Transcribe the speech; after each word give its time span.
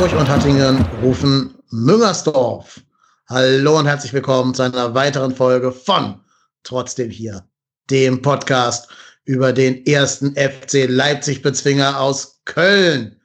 Hamburg 0.00 0.18
und 0.18 0.28
Hattingen 0.30 0.86
rufen 1.02 1.54
Müngersdorf. 1.68 2.80
Hallo 3.28 3.78
und 3.78 3.84
herzlich 3.84 4.14
willkommen 4.14 4.54
zu 4.54 4.62
einer 4.62 4.94
weiteren 4.94 5.36
Folge 5.36 5.72
von 5.72 6.18
Trotzdem 6.62 7.10
hier, 7.10 7.44
dem 7.90 8.22
Podcast 8.22 8.88
über 9.26 9.52
den 9.52 9.84
ersten 9.84 10.34
FC 10.36 10.88
Leipzig-Bezwinger 10.88 12.00
aus 12.00 12.40
Köln. 12.46 13.20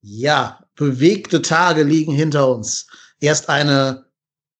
Ja, 0.00 0.58
bewegte 0.74 1.40
Tage 1.40 1.84
liegen 1.84 2.12
hinter 2.12 2.48
uns. 2.48 2.88
Erst 3.20 3.48
eine, 3.48 4.06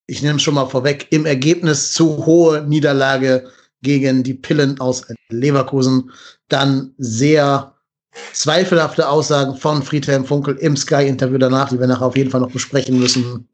ich 0.07 0.23
nehme 0.23 0.37
es 0.37 0.43
schon 0.43 0.55
mal 0.55 0.67
vorweg, 0.67 1.09
im 1.11 1.27
Ergebnis 1.27 1.91
zu 1.91 2.25
hohe 2.25 2.63
Niederlage 2.69 3.51
gegen 3.83 4.23
die 4.23 4.35
Pillen 4.35 4.79
aus 4.79 5.07
Leverkusen. 5.29 6.13
Dann 6.47 6.95
sehr 6.99 7.75
zweifelhafte 8.33 9.09
Aussagen 9.09 9.57
von 9.57 9.83
Friedhelm 9.83 10.25
Funkel 10.25 10.57
im 10.57 10.77
Sky-Interview 10.77 11.39
danach, 11.39 11.69
die 11.71 11.79
wir 11.79 11.87
nachher 11.87 12.07
auf 12.07 12.17
jeden 12.17 12.31
Fall 12.31 12.41
noch 12.41 12.51
besprechen 12.51 12.99
müssen. 12.99 13.49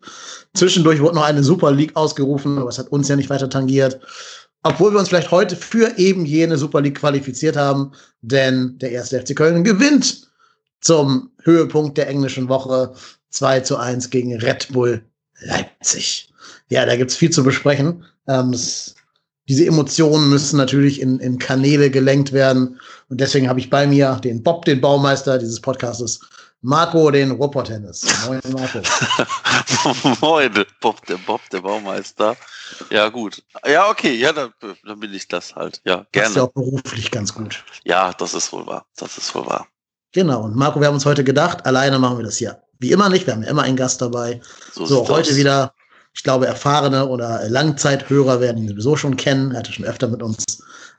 Zwischendurch 0.55 1.01
wurde 1.01 1.17
noch 1.17 1.25
eine 1.25 1.43
Super 1.43 1.73
League 1.73 1.97
ausgerufen, 1.97 2.59
aber 2.59 2.69
es 2.69 2.79
hat 2.79 2.89
uns 2.89 3.09
ja 3.09 3.17
nicht 3.17 3.31
weiter 3.31 3.51
tangiert. 3.51 4.01
Obwohl 4.63 4.93
wir 4.93 4.99
uns 4.99 5.09
vielleicht 5.09 5.31
heute 5.31 5.57
für 5.57 5.99
eben 5.99 6.25
jene 6.25 6.57
Super 6.57 6.81
League 6.81 6.99
qualifiziert 6.99 7.57
haben, 7.57 7.93
denn 8.23 8.79
der 8.79 8.93
erste 8.93 9.21
FC 9.21 9.37
Köln 9.37 9.63
gewinnt 9.65 10.29
zum 10.81 11.31
Höhepunkt 11.43 11.99
der 11.99 12.09
englischen 12.09 12.49
Woche 12.49 12.95
2 13.31 13.61
zu 13.61 13.77
1 13.77 14.11
gegen 14.11 14.35
Red 14.37 14.69
Bull 14.73 15.03
Leipzig. 15.41 16.33
Ja, 16.69 16.87
da 16.87 16.97
gibt's 16.97 17.17
viel 17.17 17.31
zu 17.31 17.43
besprechen. 17.43 18.05
Ähm, 18.27 18.51
es 18.51 18.95
diese 19.49 19.67
Emotionen 19.67 20.31
müssen 20.31 20.57
natürlich 20.57 21.01
in, 21.01 21.19
in 21.19 21.39
Kanäle 21.39 21.91
gelenkt 21.91 22.33
werden. 22.33 22.81
Und 23.09 23.21
deswegen 23.21 23.49
habe 23.49 23.61
ich 23.61 23.71
bei 23.71 23.87
mir 23.87 24.19
den 24.23 24.43
Bob, 24.43 24.65
den 24.65 24.81
Baumeister 24.81 25.39
dieses 25.39 25.61
Podcastes, 25.61 26.21
Marco, 26.63 27.11
den 27.11 27.33
Ruhrpott-Tennis. 27.33 28.07
Moin, 28.27 28.41
Marco. 28.53 28.81
Moin, 30.27 30.65
Bob, 30.81 31.05
der 31.07 31.19
Bob, 31.19 31.43
der 31.51 31.61
Baumeister. 31.61 32.37
Ja, 32.89 33.11
gut. 33.11 33.43
Ja, 33.67 33.91
okay, 33.91 34.15
ja, 34.15 34.33
dann, 34.33 34.51
dann 34.83 34.99
bin 34.99 35.13
ich 35.13 35.29
das 35.29 35.55
halt. 35.55 35.83
Ja, 35.85 36.07
gerne. 36.11 36.11
Das 36.13 36.29
ist 36.31 36.37
ja 36.37 36.43
auch 36.45 36.53
beruflich 36.53 37.11
ganz 37.11 37.35
gut. 37.35 37.63
Ja, 37.85 38.15
das 38.15 38.33
ist 38.33 38.51
wohl 38.51 38.67
wahr. 38.67 38.87
Das 38.97 39.19
ist 39.19 39.35
wohl 39.35 39.45
wahr. 39.45 39.69
Genau. 40.13 40.45
Und 40.45 40.57
Marco, 40.57 40.81
wir 40.81 40.87
haben 40.87 40.95
uns 40.95 41.05
heute 41.05 41.23
gedacht, 41.23 41.67
alleine 41.67 41.99
machen 41.99 42.17
wir 42.17 42.25
das 42.25 42.39
hier. 42.39 42.63
Wie 42.79 42.93
immer 42.93 43.11
nicht. 43.11 43.27
Wir 43.27 43.35
haben 43.35 43.43
ja 43.43 43.51
immer 43.51 43.63
einen 43.63 43.77
Gast 43.77 44.01
dabei. 44.01 44.41
So, 44.73 44.87
so 44.87 45.09
heute 45.09 45.31
aus. 45.31 45.37
wieder 45.37 45.75
ich 46.15 46.23
glaube, 46.23 46.47
erfahrene 46.47 47.07
oder 47.07 47.49
Langzeithörer 47.49 48.41
werden 48.41 48.63
ihn 48.63 48.69
sowieso 48.69 48.97
schon 48.97 49.17
kennen. 49.17 49.51
Er 49.53 49.59
hatte 49.59 49.73
schon 49.73 49.85
öfter 49.85 50.09
mit 50.09 50.23
uns 50.23 50.45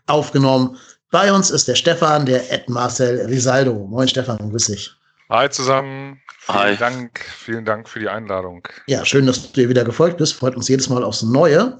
aufgenommen. 0.07 0.77
Bei 1.09 1.31
uns 1.31 1.49
ist 1.49 1.67
der 1.67 1.75
Stefan, 1.75 2.25
der 2.25 2.51
Ed 2.51 2.69
Marcel 2.69 3.25
Risaldo. 3.27 3.73
Moin 3.73 4.07
Stefan, 4.07 4.37
grüß 4.49 4.67
dich. 4.67 4.91
Hi 5.29 5.49
zusammen. 5.49 6.19
Vielen 6.39 6.59
Hi. 6.59 6.77
Dank, 6.77 7.19
vielen 7.19 7.65
Dank 7.65 7.89
für 7.89 7.99
die 7.99 8.09
Einladung. 8.09 8.67
Ja, 8.87 9.03
schön, 9.05 9.25
dass 9.25 9.41
du 9.41 9.47
dir 9.53 9.69
wieder 9.69 9.83
gefolgt 9.83 10.17
bist. 10.17 10.33
Freut 10.33 10.55
uns 10.55 10.67
jedes 10.67 10.89
Mal 10.89 11.03
aufs 11.03 11.23
Neue. 11.23 11.79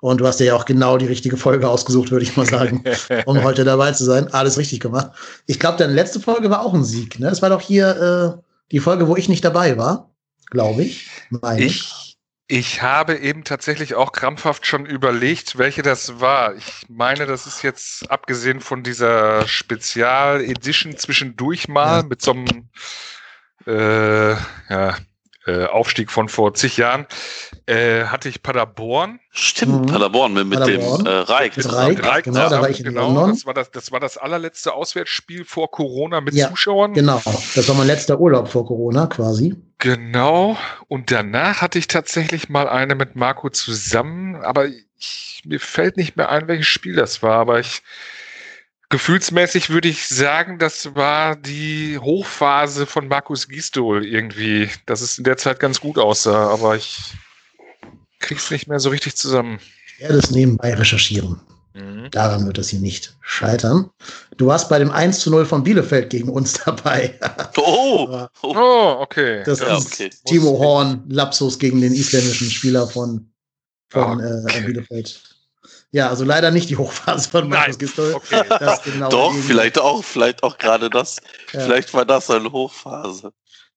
Und 0.00 0.20
du 0.20 0.26
hast 0.26 0.38
dir 0.38 0.44
ja 0.44 0.54
auch 0.54 0.64
genau 0.64 0.96
die 0.96 1.06
richtige 1.06 1.36
Folge 1.36 1.68
ausgesucht, 1.68 2.10
würde 2.10 2.24
ich 2.24 2.36
mal 2.36 2.46
sagen, 2.46 2.84
um 3.26 3.42
heute 3.42 3.64
dabei 3.64 3.92
zu 3.92 4.04
sein. 4.04 4.32
Alles 4.32 4.56
richtig 4.58 4.80
gemacht. 4.80 5.10
Ich 5.46 5.58
glaube, 5.58 5.78
deine 5.78 5.92
letzte 5.92 6.20
Folge 6.20 6.48
war 6.50 6.64
auch 6.64 6.72
ein 6.72 6.84
Sieg. 6.84 7.18
Ne? 7.18 7.28
Das 7.28 7.42
war 7.42 7.50
doch 7.50 7.60
hier 7.60 8.36
äh, 8.36 8.42
die 8.70 8.78
Folge, 8.78 9.08
wo 9.08 9.16
ich 9.16 9.28
nicht 9.28 9.44
dabei 9.44 9.76
war, 9.76 10.10
glaube 10.50 10.82
ich. 10.84 11.10
Meine. 11.30 11.64
Ich 11.64 12.05
ich 12.48 12.82
habe 12.82 13.16
eben 13.18 13.42
tatsächlich 13.42 13.94
auch 13.94 14.12
krampfhaft 14.12 14.66
schon 14.66 14.86
überlegt, 14.86 15.58
welche 15.58 15.82
das 15.82 16.20
war. 16.20 16.54
Ich 16.54 16.86
meine, 16.88 17.26
das 17.26 17.46
ist 17.46 17.62
jetzt 17.62 18.08
abgesehen 18.10 18.60
von 18.60 18.84
dieser 18.84 19.46
Spezial-Edition 19.48 20.96
zwischendurch 20.96 21.66
mal 21.66 22.00
ja. 22.00 22.06
mit 22.06 22.22
so 22.22 22.32
einem 22.32 22.68
äh, 23.66 24.32
ja, 24.32 24.96
äh, 25.46 25.66
Aufstieg 25.66 26.10
von 26.10 26.28
vor 26.28 26.54
zig 26.54 26.76
Jahren, 26.76 27.06
äh, 27.66 28.04
hatte 28.04 28.28
ich 28.28 28.42
Paderborn. 28.42 29.20
Stimmt, 29.30 29.82
mhm. 29.82 29.86
Paderborn 29.86 30.32
mit, 30.32 30.46
mit 30.46 30.58
Paderborn. 30.58 31.04
dem 31.04 31.06
äh, 31.06 31.16
Reich. 31.18 31.56
Mit 31.56 31.72
Reich, 31.72 32.02
Reich 32.02 32.24
genau, 32.24 32.40
ja, 32.40 32.48
da 32.48 32.60
war 32.60 32.70
ich 32.70 32.80
in 32.80 32.86
genau, 32.86 33.06
London. 33.06 33.30
Das 33.30 33.46
war 33.46 33.54
das, 33.54 33.70
das 33.70 33.92
war 33.92 34.00
das 34.00 34.16
allerletzte 34.18 34.74
Auswärtsspiel 34.74 35.44
vor 35.44 35.70
Corona 35.70 36.20
mit 36.20 36.34
ja, 36.34 36.48
Zuschauern. 36.48 36.94
Genau, 36.94 37.22
das 37.54 37.68
war 37.68 37.74
mein 37.74 37.86
letzter 37.86 38.18
Urlaub 38.18 38.48
vor 38.48 38.66
Corona 38.66 39.06
quasi. 39.06 39.54
Genau, 39.78 40.56
und 40.88 41.10
danach 41.10 41.60
hatte 41.60 41.78
ich 41.78 41.86
tatsächlich 41.86 42.48
mal 42.48 42.68
eine 42.68 42.94
mit 42.94 43.14
Marco 43.14 43.50
zusammen, 43.50 44.36
aber 44.36 44.66
ich, 44.66 45.42
mir 45.44 45.60
fällt 45.60 45.96
nicht 45.96 46.16
mehr 46.16 46.30
ein, 46.30 46.48
welches 46.48 46.66
Spiel 46.66 46.96
das 46.96 47.22
war, 47.22 47.38
aber 47.38 47.60
ich 47.60 47.82
Gefühlsmäßig 48.88 49.70
würde 49.70 49.88
ich 49.88 50.06
sagen, 50.06 50.58
das 50.58 50.94
war 50.94 51.34
die 51.34 51.98
Hochphase 51.98 52.86
von 52.86 53.08
Markus 53.08 53.48
Gisdol 53.48 54.04
irgendwie, 54.04 54.70
dass 54.86 55.00
es 55.00 55.18
in 55.18 55.24
der 55.24 55.36
Zeit 55.36 55.58
ganz 55.58 55.80
gut 55.80 55.98
aussah, 55.98 56.50
aber 56.50 56.76
ich 56.76 56.98
krieg's 58.20 58.50
nicht 58.50 58.68
mehr 58.68 58.78
so 58.78 58.90
richtig 58.90 59.16
zusammen. 59.16 59.58
Ich 59.86 60.00
werde 60.00 60.18
es 60.18 60.30
nebenbei 60.30 60.74
recherchieren. 60.74 61.40
Mhm. 61.74 62.10
Daran 62.10 62.46
wird 62.46 62.58
es 62.58 62.68
hier 62.68 62.80
nicht 62.80 63.16
scheitern. 63.20 63.90
Du 64.36 64.46
warst 64.46 64.68
bei 64.68 64.78
dem 64.78 64.90
1 64.90 65.18
zu 65.18 65.30
0 65.30 65.44
von 65.46 65.64
Bielefeld 65.64 66.08
gegen 66.10 66.28
uns 66.28 66.54
dabei. 66.64 67.18
oh, 67.56 68.26
oh 68.42 68.96
okay. 69.00 69.42
Das 69.44 69.60
ja, 69.60 69.76
ist 69.76 69.94
okay. 69.94 70.10
Timo 70.26 70.58
Horn, 70.58 71.04
Lapsus 71.08 71.58
gegen 71.58 71.80
den 71.80 71.92
isländischen 71.92 72.50
Spieler 72.50 72.86
von, 72.86 73.28
von 73.90 74.20
oh, 74.20 74.42
okay. 74.44 74.58
äh, 74.58 74.62
Bielefeld. 74.62 75.35
Ja, 75.96 76.10
also 76.10 76.24
leider 76.24 76.50
nicht 76.50 76.68
die 76.68 76.76
Hochphase 76.76 77.30
von 77.30 77.48
Markus 77.48 77.78
Gistol. 77.78 78.12
Okay. 78.12 78.42
Genau 78.84 79.08
Doch, 79.08 79.34
vielleicht 79.34 79.78
auch, 79.78 80.04
vielleicht 80.04 80.42
auch 80.42 80.58
gerade 80.58 80.90
das. 80.90 81.16
Ja. 81.54 81.60
Vielleicht 81.60 81.94
war 81.94 82.04
das 82.04 82.28
eine 82.28 82.52
Hochphase. 82.52 83.32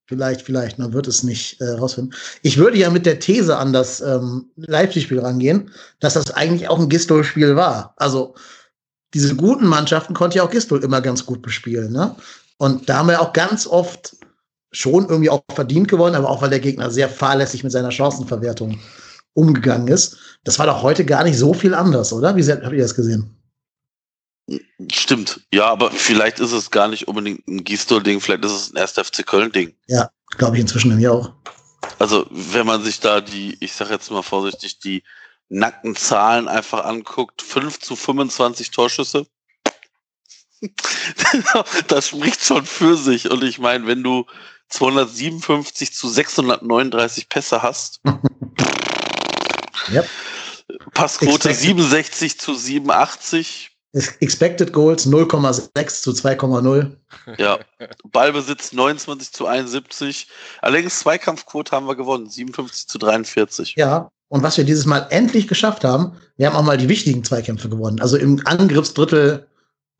Vielleicht, 0.05 0.41
vielleicht, 0.41 0.77
man 0.79 0.91
wird 0.91 1.07
es 1.07 1.23
nicht 1.23 1.61
äh, 1.61 1.69
rausfinden. 1.69 2.13
Ich 2.41 2.57
würde 2.57 2.77
ja 2.77 2.89
mit 2.89 3.05
der 3.05 3.19
These 3.19 3.55
an 3.55 3.71
das 3.71 4.01
ähm, 4.01 4.51
Leipzig-Spiel 4.57 5.21
rangehen, 5.21 5.71
dass 6.01 6.15
das 6.15 6.31
eigentlich 6.31 6.67
auch 6.67 6.77
ein 6.77 6.89
Gistol-Spiel 6.89 7.55
war. 7.55 7.93
Also 7.95 8.35
diese 9.13 9.33
guten 9.37 9.67
Mannschaften 9.67 10.13
konnte 10.13 10.39
ja 10.39 10.43
auch 10.43 10.51
Gistol 10.51 10.83
immer 10.83 10.99
ganz 10.99 11.25
gut 11.25 11.41
bespielen. 11.41 11.93
Ne? 11.93 12.17
Und 12.57 12.89
da 12.89 12.97
haben 12.97 13.07
wir 13.07 13.21
auch 13.21 13.31
ganz 13.31 13.65
oft 13.65 14.17
schon 14.73 15.07
irgendwie 15.07 15.29
auch 15.29 15.43
verdient 15.53 15.87
gewonnen, 15.87 16.15
aber 16.15 16.29
auch 16.29 16.41
weil 16.41 16.49
der 16.49 16.59
Gegner 16.59 16.91
sehr 16.91 17.07
fahrlässig 17.07 17.63
mit 17.63 17.71
seiner 17.71 17.91
Chancenverwertung 17.91 18.77
umgegangen 19.39 19.87
ist. 19.87 20.17
Das 20.43 20.59
war 20.59 20.65
doch 20.65 20.83
heute 20.83 21.05
gar 21.05 21.23
nicht 21.23 21.37
so 21.37 21.53
viel 21.53 21.73
anders, 21.73 22.13
oder? 22.13 22.35
Wie 22.35 22.51
habt 22.51 22.73
ihr 22.73 22.81
das 22.81 22.95
gesehen? 22.95 23.35
Stimmt, 24.91 25.41
ja, 25.53 25.65
aber 25.65 25.91
vielleicht 25.91 26.39
ist 26.39 26.53
es 26.53 26.71
gar 26.71 26.87
nicht 26.87 27.07
unbedingt 27.07 27.47
ein 27.47 27.63
Gistol-Ding, 27.63 28.19
vielleicht 28.19 28.43
ist 28.45 28.51
es 28.51 28.73
ein 28.73 28.77
1. 28.77 28.93
FC 28.93 29.25
Köln-Ding. 29.25 29.75
Ja, 29.87 30.09
glaube 30.37 30.55
ich 30.55 30.61
inzwischen 30.61 30.89
nämlich 30.89 31.07
auch. 31.07 31.33
Also, 31.99 32.25
wenn 32.31 32.65
man 32.65 32.83
sich 32.83 32.99
da 32.99 33.21
die, 33.21 33.57
ich 33.59 33.73
sage 33.73 33.93
jetzt 33.93 34.09
mal 34.09 34.23
vorsichtig, 34.23 34.79
die 34.79 35.03
nackten 35.49 35.95
Zahlen 35.95 36.47
einfach 36.47 36.85
anguckt, 36.85 37.41
5 37.41 37.79
zu 37.79 37.95
25 37.95 38.71
Torschüsse, 38.71 39.27
das 41.87 42.07
spricht 42.09 42.43
schon 42.43 42.65
für 42.65 42.97
sich. 42.97 43.29
Und 43.29 43.43
ich 43.43 43.59
meine, 43.59 43.87
wenn 43.87 44.03
du 44.03 44.25
257 44.69 45.93
zu 45.93 46.07
639 46.09 47.29
Pässe 47.29 47.61
hast, 47.61 48.01
Yep. 49.91 50.05
Passquote 50.93 51.49
Expected. 51.49 51.77
67 51.77 52.39
zu 52.39 52.53
87. 52.53 53.71
Expected 53.93 54.71
Goals 54.71 55.07
0,6 55.07 56.01
zu 56.03 56.11
2,0. 56.11 56.95
Ja, 57.37 57.57
Ballbesitz 58.11 58.71
29 58.71 59.31
zu 59.31 59.47
71. 59.47 60.27
Allerdings 60.61 60.99
Zweikampfquote 60.99 61.71
haben 61.71 61.87
wir 61.87 61.95
gewonnen, 61.95 62.29
57 62.29 62.87
zu 62.87 62.99
43. 62.99 63.75
Ja, 63.77 64.11
und 64.27 64.43
was 64.43 64.57
wir 64.57 64.63
dieses 64.63 64.85
Mal 64.85 65.07
endlich 65.09 65.47
geschafft 65.47 65.83
haben, 65.83 66.13
wir 66.37 66.47
haben 66.47 66.55
auch 66.55 66.63
mal 66.63 66.77
die 66.77 66.87
wichtigen 66.87 67.23
Zweikämpfe 67.23 67.67
gewonnen. 67.67 67.99
Also 67.99 68.15
im 68.15 68.39
Angriffsdrittel 68.45 69.47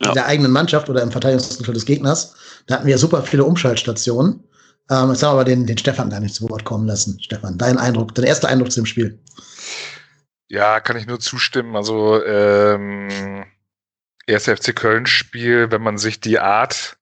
ja. 0.04 0.14
der 0.14 0.28
eigenen 0.28 0.52
Mannschaft 0.52 0.88
oder 0.90 1.02
im 1.02 1.12
Verteidigungsdrittel 1.12 1.74
des 1.74 1.86
Gegners. 1.86 2.36
Da 2.68 2.76
hatten 2.76 2.88
wir 2.88 2.98
super 3.00 3.24
viele 3.24 3.44
Umschaltstationen. 3.44 4.44
Ähm, 4.92 5.10
jetzt 5.10 5.24
haben 5.24 5.30
wir 5.30 5.42
aber 5.42 5.46
den, 5.46 5.66
den 5.66 5.78
Stefan 5.78 6.12
gar 6.12 6.20
nicht 6.20 6.36
zu 6.36 6.48
Wort 6.48 6.64
kommen 6.64 6.88
lassen. 6.88 7.20
Stefan, 7.22 7.58
dein 7.58 7.78
Eindruck, 7.78 8.14
dein 8.14 8.26
erster 8.26 8.48
Eindruck 8.48 8.72
zu 8.72 8.82
dem 8.82 8.86
Spiel. 8.86 9.20
Ja, 10.50 10.80
kann 10.80 10.98
ich 10.98 11.06
nur 11.06 11.20
zustimmen. 11.20 11.76
Also 11.76 12.24
ähm, 12.26 13.46
1. 14.28 14.46
FC 14.46 14.76
Köln-Spiel, 14.76 15.72
wenn 15.72 15.82
man 15.82 15.98
sich 15.98 16.20
die 16.20 16.40
Art 16.40 16.98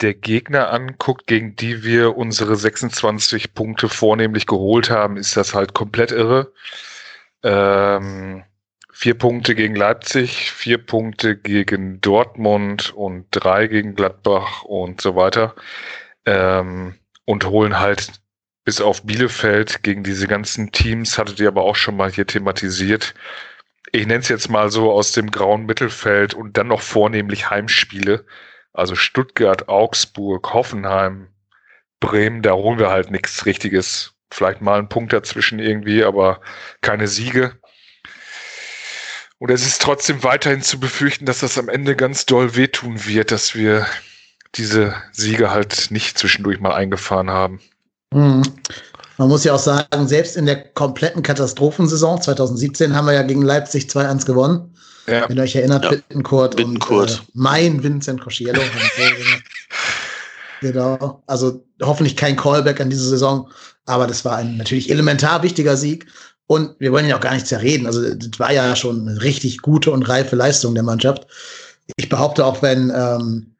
der 0.00 0.14
Gegner 0.14 0.70
anguckt, 0.70 1.26
gegen 1.26 1.56
die 1.56 1.82
wir 1.82 2.16
unsere 2.16 2.56
26 2.56 3.54
Punkte 3.54 3.88
vornehmlich 3.88 4.46
geholt 4.46 4.90
haben, 4.90 5.16
ist 5.16 5.36
das 5.36 5.54
halt 5.54 5.74
komplett 5.74 6.12
irre. 6.12 6.52
Ähm, 7.42 8.44
vier 8.92 9.14
Punkte 9.18 9.54
gegen 9.54 9.74
Leipzig, 9.74 10.52
vier 10.52 10.78
Punkte 10.78 11.36
gegen 11.36 12.00
Dortmund 12.00 12.92
und 12.94 13.26
drei 13.30 13.66
gegen 13.66 13.94
Gladbach 13.94 14.62
und 14.62 15.00
so 15.00 15.16
weiter. 15.16 15.54
Ähm, 16.24 16.94
und 17.24 17.46
holen 17.46 17.80
halt 17.80 18.12
bis 18.66 18.80
auf 18.80 19.04
Bielefeld 19.04 19.84
gegen 19.84 20.02
diese 20.02 20.26
ganzen 20.26 20.72
Teams, 20.72 21.16
hattet 21.16 21.38
ihr 21.38 21.46
aber 21.46 21.62
auch 21.62 21.76
schon 21.76 21.96
mal 21.96 22.10
hier 22.10 22.26
thematisiert. 22.26 23.14
Ich 23.92 24.08
nenne 24.08 24.18
es 24.18 24.28
jetzt 24.28 24.50
mal 24.50 24.70
so 24.70 24.90
aus 24.90 25.12
dem 25.12 25.30
grauen 25.30 25.66
Mittelfeld 25.66 26.34
und 26.34 26.56
dann 26.56 26.66
noch 26.66 26.82
vornehmlich 26.82 27.48
Heimspiele. 27.48 28.26
Also 28.72 28.96
Stuttgart, 28.96 29.68
Augsburg, 29.68 30.52
Hoffenheim, 30.52 31.28
Bremen, 32.00 32.42
da 32.42 32.54
holen 32.54 32.80
wir 32.80 32.90
halt 32.90 33.12
nichts 33.12 33.46
Richtiges. 33.46 34.14
Vielleicht 34.32 34.60
mal 34.60 34.80
einen 34.80 34.88
Punkt 34.88 35.12
dazwischen 35.12 35.60
irgendwie, 35.60 36.02
aber 36.02 36.40
keine 36.80 37.06
Siege. 37.06 37.52
Und 39.38 39.52
es 39.52 39.64
ist 39.64 39.80
trotzdem 39.80 40.24
weiterhin 40.24 40.62
zu 40.62 40.80
befürchten, 40.80 41.24
dass 41.24 41.38
das 41.38 41.56
am 41.56 41.68
Ende 41.68 41.94
ganz 41.94 42.26
doll 42.26 42.56
wehtun 42.56 43.06
wird, 43.06 43.30
dass 43.30 43.54
wir 43.54 43.86
diese 44.56 45.00
Siege 45.12 45.52
halt 45.52 45.92
nicht 45.92 46.18
zwischendurch 46.18 46.58
mal 46.58 46.74
eingefahren 46.74 47.30
haben. 47.30 47.60
Mhm. 48.12 48.42
Man 49.18 49.28
muss 49.28 49.44
ja 49.44 49.54
auch 49.54 49.58
sagen, 49.58 50.06
selbst 50.08 50.36
in 50.36 50.46
der 50.46 50.62
kompletten 50.74 51.22
Katastrophensaison 51.22 52.20
2017 52.20 52.94
haben 52.94 53.06
wir 53.06 53.14
ja 53.14 53.22
gegen 53.22 53.42
Leipzig 53.42 53.86
2-1 53.86 54.26
gewonnen. 54.26 54.74
Ja. 55.06 55.28
Wenn 55.28 55.36
ihr 55.36 55.42
euch 55.44 55.56
erinnert, 55.56 55.84
ja. 55.84 55.90
Bittenkurt, 55.90 56.56
Bittenkurt. 56.56 57.10
und 57.10 57.18
äh, 57.18 57.30
mein 57.32 57.82
Vincent 57.82 58.20
Cosciello. 58.20 58.60
genau. 60.60 61.22
Also 61.26 61.64
hoffentlich 61.80 62.16
kein 62.16 62.36
Callback 62.36 62.80
an 62.80 62.90
diese 62.90 63.08
Saison, 63.08 63.48
aber 63.86 64.06
das 64.06 64.24
war 64.24 64.36
ein 64.36 64.56
natürlich 64.56 64.90
elementar 64.90 65.42
wichtiger 65.42 65.76
Sieg. 65.76 66.06
Und 66.48 66.78
wir 66.78 66.92
wollen 66.92 67.08
ja 67.08 67.16
auch 67.16 67.20
gar 67.20 67.34
nicht 67.34 67.46
zerreden. 67.46 67.86
Also 67.86 68.14
das 68.14 68.38
war 68.38 68.52
ja 68.52 68.76
schon 68.76 69.08
eine 69.08 69.22
richtig 69.22 69.62
gute 69.62 69.90
und 69.90 70.08
reife 70.08 70.36
Leistung 70.36 70.74
der 70.74 70.84
Mannschaft. 70.84 71.26
Ich 71.96 72.08
behaupte 72.08 72.44
auch, 72.44 72.62
wenn, 72.62 72.92
ähm, 72.94 73.56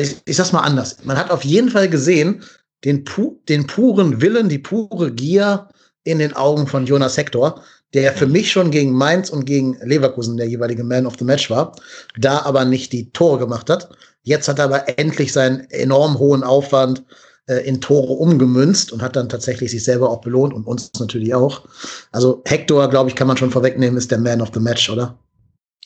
ich, 0.00 0.16
ich 0.24 0.36
sag's 0.36 0.52
mal 0.52 0.60
anders, 0.60 0.98
man 1.04 1.16
hat 1.16 1.30
auf 1.30 1.44
jeden 1.44 1.70
Fall 1.70 1.88
gesehen, 1.88 2.42
den, 2.84 3.04
pu 3.04 3.40
den 3.48 3.66
puren 3.66 4.20
Willen, 4.20 4.48
die 4.48 4.58
pure 4.58 5.12
Gier 5.12 5.68
in 6.04 6.18
den 6.18 6.34
Augen 6.34 6.66
von 6.66 6.86
Jonas 6.86 7.16
Hector, 7.16 7.62
der 7.94 8.12
für 8.12 8.26
mich 8.26 8.50
schon 8.50 8.70
gegen 8.70 8.92
Mainz 8.92 9.30
und 9.30 9.44
gegen 9.44 9.78
Leverkusen 9.82 10.36
der 10.36 10.48
jeweilige 10.48 10.84
Man 10.84 11.06
of 11.06 11.16
the 11.18 11.24
Match 11.24 11.50
war, 11.50 11.74
da 12.18 12.42
aber 12.42 12.64
nicht 12.64 12.92
die 12.92 13.10
Tore 13.10 13.38
gemacht 13.38 13.70
hat. 13.70 13.90
Jetzt 14.22 14.48
hat 14.48 14.58
er 14.58 14.66
aber 14.66 14.98
endlich 14.98 15.32
seinen 15.32 15.60
enorm 15.70 16.18
hohen 16.18 16.42
Aufwand 16.42 17.02
äh, 17.46 17.66
in 17.66 17.80
Tore 17.80 18.12
umgemünzt 18.12 18.92
und 18.92 19.02
hat 19.02 19.16
dann 19.16 19.28
tatsächlich 19.28 19.70
sich 19.70 19.82
selber 19.82 20.10
auch 20.10 20.20
belohnt 20.20 20.52
und 20.52 20.66
uns 20.66 20.92
natürlich 20.98 21.34
auch. 21.34 21.66
Also 22.12 22.42
Hector, 22.44 22.88
glaube 22.90 23.08
ich, 23.08 23.16
kann 23.16 23.26
man 23.26 23.38
schon 23.38 23.50
vorwegnehmen, 23.50 23.96
ist 23.96 24.10
der 24.10 24.18
Man 24.18 24.42
of 24.42 24.50
the 24.52 24.60
Match, 24.60 24.90
oder? 24.90 25.18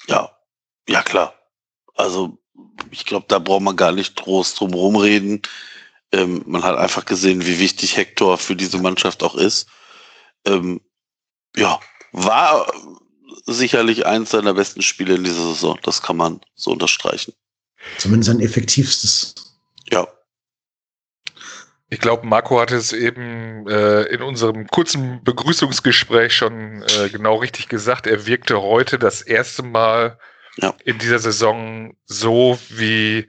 Ja, 0.09 0.31
ja 0.89 1.03
klar. 1.03 1.35
Also 1.95 2.37
ich 2.91 3.07
glaube, 3.07 3.27
da 3.29 3.39
braucht 3.39 3.63
man 3.63 3.77
gar 3.77 3.93
nicht 3.93 4.17
groß 4.17 4.55
drum 4.55 4.75
rumreden. 4.75 5.43
Ähm, 6.13 6.43
man 6.47 6.63
hat 6.63 6.77
einfach 6.77 7.05
gesehen, 7.05 7.47
wie 7.47 7.59
wichtig 7.59 7.97
Hector 7.97 8.39
für 8.39 8.55
diese 8.55 8.79
Mannschaft 8.79 9.23
auch 9.23 9.35
ist. 9.35 9.67
Ähm, 10.47 10.81
ja, 11.57 11.81
war 12.13 12.71
sicherlich 13.47 14.07
eins 14.07 14.31
seiner 14.31 14.55
besten 14.55 14.83
Spiele 14.83 15.15
in 15.15 15.25
dieser 15.25 15.47
Saison. 15.47 15.79
Das 15.83 16.03
kann 16.03 16.17
man 16.17 16.41
so 16.55 16.71
unterstreichen. 16.71 17.33
Zumindest 17.99 18.31
ein 18.31 18.41
effektivstes. 18.41 19.35
Ja. 19.91 20.07
Ich 21.89 21.99
glaube, 21.99 22.27
Marco 22.27 22.59
hatte 22.61 22.77
es 22.77 22.93
eben 22.93 23.69
äh, 23.69 24.03
in 24.05 24.23
unserem 24.23 24.67
kurzen 24.67 25.23
Begrüßungsgespräch 25.25 26.35
schon 26.35 26.83
äh, 26.83 27.11
genau 27.11 27.37
richtig 27.37 27.69
gesagt. 27.69 28.07
Er 28.07 28.27
wirkte 28.27 28.63
heute 28.63 28.99
das 28.99 29.21
erste 29.21 29.63
Mal 29.63 30.19
ja. 30.57 30.75
in 30.85 30.99
dieser 30.99 31.19
Saison 31.19 31.95
so, 32.07 32.59
wie 32.71 33.29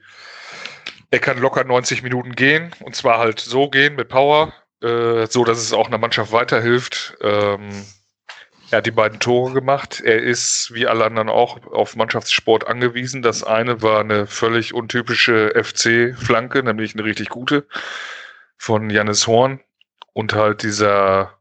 er 1.13 1.19
kann 1.19 1.37
locker 1.37 1.63
90 1.63 2.01
Minuten 2.01 2.31
gehen. 2.31 2.73
Und 2.79 2.95
zwar 2.95 3.19
halt 3.19 3.39
so 3.39 3.69
gehen 3.69 3.95
mit 3.95 4.09
Power, 4.09 4.51
äh, 4.81 5.27
so 5.27 5.45
dass 5.45 5.59
es 5.59 5.71
auch 5.71 5.85
einer 5.85 5.99
Mannschaft 5.99 6.31
weiterhilft. 6.31 7.15
Ähm, 7.21 7.85
er 8.71 8.79
hat 8.79 8.87
die 8.87 8.91
beiden 8.91 9.19
Tore 9.19 9.53
gemacht. 9.53 10.01
Er 10.03 10.23
ist, 10.23 10.73
wie 10.73 10.87
alle 10.87 11.05
anderen 11.05 11.29
auch, 11.29 11.67
auf 11.67 11.95
Mannschaftssport 11.95 12.65
angewiesen. 12.65 13.21
Das 13.21 13.43
eine 13.43 13.83
war 13.83 13.99
eine 13.99 14.25
völlig 14.25 14.73
untypische 14.73 15.53
FC-Flanke, 15.53 16.63
nämlich 16.63 16.95
eine 16.95 17.03
richtig 17.03 17.29
gute 17.29 17.67
von 18.57 18.89
Jannis 18.89 19.27
Horn 19.27 19.59
und 20.13 20.33
halt 20.33 20.63
dieser 20.63 21.37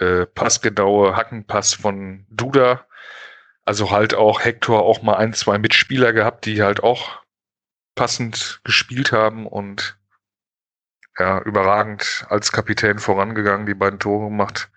äh, 0.00 0.26
passgenaue 0.26 1.14
Hackenpass 1.14 1.74
von 1.74 2.26
Duda. 2.28 2.86
Also 3.64 3.92
halt 3.92 4.14
auch 4.14 4.40
Hector 4.40 4.82
auch 4.82 5.02
mal 5.02 5.14
ein, 5.14 5.32
zwei 5.32 5.58
Mitspieler 5.58 6.12
gehabt, 6.12 6.44
die 6.44 6.60
halt 6.60 6.82
auch 6.82 7.21
passend 7.94 8.60
gespielt 8.64 9.12
haben 9.12 9.46
und 9.46 9.96
ja, 11.18 11.42
überragend 11.42 12.24
als 12.28 12.52
Kapitän 12.52 12.98
vorangegangen, 12.98 13.66
die 13.66 13.74
beiden 13.74 13.98
Tore 13.98 14.28
gemacht. 14.28 14.70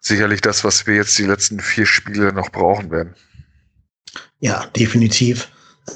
Sicherlich 0.00 0.40
das, 0.40 0.64
was 0.64 0.86
wir 0.86 0.94
jetzt 0.94 1.18
die 1.18 1.24
letzten 1.24 1.60
vier 1.60 1.86
Spiele 1.86 2.32
noch 2.32 2.50
brauchen 2.50 2.90
werden. 2.90 3.14
Ja, 4.38 4.66
definitiv. 4.76 5.48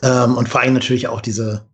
Ähm, 0.03 0.37
und 0.37 0.49
vor 0.49 0.61
allem 0.61 0.75
natürlich 0.75 1.09
auch 1.09 1.21
diese, 1.21 1.67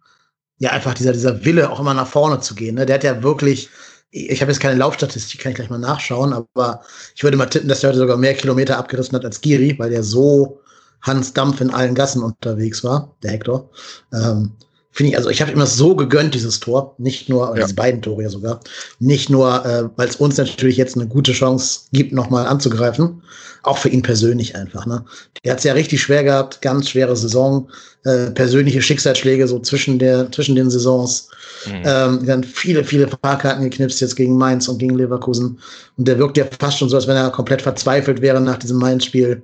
ja, 0.58 0.70
einfach 0.70 0.94
dieser, 0.94 1.12
dieser 1.12 1.44
Wille, 1.44 1.70
auch 1.70 1.80
immer 1.80 1.94
nach 1.94 2.06
vorne 2.06 2.40
zu 2.40 2.54
gehen. 2.54 2.76
Ne? 2.76 2.86
Der 2.86 2.96
hat 2.96 3.04
ja 3.04 3.22
wirklich, 3.22 3.70
ich 4.10 4.40
habe 4.40 4.52
jetzt 4.52 4.60
keine 4.60 4.78
Laufstatistik, 4.78 5.40
kann 5.40 5.52
ich 5.52 5.56
gleich 5.56 5.70
mal 5.70 5.78
nachschauen, 5.78 6.32
aber 6.32 6.82
ich 7.14 7.22
würde 7.22 7.36
mal 7.36 7.46
tippen, 7.46 7.68
dass 7.68 7.80
der 7.80 7.90
heute 7.90 8.00
sogar 8.00 8.16
mehr 8.16 8.34
Kilometer 8.34 8.78
abgerissen 8.78 9.16
hat 9.16 9.24
als 9.24 9.40
Giri, 9.40 9.76
weil 9.78 9.90
der 9.90 10.02
so 10.02 10.60
Hans 11.02 11.32
Dampf 11.32 11.60
in 11.60 11.70
allen 11.70 11.94
Gassen 11.94 12.22
unterwegs 12.22 12.84
war, 12.84 13.14
der 13.22 13.32
Hector. 13.32 13.70
Ähm, 14.12 14.52
Finde 14.92 15.12
ich, 15.12 15.16
also 15.16 15.30
ich 15.30 15.40
habe 15.40 15.52
immer 15.52 15.66
so 15.66 15.94
gegönnt, 15.94 16.34
dieses 16.34 16.58
Tor. 16.58 16.94
Nicht 16.98 17.28
nur, 17.28 17.56
ja. 17.56 17.62
diese 17.62 17.74
beiden 17.74 18.02
Tore 18.02 18.24
ja 18.24 18.28
sogar. 18.28 18.60
Nicht 18.98 19.30
nur, 19.30 19.64
äh, 19.64 19.88
weil 19.96 20.08
es 20.08 20.16
uns 20.16 20.36
natürlich 20.36 20.76
jetzt 20.76 20.96
eine 20.96 21.06
gute 21.06 21.32
Chance 21.32 21.82
gibt, 21.92 22.12
nochmal 22.12 22.46
anzugreifen. 22.46 23.22
Auch 23.62 23.78
für 23.78 23.88
ihn 23.88 24.02
persönlich 24.02 24.56
einfach. 24.56 24.86
Ne? 24.86 25.04
Der 25.44 25.52
hat 25.52 25.58
es 25.58 25.64
ja 25.64 25.74
richtig 25.74 26.00
schwer 26.00 26.24
gehabt, 26.24 26.60
ganz 26.60 26.88
schwere 26.88 27.14
Saison, 27.14 27.68
äh, 28.04 28.30
persönliche 28.30 28.82
Schicksalsschläge 28.82 29.46
so 29.46 29.60
zwischen, 29.60 29.98
der, 29.98 30.32
zwischen 30.32 30.56
den 30.56 30.70
Saisons. 30.70 31.28
Mhm. 31.66 31.82
Ähm, 31.84 32.26
dann 32.26 32.42
viele, 32.42 32.82
viele 32.82 33.06
Fahrkarten 33.06 33.62
geknipst 33.62 34.00
jetzt 34.00 34.16
gegen 34.16 34.36
Mainz 34.36 34.66
und 34.66 34.78
gegen 34.78 34.96
Leverkusen. 34.96 35.58
Und 35.98 36.08
der 36.08 36.18
wirkt 36.18 36.36
ja 36.36 36.46
fast 36.58 36.78
schon 36.78 36.88
so, 36.88 36.96
als 36.96 37.06
wenn 37.06 37.16
er 37.16 37.30
komplett 37.30 37.62
verzweifelt 37.62 38.22
wäre 38.22 38.40
nach 38.40 38.58
diesem 38.58 38.78
Mainz-Spiel. 38.78 39.42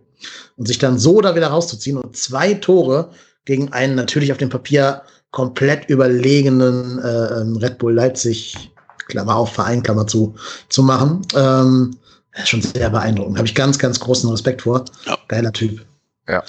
Und 0.57 0.67
sich 0.67 0.79
dann 0.79 0.99
so 0.99 1.21
da 1.21 1.35
wieder 1.35 1.49
rauszuziehen 1.49 1.99
und 1.99 2.17
zwei 2.17 2.55
Tore 2.55 3.11
gegen 3.45 3.73
einen 3.73 3.95
natürlich 3.95 4.33
auf 4.33 4.39
dem 4.39 4.49
Papier 4.49 5.03
komplett 5.31 5.89
überlegenen 5.89 6.99
äh, 6.99 7.65
Red 7.65 7.79
Bull 7.79 7.95
Leipzig, 7.95 8.71
Klammer 9.09 9.37
auf, 9.37 9.53
Verein, 9.53 9.83
Klammer 9.83 10.07
zu, 10.07 10.35
zu 10.69 10.83
machen. 10.83 11.23
Ähm, 11.35 11.97
schon 12.45 12.63
sehr 12.63 12.91
beeindruckend. 12.91 13.39
Habe 13.39 13.47
ich 13.47 13.55
ganz, 13.55 13.79
ganz 13.79 14.01
großen 14.01 14.31
Respekt 14.31 14.63
vor. 14.63 14.85
Ja. 15.05 15.19
Geiler 15.29 15.53
Typ. 15.53 15.85
Ja. 16.29 16.43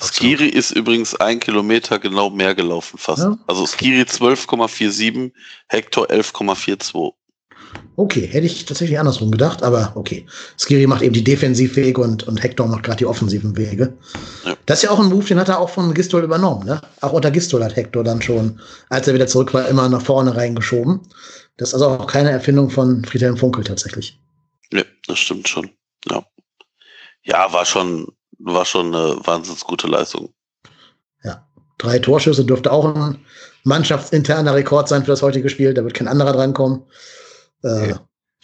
Skiri 0.00 0.48
ist 0.48 0.72
übrigens 0.72 1.14
ein 1.14 1.38
Kilometer 1.38 1.98
genau 1.98 2.30
mehr 2.30 2.54
gelaufen 2.54 2.98
fast. 2.98 3.22
Ja. 3.22 3.38
Also 3.46 3.66
Skiri 3.66 4.02
12,47, 4.02 5.32
Hector 5.68 6.06
11,42. 6.06 7.12
Okay, 7.96 8.26
hätte 8.26 8.46
ich 8.46 8.64
tatsächlich 8.64 8.98
andersrum 8.98 9.30
gedacht, 9.30 9.62
aber 9.62 9.92
okay. 9.94 10.26
Skiri 10.58 10.86
macht 10.86 11.02
eben 11.02 11.12
die 11.12 11.24
Defensivwege 11.24 12.00
und, 12.00 12.26
und 12.26 12.42
Hector 12.42 12.66
macht 12.66 12.84
gerade 12.84 12.98
die 12.98 13.06
offensiven 13.06 13.56
Wege. 13.56 13.92
Ja. 14.44 14.56
Das 14.64 14.78
ist 14.78 14.84
ja 14.84 14.90
auch 14.90 14.98
ein 14.98 15.10
Move, 15.10 15.24
den 15.24 15.38
hat 15.38 15.50
er 15.50 15.58
auch 15.58 15.68
von 15.68 15.92
Gistol 15.92 16.24
übernommen. 16.24 16.66
Ne? 16.66 16.80
Auch 17.02 17.12
unter 17.12 17.30
Gistol 17.30 17.62
hat 17.62 17.76
Hector 17.76 18.02
dann 18.02 18.22
schon, 18.22 18.60
als 18.88 19.08
er 19.08 19.14
wieder 19.14 19.26
zurück 19.26 19.52
war, 19.52 19.68
immer 19.68 19.88
nach 19.88 20.00
vorne 20.00 20.34
reingeschoben. 20.34 21.00
Das 21.58 21.68
ist 21.68 21.74
also 21.74 21.88
auch 21.88 22.06
keine 22.06 22.30
Erfindung 22.30 22.70
von 22.70 23.04
Friedhelm 23.04 23.36
Funkel 23.36 23.62
tatsächlich. 23.62 24.18
Ja, 24.72 24.82
das 25.06 25.18
stimmt 25.18 25.48
schon. 25.48 25.70
Ja, 26.10 26.24
ja 27.24 27.52
war 27.52 27.66
schon, 27.66 28.08
war 28.38 28.64
schon 28.64 28.94
eine 28.94 29.16
wahnsinnig 29.24 29.60
gute 29.64 29.86
Leistung. 29.86 30.32
Ja, 31.22 31.46
drei 31.76 31.98
Torschüsse 31.98 32.44
dürfte 32.44 32.72
auch 32.72 32.94
ein 32.94 33.18
mannschaftsinterner 33.64 34.54
Rekord 34.54 34.88
sein 34.88 35.02
für 35.02 35.10
das 35.10 35.22
heutige 35.22 35.50
Spiel. 35.50 35.74
Da 35.74 35.84
wird 35.84 35.94
kein 35.94 36.08
anderer 36.08 36.32
drankommen. 36.32 36.84
Äh. 37.62 37.94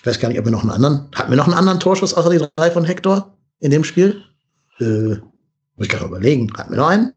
Ich 0.00 0.06
weiß 0.06 0.20
gar 0.20 0.28
nicht, 0.28 0.38
ob 0.38 0.44
wir 0.44 0.52
noch 0.52 0.62
einen 0.62 0.70
anderen. 0.70 1.08
Hatten 1.14 1.30
wir 1.30 1.36
noch 1.36 1.46
einen 1.46 1.54
anderen 1.54 1.80
Torschuss 1.80 2.14
außer 2.14 2.30
die 2.30 2.44
drei 2.56 2.70
von 2.70 2.84
Hector 2.84 3.36
in 3.58 3.72
dem 3.72 3.82
Spiel? 3.82 4.22
Äh, 4.78 5.16
muss 5.76 5.86
ich 5.86 5.88
gerade 5.88 6.04
überlegen. 6.04 6.52
Hatten 6.56 6.70
wir 6.70 6.78
noch 6.78 6.88
einen? 6.88 7.12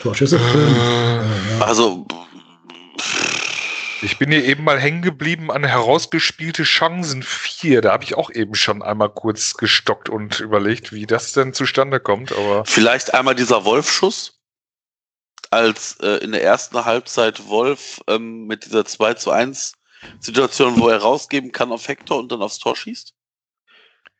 Torschüsse? 0.00 0.36
Äh, 0.36 1.62
also. 1.62 2.06
Ich 4.02 4.18
bin 4.18 4.30
hier 4.30 4.44
eben 4.44 4.64
mal 4.64 4.78
hängen 4.78 5.02
geblieben 5.02 5.50
an 5.50 5.62
herausgespielte 5.62 6.62
Chancen 6.62 7.22
4. 7.22 7.82
Da 7.82 7.92
habe 7.92 8.04
ich 8.04 8.16
auch 8.16 8.30
eben 8.30 8.54
schon 8.54 8.82
einmal 8.82 9.10
kurz 9.10 9.54
gestockt 9.54 10.08
und 10.08 10.40
überlegt, 10.40 10.92
wie 10.92 11.06
das 11.06 11.32
denn 11.32 11.52
zustande 11.52 12.00
kommt. 12.00 12.32
Aber 12.32 12.64
Vielleicht 12.64 13.12
einmal 13.12 13.34
dieser 13.34 13.64
Wolfschuss 13.66 14.39
als 15.50 15.96
äh, 16.00 16.18
in 16.18 16.32
der 16.32 16.42
ersten 16.42 16.84
Halbzeit 16.84 17.48
Wolf 17.48 18.00
ähm, 18.06 18.46
mit 18.46 18.64
dieser 18.64 18.84
2 18.84 19.14
zu 19.14 19.30
1 19.30 19.74
Situation, 20.20 20.80
wo 20.80 20.88
er 20.88 20.98
rausgeben 20.98 21.52
kann 21.52 21.72
auf 21.72 21.86
Hector 21.88 22.18
und 22.18 22.32
dann 22.32 22.42
aufs 22.42 22.58
Tor 22.58 22.76
schießt? 22.76 23.12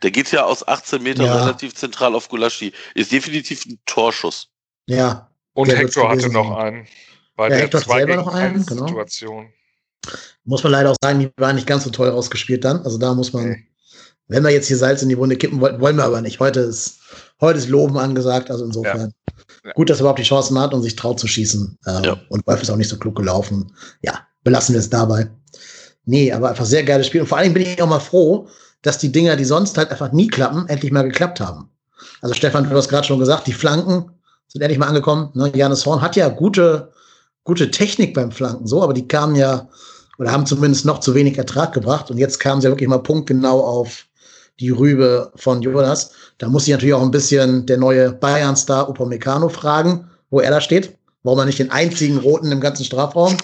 Der 0.02 0.10
geht 0.10 0.32
ja 0.32 0.44
aus 0.44 0.66
18 0.66 1.02
Metern 1.02 1.26
ja. 1.26 1.42
relativ 1.42 1.74
zentral 1.74 2.14
auf 2.14 2.28
Gulaschi. 2.28 2.72
Ist 2.94 3.12
definitiv 3.12 3.66
ein 3.66 3.78
Torschuss. 3.86 4.48
Ja. 4.86 5.30
Und 5.52 5.68
Hector 5.68 6.08
hatte 6.08 6.30
noch 6.30 6.56
einen. 6.56 6.86
Bei 7.36 7.44
ja, 7.44 7.50
der 7.50 7.58
Hector 7.60 7.80
selber 7.80 8.16
noch 8.16 8.34
einen, 8.34 8.64
genau. 8.64 8.86
Situation. 8.86 9.52
Muss 10.44 10.62
man 10.62 10.72
leider 10.72 10.90
auch 10.90 10.96
sagen, 11.02 11.20
die 11.20 11.30
war 11.36 11.52
nicht 11.52 11.66
ganz 11.66 11.84
so 11.84 11.90
toll 11.90 12.08
rausgespielt 12.08 12.64
dann. 12.64 12.78
Also 12.84 12.98
da 12.98 13.14
muss 13.14 13.32
man, 13.32 13.66
wenn 14.28 14.42
wir 14.42 14.50
jetzt 14.50 14.68
hier 14.68 14.78
Salz 14.78 15.02
in 15.02 15.10
die 15.10 15.18
Wunde 15.18 15.36
kippen 15.36 15.60
wollten, 15.60 15.80
wollen 15.80 15.96
wir 15.96 16.04
aber 16.04 16.22
nicht. 16.22 16.40
Heute 16.40 16.60
ist, 16.60 17.00
heute 17.40 17.58
ist 17.58 17.68
Loben 17.68 17.98
angesagt, 17.98 18.50
also 18.50 18.64
insofern. 18.64 19.12
Ja. 19.28 19.44
Gut, 19.74 19.90
dass 19.90 19.98
er 19.98 20.02
überhaupt 20.02 20.18
die 20.18 20.24
Chancen 20.24 20.58
hat 20.58 20.72
und 20.72 20.82
sich 20.82 20.96
traut 20.96 21.20
zu 21.20 21.26
schießen. 21.26 21.78
Ähm, 21.86 22.04
ja. 22.04 22.16
Und 22.28 22.46
Wolf 22.46 22.62
ist 22.62 22.70
auch 22.70 22.76
nicht 22.76 22.88
so 22.88 22.98
klug 22.98 23.16
gelaufen. 23.16 23.72
Ja, 24.02 24.20
belassen 24.42 24.74
wir 24.74 24.80
es 24.80 24.90
dabei. 24.90 25.30
Nee, 26.04 26.32
aber 26.32 26.50
einfach 26.50 26.64
sehr 26.64 26.82
geiles 26.82 27.06
Spiel. 27.06 27.20
Und 27.20 27.26
vor 27.26 27.38
allem 27.38 27.52
bin 27.52 27.62
ich 27.62 27.80
auch 27.82 27.88
mal 27.88 28.00
froh, 28.00 28.48
dass 28.82 28.98
die 28.98 29.12
Dinger, 29.12 29.36
die 29.36 29.44
sonst 29.44 29.76
halt 29.76 29.90
einfach 29.90 30.12
nie 30.12 30.28
klappen, 30.28 30.66
endlich 30.68 30.92
mal 30.92 31.02
geklappt 31.02 31.40
haben. 31.40 31.70
Also 32.22 32.34
Stefan, 32.34 32.68
du 32.68 32.76
hast 32.76 32.88
gerade 32.88 33.06
schon 33.06 33.18
gesagt, 33.18 33.46
die 33.46 33.52
Flanken 33.52 34.10
sind 34.48 34.62
endlich 34.62 34.78
mal 34.78 34.88
angekommen. 34.88 35.30
Ne? 35.34 35.52
Janis 35.54 35.84
Horn 35.84 36.00
hat 36.00 36.16
ja 36.16 36.28
gute, 36.28 36.90
gute 37.44 37.70
Technik 37.70 38.14
beim 38.14 38.32
Flanken, 38.32 38.66
so, 38.66 38.82
aber 38.82 38.94
die 38.94 39.06
kamen 39.06 39.36
ja 39.36 39.68
oder 40.18 40.32
haben 40.32 40.44
zumindest 40.44 40.84
noch 40.84 41.00
zu 41.00 41.14
wenig 41.14 41.38
Ertrag 41.38 41.72
gebracht. 41.72 42.10
Und 42.10 42.18
jetzt 42.18 42.40
kamen 42.40 42.60
sie 42.60 42.66
ja 42.66 42.72
wirklich 42.72 42.88
mal 42.88 42.98
punktgenau 42.98 43.64
auf 43.64 44.04
die 44.60 44.68
Rübe 44.68 45.32
von 45.36 45.62
Jonas. 45.62 46.12
Da 46.40 46.48
muss 46.48 46.66
ich 46.66 46.72
natürlich 46.72 46.94
auch 46.94 47.02
ein 47.02 47.10
bisschen 47.10 47.66
der 47.66 47.76
neue 47.76 48.12
Bayern-Star 48.12 48.88
Upamecano 48.88 49.50
fragen, 49.50 50.08
wo 50.30 50.40
er 50.40 50.50
da 50.50 50.62
steht. 50.62 50.96
Warum 51.22 51.38
er 51.38 51.44
nicht 51.44 51.58
den 51.58 51.70
einzigen 51.70 52.16
Roten 52.16 52.50
im 52.50 52.62
ganzen 52.62 52.82
Strafraum 52.82 53.36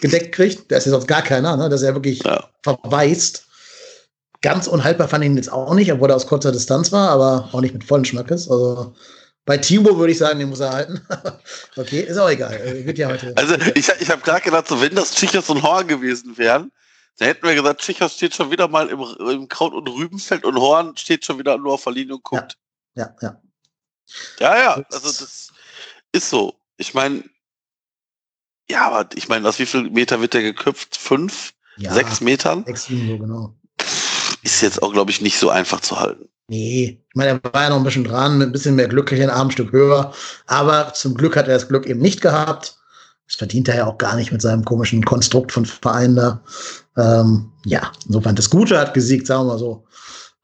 gedeckt 0.00 0.34
kriegt. 0.34 0.70
Der 0.70 0.78
ist 0.78 0.86
ja 0.86 0.92
sonst 0.92 1.06
gar 1.06 1.20
keiner, 1.20 1.58
ne? 1.58 1.68
dass 1.68 1.82
er 1.82 1.94
wirklich 1.94 2.22
ja. 2.24 2.42
verweist. 2.62 3.44
Ganz 4.40 4.66
unhaltbar 4.66 5.08
fand 5.08 5.24
ich 5.24 5.30
ihn 5.30 5.36
jetzt 5.36 5.52
auch 5.52 5.74
nicht, 5.74 5.92
obwohl 5.92 6.10
er 6.10 6.16
aus 6.16 6.26
kurzer 6.26 6.50
Distanz 6.50 6.90
war, 6.90 7.10
aber 7.10 7.50
auch 7.52 7.60
nicht 7.60 7.74
mit 7.74 7.84
vollen 7.84 8.06
Schmackes. 8.06 8.50
Also 8.50 8.94
bei 9.44 9.58
Timo 9.58 9.98
würde 9.98 10.12
ich 10.12 10.18
sagen, 10.18 10.38
den 10.38 10.48
muss 10.48 10.60
er 10.60 10.72
halten. 10.72 11.02
okay, 11.76 12.00
ist 12.00 12.16
auch 12.16 12.30
egal. 12.30 12.58
Wird 12.86 12.96
ja 12.96 13.10
heute. 13.10 13.34
Also 13.36 13.56
ich, 13.74 13.90
ich 14.00 14.10
habe 14.10 14.22
gerade 14.22 14.40
gedacht, 14.40 14.68
so 14.68 14.80
wenn 14.80 14.94
das 14.94 15.10
Tschichos 15.10 15.50
und 15.50 15.62
Horn 15.62 15.86
gewesen 15.86 16.38
wären, 16.38 16.72
dann 17.18 17.28
hätten 17.28 17.46
wir 17.46 17.54
gesagt, 17.54 17.80
Tschichos 17.80 18.14
steht 18.14 18.34
schon 18.34 18.50
wieder 18.50 18.68
mal 18.68 18.88
im, 18.88 19.00
im 19.00 19.48
Kraut- 19.48 19.74
und 19.74 19.88
Rübenfeld 19.88 20.44
und 20.44 20.56
Horn 20.56 20.96
steht 20.96 21.24
schon 21.24 21.38
wieder 21.38 21.58
nur 21.58 21.74
auf 21.74 21.84
der 21.84 21.92
Linie 21.92 22.14
und 22.14 22.22
guckt. 22.22 22.56
Ja, 22.94 23.14
ja. 23.20 23.40
Ja, 24.40 24.56
ja, 24.56 24.62
ja 24.62 24.84
also 24.90 25.08
das 25.08 25.52
ist 26.12 26.30
so. 26.30 26.54
Ich 26.76 26.94
meine, 26.94 27.24
ja, 28.70 28.86
aber 28.86 29.08
ich 29.14 29.28
meine, 29.28 29.48
aus 29.48 29.58
wie 29.58 29.66
viel 29.66 29.90
Meter 29.90 30.20
wird 30.20 30.34
der 30.34 30.42
geköpft? 30.42 30.96
Fünf? 30.96 31.54
Ja, 31.76 31.92
sechs 31.92 32.20
Metern? 32.20 32.64
Sechs, 32.64 32.86
so 32.86 33.18
genau. 33.18 33.54
Ist 34.42 34.60
jetzt 34.62 34.82
auch, 34.82 34.92
glaube 34.92 35.10
ich, 35.10 35.20
nicht 35.20 35.38
so 35.38 35.50
einfach 35.50 35.80
zu 35.80 35.98
halten. 35.98 36.28
Nee, 36.48 37.02
ich 37.08 37.14
meine, 37.14 37.40
er 37.42 37.52
war 37.52 37.64
ja 37.64 37.68
noch 37.70 37.76
ein 37.76 37.84
bisschen 37.84 38.04
dran, 38.04 38.38
mit 38.38 38.48
ein 38.48 38.52
bisschen 38.52 38.76
mehr 38.76 38.88
Glück, 38.88 39.12
ein 39.12 39.30
Armstück 39.30 39.72
höher. 39.72 40.14
Aber 40.46 40.94
zum 40.94 41.14
Glück 41.14 41.36
hat 41.36 41.48
er 41.48 41.54
das 41.54 41.68
Glück 41.68 41.86
eben 41.86 42.00
nicht 42.00 42.20
gehabt. 42.20 42.77
Das 43.28 43.36
verdient 43.36 43.68
er 43.68 43.76
ja 43.76 43.86
auch 43.86 43.98
gar 43.98 44.16
nicht 44.16 44.32
mit 44.32 44.40
seinem 44.40 44.64
komischen 44.64 45.04
Konstrukt 45.04 45.52
von 45.52 45.66
Verein 45.66 46.16
da. 46.16 46.42
Ähm, 46.96 47.52
ja, 47.66 47.92
insofern 48.06 48.34
das 48.36 48.48
Gute 48.48 48.78
hat 48.78 48.94
gesiegt, 48.94 49.26
sagen 49.26 49.42
wir 49.42 49.52
mal 49.52 49.58
so. 49.58 49.84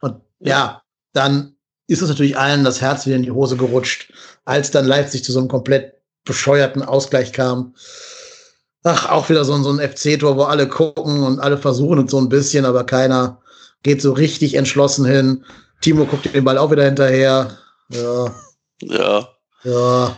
Und 0.03 0.17
ja, 0.39 0.83
dann 1.15 1.57
ist 1.87 2.03
es 2.03 2.11
natürlich 2.11 2.37
allen 2.37 2.63
das 2.63 2.83
Herz 2.83 3.07
wieder 3.07 3.17
in 3.17 3.23
die 3.23 3.31
Hose 3.31 3.57
gerutscht, 3.57 4.13
als 4.45 4.71
dann 4.71 4.85
Leipzig 4.85 5.25
zu 5.25 5.33
so 5.33 5.39
einem 5.39 5.49
komplett 5.49 5.95
bescheuerten 6.25 6.83
Ausgleich 6.83 7.33
kam. 7.33 7.75
Ach, 8.83 9.11
auch 9.11 9.31
wieder 9.31 9.47
so, 9.47 9.57
so 9.63 9.73
ein 9.73 9.91
FC-Tor, 9.91 10.37
wo 10.37 10.43
alle 10.43 10.69
gucken 10.69 11.23
und 11.23 11.41
alle 11.41 11.57
versuchen 11.57 12.05
es 12.05 12.11
so 12.11 12.19
ein 12.19 12.29
bisschen, 12.29 12.67
aber 12.67 12.85
keiner 12.85 13.41
geht 13.83 14.03
so 14.03 14.13
richtig 14.13 14.55
entschlossen 14.55 15.07
hin. 15.07 15.45
Timo 15.81 16.05
guckt 16.05 16.33
den 16.35 16.45
Ball 16.45 16.59
auch 16.59 16.71
wieder 16.71 16.85
hinterher. 16.85 17.57
Ja. 17.89 18.35
Ja. 18.83 19.29
Ja. 19.63 20.17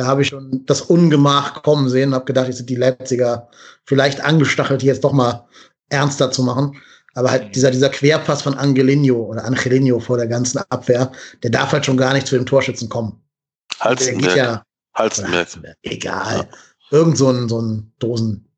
Da 0.00 0.06
habe 0.06 0.22
ich 0.22 0.28
schon 0.28 0.64
das 0.64 0.80
Ungemach 0.80 1.62
kommen 1.62 1.90
sehen, 1.90 2.14
habe 2.14 2.24
gedacht, 2.24 2.46
jetzt 2.46 2.56
sind 2.56 2.70
die 2.70 2.76
Leipziger 2.76 3.50
vielleicht 3.84 4.24
angestachelt, 4.24 4.80
hier 4.80 4.94
jetzt 4.94 5.04
doch 5.04 5.12
mal 5.12 5.46
ernster 5.90 6.30
zu 6.30 6.42
machen. 6.42 6.80
Aber 7.12 7.30
halt 7.30 7.54
dieser, 7.54 7.70
dieser 7.70 7.90
Querpass 7.90 8.40
von 8.40 8.54
Angelino 8.54 9.16
oder 9.16 9.44
Angelino 9.44 10.00
vor 10.00 10.16
der 10.16 10.26
ganzen 10.26 10.56
Abwehr, 10.70 11.12
der 11.42 11.50
darf 11.50 11.72
halt 11.72 11.84
schon 11.84 11.98
gar 11.98 12.14
nicht 12.14 12.26
zu 12.26 12.34
dem 12.34 12.46
Torschützen 12.46 12.88
kommen. 12.88 13.20
Halstenberg. 13.78 14.36
Ja, 14.38 14.64
Halstenberg. 14.94 15.76
Egal. 15.82 16.38
Ja. 16.38 16.48
Irgend 16.98 17.18
so 17.18 17.28
ein, 17.28 17.46
so 17.50 17.60
ein 17.60 17.92
Dosen, 17.98 18.48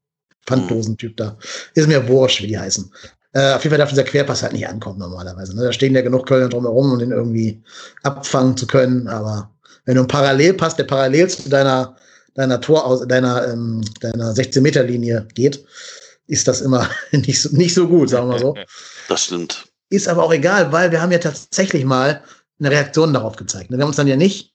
Pfanddosentyp 0.46 1.16
da. 1.16 1.36
Ist 1.74 1.88
mir 1.88 2.06
wurscht, 2.06 2.40
wie 2.40 2.46
die 2.46 2.58
heißen. 2.58 2.88
Äh, 3.32 3.54
auf 3.54 3.64
jeden 3.64 3.72
Fall 3.72 3.78
darf 3.78 3.90
dieser 3.90 4.04
Querpass 4.04 4.44
halt 4.44 4.52
nicht 4.52 4.68
ankommen 4.68 5.00
normalerweise. 5.00 5.56
Ne? 5.56 5.64
Da 5.64 5.72
stehen 5.72 5.96
ja 5.96 6.02
genug 6.02 6.24
Kölner 6.24 6.48
drumherum, 6.48 6.92
um 6.92 6.98
den 7.00 7.10
irgendwie 7.10 7.60
abfangen 8.04 8.56
zu 8.56 8.68
können. 8.68 9.08
Aber 9.08 9.50
wenn 9.84 9.94
du 9.94 10.02
einen 10.02 10.08
Parallelpass, 10.08 10.76
der 10.76 10.84
parallel 10.84 11.28
zu 11.28 11.48
deiner, 11.48 11.96
deiner 12.34 12.60
Tor 12.60 12.84
aus, 12.84 13.06
deiner, 13.06 13.48
ähm, 13.48 13.82
deiner 14.00 14.32
16-Meter-Linie 14.32 15.26
geht, 15.34 15.64
ist 16.26 16.48
das 16.48 16.60
immer 16.60 16.88
nicht 17.12 17.40
so, 17.40 17.48
nicht 17.56 17.74
so 17.74 17.88
gut, 17.88 18.10
sagen 18.10 18.28
wir 18.28 18.34
mal 18.34 18.40
so. 18.40 18.54
Das 19.08 19.24
stimmt. 19.24 19.66
Ist 19.90 20.08
aber 20.08 20.22
auch 20.22 20.32
egal, 20.32 20.72
weil 20.72 20.90
wir 20.90 21.02
haben 21.02 21.12
ja 21.12 21.18
tatsächlich 21.18 21.84
mal 21.84 22.22
eine 22.58 22.70
Reaktion 22.70 23.12
darauf 23.12 23.36
gezeigt. 23.36 23.70
Wir 23.70 23.78
haben 23.78 23.88
uns 23.88 23.96
dann 23.96 24.06
ja 24.06 24.16
nicht 24.16 24.52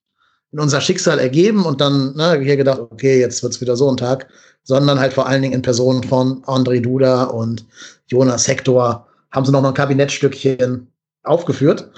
in 0.51 0.59
unser 0.59 0.81
Schicksal 0.81 1.19
ergeben 1.19 1.65
und 1.65 1.81
dann 1.81 2.15
ne, 2.15 2.39
hier 2.39 2.55
gedacht, 2.55 2.79
okay, 2.79 3.19
jetzt 3.19 3.43
wird's 3.43 3.59
wieder 3.59 3.75
so 3.75 3.89
ein 3.89 3.97
Tag, 3.97 4.27
sondern 4.63 4.99
halt 4.99 5.13
vor 5.13 5.27
allen 5.27 5.41
Dingen 5.41 5.53
in 5.53 5.61
Person 5.61 6.03
von 6.03 6.43
André 6.45 6.81
Duda 6.81 7.25
und 7.25 7.65
Jonas 8.07 8.47
Hector 8.47 9.07
haben 9.31 9.45
sie 9.45 9.51
noch 9.51 9.61
mal 9.61 9.69
ein 9.69 9.73
Kabinettstückchen 9.73 10.87
aufgeführt. 11.23 11.91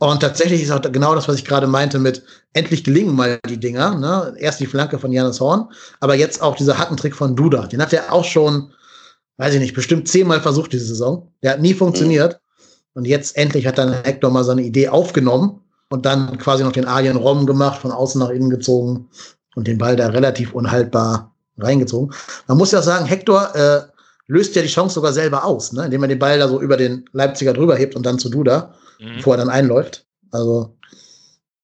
Und 0.00 0.20
tatsächlich 0.20 0.62
ist 0.62 0.70
auch 0.70 0.80
genau 0.80 1.14
das, 1.14 1.28
was 1.28 1.36
ich 1.36 1.44
gerade 1.44 1.66
meinte 1.66 1.98
mit 1.98 2.22
endlich 2.54 2.84
gelingen 2.84 3.14
mal 3.14 3.38
die 3.46 3.60
Dinger. 3.60 3.96
Ne? 3.96 4.34
Erst 4.38 4.58
die 4.58 4.66
Flanke 4.66 4.98
von 4.98 5.12
Janis 5.12 5.40
Horn, 5.40 5.68
aber 6.00 6.14
jetzt 6.14 6.40
auch 6.40 6.56
dieser 6.56 6.78
Hackentrick 6.78 7.14
von 7.14 7.36
Duda. 7.36 7.66
Den 7.66 7.82
hat 7.82 7.92
er 7.92 8.10
auch 8.10 8.24
schon, 8.24 8.72
weiß 9.36 9.54
ich 9.54 9.60
nicht, 9.60 9.74
bestimmt 9.74 10.08
zehnmal 10.08 10.40
versucht 10.40 10.72
diese 10.72 10.86
Saison. 10.86 11.30
Der 11.42 11.52
hat 11.52 11.60
nie 11.60 11.74
funktioniert. 11.74 12.32
Mhm. 12.32 12.38
Und 12.94 13.06
jetzt 13.06 13.36
endlich 13.36 13.66
hat 13.66 13.76
dann 13.76 13.92
Hector 13.92 14.30
mal 14.30 14.42
seine 14.42 14.62
Idee 14.62 14.88
aufgenommen 14.88 15.60
und 15.90 16.06
dann 16.06 16.38
quasi 16.38 16.64
noch 16.64 16.72
den 16.72 16.86
Alien 16.86 17.16
Rom 17.16 17.44
gemacht, 17.44 17.82
von 17.82 17.92
außen 17.92 18.18
nach 18.18 18.30
innen 18.30 18.48
gezogen 18.48 19.10
und 19.54 19.66
den 19.66 19.76
Ball 19.76 19.96
da 19.96 20.06
relativ 20.08 20.54
unhaltbar 20.54 21.34
reingezogen. 21.58 22.14
Man 22.46 22.56
muss 22.56 22.72
ja 22.72 22.80
sagen, 22.80 23.04
Hector 23.04 23.54
äh, 23.54 23.82
löst 24.28 24.56
ja 24.56 24.62
die 24.62 24.68
Chance 24.68 24.94
sogar 24.94 25.12
selber 25.12 25.44
aus, 25.44 25.72
ne? 25.74 25.84
indem 25.84 26.02
er 26.04 26.08
den 26.08 26.18
Ball 26.18 26.38
da 26.38 26.48
so 26.48 26.60
über 26.60 26.78
den 26.78 27.04
Leipziger 27.12 27.52
drüber 27.52 27.76
hebt 27.76 27.94
und 27.96 28.06
dann 28.06 28.18
zu 28.18 28.30
Duda, 28.30 28.74
mhm. 29.00 29.16
bevor 29.16 29.34
er 29.34 29.38
dann 29.38 29.50
einläuft. 29.50 30.06
Also 30.30 30.76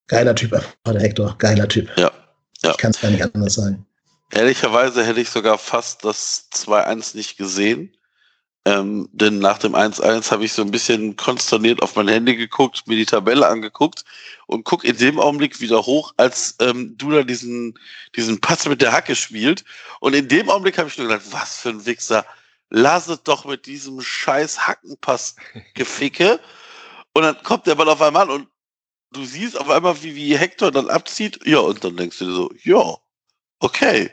geiler 0.09 0.35
Typ, 0.35 0.51
der 0.87 1.01
Hector, 1.01 1.37
geiler 1.39 1.69
Typ. 1.69 1.89
Ja. 1.97 2.11
ja. 2.63 2.71
Ich 2.71 2.77
kann 2.79 2.91
es 2.91 3.01
gar 3.01 3.11
nicht 3.11 3.23
anders 3.23 3.55
sagen. 3.55 3.87
Ehrlicherweise 4.33 5.05
hätte 5.05 5.21
ich 5.21 5.31
sogar 5.31 5.57
fast 5.59 6.05
das 6.05 6.49
2-1 6.53 7.17
nicht 7.17 7.37
gesehen. 7.37 7.97
Ähm, 8.67 9.09
denn 9.13 9.39
nach 9.39 9.59
dem 9.59 9.77
1-1 9.77 10.33
habe 10.33 10.45
ich 10.45 10.53
so 10.53 10.63
ein 10.63 10.73
bisschen 10.73 11.15
konsterniert 11.15 11.83
auf 11.83 11.95
mein 11.95 12.09
Handy 12.09 12.35
geguckt, 12.35 12.89
mir 12.89 12.97
die 12.97 13.07
Tabelle 13.07 13.47
angeguckt 13.47 14.05
und 14.49 14.65
guck 14.65 14.83
in 14.83 14.97
dem 14.97 15.21
Augenblick 15.21 15.61
wieder 15.61 15.87
hoch, 15.87 16.13
als 16.17 16.57
ähm, 16.59 16.97
du 16.99 17.13
da 17.13 17.23
diesen, 17.23 17.79
diesen 18.17 18.41
Pass 18.41 18.67
mit 18.67 18.83
der 18.83 18.91
Hacke 18.91 19.15
spielt. 19.15 19.65
Und 20.01 20.17
in 20.17 20.27
dem 20.27 20.51
Augenblick 20.51 20.79
habe 20.79 20.89
ich 20.89 20.99
nur 20.99 21.07
gedacht, 21.07 21.27
was 21.31 21.59
für 21.59 21.69
ein 21.69 21.87
Wichser. 21.87 22.27
Lass 22.69 23.07
es 23.07 23.23
doch 23.23 23.45
mit 23.45 23.67
diesem 23.67 24.01
scheiß 24.01 24.67
Hackenpass 24.67 25.37
geficke. 25.75 26.41
Und 27.17 27.23
dann 27.23 27.43
kommt 27.43 27.67
der 27.67 27.75
Ball 27.75 27.89
auf 27.89 28.03
einmal 28.03 28.25
an 28.25 28.31
und 28.31 28.49
du 29.13 29.25
siehst 29.25 29.59
auf 29.59 29.71
einmal, 29.71 30.03
wie, 30.03 30.15
wie 30.15 30.37
Hector 30.37 30.71
dann 30.71 30.91
abzieht. 30.91 31.41
Ja, 31.47 31.61
und 31.61 31.83
dann 31.83 31.97
denkst 31.97 32.19
du 32.19 32.27
dir 32.27 32.35
so, 32.35 32.51
ja, 32.63 32.97
okay. 33.61 34.11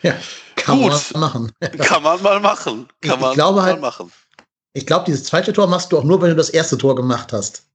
Ja, 0.00 0.14
kann 0.56 0.78
Gut. 0.78 0.92
man 1.12 1.20
machen. 1.20 1.52
kann 1.78 2.02
man 2.02 2.22
mal 2.22 2.40
machen. 2.40 2.88
Kann 3.02 3.20
ich, 3.20 3.26
ich 3.26 3.32
glaube 3.34 3.62
halt, 3.62 3.82
machen. 3.82 4.10
Ich 4.72 4.86
glaube, 4.86 5.04
dieses 5.04 5.24
zweite 5.24 5.52
Tor 5.52 5.66
machst 5.66 5.92
du 5.92 5.98
auch 5.98 6.04
nur, 6.04 6.22
wenn 6.22 6.30
du 6.30 6.36
das 6.36 6.48
erste 6.48 6.78
Tor 6.78 6.96
gemacht 6.96 7.34
hast. 7.34 7.66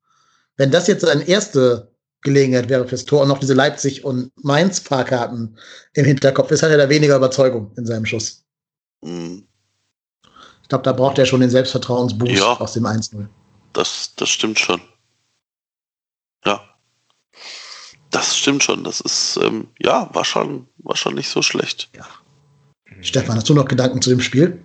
Wenn 0.57 0.71
das 0.71 0.87
jetzt 0.87 1.05
eine 1.05 1.27
erste 1.27 1.91
Gelegenheit 2.21 2.67
wäre 2.69 2.87
fürs 2.87 3.05
Tor 3.05 3.21
und 3.21 3.27
noch 3.27 3.39
diese 3.39 3.53
Leipzig- 3.53 4.03
und 4.03 4.31
Mainz-Fahrkarten 4.43 5.55
im 5.93 6.05
Hinterkopf 6.05 6.49
ist, 6.49 6.63
hat 6.63 6.71
er 6.71 6.77
da 6.77 6.89
weniger 6.89 7.17
Überzeugung 7.17 7.71
in 7.77 7.85
seinem 7.85 8.07
Schuss. 8.07 8.43
Mhm. 9.01 9.47
Ich 10.63 10.69
glaube, 10.69 10.83
da 10.83 10.93
braucht 10.93 11.19
er 11.19 11.27
schon 11.27 11.41
den 11.41 11.51
Selbstvertrauensboost 11.51 12.31
ja, 12.31 12.59
aus 12.59 12.73
dem 12.73 12.85
1-0. 12.85 13.27
Das, 13.73 14.13
das 14.15 14.29
stimmt 14.29 14.59
schon. 14.59 14.81
Ja. 16.45 16.63
Das 18.11 18.37
stimmt 18.37 18.63
schon. 18.63 18.83
Das 18.83 19.01
ist, 19.01 19.37
ähm, 19.41 19.67
ja, 19.79 20.09
war 20.13 20.23
schon, 20.23 20.67
war 20.77 20.95
schon 20.95 21.15
nicht 21.15 21.29
so 21.29 21.41
schlecht. 21.41 21.89
Ja. 21.95 22.05
Stefan, 23.01 23.35
hast 23.35 23.49
du 23.49 23.53
noch 23.53 23.65
Gedanken 23.65 24.01
zu 24.01 24.11
dem 24.11 24.21
Spiel? 24.21 24.63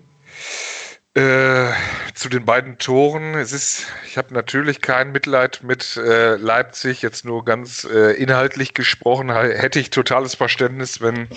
Äh, 1.15 1.73
zu 2.15 2.29
den 2.29 2.45
beiden 2.45 2.79
Toren. 2.79 3.35
Es 3.35 3.53
ist, 3.53 3.87
ich 4.07 4.19
habe 4.19 4.35
natürlich 4.35 4.81
kein 4.81 5.11
Mitleid 5.11 5.62
mit 5.62 5.97
äh, 5.97 6.37
Leipzig, 6.37 7.03
jetzt 7.03 7.25
nur 7.25 7.45
ganz 7.45 7.85
äh, 7.85 8.12
inhaltlich 8.12 8.75
gesprochen. 8.75 9.31
Hätte 9.31 9.81
ich 9.81 9.91
totales 9.91 10.35
Verständnis, 10.35 11.00
wenn 11.00 11.29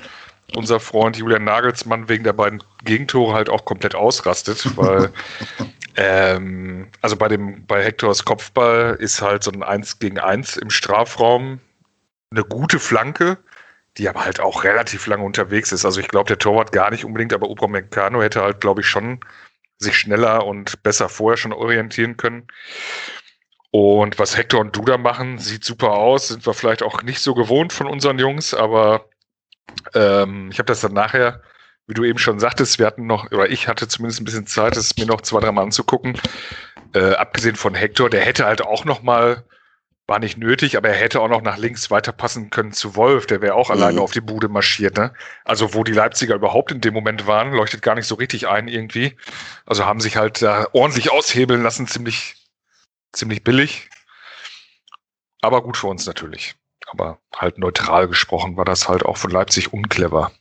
unser 0.56 0.80
Freund 0.80 1.18
Julian 1.18 1.46
Nagelsmann 1.46 2.10
wegen 2.10 2.24
der 2.24 2.34
beiden 2.34 2.62
Gegentore 2.84 3.34
halt 3.34 3.50
auch 3.50 3.66
komplett 3.66 3.96
ausrastet, 3.96 4.66
weil 4.76 5.12
ähm, 5.96 6.88
also 7.02 7.16
bei 7.16 7.28
dem 7.28 7.66
bei 7.66 7.84
Hectors 7.84 8.26
Kopfball 8.26 8.96
ist 9.00 9.22
halt 9.22 9.44
so 9.44 9.52
ein 9.52 9.64
1 9.64 10.00
gegen 10.00 10.20
1 10.20 10.58
im 10.58 10.70
Strafraum 10.70 11.60
eine 12.32 12.44
gute 12.44 12.80
Flanke, 12.80 13.38
die 13.98 14.08
aber 14.08 14.24
halt 14.24 14.40
auch 14.40 14.64
relativ 14.64 15.08
lange 15.08 15.24
unterwegs 15.24 15.72
ist. 15.72 15.86
Also 15.86 16.00
ich 16.00 16.08
glaube, 16.08 16.28
der 16.28 16.40
Torwart 16.40 16.72
gar 16.72 16.92
nicht 16.92 17.06
unbedingt, 17.06 17.34
aber 17.34 17.50
Upamecano 17.50 18.22
hätte 18.22 18.42
halt, 18.42 18.62
glaube 18.62 18.82
ich, 18.82 18.88
schon 18.88 19.20
sich 19.80 19.98
schneller 19.98 20.46
und 20.46 20.82
besser 20.84 21.10
vorher 21.10 21.38
schon 21.38 21.54
orientieren 21.54 22.16
können. 22.16 22.48
Und 23.72 24.20
was 24.20 24.38
Hector 24.38 24.60
und 24.60 24.76
Duda 24.76 24.98
machen, 24.98 25.40
sieht 25.40 25.64
super 25.64 25.92
aus. 25.92 26.28
Sind 26.30 26.46
wir 26.46 26.54
vielleicht 26.54 26.84
auch 26.84 27.04
nicht 27.04 27.20
so 27.20 27.34
gewohnt 27.34 27.74
von 27.74 27.88
unseren 27.88 28.20
Jungs, 28.20 28.54
aber 28.54 29.10
ähm, 29.94 30.50
ich 30.52 30.60
habe 30.60 30.68
das 30.68 30.82
dann 30.82 30.94
nachher, 30.94 31.42
wie 31.92 31.94
du 31.94 32.06
eben 32.06 32.20
schon 32.20 32.40
sagtest, 32.40 32.80
wir 32.80 32.86
hatten 32.86 33.06
noch, 33.06 33.30
oder 33.34 33.50
ich 33.50 33.68
hatte 33.68 33.86
zumindest 33.86 34.22
ein 34.22 34.24
bisschen 34.24 34.48
Zeit, 34.48 34.78
es 34.78 34.96
mir 34.96 35.06
noch 35.06 35.20
zwei, 35.20 35.42
drei 35.42 35.52
Mal 35.52 35.64
anzugucken. 35.64 36.18
Äh, 36.94 37.16
abgesehen 37.16 37.58
von 37.58 37.76
Hector, 37.76 38.10
der 38.10 38.22
hätte 38.22 38.46
halt 38.46 38.62
auch 38.62 38.86
noch 38.86 39.02
mal 39.02 39.44
war 40.08 40.20
nicht 40.20 40.38
nötig, 40.38 40.78
aber 40.78 40.90
er 40.90 40.96
hätte 40.96 41.22
auch 41.22 41.28
noch 41.28 41.42
nach 41.42 41.58
links 41.58 41.92
weiterpassen 41.92 42.50
können 42.50 42.72
zu 42.72 42.96
Wolf, 42.96 43.28
der 43.28 43.42
wäre 43.42 43.56
auch 43.56 43.70
mhm. 43.70 43.76
alleine 43.76 44.02
auf 44.02 44.12
die 44.12 44.22
Bude 44.22 44.48
marschiert. 44.48 44.98
Ne? 44.98 45.14
Also 45.44 45.74
wo 45.74 45.84
die 45.84 45.92
Leipziger 45.92 46.36
überhaupt 46.36 46.72
in 46.72 46.80
dem 46.80 46.94
Moment 46.94 47.28
waren, 47.28 47.52
leuchtet 47.52 47.82
gar 47.82 47.96
nicht 47.96 48.08
so 48.08 48.16
richtig 48.16 48.48
ein 48.48 48.70
irgendwie. 48.70 49.18
Also 49.66 49.86
haben 49.86 50.00
sich 50.00 50.16
halt 50.16 50.42
da 50.42 50.68
ordentlich 50.72 51.12
aushebeln 51.12 51.62
lassen, 51.62 51.88
ziemlich, 51.88 52.36
ziemlich 53.12 53.44
billig. 53.44 53.90
Aber 55.42 55.62
gut 55.62 55.76
für 55.76 55.88
uns 55.88 56.06
natürlich. 56.06 56.56
Aber 56.88 57.20
halt 57.36 57.58
neutral 57.58 58.08
gesprochen 58.08 58.56
war 58.56 58.66
das 58.66 58.88
halt 58.88 59.04
auch 59.04 59.18
von 59.18 59.32
Leipzig 59.32 59.74
unclever. 59.74 60.32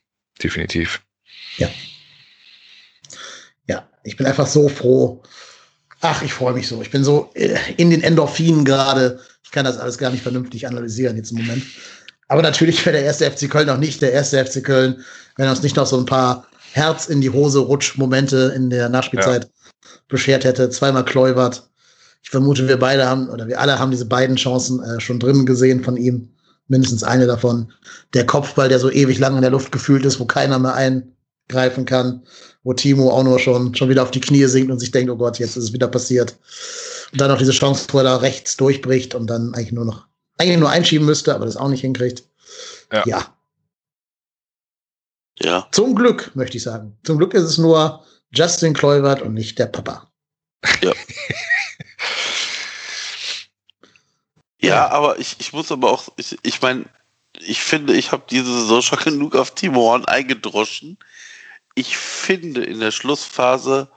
Definitiv. 0.43 1.03
Ja. 1.57 1.69
Ja, 3.67 3.89
ich 4.05 4.17
bin 4.17 4.27
einfach 4.27 4.47
so 4.47 4.69
froh. 4.69 5.23
Ach, 6.01 6.23
ich 6.23 6.33
freue 6.33 6.55
mich 6.55 6.67
so. 6.69 6.81
Ich 6.81 6.91
bin 6.91 7.05
so 7.05 7.31
äh, 7.35 7.57
in 7.77 7.91
den 7.91 8.03
Endorphinen 8.03 8.65
gerade 8.65 9.21
ich 9.51 9.53
kann 9.53 9.65
das 9.65 9.79
alles 9.79 9.99
gar 9.99 10.11
nicht 10.11 10.23
vernünftig 10.23 10.69
analysieren 10.69 11.17
jetzt 11.17 11.33
im 11.33 11.39
Moment. 11.39 11.65
Aber 12.29 12.41
natürlich 12.41 12.87
wäre 12.87 12.97
der 12.97 13.05
erste 13.05 13.29
FC 13.29 13.51
Köln 13.51 13.67
noch 13.67 13.79
nicht 13.79 14.01
der 14.01 14.13
erste 14.13 14.47
FC 14.47 14.63
Köln, 14.63 15.05
wenn 15.35 15.47
er 15.47 15.51
uns 15.51 15.65
nicht 15.65 15.75
noch 15.75 15.87
so 15.87 15.99
ein 15.99 16.07
paar 16.07 16.47
Herz 16.71 17.07
in 17.07 17.21
die 17.21 17.31
Hose 17.31 17.59
Rutsch-Momente 17.59 18.53
in 18.55 18.71
der 18.71 18.89
Nachspielzeit 18.89 19.47
ja. 19.47 19.51
beschert 20.07 20.45
hätte. 20.45 20.71
Zweimal 20.71 21.05
Kluivert. 21.05 21.69
Ich 22.23 22.31
vermute, 22.31 22.69
wir 22.69 22.79
beide 22.79 23.09
haben, 23.09 23.29
oder 23.29 23.49
wir 23.49 23.61
alle 23.61 23.77
haben 23.77 23.91
diese 23.91 24.05
beiden 24.05 24.37
Chancen 24.37 24.81
äh, 24.85 25.01
schon 25.01 25.19
drin 25.19 25.47
gesehen 25.47 25.83
von 25.83 25.97
ihm. 25.97 26.29
Mindestens 26.69 27.03
eine 27.03 27.27
davon. 27.27 27.73
Der 28.15 28.27
Kopfball, 28.27 28.69
der 28.69 28.79
so 28.79 28.89
ewig 28.89 29.19
lang 29.19 29.35
in 29.35 29.43
der 29.43 29.51
Luft 29.51 29.73
gefühlt 29.73 30.05
ist, 30.05 30.21
wo 30.21 30.27
keiner 30.27 30.61
mehr 30.61 30.75
eingreifen 31.51 31.85
kann. 31.85 32.23
Wo 32.63 32.75
Timo 32.75 33.11
auch 33.11 33.25
nur 33.25 33.39
schon, 33.39 33.75
schon 33.75 33.89
wieder 33.89 34.03
auf 34.03 34.11
die 34.11 34.21
Knie 34.21 34.45
sinkt 34.45 34.71
und 34.71 34.79
sich 34.79 34.91
denkt, 34.91 35.11
oh 35.11 35.17
Gott, 35.17 35.39
jetzt 35.39 35.57
ist 35.57 35.65
es 35.65 35.73
wieder 35.73 35.89
passiert. 35.89 36.37
Und 37.13 37.21
dann 37.21 37.31
noch 37.31 37.39
diese 37.39 37.53
Chance, 37.53 37.87
wo 37.91 37.99
er 37.99 38.05
da 38.05 38.17
rechts 38.17 38.57
durchbricht 38.57 39.15
und 39.15 39.29
dann 39.29 39.55
eigentlich 39.55 39.73
nur 39.73 39.87
noch, 39.87 40.07
eigentlich 40.37 40.59
nur 40.59 40.69
einschieben 40.69 41.07
müsste, 41.07 41.35
aber 41.35 41.47
das 41.47 41.57
auch 41.57 41.69
nicht 41.69 41.81
hinkriegt. 41.81 42.25
Ja. 42.93 43.05
ja. 43.07 43.35
Ja. 45.43 45.69
Zum 45.73 45.95
Glück, 45.95 46.33
möchte 46.35 46.59
ich 46.59 46.63
sagen. 46.63 46.99
Zum 47.03 47.17
Glück 47.17 47.33
ist 47.33 47.45
es 47.45 47.57
nur 47.57 48.05
Justin 48.31 48.75
Kluivert 48.75 49.23
und 49.23 49.33
nicht 49.33 49.59
der 49.59 49.67
Papa. 49.67 50.11
Ja. 50.83 50.93
ja, 54.61 54.91
aber 54.91 55.19
ich, 55.19 55.37
ich 55.41 55.55
muss 55.55 55.73
aber 55.73 55.91
auch, 55.91 56.11
ich, 56.17 56.39
ich 56.43 56.61
meine, 56.61 56.85
ich 57.39 57.63
finde, 57.63 57.95
ich 57.95 58.13
habe 58.13 58.25
diese 58.29 58.53
Saison 58.53 58.83
schon 58.83 58.99
genug 58.99 59.35
auf 59.35 59.55
Timo 59.55 59.81
Horn 59.81 60.05
eingedroschen. 60.05 60.99
Ich 61.75 61.97
finde, 61.97 62.65
in 62.65 62.81
der 62.81 62.91
Schlussphase 62.91 63.89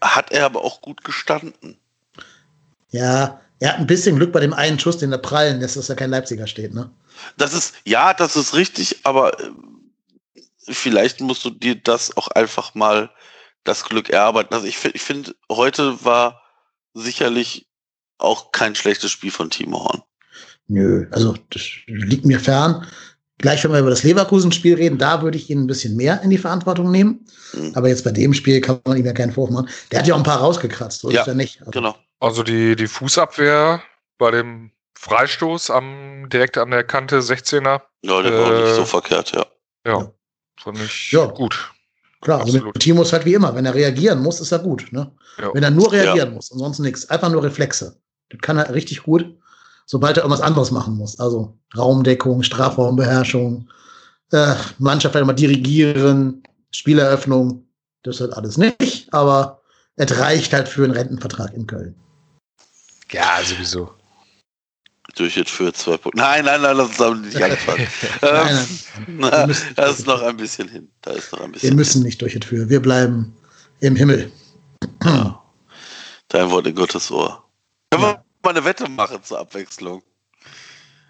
hat 0.00 0.32
er 0.32 0.46
aber 0.46 0.64
auch 0.64 0.80
gut 0.80 1.04
gestanden. 1.04 1.78
Ja, 2.90 3.40
er 3.60 3.72
hat 3.72 3.78
ein 3.78 3.86
bisschen 3.86 4.16
Glück 4.16 4.32
bei 4.32 4.40
dem 4.40 4.52
einen 4.52 4.78
Schuss, 4.78 4.98
den 4.98 5.12
er 5.12 5.18
prallen 5.18 5.60
lässt, 5.60 5.76
dass 5.76 5.88
er 5.88 5.96
kein 5.96 6.10
Leipziger 6.10 6.46
steht, 6.46 6.74
ne? 6.74 6.90
Das 7.36 7.54
ist, 7.54 7.74
ja, 7.84 8.12
das 8.14 8.36
ist 8.36 8.54
richtig, 8.54 9.00
aber 9.04 9.38
äh, 9.38 9.50
vielleicht 10.68 11.20
musst 11.20 11.44
du 11.44 11.50
dir 11.50 11.76
das 11.76 12.16
auch 12.16 12.28
einfach 12.28 12.74
mal 12.74 13.10
das 13.64 13.84
Glück 13.84 14.10
erarbeiten. 14.10 14.52
Also 14.52 14.66
ich, 14.66 14.84
ich 14.84 15.02
finde, 15.02 15.34
heute 15.50 16.04
war 16.04 16.42
sicherlich 16.94 17.68
auch 18.18 18.52
kein 18.52 18.74
schlechtes 18.74 19.10
Spiel 19.10 19.30
von 19.30 19.50
Timo 19.50 19.84
Horn. 19.84 20.02
Nö, 20.68 21.06
also 21.10 21.36
das 21.50 21.62
liegt 21.86 22.24
mir 22.24 22.40
fern. 22.40 22.86
Gleich, 23.42 23.62
wenn 23.64 23.72
wir 23.72 23.80
über 23.80 23.90
das 23.90 24.04
Leverkusen-Spiel 24.04 24.76
reden, 24.76 24.98
da 24.98 25.20
würde 25.20 25.36
ich 25.36 25.50
ihn 25.50 25.60
ein 25.60 25.66
bisschen 25.66 25.96
mehr 25.96 26.22
in 26.22 26.30
die 26.30 26.38
Verantwortung 26.38 26.90
nehmen. 26.90 27.26
Mhm. 27.52 27.72
Aber 27.74 27.88
jetzt 27.88 28.04
bei 28.04 28.12
dem 28.12 28.32
Spiel 28.32 28.60
kann 28.60 28.80
man 28.86 28.96
ihm 28.96 29.04
ja 29.04 29.12
keinen 29.12 29.32
Vorwurf 29.32 29.50
machen. 29.50 29.68
Der 29.90 29.98
hat 29.98 30.06
ja 30.06 30.14
auch 30.14 30.18
ein 30.18 30.24
paar 30.24 30.38
rausgekratzt, 30.38 31.00
so 31.00 31.10
ja, 31.10 31.20
ist 31.20 31.28
er 31.28 31.34
nicht. 31.34 31.58
Also, 31.60 31.72
genau. 31.72 31.96
Also 32.20 32.42
die, 32.44 32.76
die 32.76 32.86
Fußabwehr 32.86 33.82
bei 34.16 34.30
dem 34.30 34.70
Freistoß 34.96 35.70
am, 35.70 36.28
direkt 36.32 36.56
an 36.56 36.70
der 36.70 36.84
Kante 36.84 37.18
16er. 37.18 37.80
Ja, 38.02 38.22
der 38.22 38.32
äh, 38.32 38.38
war 38.38 38.62
nicht 38.62 38.74
so 38.76 38.84
verkehrt, 38.84 39.32
ja. 39.32 39.44
Ja, 39.84 39.98
ja. 39.98 40.12
fand 40.62 40.78
ich 40.78 41.10
ja. 41.10 41.26
gut. 41.26 41.72
Klar, 42.20 42.42
also 42.42 42.60
mit 42.60 42.78
Timo 42.78 43.02
ist 43.02 43.12
halt 43.12 43.24
wie 43.24 43.34
immer, 43.34 43.52
wenn 43.56 43.66
er 43.66 43.74
reagieren 43.74 44.22
muss, 44.22 44.40
ist 44.40 44.52
er 44.52 44.60
gut. 44.60 44.86
Ne? 44.92 45.10
Ja. 45.38 45.52
Wenn 45.52 45.64
er 45.64 45.72
nur 45.72 45.90
reagieren 45.90 46.28
ja. 46.28 46.34
muss 46.34 46.52
und 46.52 46.60
sonst 46.60 46.78
nichts, 46.78 47.10
einfach 47.10 47.28
nur 47.28 47.42
Reflexe. 47.42 48.00
Das 48.30 48.40
kann 48.40 48.58
er 48.58 48.72
richtig 48.72 49.02
gut, 49.02 49.36
sobald 49.92 50.16
er 50.16 50.22
irgendwas 50.22 50.40
anderes 50.40 50.70
machen 50.70 50.96
muss. 50.96 51.20
Also 51.20 51.54
Raumdeckung, 51.76 52.42
Strafraumbeherrschung, 52.42 53.68
äh, 54.30 54.54
Mannschaft 54.78 55.14
immer 55.14 55.34
dirigieren, 55.34 56.42
Spieleröffnung, 56.70 57.66
das 58.02 58.18
halt 58.18 58.32
alles 58.32 58.56
nicht, 58.56 59.12
aber 59.12 59.60
es 59.96 60.18
reicht 60.18 60.54
halt 60.54 60.66
für 60.66 60.84
einen 60.84 60.94
Rentenvertrag 60.94 61.52
in 61.52 61.66
Köln. 61.66 61.94
Ja, 63.10 63.40
sowieso. 63.44 63.90
Durch 65.14 65.36
jetzt 65.36 65.50
für 65.50 65.70
zwei 65.74 65.98
Punkte. 65.98 66.22
Nein, 66.22 66.46
nein, 66.46 66.62
nein, 66.62 66.74
lass 66.74 66.88
uns 66.88 66.96
damit 66.96 67.24
nicht 67.26 67.42
anfangen. 67.42 67.86
nein, 68.22 68.68
nein, 69.08 69.50
ähm, 69.50 69.56
da 69.76 69.86
ist 69.88 70.06
noch 70.06 70.22
ein 70.22 70.38
bisschen 70.38 70.68
hin. 70.68 70.90
Da 71.02 71.10
ist 71.10 71.30
noch 71.32 71.42
ein 71.42 71.52
bisschen 71.52 71.68
wir 71.68 71.76
müssen 71.76 71.98
hin. 71.98 72.04
nicht 72.04 72.22
durch 72.22 72.32
für. 72.42 72.70
Wir 72.70 72.80
bleiben 72.80 73.36
im 73.80 73.94
Himmel. 73.94 74.32
Dein 76.28 76.50
Wort 76.50 76.66
in 76.66 76.74
Gottes 76.74 77.10
Ohr. 77.10 77.44
Können 77.90 78.04
ja. 78.04 78.24
Mal 78.44 78.50
eine 78.50 78.64
Wette 78.64 78.88
machen 78.88 79.22
zur 79.22 79.38
Abwechslung? 79.38 80.02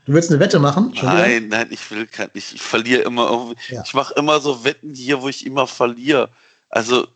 Du 0.04 0.14
willst 0.14 0.30
eine 0.30 0.40
Wette 0.40 0.58
machen? 0.58 0.92
Nein, 1.00 1.48
nein, 1.48 1.68
ich 1.70 1.90
will 1.90 2.06
kein, 2.06 2.30
ich, 2.34 2.54
ich 2.54 2.62
verliere 2.62 3.02
immer 3.02 3.30
irgendwie. 3.30 3.56
Ja. 3.68 3.82
Ich 3.84 3.94
mache 3.94 4.14
immer 4.14 4.40
so 4.40 4.64
Wetten 4.64 4.94
hier, 4.94 5.22
wo 5.22 5.28
ich 5.28 5.46
immer 5.46 5.66
verliere. 5.66 6.28
Also 6.68 7.06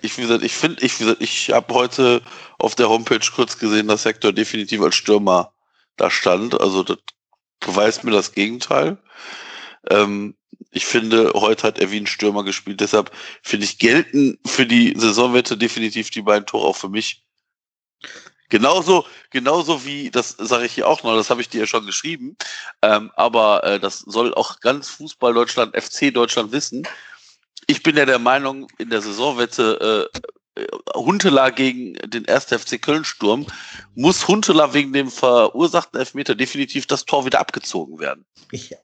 ich, 0.00 0.16
wie 0.16 0.22
gesagt, 0.22 0.44
ich 0.44 0.54
finde, 0.54 0.82
ich, 0.82 1.00
ich 1.18 1.50
habe 1.50 1.74
heute 1.74 2.22
auf 2.58 2.74
der 2.74 2.88
Homepage 2.88 3.26
kurz 3.34 3.58
gesehen, 3.58 3.88
dass 3.88 4.04
Hector 4.04 4.32
definitiv 4.32 4.80
als 4.82 4.94
Stürmer 4.94 5.52
da 5.96 6.10
stand. 6.10 6.60
Also 6.60 6.82
das 6.82 6.98
beweist 7.58 8.04
mir 8.04 8.12
das 8.12 8.32
Gegenteil. 8.32 8.98
Ähm, 9.90 10.36
ich 10.70 10.86
finde, 10.86 11.32
heute 11.34 11.66
hat 11.66 11.78
er 11.78 11.90
wie 11.90 12.00
ein 12.00 12.06
Stürmer 12.06 12.44
gespielt. 12.44 12.80
Deshalb 12.80 13.10
finde 13.42 13.64
ich, 13.64 13.78
gelten 13.78 14.38
für 14.46 14.66
die 14.66 14.94
Saisonwette 14.96 15.56
definitiv 15.56 16.10
die 16.10 16.22
beiden 16.22 16.46
Tore 16.46 16.66
auch 16.66 16.76
für 16.76 16.88
mich. 16.88 17.23
Genauso, 18.54 19.04
genauso 19.30 19.84
wie, 19.84 20.10
das 20.10 20.36
sage 20.38 20.66
ich 20.66 20.74
hier 20.74 20.86
auch 20.86 21.02
noch, 21.02 21.16
das 21.16 21.28
habe 21.28 21.40
ich 21.40 21.48
dir 21.48 21.62
ja 21.62 21.66
schon 21.66 21.86
geschrieben, 21.86 22.36
ähm, 22.82 23.10
aber 23.16 23.64
äh, 23.64 23.80
das 23.80 23.98
soll 23.98 24.32
auch 24.34 24.60
ganz 24.60 24.88
Fußball 24.90 25.34
Deutschland, 25.34 25.74
FC 25.76 26.14
Deutschland 26.14 26.52
wissen 26.52 26.86
ich 27.66 27.82
bin 27.82 27.96
ja 27.96 28.06
der 28.06 28.18
Meinung, 28.18 28.68
in 28.78 28.90
der 28.90 29.00
Saisonwette 29.00 30.10
äh, 30.56 30.66
Huntela 30.94 31.50
gegen 31.50 31.94
den 32.06 32.28
1. 32.28 32.44
FC 32.44 32.80
Köln 32.80 33.04
Sturm 33.04 33.46
muss 33.94 34.28
Huntela 34.28 34.72
wegen 34.72 34.92
dem 34.92 35.10
verursachten 35.10 35.98
Elfmeter 35.98 36.34
definitiv 36.34 36.86
das 36.86 37.04
Tor 37.04 37.26
wieder 37.26 37.40
abgezogen 37.40 37.98
werden. 37.98 38.24
Ja. 38.52 38.76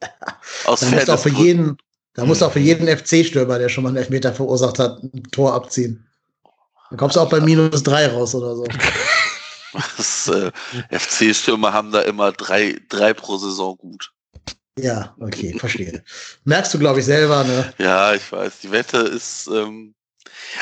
Aus 0.64 0.80
da 0.80 0.90
muss 0.90 1.08
auch 1.08 1.20
für 1.20 1.28
jeden, 1.28 1.76
da 2.14 2.24
muss 2.24 2.42
auch 2.42 2.52
für 2.52 2.58
jeden 2.58 2.88
FC-Stürmer, 2.88 3.58
der 3.58 3.68
schon 3.68 3.84
mal 3.84 3.90
einen 3.90 3.98
Elfmeter 3.98 4.32
verursacht 4.32 4.80
hat, 4.80 5.00
ein 5.02 5.22
Tor 5.30 5.54
abziehen. 5.54 6.04
Dann 6.88 6.98
kommst 6.98 7.14
du 7.14 7.20
auch 7.20 7.30
bei 7.30 7.40
minus 7.40 7.84
drei 7.84 8.08
raus 8.08 8.34
oder 8.34 8.56
so. 8.56 8.64
äh, 10.28 10.50
FC-Stürmer 10.98 11.72
haben 11.72 11.92
da 11.92 12.02
immer 12.02 12.32
drei, 12.32 12.80
drei 12.88 13.14
pro 13.14 13.36
Saison 13.36 13.76
gut. 13.76 14.12
Ja, 14.78 15.14
okay, 15.20 15.56
verstehe. 15.58 16.02
Merkst 16.44 16.72
du, 16.74 16.78
glaube 16.78 17.00
ich, 17.00 17.04
selber, 17.04 17.44
ne? 17.44 17.72
Ja, 17.78 18.14
ich 18.14 18.30
weiß. 18.30 18.60
Die 18.60 18.70
Wette 18.70 18.98
ist. 18.98 19.48
Ähm, 19.48 19.94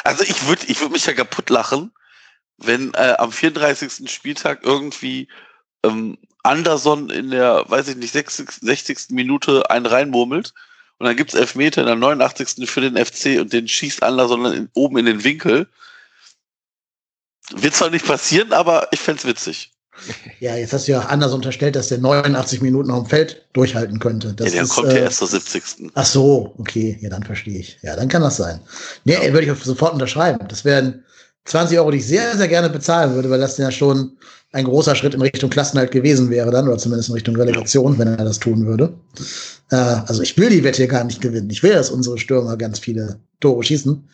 also 0.05 0.25
ich 0.25 0.47
würde 0.47 0.67
ich 0.67 0.81
würd 0.81 0.93
mich 0.93 1.07
ja 1.07 1.13
kaputt 1.13 1.51
lachen, 1.51 1.93
wenn 2.57 2.93
äh, 2.95 3.15
am 3.19 3.33
34. 3.33 4.11
Spieltag 4.11 4.61
irgendwie 4.65 5.29
ähm, 5.85 6.19
Anderson 6.43 7.11
in 7.11 7.31
der, 7.31 7.65
weiß 7.69 7.89
ich 7.89 7.97
nicht, 7.97 8.13
60, 8.13 8.51
60. 8.51 8.99
Minute 9.11 9.71
einen 9.71 9.87
reinmurmelt 9.87 10.55
und 10.99 11.07
dann 11.07 11.17
gibt's 11.17 11.35
Elfmeter 11.35 11.83
in 11.83 11.87
der 11.87 11.97
89. 11.97 12.69
für 12.69 12.81
den 12.81 12.97
FC 12.97 13.41
und 13.41 13.53
den 13.53 13.69
schießt 13.69 14.03
Anderson 14.03 14.45
in, 14.47 14.69
oben 14.75 14.99
in 14.99 15.07
den 15.07 15.25
Winkel. 15.25 15.69
Wird 17.57 17.75
zwar 17.75 17.91
nicht 17.91 18.07
passieren, 18.07 18.53
aber 18.53 18.89
ich 18.93 19.01
fände 19.01 19.25
witzig. 19.25 19.73
Ja, 20.41 20.55
jetzt 20.55 20.73
hast 20.73 20.87
du 20.87 20.93
ja 20.93 21.01
auch 21.01 21.09
anders 21.09 21.33
unterstellt, 21.33 21.75
dass 21.75 21.89
der 21.89 21.99
89 21.99 22.61
Minuten 22.61 22.91
auf 22.91 23.05
dem 23.05 23.11
Feld 23.11 23.45
durchhalten 23.53 23.99
könnte. 23.99 24.33
Das 24.33 24.49
ja, 24.49 24.53
der 24.53 24.63
ist, 24.63 24.71
kommt 24.71 24.93
ja 24.93 24.99
äh, 24.99 25.03
erst 25.03 25.19
zur 25.19 25.29
70. 25.29 25.91
Ach 25.95 26.07
so, 26.07 26.55
okay, 26.59 26.99
ja, 27.01 27.11
dann 27.11 27.25
verstehe 27.25 27.59
ich. 27.59 27.79
Ja, 27.83 27.97
dann 27.97 28.09
kann 28.09 28.23
das 28.23 28.37
sein. 28.37 28.61
Nee, 29.05 29.17
würde 29.33 29.51
ich 29.51 29.65
sofort 29.65 29.95
unterschreiben. 29.95 30.47
Das 30.49 30.65
wären 30.65 31.05
20 31.47 31.79
Euro, 31.79 31.91
die 31.91 31.99
ich 31.99 32.07
sehr, 32.07 32.37
sehr 32.37 32.49
gerne 32.49 32.71
bezahlen 32.71 33.15
würde, 33.15 33.31
weil 33.31 33.41
das 33.41 33.59
ja 33.59 33.71
schon 33.71 34.17
ein 34.53 34.65
großer 34.65 34.95
Schritt 34.95 35.15
in 35.15 35.21
Richtung 35.21 35.51
Klassenhalt 35.51 35.91
gewesen 35.91 36.31
wäre 36.31 36.51
dann, 36.51 36.69
oder 36.69 36.79
zumindest 36.79 37.11
in 37.11 37.15
Richtung 37.15 37.37
Relegation, 37.37 37.99
wenn 37.99 38.09
er 38.09 38.25
das 38.25 38.39
tun 38.39 38.67
würde. 38.67 38.95
Äh, 39.71 39.77
also 39.77 40.23
ich 40.23 40.37
will 40.39 40.49
die 40.49 40.65
Wette 40.65 40.79
hier 40.79 40.89
gar 40.89 41.05
nicht 41.05 41.21
gewinnen. 41.21 41.51
Ich 41.51 41.63
will, 41.63 41.75
dass 41.75 41.91
unsere 41.91 42.19
Stürmer 42.19 42.57
ganz 42.57 42.79
viele 42.79 43.21
Tore 43.41 43.63
schießen. 43.63 44.09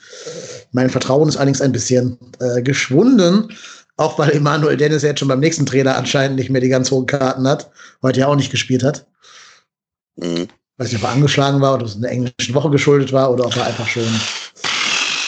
Mein 0.72 0.90
Vertrauen 0.90 1.28
ist 1.28 1.36
allerdings 1.36 1.60
ein 1.60 1.72
bisschen 1.72 2.18
äh, 2.40 2.62
geschwunden, 2.62 3.52
auch 3.96 4.18
weil 4.18 4.32
Emanuel 4.32 4.76
Dennis 4.76 5.02
jetzt 5.02 5.20
schon 5.20 5.28
beim 5.28 5.40
nächsten 5.40 5.66
Trainer 5.66 5.96
anscheinend 5.96 6.36
nicht 6.36 6.50
mehr 6.50 6.60
die 6.60 6.68
ganz 6.68 6.90
hohen 6.90 7.06
Karten 7.06 7.46
hat, 7.46 7.70
heute 8.02 8.20
ja 8.20 8.26
auch 8.26 8.36
nicht 8.36 8.50
gespielt 8.50 8.82
hat. 8.82 9.06
Mhm. 10.16 10.48
Weiß 10.76 10.90
nicht, 10.90 11.00
ob 11.00 11.08
er 11.08 11.14
angeschlagen 11.14 11.60
war 11.60 11.74
oder 11.74 11.82
ob 11.82 11.88
es 11.88 11.94
in 11.94 12.02
der 12.02 12.10
englischen 12.10 12.54
Woche 12.54 12.70
geschuldet 12.70 13.12
war 13.12 13.30
oder 13.30 13.46
ob 13.46 13.56
er 13.56 13.66
einfach 13.66 13.86
schon, 13.86 14.02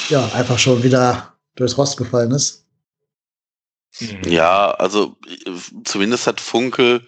ja, 0.08 0.28
einfach 0.34 0.58
schon 0.58 0.82
wieder 0.82 1.34
durchs 1.54 1.78
Rost 1.78 1.96
gefallen 1.96 2.32
ist. 2.32 2.65
Mhm. 4.00 4.20
Ja, 4.26 4.70
also 4.72 5.16
zumindest 5.84 6.26
hat 6.26 6.40
Funkel 6.40 7.06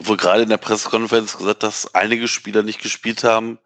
wohl 0.00 0.16
gerade 0.16 0.42
in 0.42 0.48
der 0.48 0.58
Pressekonferenz 0.58 1.36
gesagt, 1.36 1.62
dass 1.62 1.94
einige 1.94 2.28
Spieler 2.28 2.62
nicht 2.62 2.80
gespielt 2.80 3.24
haben, 3.24 3.58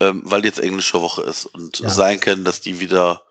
ähm, 0.00 0.22
weil 0.24 0.44
jetzt 0.44 0.60
englische 0.60 1.00
Woche 1.00 1.22
ist 1.22 1.46
und 1.46 1.80
ja. 1.80 1.88
sein 1.88 2.20
können, 2.20 2.44
dass 2.44 2.60
die 2.60 2.80
wieder 2.80 3.22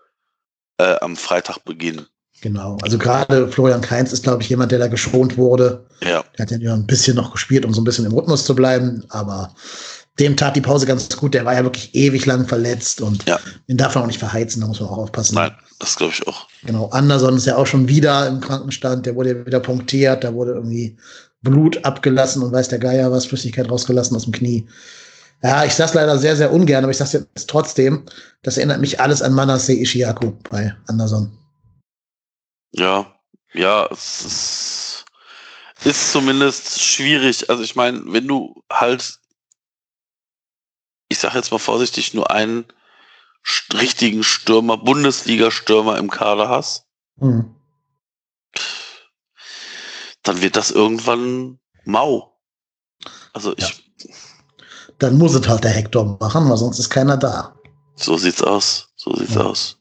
äh, 0.78 0.95
am 1.00 1.15
Freitag 1.15 1.60
beginnen. 1.60 2.08
Genau, 2.41 2.78
also 2.82 2.98
gerade 2.98 3.48
Florian 3.48 3.82
Kainz 3.82 4.12
ist, 4.12 4.24
glaube 4.24 4.43
ich, 4.43 4.50
jemand, 4.50 4.71
der 4.71 4.80
da 4.80 4.88
geschont 4.88 5.38
wurde. 5.38 5.88
Ja. 6.02 6.24
Der 6.38 6.45
hat 6.45 6.52
ja 6.52 6.74
ein 6.74 6.86
bisschen 6.86 7.15
noch 7.15 7.32
gespielt, 7.32 7.65
um 7.65 7.74
so 7.74 7.82
ein 7.82 7.86
bisschen 7.86 8.06
im 8.06 8.12
Rhythmus 8.12 8.45
zu 8.45 8.54
bleiben, 8.54 9.04
aber 9.10 9.56
dem 10.19 10.36
tat 10.36 10.56
die 10.56 10.62
Pause 10.62 10.86
ganz 10.86 11.10
gut. 11.15 11.34
Der 11.34 11.45
war 11.45 11.54
ja 11.54 11.63
wirklich 11.63 11.95
ewig 11.95 12.26
lang 12.26 12.48
verletzt 12.48 13.02
und 13.02 13.26
ja. 13.26 13.39
den 13.67 13.78
darf 13.78 13.95
man 13.95 14.04
auch 14.04 14.08
nicht 14.08 14.19
verheizen, 14.19 14.62
da 14.62 14.67
muss 14.67 14.80
man 14.80 14.89
auch 14.89 14.98
aufpassen. 14.98 15.36
Nein, 15.36 15.56
das 15.80 15.96
glaube 15.96 16.14
ich 16.14 16.28
auch. 16.28 16.48
Genau, 16.64 16.90
Anderson 16.90 17.36
ist 17.36 17.46
ja 17.46 17.58
auch 17.58 17.68
schon 17.68 17.88
wieder 17.88 18.28
im 18.28 18.40
Krankenstand, 18.40 19.06
der 19.06 19.16
wurde 19.16 19.30
ja 19.30 19.46
wieder 19.46 19.60
punktiert, 19.60 20.24
da 20.24 20.34
wurde 20.34 20.54
irgendwie 20.54 20.98
Blut 21.42 21.84
abgelassen 21.86 22.42
und 22.44 22.52
weiß 22.52 22.70
der 22.70 22.80
Geier 22.80 23.12
was, 23.12 23.26
Flüssigkeit 23.26 23.70
rausgelassen 23.70 24.16
aus 24.16 24.24
dem 24.24 24.34
Knie. 24.34 24.68
Ja, 25.44 25.64
ich 25.64 25.74
sag's 25.74 25.94
leider 25.94 26.18
sehr, 26.18 26.36
sehr 26.36 26.52
ungern, 26.52 26.84
aber 26.84 26.92
ich 26.92 26.98
sag's 26.98 27.14
jetzt 27.14 27.50
trotzdem, 27.50 28.04
das 28.42 28.58
erinnert 28.58 28.82
mich 28.82 29.00
alles 29.00 29.22
an 29.22 29.34
Manasseh 29.34 29.80
Ishiaku 29.82 30.32
bei 30.50 30.76
Anderson. 30.88 31.38
Ja, 32.72 33.06
ja, 33.54 33.88
es 33.92 34.26
ist, 34.26 35.06
ist 35.84 36.12
zumindest 36.12 36.82
schwierig. 36.82 37.50
Also 37.50 37.64
ich 37.64 37.76
meine, 37.76 38.02
wenn 38.08 38.28
du 38.28 38.64
halt 38.72 39.20
ich 41.10 41.20
sage 41.20 41.38
jetzt 41.38 41.52
mal 41.52 41.60
vorsichtig, 41.60 42.14
nur 42.14 42.32
einen 42.32 42.66
richtigen 43.73 44.23
Stürmer, 44.23 44.77
Bundesliga-Stürmer 44.77 45.97
im 45.97 46.10
Kader 46.10 46.49
hast, 46.49 46.86
mhm. 47.17 47.55
dann 50.23 50.41
wird 50.41 50.55
das 50.55 50.71
irgendwann 50.71 51.60
mau. 51.84 52.39
Also 53.34 53.53
ich. 53.58 53.69
Ja. 53.69 54.13
Dann 54.99 55.17
muss 55.17 55.36
es 55.36 55.47
halt 55.47 55.63
der 55.63 55.71
Hector 55.71 56.17
machen, 56.19 56.49
weil 56.49 56.58
sonst 56.58 56.79
ist 56.79 56.89
keiner 56.89 57.17
da. 57.17 57.53
So 57.95 58.17
sieht's 58.17 58.41
aus. 58.41 58.93
So 58.95 59.13
sieht's 59.15 59.36
ja. 59.36 59.41
aus. 59.41 59.77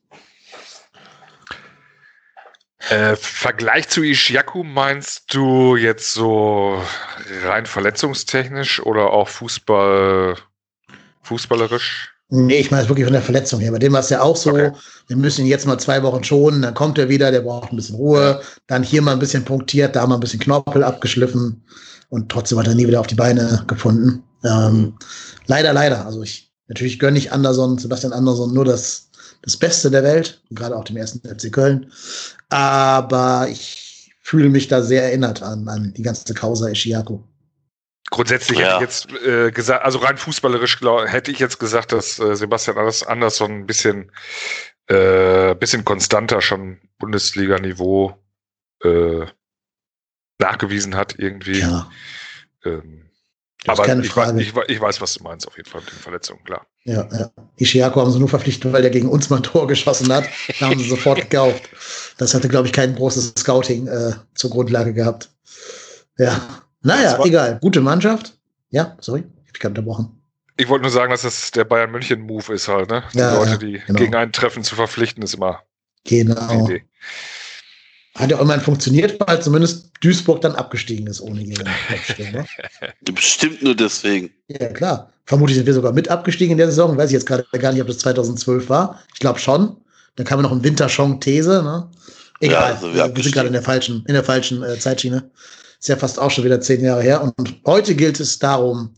Äh, 2.90 3.16
Vergleich 3.16 3.88
zu 3.88 4.02
Ishiaku 4.02 4.62
meinst 4.62 5.32
du 5.32 5.76
jetzt 5.76 6.12
so 6.12 6.82
rein 7.42 7.64
verletzungstechnisch 7.64 8.80
oder 8.80 9.10
auch 9.10 9.28
Fußball 9.28 10.36
fußballerisch? 11.22 12.13
Nee, 12.30 12.58
ich 12.58 12.70
meine 12.70 12.82
es 12.82 12.88
wirklich 12.88 13.04
von 13.04 13.12
der 13.12 13.22
Verletzung 13.22 13.60
her. 13.60 13.70
Bei 13.70 13.78
dem 13.78 13.92
war 13.92 14.00
es 14.00 14.08
ja 14.08 14.22
auch 14.22 14.36
so, 14.36 14.50
okay. 14.50 14.72
wir 15.08 15.16
müssen 15.16 15.42
ihn 15.42 15.50
jetzt 15.50 15.66
mal 15.66 15.78
zwei 15.78 16.02
Wochen 16.02 16.24
schonen, 16.24 16.62
dann 16.62 16.74
kommt 16.74 16.98
er 16.98 17.08
wieder, 17.08 17.30
der 17.30 17.42
braucht 17.42 17.70
ein 17.70 17.76
bisschen 17.76 17.96
Ruhe, 17.96 18.40
dann 18.66 18.82
hier 18.82 19.02
mal 19.02 19.12
ein 19.12 19.18
bisschen 19.18 19.44
punktiert, 19.44 19.94
da 19.94 20.06
mal 20.06 20.14
ein 20.14 20.20
bisschen 20.20 20.40
Knorpel 20.40 20.82
abgeschliffen 20.82 21.62
und 22.08 22.30
trotzdem 22.30 22.58
hat 22.58 22.66
er 22.66 22.74
nie 22.74 22.86
wieder 22.86 23.00
auf 23.00 23.06
die 23.06 23.14
Beine 23.14 23.62
gefunden. 23.66 24.22
Ähm, 24.42 24.94
leider, 25.46 25.72
leider. 25.72 26.06
Also 26.06 26.22
ich, 26.22 26.50
natürlich 26.68 26.98
gönne 26.98 27.18
ich 27.18 27.30
Anderson, 27.30 27.78
Sebastian 27.78 28.12
Anderson 28.12 28.54
nur 28.54 28.64
das, 28.64 29.10
das 29.42 29.56
Beste 29.56 29.90
der 29.90 30.02
Welt, 30.02 30.42
gerade 30.50 30.76
auch 30.76 30.84
dem 30.84 30.96
ersten 30.96 31.20
FC 31.28 31.52
Köln. 31.52 31.90
Aber 32.48 33.48
ich 33.50 34.12
fühle 34.20 34.48
mich 34.48 34.68
da 34.68 34.82
sehr 34.82 35.04
erinnert 35.04 35.42
an, 35.42 35.68
an 35.68 35.92
die 35.94 36.02
ganze 36.02 36.32
Causa 36.32 36.68
Ishiaku. 36.68 37.20
Grundsätzlich 38.10 38.58
ja. 38.58 38.66
hätte 38.66 38.84
ich 38.84 38.90
jetzt 38.90 39.26
äh, 39.26 39.50
gesagt, 39.50 39.84
also 39.84 39.98
rein 39.98 40.16
fußballerisch 40.16 40.78
glaub, 40.78 41.06
hätte 41.06 41.30
ich 41.30 41.38
jetzt 41.38 41.58
gesagt, 41.58 41.92
dass 41.92 42.18
äh, 42.18 42.36
Sebastian 42.36 42.78
Andersson 42.78 43.50
ein 43.50 43.66
bisschen, 43.66 44.12
äh, 44.88 45.54
bisschen 45.54 45.84
konstanter 45.84 46.40
schon 46.40 46.80
Bundesliga-Niveau 46.98 48.16
äh, 48.82 49.26
nachgewiesen 50.38 50.96
hat 50.96 51.14
irgendwie. 51.18 51.60
Ja. 51.60 51.90
Ähm, 52.64 53.04
aber 53.66 53.88
ich 53.98 54.14
weiß, 54.14 54.34
ich, 54.36 54.54
ich, 54.68 54.80
weiß, 54.80 55.00
was 55.00 55.14
du 55.14 55.24
meinst, 55.24 55.48
auf 55.48 55.56
jeden 55.56 55.68
Fall 55.68 55.80
mit 55.80 55.90
den 55.90 55.98
Verletzungen, 55.98 56.44
klar. 56.44 56.66
Ja, 56.84 57.08
ja. 57.10 57.30
Ishiako 57.56 58.02
haben 58.02 58.12
sie 58.12 58.18
nur 58.18 58.28
verpflichtet, 58.28 58.70
weil 58.72 58.82
der 58.82 58.90
gegen 58.90 59.08
uns 59.08 59.30
mal 59.30 59.36
ein 59.36 59.42
Tor 59.42 59.66
geschossen 59.66 60.12
hat. 60.12 60.28
Da 60.60 60.68
haben 60.68 60.78
sie 60.78 60.88
sofort 60.88 61.20
gekauft. 61.30 61.70
Das 62.18 62.34
hatte, 62.34 62.48
glaube 62.48 62.66
ich, 62.66 62.74
kein 62.74 62.94
großes 62.94 63.32
Scouting 63.38 63.86
äh, 63.86 64.12
zur 64.34 64.50
Grundlage 64.50 64.92
gehabt. 64.92 65.30
Ja. 66.18 66.63
Naja, 66.84 67.18
egal. 67.24 67.58
Gute 67.60 67.80
Mannschaft. 67.80 68.34
Ja, 68.70 68.96
sorry, 69.00 69.20
ich 69.20 69.48
habe 69.48 69.58
gerade 69.58 69.80
unterbrochen. 69.80 70.20
Ich 70.56 70.68
wollte 70.68 70.82
nur 70.82 70.92
sagen, 70.92 71.10
dass 71.10 71.22
das 71.22 71.50
der 71.50 71.64
Bayern 71.64 71.90
München 71.90 72.20
Move 72.20 72.52
ist 72.52 72.68
halt, 72.68 72.90
ne? 72.90 73.02
Die 73.12 73.18
ja, 73.18 73.34
Leute, 73.34 73.58
die 73.58 73.80
genau. 73.86 73.98
gegen 73.98 74.14
einen 74.14 74.32
Treffen 74.32 74.62
zu 74.62 74.76
verpflichten, 74.76 75.22
ist 75.22 75.34
immer 75.34 75.62
genau. 76.04 76.46
die 76.48 76.72
Idee. 76.74 76.84
Hat 78.16 78.30
ja 78.30 78.36
auch 78.36 78.42
immerhin 78.42 78.60
funktioniert, 78.62 79.18
weil 79.26 79.42
zumindest 79.42 79.90
Duisburg 80.00 80.40
dann 80.42 80.54
abgestiegen 80.54 81.08
ist 81.08 81.20
ohne 81.20 81.40
jeden 81.40 81.64
ne? 81.64 82.46
Bestimmt 83.12 83.62
nur 83.62 83.74
deswegen. 83.74 84.30
Ja, 84.46 84.68
klar. 84.68 85.12
Vermutlich 85.24 85.56
sind 85.56 85.66
wir 85.66 85.74
sogar 85.74 85.92
mit 85.92 86.08
abgestiegen 86.08 86.52
in 86.52 86.58
der 86.58 86.68
Saison. 86.68 86.96
Weiß 86.96 87.10
ich 87.10 87.14
jetzt 87.14 87.26
gerade 87.26 87.44
gar 87.58 87.72
nicht, 87.72 87.80
ob 87.80 87.88
das 87.88 87.98
2012 87.98 88.68
war. 88.68 89.02
Ich 89.14 89.20
glaube 89.20 89.40
schon. 89.40 89.76
Dann 90.14 90.26
kam 90.26 90.40
noch 90.42 90.52
ein 90.52 90.62
Winterschong-These. 90.62 91.62
Ne? 91.64 91.90
Egal, 92.38 92.62
ja, 92.62 92.74
also 92.74 92.94
wir, 92.94 93.16
wir 93.16 93.22
sind 93.22 93.34
gerade 93.34 93.48
in 93.48 93.52
der 93.52 93.62
falschen, 93.62 94.04
in 94.06 94.14
der 94.14 94.22
falschen 94.22 94.62
äh, 94.62 94.78
Zeitschiene. 94.78 95.28
Ist 95.84 95.88
ja 95.88 95.96
fast 95.96 96.18
auch 96.18 96.30
schon 96.30 96.44
wieder 96.44 96.62
zehn 96.62 96.82
Jahre 96.82 97.02
her. 97.02 97.20
Und 97.20 97.60
heute 97.66 97.94
gilt 97.94 98.18
es 98.18 98.38
darum, 98.38 98.94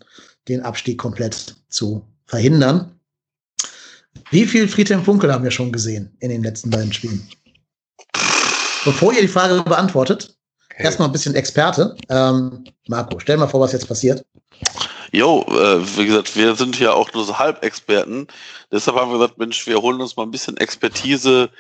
den 0.46 0.62
Abstieg 0.62 0.98
komplett 0.98 1.56
zu 1.68 2.06
verhindern. 2.26 2.96
Wie 4.30 4.46
viel 4.46 4.68
Friedhelm 4.68 5.02
Funkel 5.02 5.32
haben 5.32 5.42
wir 5.42 5.50
schon 5.50 5.72
gesehen 5.72 6.16
in 6.20 6.30
den 6.30 6.44
letzten 6.44 6.70
beiden 6.70 6.92
Spielen? 6.92 7.28
Bevor 8.84 9.12
ihr 9.12 9.20
die 9.20 9.26
Frage 9.26 9.60
beantwortet, 9.64 10.36
hey. 10.74 10.86
erstmal 10.86 11.08
ein 11.08 11.12
bisschen 11.12 11.34
Experte. 11.34 11.96
Ähm, 12.08 12.62
Marco, 12.86 13.18
stell 13.18 13.36
mal 13.36 13.48
vor, 13.48 13.58
was 13.58 13.72
jetzt 13.72 13.88
passiert. 13.88 14.24
Jo, 15.10 15.44
äh, 15.48 15.98
wie 15.98 16.06
gesagt, 16.06 16.36
wir 16.36 16.54
sind 16.54 16.78
ja 16.78 16.92
auch 16.92 17.12
nur 17.12 17.24
so 17.24 17.36
Halbexperten. 17.36 18.28
Deshalb 18.70 18.96
haben 18.96 19.10
wir 19.10 19.18
gesagt, 19.18 19.38
Mensch, 19.38 19.66
wir 19.66 19.82
holen 19.82 20.00
uns 20.00 20.16
mal 20.16 20.22
ein 20.22 20.30
bisschen 20.30 20.56
Expertise 20.58 21.50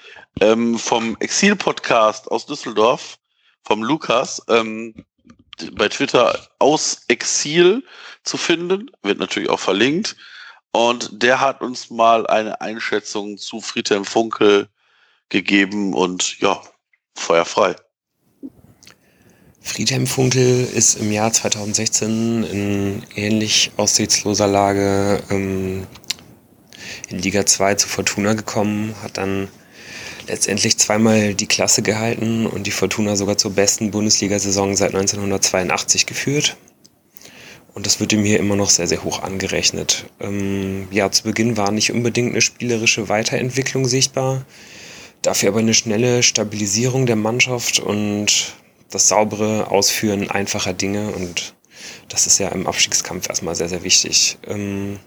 ähm, 0.40 0.78
vom 0.78 1.16
Exil-Podcast 1.18 2.30
aus 2.30 2.46
Düsseldorf, 2.46 3.18
vom 3.64 3.82
Lukas. 3.82 4.40
Ähm, 4.46 4.94
bei 5.72 5.88
Twitter 5.88 6.48
aus 6.58 7.02
Exil 7.08 7.82
zu 8.24 8.36
finden, 8.36 8.90
wird 9.02 9.18
natürlich 9.18 9.48
auch 9.48 9.60
verlinkt. 9.60 10.16
Und 10.72 11.22
der 11.22 11.40
hat 11.40 11.62
uns 11.62 11.90
mal 11.90 12.26
eine 12.26 12.60
Einschätzung 12.60 13.38
zu 13.38 13.60
Friedhelm 13.60 14.04
Funkel 14.04 14.68
gegeben 15.28 15.94
und 15.94 16.38
ja, 16.40 16.60
feuerfrei. 17.14 17.76
Friedhelm 19.60 20.06
Funkel 20.06 20.64
ist 20.64 20.94
im 20.94 21.10
Jahr 21.10 21.32
2016 21.32 22.44
in 22.44 23.02
ähnlich 23.16 23.72
aussichtsloser 23.76 24.46
Lage 24.46 25.22
ähm, 25.28 25.86
in 27.08 27.18
Liga 27.18 27.44
2 27.44 27.74
zu 27.74 27.88
Fortuna 27.88 28.34
gekommen, 28.34 28.94
hat 29.02 29.16
dann 29.16 29.48
letztendlich 30.26 30.78
zweimal 30.78 31.34
die 31.34 31.46
Klasse 31.46 31.82
gehalten 31.82 32.46
und 32.46 32.66
die 32.66 32.70
Fortuna 32.70 33.16
sogar 33.16 33.38
zur 33.38 33.52
besten 33.52 33.90
Bundesliga-Saison 33.90 34.76
seit 34.76 34.94
1982 34.94 36.06
geführt. 36.06 36.56
Und 37.74 37.84
das 37.84 38.00
wird 38.00 38.12
ihm 38.12 38.24
hier 38.24 38.38
immer 38.38 38.56
noch 38.56 38.70
sehr, 38.70 38.86
sehr 38.86 39.04
hoch 39.04 39.22
angerechnet. 39.22 40.06
Ähm, 40.20 40.88
ja, 40.90 41.10
zu 41.10 41.24
Beginn 41.24 41.56
war 41.56 41.70
nicht 41.70 41.92
unbedingt 41.92 42.30
eine 42.30 42.40
spielerische 42.40 43.08
Weiterentwicklung 43.10 43.86
sichtbar, 43.86 44.46
dafür 45.20 45.50
aber 45.50 45.58
eine 45.58 45.74
schnelle 45.74 46.22
Stabilisierung 46.22 47.04
der 47.04 47.16
Mannschaft 47.16 47.78
und 47.78 48.54
das 48.90 49.08
saubere 49.08 49.70
Ausführen 49.70 50.30
einfacher 50.30 50.72
Dinge 50.72 51.10
und 51.10 51.54
das 52.08 52.26
ist 52.26 52.38
ja 52.38 52.48
im 52.48 52.66
Abstiegskampf 52.66 53.28
erstmal 53.28 53.54
sehr, 53.54 53.68
sehr 53.68 53.82
wichtig. 53.82 54.38
Ähm, 54.46 54.98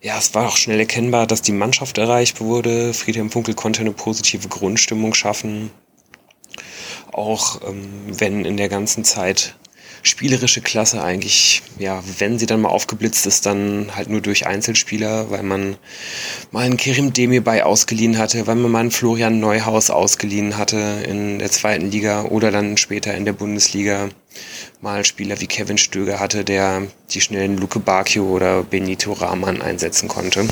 ja, 0.00 0.18
es 0.18 0.34
war 0.34 0.48
auch 0.48 0.56
schnell 0.56 0.78
erkennbar, 0.78 1.26
dass 1.26 1.42
die 1.42 1.52
Mannschaft 1.52 1.98
erreicht 1.98 2.40
wurde. 2.40 2.94
Friedhelm 2.94 3.30
Funkel 3.30 3.54
konnte 3.54 3.80
eine 3.80 3.92
positive 3.92 4.48
Grundstimmung 4.48 5.14
schaffen. 5.14 5.70
Auch 7.12 7.60
ähm, 7.68 7.88
wenn 8.06 8.44
in 8.44 8.56
der 8.56 8.68
ganzen 8.68 9.04
Zeit 9.04 9.56
spielerische 10.02 10.60
Klasse 10.60 11.02
eigentlich, 11.02 11.62
ja, 11.78 12.02
wenn 12.18 12.38
sie 12.38 12.46
dann 12.46 12.60
mal 12.60 12.68
aufgeblitzt 12.68 13.26
ist, 13.26 13.46
dann 13.46 13.90
halt 13.94 14.08
nur 14.08 14.20
durch 14.20 14.46
Einzelspieler, 14.46 15.30
weil 15.30 15.42
man 15.42 15.76
mal 16.50 16.64
einen 16.64 16.76
Kerim 16.76 17.12
Demirbay 17.12 17.62
ausgeliehen 17.62 18.18
hatte, 18.18 18.46
weil 18.46 18.56
man 18.56 18.70
mal 18.70 18.80
einen 18.80 18.90
Florian 18.90 19.40
Neuhaus 19.40 19.90
ausgeliehen 19.90 20.56
hatte 20.56 20.76
in 21.06 21.38
der 21.38 21.50
zweiten 21.50 21.90
Liga 21.90 22.24
oder 22.24 22.50
dann 22.50 22.76
später 22.76 23.14
in 23.14 23.24
der 23.24 23.32
Bundesliga 23.32 24.08
mal 24.80 25.04
Spieler 25.04 25.40
wie 25.40 25.46
Kevin 25.46 25.78
Stöger 25.78 26.20
hatte, 26.20 26.44
der 26.44 26.82
die 27.10 27.20
schnellen 27.20 27.56
Luke 27.56 27.80
Bacchio 27.80 28.24
oder 28.24 28.62
Benito 28.62 29.12
Rahman 29.12 29.62
einsetzen 29.62 30.08
konnte. 30.08 30.46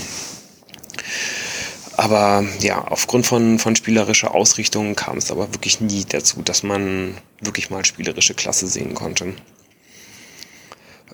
Aber 1.96 2.44
ja, 2.61 2.87
aufgrund 2.88 3.26
von, 3.26 3.59
von 3.59 3.74
spielerischer 3.74 4.35
Ausrichtung 4.35 4.94
kam 4.94 5.16
es 5.16 5.30
aber 5.30 5.52
wirklich 5.54 5.80
nie 5.80 6.04
dazu, 6.06 6.42
dass 6.42 6.62
man 6.62 7.14
wirklich 7.40 7.70
mal 7.70 7.85
spielerische 7.85 8.35
Klasse 8.35 8.66
sehen 8.66 8.94
konnte. 8.94 9.35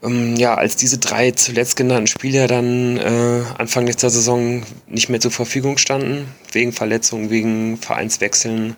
Ähm, 0.03 0.35
ja, 0.35 0.57
als 0.57 0.75
diese 0.75 0.99
drei 0.99 1.31
zuletzt 1.31 1.77
genannten 1.77 2.09
Spieler 2.09 2.49
dann 2.49 2.97
äh, 2.97 3.43
Anfang 3.59 3.87
letzter 3.87 4.11
Saison 4.11 4.65
nicht 4.89 5.09
mehr 5.09 5.21
zur 5.21 5.31
Verfügung 5.31 5.79
standen, 5.79 6.27
wegen 6.51 6.73
Verletzungen, 6.73 7.31
wegen 7.31 7.77
Vereinswechseln, 7.77 8.77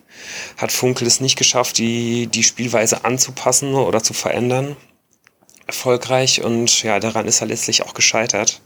hat 0.59 0.73
Funkel 0.73 1.07
es 1.07 1.21
nicht 1.21 1.39
geschafft, 1.39 1.79
die, 1.79 2.27
die 2.27 2.43
Spielweise 2.43 3.07
anzupassen 3.07 3.75
oder 3.75 4.03
zu 4.03 4.13
verändern. 4.13 4.77
Erfolgreich 5.67 6.43
und 6.43 6.83
ja, 6.83 7.01
daran 7.01 7.27
ist 7.27 7.41
er 7.41 7.47
letztlich 7.47 7.83
auch 7.83 7.95
gescheitert. 7.95 8.61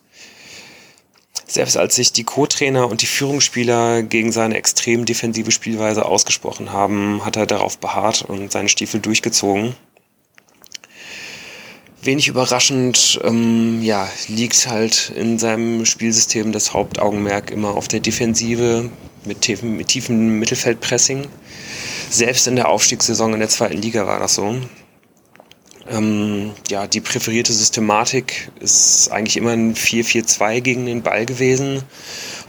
Selbst 1.50 1.78
als 1.78 1.96
sich 1.96 2.12
die 2.12 2.24
Co-Trainer 2.24 2.88
und 2.88 3.00
die 3.00 3.06
Führungsspieler 3.06 4.02
gegen 4.02 4.32
seine 4.32 4.56
extrem 4.56 5.06
defensive 5.06 5.50
Spielweise 5.50 6.04
ausgesprochen 6.04 6.72
haben, 6.72 7.24
hat 7.24 7.36
er 7.36 7.46
darauf 7.46 7.78
beharrt 7.78 8.22
und 8.22 8.52
seine 8.52 8.68
Stiefel 8.68 9.00
durchgezogen. 9.00 9.74
Wenig 12.02 12.28
überraschend, 12.28 13.18
ähm, 13.24 13.82
ja, 13.82 14.08
liegt 14.28 14.68
halt 14.68 15.10
in 15.16 15.38
seinem 15.38 15.86
Spielsystem 15.86 16.52
das 16.52 16.74
Hauptaugenmerk 16.74 17.50
immer 17.50 17.76
auf 17.76 17.88
der 17.88 18.00
Defensive 18.00 18.90
mit 19.24 19.40
tiefen, 19.40 19.76
mit 19.76 19.88
tiefem 19.88 20.38
Mittelfeldpressing. 20.38 21.28
Selbst 22.10 22.46
in 22.46 22.56
der 22.56 22.68
Aufstiegssaison 22.68 23.32
in 23.32 23.40
der 23.40 23.48
zweiten 23.48 23.78
Liga 23.78 24.06
war 24.06 24.20
das 24.20 24.34
so. 24.34 24.54
Ähm, 25.90 26.52
ja, 26.68 26.86
die 26.86 27.00
präferierte 27.00 27.52
Systematik 27.52 28.50
ist 28.60 29.10
eigentlich 29.10 29.36
immer 29.36 29.52
ein 29.52 29.74
4-4-2 29.74 30.60
gegen 30.60 30.86
den 30.86 31.02
Ball 31.02 31.24
gewesen. 31.24 31.82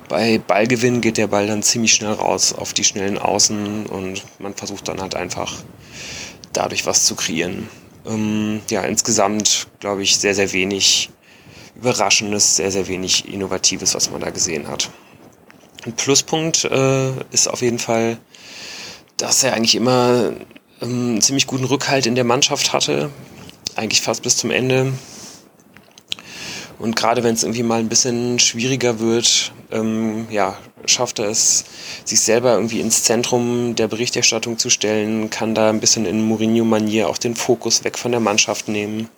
Bei 0.10 0.40
Ballgewinn 0.40 1.02
geht 1.02 1.18
der 1.18 1.28
Ball 1.28 1.48
dann 1.48 1.64
ziemlich 1.64 1.94
schnell 1.94 2.14
raus 2.14 2.54
auf 2.54 2.74
die 2.74 2.84
schnellen 2.84 3.18
Außen 3.18 3.86
und 3.86 4.24
man 4.40 4.56
versucht 4.56 4.88
dann 4.88 5.00
halt 5.00 5.16
einfach 5.16 5.54
dadurch 6.52 6.86
was 6.86 7.06
zu 7.06 7.16
kreieren. 7.16 7.70
Ähm, 8.06 8.62
ja, 8.70 8.82
insgesamt 8.82 9.68
glaube 9.80 10.04
ich 10.04 10.18
sehr, 10.18 10.36
sehr 10.36 10.52
wenig 10.52 11.10
Überraschendes, 11.76 12.58
sehr, 12.58 12.72
sehr 12.72 12.88
wenig 12.88 13.32
Innovatives, 13.32 13.96
was 13.96 14.10
man 14.12 14.20
da 14.20 14.32
gesehen 14.32 14.68
hat. 14.68 14.90
Ein 15.86 15.94
Pluspunkt 15.94 16.66
äh, 16.66 17.12
ist 17.32 17.48
auf 17.48 17.62
jeden 17.62 17.80
Fall, 17.80 18.18
dass 19.16 19.44
er 19.44 19.54
eigentlich 19.54 19.76
immer 19.76 20.34
ähm, 20.82 21.12
einen 21.12 21.22
ziemlich 21.22 21.48
guten 21.48 21.66
Rückhalt 21.66 22.06
in 22.06 22.16
der 22.16 22.26
Mannschaft 22.26 22.74
hatte, 22.74 23.12
eigentlich 23.76 24.02
fast 24.02 24.24
bis 24.24 24.38
zum 24.38 24.52
Ende. 24.52 24.94
Und 26.80 26.96
gerade 26.96 27.24
wenn 27.24 27.34
es 27.36 27.44
irgendwie 27.44 27.64
mal 27.64 27.80
ein 27.80 27.90
bisschen 27.90 28.40
schwieriger 28.40 29.00
wird, 29.00 29.52
ähm, 29.72 30.28
ja, 30.32 30.58
schafft 30.86 31.20
er 31.20 31.30
es, 31.30 31.66
sich 32.06 32.22
selber 32.22 32.54
irgendwie 32.54 32.80
ins 32.80 33.04
Zentrum 33.04 33.76
der 33.76 33.90
Berichterstattung 33.90 34.58
zu 34.58 34.70
stellen, 34.70 35.30
kann 35.30 35.54
da 35.54 35.70
ein 35.70 35.82
bisschen 35.82 36.06
in 36.06 36.26
Mourinho-Manier 36.26 37.10
auch 37.10 37.18
den 37.18 37.36
Fokus 37.36 37.84
weg 37.84 37.98
von 37.98 38.12
der 38.12 38.22
Mannschaft 38.22 38.70
nehmen. 38.70 39.10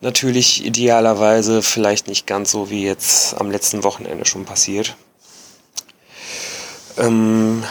Natürlich 0.00 0.64
idealerweise 0.64 1.62
vielleicht 1.62 2.06
nicht 2.06 2.28
ganz 2.28 2.52
so 2.52 2.70
wie 2.70 2.84
jetzt 2.84 3.34
am 3.34 3.50
letzten 3.50 3.82
Wochenende 3.82 4.24
schon 4.24 4.44
passiert. 4.44 4.96
Ähm, 6.96 7.64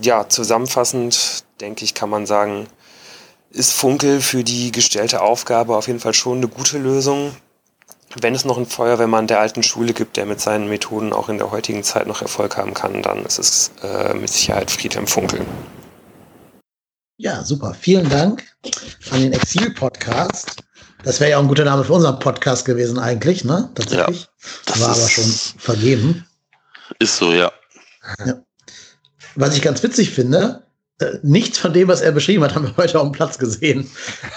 ja, 0.00 0.28
zusammenfassend 0.28 1.44
denke 1.60 1.84
ich, 1.84 1.94
kann 1.94 2.10
man 2.10 2.26
sagen, 2.26 2.68
ist 3.50 3.72
Funkel 3.72 4.20
für 4.20 4.44
die 4.44 4.72
gestellte 4.72 5.22
Aufgabe 5.22 5.76
auf 5.76 5.86
jeden 5.86 6.00
Fall 6.00 6.14
schon 6.14 6.38
eine 6.38 6.48
gute 6.48 6.78
Lösung. 6.78 7.34
Wenn 8.20 8.34
es 8.34 8.44
noch 8.44 8.56
einen 8.56 8.66
Feuerwehrmann 8.66 9.26
der 9.26 9.40
alten 9.40 9.62
Schule 9.62 9.92
gibt, 9.92 10.16
der 10.16 10.26
mit 10.26 10.40
seinen 10.40 10.68
Methoden 10.68 11.12
auch 11.12 11.28
in 11.28 11.38
der 11.38 11.50
heutigen 11.50 11.82
Zeit 11.82 12.06
noch 12.06 12.22
Erfolg 12.22 12.56
haben 12.56 12.74
kann, 12.74 13.02
dann 13.02 13.24
ist 13.24 13.38
es 13.38 13.70
äh, 13.82 14.14
mit 14.14 14.30
Sicherheit 14.30 14.70
Friedhelm 14.70 15.06
Funkel. 15.06 15.44
Ja, 17.18 17.44
super. 17.44 17.74
Vielen 17.78 18.08
Dank 18.08 18.44
an 19.10 19.20
den 19.20 19.32
Exil-Podcast. 19.32 20.62
Das 21.04 21.20
wäre 21.20 21.32
ja 21.32 21.38
auch 21.38 21.42
ein 21.42 21.48
guter 21.48 21.64
Name 21.64 21.84
für 21.84 21.92
unseren 21.92 22.18
Podcast 22.18 22.64
gewesen 22.64 22.98
eigentlich, 22.98 23.44
ne? 23.44 23.70
Tatsächlich. 23.74 24.28
Ja, 24.68 24.80
War 24.80 24.90
aber 24.90 25.08
schon 25.08 25.24
vergeben. 25.58 26.26
Ist 26.98 27.16
so, 27.16 27.32
ja. 27.32 27.52
ja. 28.24 28.40
Was 29.34 29.56
ich 29.56 29.62
ganz 29.62 29.82
witzig 29.82 30.10
finde, 30.10 30.67
nichts 31.22 31.58
von 31.58 31.72
dem, 31.72 31.86
was 31.88 32.00
er 32.00 32.10
beschrieben 32.10 32.42
hat, 32.42 32.54
haben 32.54 32.66
wir 32.66 32.76
heute 32.76 32.98
auf 32.98 33.08
dem 33.08 33.12
Platz 33.12 33.38
gesehen. 33.38 33.88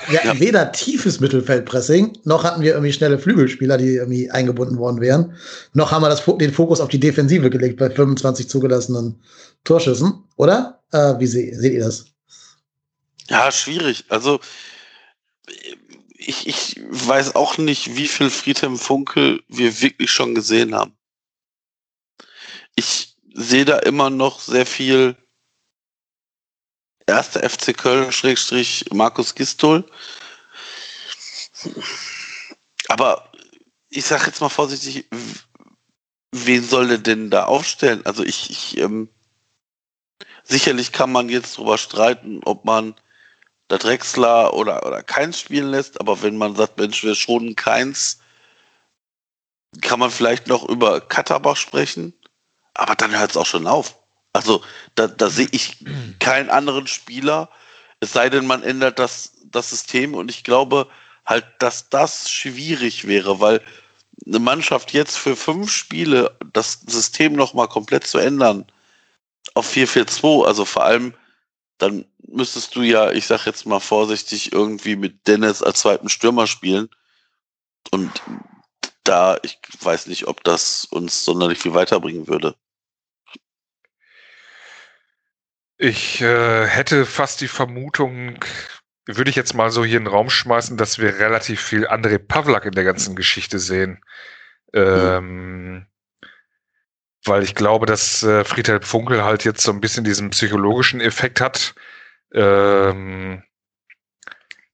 Wir 0.10 0.20
hatten 0.20 0.38
ja. 0.38 0.40
weder 0.40 0.72
tiefes 0.72 1.20
Mittelfeldpressing, 1.20 2.20
noch 2.24 2.44
hatten 2.44 2.62
wir 2.62 2.74
irgendwie 2.74 2.94
schnelle 2.94 3.18
Flügelspieler, 3.18 3.78
die 3.78 3.96
irgendwie 3.96 4.30
eingebunden 4.30 4.78
worden 4.78 5.02
wären, 5.02 5.36
noch 5.74 5.92
haben 5.92 6.04
wir 6.04 6.10
das, 6.10 6.24
den 6.24 6.54
Fokus 6.54 6.80
auf 6.80 6.90
die 6.90 7.00
Defensive 7.00 7.50
gelegt 7.50 7.78
bei 7.78 7.90
25 7.90 8.48
zugelassenen 8.48 9.22
Torschüssen, 9.64 10.24
oder? 10.38 10.80
Äh, 10.92 11.20
wie 11.20 11.28
se 11.28 11.52
seht 11.54 11.74
ihr 11.74 11.84
das? 11.84 12.06
Ja, 13.28 13.52
schwierig. 13.52 14.06
Also 14.10 14.40
ich, 16.18 16.48
ich 16.48 16.76
weiß 16.90 17.36
auch 17.36 17.58
nicht, 17.58 17.96
wie 17.96 18.08
viel 18.08 18.30
Friedhelm 18.30 18.78
Funkel 18.78 19.42
wir 19.48 19.82
wirklich 19.82 20.12
schon 20.12 20.36
gesehen 20.36 20.76
haben. 20.76 20.94
Ich 22.76 23.16
sehe 23.34 23.66
da 23.66 23.80
immer 23.80 24.10
noch 24.10 24.40
sehr 24.40 24.66
viel 24.66 25.16
erster 27.12 27.48
FC 27.48 27.78
Köln, 27.78 28.12
Schrägstrich 28.12 28.86
Markus 28.92 29.36
Gistol. 29.36 29.86
Aber 32.88 33.32
ich 33.90 34.06
sage 34.06 34.28
jetzt 34.28 34.42
mal 34.42 34.50
vorsichtig, 34.50 35.08
wen 36.32 36.64
soll 36.64 36.88
der 36.88 36.98
denn 36.98 37.30
da 37.30 37.46
aufstellen? 37.46 38.06
Also 38.06 38.24
ich, 38.24 38.50
ich 38.50 38.78
ähm, 38.78 39.10
sicherlich 40.44 40.92
kann 40.92 41.12
man 41.12 41.30
jetzt 41.30 41.58
drüber 41.58 41.78
streiten, 41.78 42.42
ob 42.46 42.66
man 42.66 42.96
da 43.68 43.78
Drexler 43.78 44.54
oder, 44.54 44.86
oder 44.86 45.04
Keins 45.04 45.40
spielen 45.40 45.72
lässt, 45.72 46.00
aber 46.02 46.22
wenn 46.22 46.38
man 46.38 46.56
sagt, 46.56 46.78
Mensch, 46.78 47.04
wir 47.04 47.16
schonen 47.16 47.56
Keins, 47.56 48.20
kann 49.82 50.00
man 50.00 50.12
vielleicht 50.12 50.48
noch 50.48 50.68
über 50.68 51.00
Katterbach 51.00 51.56
sprechen, 51.56 52.14
aber 52.74 52.96
dann 52.96 53.18
hört 53.18 53.32
es 53.32 53.38
auch 53.38 53.46
schon 53.46 53.68
auf. 53.68 54.01
Also 54.34 54.64
da, 54.96 55.08
da 55.08 55.30
sehe 55.30 55.50
ich 55.52 55.78
keinen 56.20 56.50
anderen 56.50 56.88
Spieler, 56.88 57.50
es 58.00 58.14
sei 58.14 58.30
denn, 58.30 58.48
man 58.48 58.64
ändert 58.64 58.98
das, 58.98 59.34
das 59.46 59.70
System 59.70 60.16
und 60.16 60.30
ich 60.30 60.44
glaube 60.44 60.88
halt, 61.26 61.46
dass 61.60 61.90
das 61.90 62.32
schwierig 62.32 63.08
wäre, 63.08 63.40
weil 63.40 63.62
eine 64.26 64.40
Mannschaft 64.40 64.94
jetzt 64.94 65.18
für 65.18 65.36
fünf 65.36 65.72
Spiele 65.72 66.36
das 66.54 66.82
System 66.86 67.34
nochmal 67.34 67.68
komplett 67.68 68.08
zu 68.08 68.18
ändern 68.18 68.66
auf 69.54 69.72
4-4-2, 69.72 70.46
also 70.46 70.66
vor 70.66 70.84
allem, 70.84 71.14
dann 71.78 72.06
müsstest 72.28 72.76
du 72.76 72.82
ja, 72.82 73.12
ich 73.12 73.28
sag 73.28 73.46
jetzt 73.46 73.66
mal 73.66 73.80
vorsichtig, 73.80 74.54
irgendwie 74.54 74.96
mit 74.96 75.28
Dennis 75.28 75.62
als 75.62 75.80
zweiten 75.80 76.10
Stürmer 76.10 76.48
spielen. 76.48 76.90
Und 77.92 78.12
da, 79.04 79.38
ich 79.42 79.58
weiß 79.80 80.08
nicht, 80.08 80.28
ob 80.28 80.44
das 80.44 80.86
uns 80.86 81.26
sonderlich 81.26 81.60
viel 81.60 81.74
weiterbringen 81.74 82.28
würde. 82.28 82.56
Ich 85.84 86.22
äh, 86.22 86.68
hätte 86.68 87.08
fast 87.08 87.42
die 87.42 87.48
Vermutung, 87.48 88.38
würde 89.08 89.32
ich 89.32 89.36
jetzt 89.36 89.56
mal 89.56 89.72
so 89.72 89.84
hier 89.84 89.98
in 89.98 90.04
den 90.04 90.14
Raum 90.14 90.30
schmeißen, 90.30 90.78
dass 90.78 91.00
wir 91.00 91.18
relativ 91.18 91.60
viel 91.60 91.88
André 91.88 92.20
Pavlak 92.20 92.66
in 92.66 92.74
der 92.74 92.84
ganzen 92.84 93.16
Geschichte 93.16 93.58
sehen. 93.58 94.00
Ähm, 94.76 95.74
mhm. 95.74 95.86
Weil 97.26 97.42
ich 97.42 97.56
glaube, 97.56 97.88
dass 97.88 98.22
äh, 98.22 98.44
Friedhelm 98.44 98.84
Funkel 98.84 99.24
halt 99.24 99.44
jetzt 99.44 99.64
so 99.64 99.72
ein 99.72 99.82
bisschen 99.82 100.04
diesen 100.04 100.30
psychologischen 100.30 101.02
Effekt 101.02 101.42
hat. 101.42 101.74
Ähm, 102.32 103.42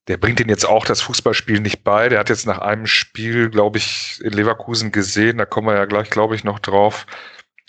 der 0.09 0.17
bringt 0.17 0.41
ihn 0.41 0.49
jetzt 0.49 0.65
auch 0.65 0.83
das 0.83 0.99
Fußballspiel 0.99 1.61
nicht 1.61 1.85
bei. 1.85 2.09
Der 2.09 2.19
hat 2.19 2.27
jetzt 2.27 2.45
nach 2.45 2.59
einem 2.59 2.85
Spiel, 2.85 3.49
glaube 3.49 3.77
ich, 3.77 4.19
in 4.25 4.33
Leverkusen 4.33 4.91
gesehen, 4.91 5.37
da 5.37 5.45
kommen 5.45 5.67
wir 5.67 5.75
ja 5.75 5.85
gleich, 5.85 6.09
glaube 6.09 6.35
ich, 6.35 6.43
noch 6.43 6.59
drauf, 6.59 7.05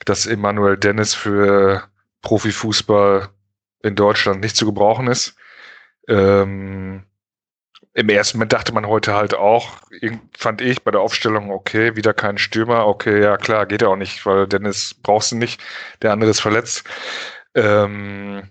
dass 0.06 0.26
Emanuel 0.26 0.76
Dennis 0.76 1.14
für 1.14 1.88
Profifußball 2.22 3.28
in 3.82 3.94
Deutschland 3.94 4.40
nicht 4.40 4.56
zu 4.56 4.66
gebrauchen 4.66 5.06
ist. 5.08 5.36
Ähm, 6.08 7.04
Im 7.94 8.08
ersten 8.08 8.38
Moment 8.38 8.52
dachte 8.52 8.72
man 8.72 8.86
heute 8.86 9.14
halt 9.14 9.34
auch, 9.34 9.78
fand 10.36 10.60
ich 10.60 10.82
bei 10.82 10.90
der 10.90 11.00
Aufstellung, 11.00 11.50
okay, 11.50 11.96
wieder 11.96 12.14
kein 12.14 12.38
Stürmer, 12.38 12.86
okay, 12.86 13.20
ja 13.22 13.36
klar, 13.36 13.66
geht 13.66 13.82
ja 13.82 13.88
auch 13.88 13.96
nicht, 13.96 14.24
weil 14.26 14.46
Dennis 14.46 14.94
brauchst 15.02 15.32
du 15.32 15.36
nicht, 15.36 15.60
der 16.02 16.12
andere 16.12 16.30
ist 16.30 16.40
verletzt. 16.40 16.84
Ähm, 17.54 18.48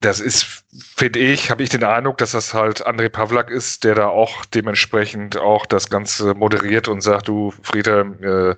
das 0.00 0.20
ist, 0.20 0.64
finde 0.94 1.18
ich, 1.20 1.50
habe 1.50 1.62
ich 1.62 1.70
den 1.70 1.82
Eindruck, 1.84 2.18
dass 2.18 2.32
das 2.32 2.52
halt 2.54 2.86
André 2.86 3.08
Pavlak 3.08 3.50
ist, 3.50 3.82
der 3.82 3.94
da 3.94 4.08
auch 4.08 4.44
dementsprechend 4.44 5.38
auch 5.38 5.64
das 5.66 5.88
Ganze 5.88 6.34
moderiert 6.34 6.88
und 6.88 7.00
sagt, 7.00 7.28
du 7.28 7.52
Friedhelm, 7.62 8.22
äh, 8.22 8.56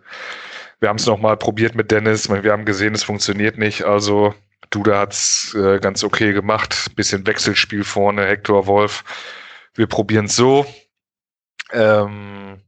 wir 0.80 0.88
haben 0.88 0.96
es 0.96 1.06
nochmal 1.06 1.36
probiert 1.36 1.74
mit 1.74 1.90
Dennis, 1.90 2.28
wir 2.28 2.52
haben 2.52 2.64
gesehen, 2.64 2.94
es 2.94 3.04
funktioniert 3.04 3.58
nicht, 3.58 3.84
also 3.84 4.34
Duda 4.70 5.00
hat's 5.00 5.54
äh, 5.54 5.78
ganz 5.80 6.04
okay 6.04 6.32
gemacht, 6.32 6.94
bisschen 6.94 7.26
Wechselspiel 7.26 7.84
vorne, 7.84 8.26
Hector 8.26 8.66
Wolf, 8.66 9.04
wir 9.74 9.86
probieren 9.86 10.26
es 10.26 10.36
so. 10.36 10.66
Ähm, 11.72 12.62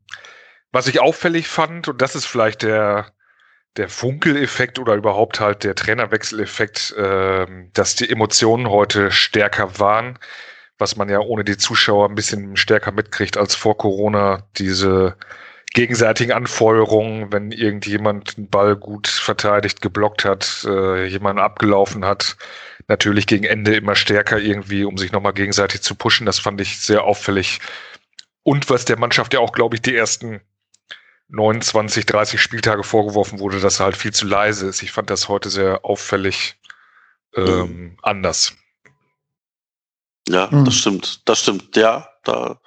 was 0.73 0.87
ich 0.87 1.01
auffällig 1.01 1.49
fand, 1.49 1.89
und 1.89 2.01
das 2.01 2.15
ist 2.15 2.27
vielleicht 2.27 2.63
der, 2.63 3.13
der 3.77 3.89
Funkeleffekt 3.89 4.79
oder 4.79 4.95
überhaupt 4.95 5.41
halt 5.41 5.65
der 5.65 5.75
Trainerwechseleffekt, 5.75 6.93
äh, 6.93 7.47
dass 7.73 7.97
die 7.97 8.11
Emotionen 8.11 8.69
heute 8.69 9.11
stärker 9.11 9.79
waren, 9.79 10.19
was 10.79 10.97
man 10.97 11.09
ja 11.09 11.21
ohne 11.21 11.45
die 11.45 11.57
Zuschauer 11.57 12.09
ein 12.09 12.15
bisschen 12.15 12.57
stärker 12.57 12.93
mitkriegt 12.93 13.37
als 13.37 13.55
vor 13.55 13.77
Corona, 13.77 14.49
diese 14.57 15.17
gegenseitigen 15.73 16.33
Anfeuerungen, 16.33 17.33
wenn 17.33 17.53
irgendjemand 17.53 18.37
einen 18.37 18.49
Ball 18.49 18.77
gut 18.77 19.07
verteidigt, 19.07 19.81
geblockt 19.81 20.25
hat, 20.25 20.65
äh, 20.69 21.07
jemanden 21.07 21.41
abgelaufen 21.41 22.05
hat, 22.05 22.37
natürlich 22.89 23.27
gegen 23.27 23.45
Ende 23.45 23.77
immer 23.77 23.95
stärker 23.95 24.39
irgendwie, 24.39 24.85
um 24.85 24.99
sich 24.99 25.13
nochmal 25.13 25.33
gegenseitig 25.33 25.83
zu 25.83 25.95
pushen. 25.95 26.27
Das 26.27 26.41
fand 26.41 26.61
ich 26.61 26.81
sehr 26.81 27.05
auffällig. 27.05 27.61
Und 28.43 28.69
was 28.69 28.85
der 28.85 28.99
Mannschaft 28.99 29.33
ja 29.33 29.41
auch, 29.41 29.53
glaube 29.53 29.77
ich, 29.77 29.83
die 29.83 29.95
ersten 29.95 30.41
29, 31.29 32.07
30 32.07 32.41
Spieltage 32.41 32.83
vorgeworfen 32.83 33.39
wurde, 33.39 33.61
dass 33.61 33.81
er 33.81 33.85
halt 33.85 33.97
viel 33.97 34.13
zu 34.13 34.27
leise 34.27 34.67
ist. 34.67 34.83
Ich 34.83 34.91
fand 34.91 35.11
das 35.11 35.29
heute 35.29 35.49
sehr 35.51 35.85
auffällig 35.85 36.57
ähm, 37.37 37.47
mhm. 37.47 37.97
anders. 38.03 38.55
Ja, 40.29 40.49
mhm. 40.51 40.65
das 40.65 40.75
stimmt. 40.75 41.29
Das 41.29 41.41
stimmt. 41.41 41.77
Ja, 41.77 42.09
da, 42.25 42.61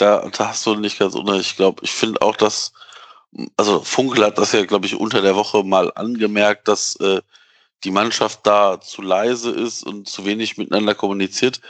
da, 0.00 0.28
da 0.36 0.48
hast 0.48 0.66
du 0.66 0.74
nicht 0.74 0.98
ganz 0.98 1.14
unrecht. 1.14 1.50
Ich 1.50 1.56
glaube, 1.56 1.82
ich 1.84 1.92
finde 1.92 2.22
auch, 2.22 2.36
dass, 2.36 2.72
also 3.56 3.80
Funkel 3.82 4.24
hat 4.24 4.38
das 4.38 4.52
ja, 4.52 4.64
glaube 4.64 4.86
ich, 4.86 4.96
unter 4.96 5.22
der 5.22 5.36
Woche 5.36 5.62
mal 5.62 5.92
angemerkt, 5.94 6.68
dass 6.68 6.96
äh, 6.96 7.20
die 7.84 7.90
Mannschaft 7.90 8.40
da 8.44 8.80
zu 8.80 9.02
leise 9.02 9.50
ist 9.50 9.82
und 9.82 10.08
zu 10.08 10.24
wenig 10.24 10.58
miteinander 10.58 10.94
kommuniziert. 10.94 11.60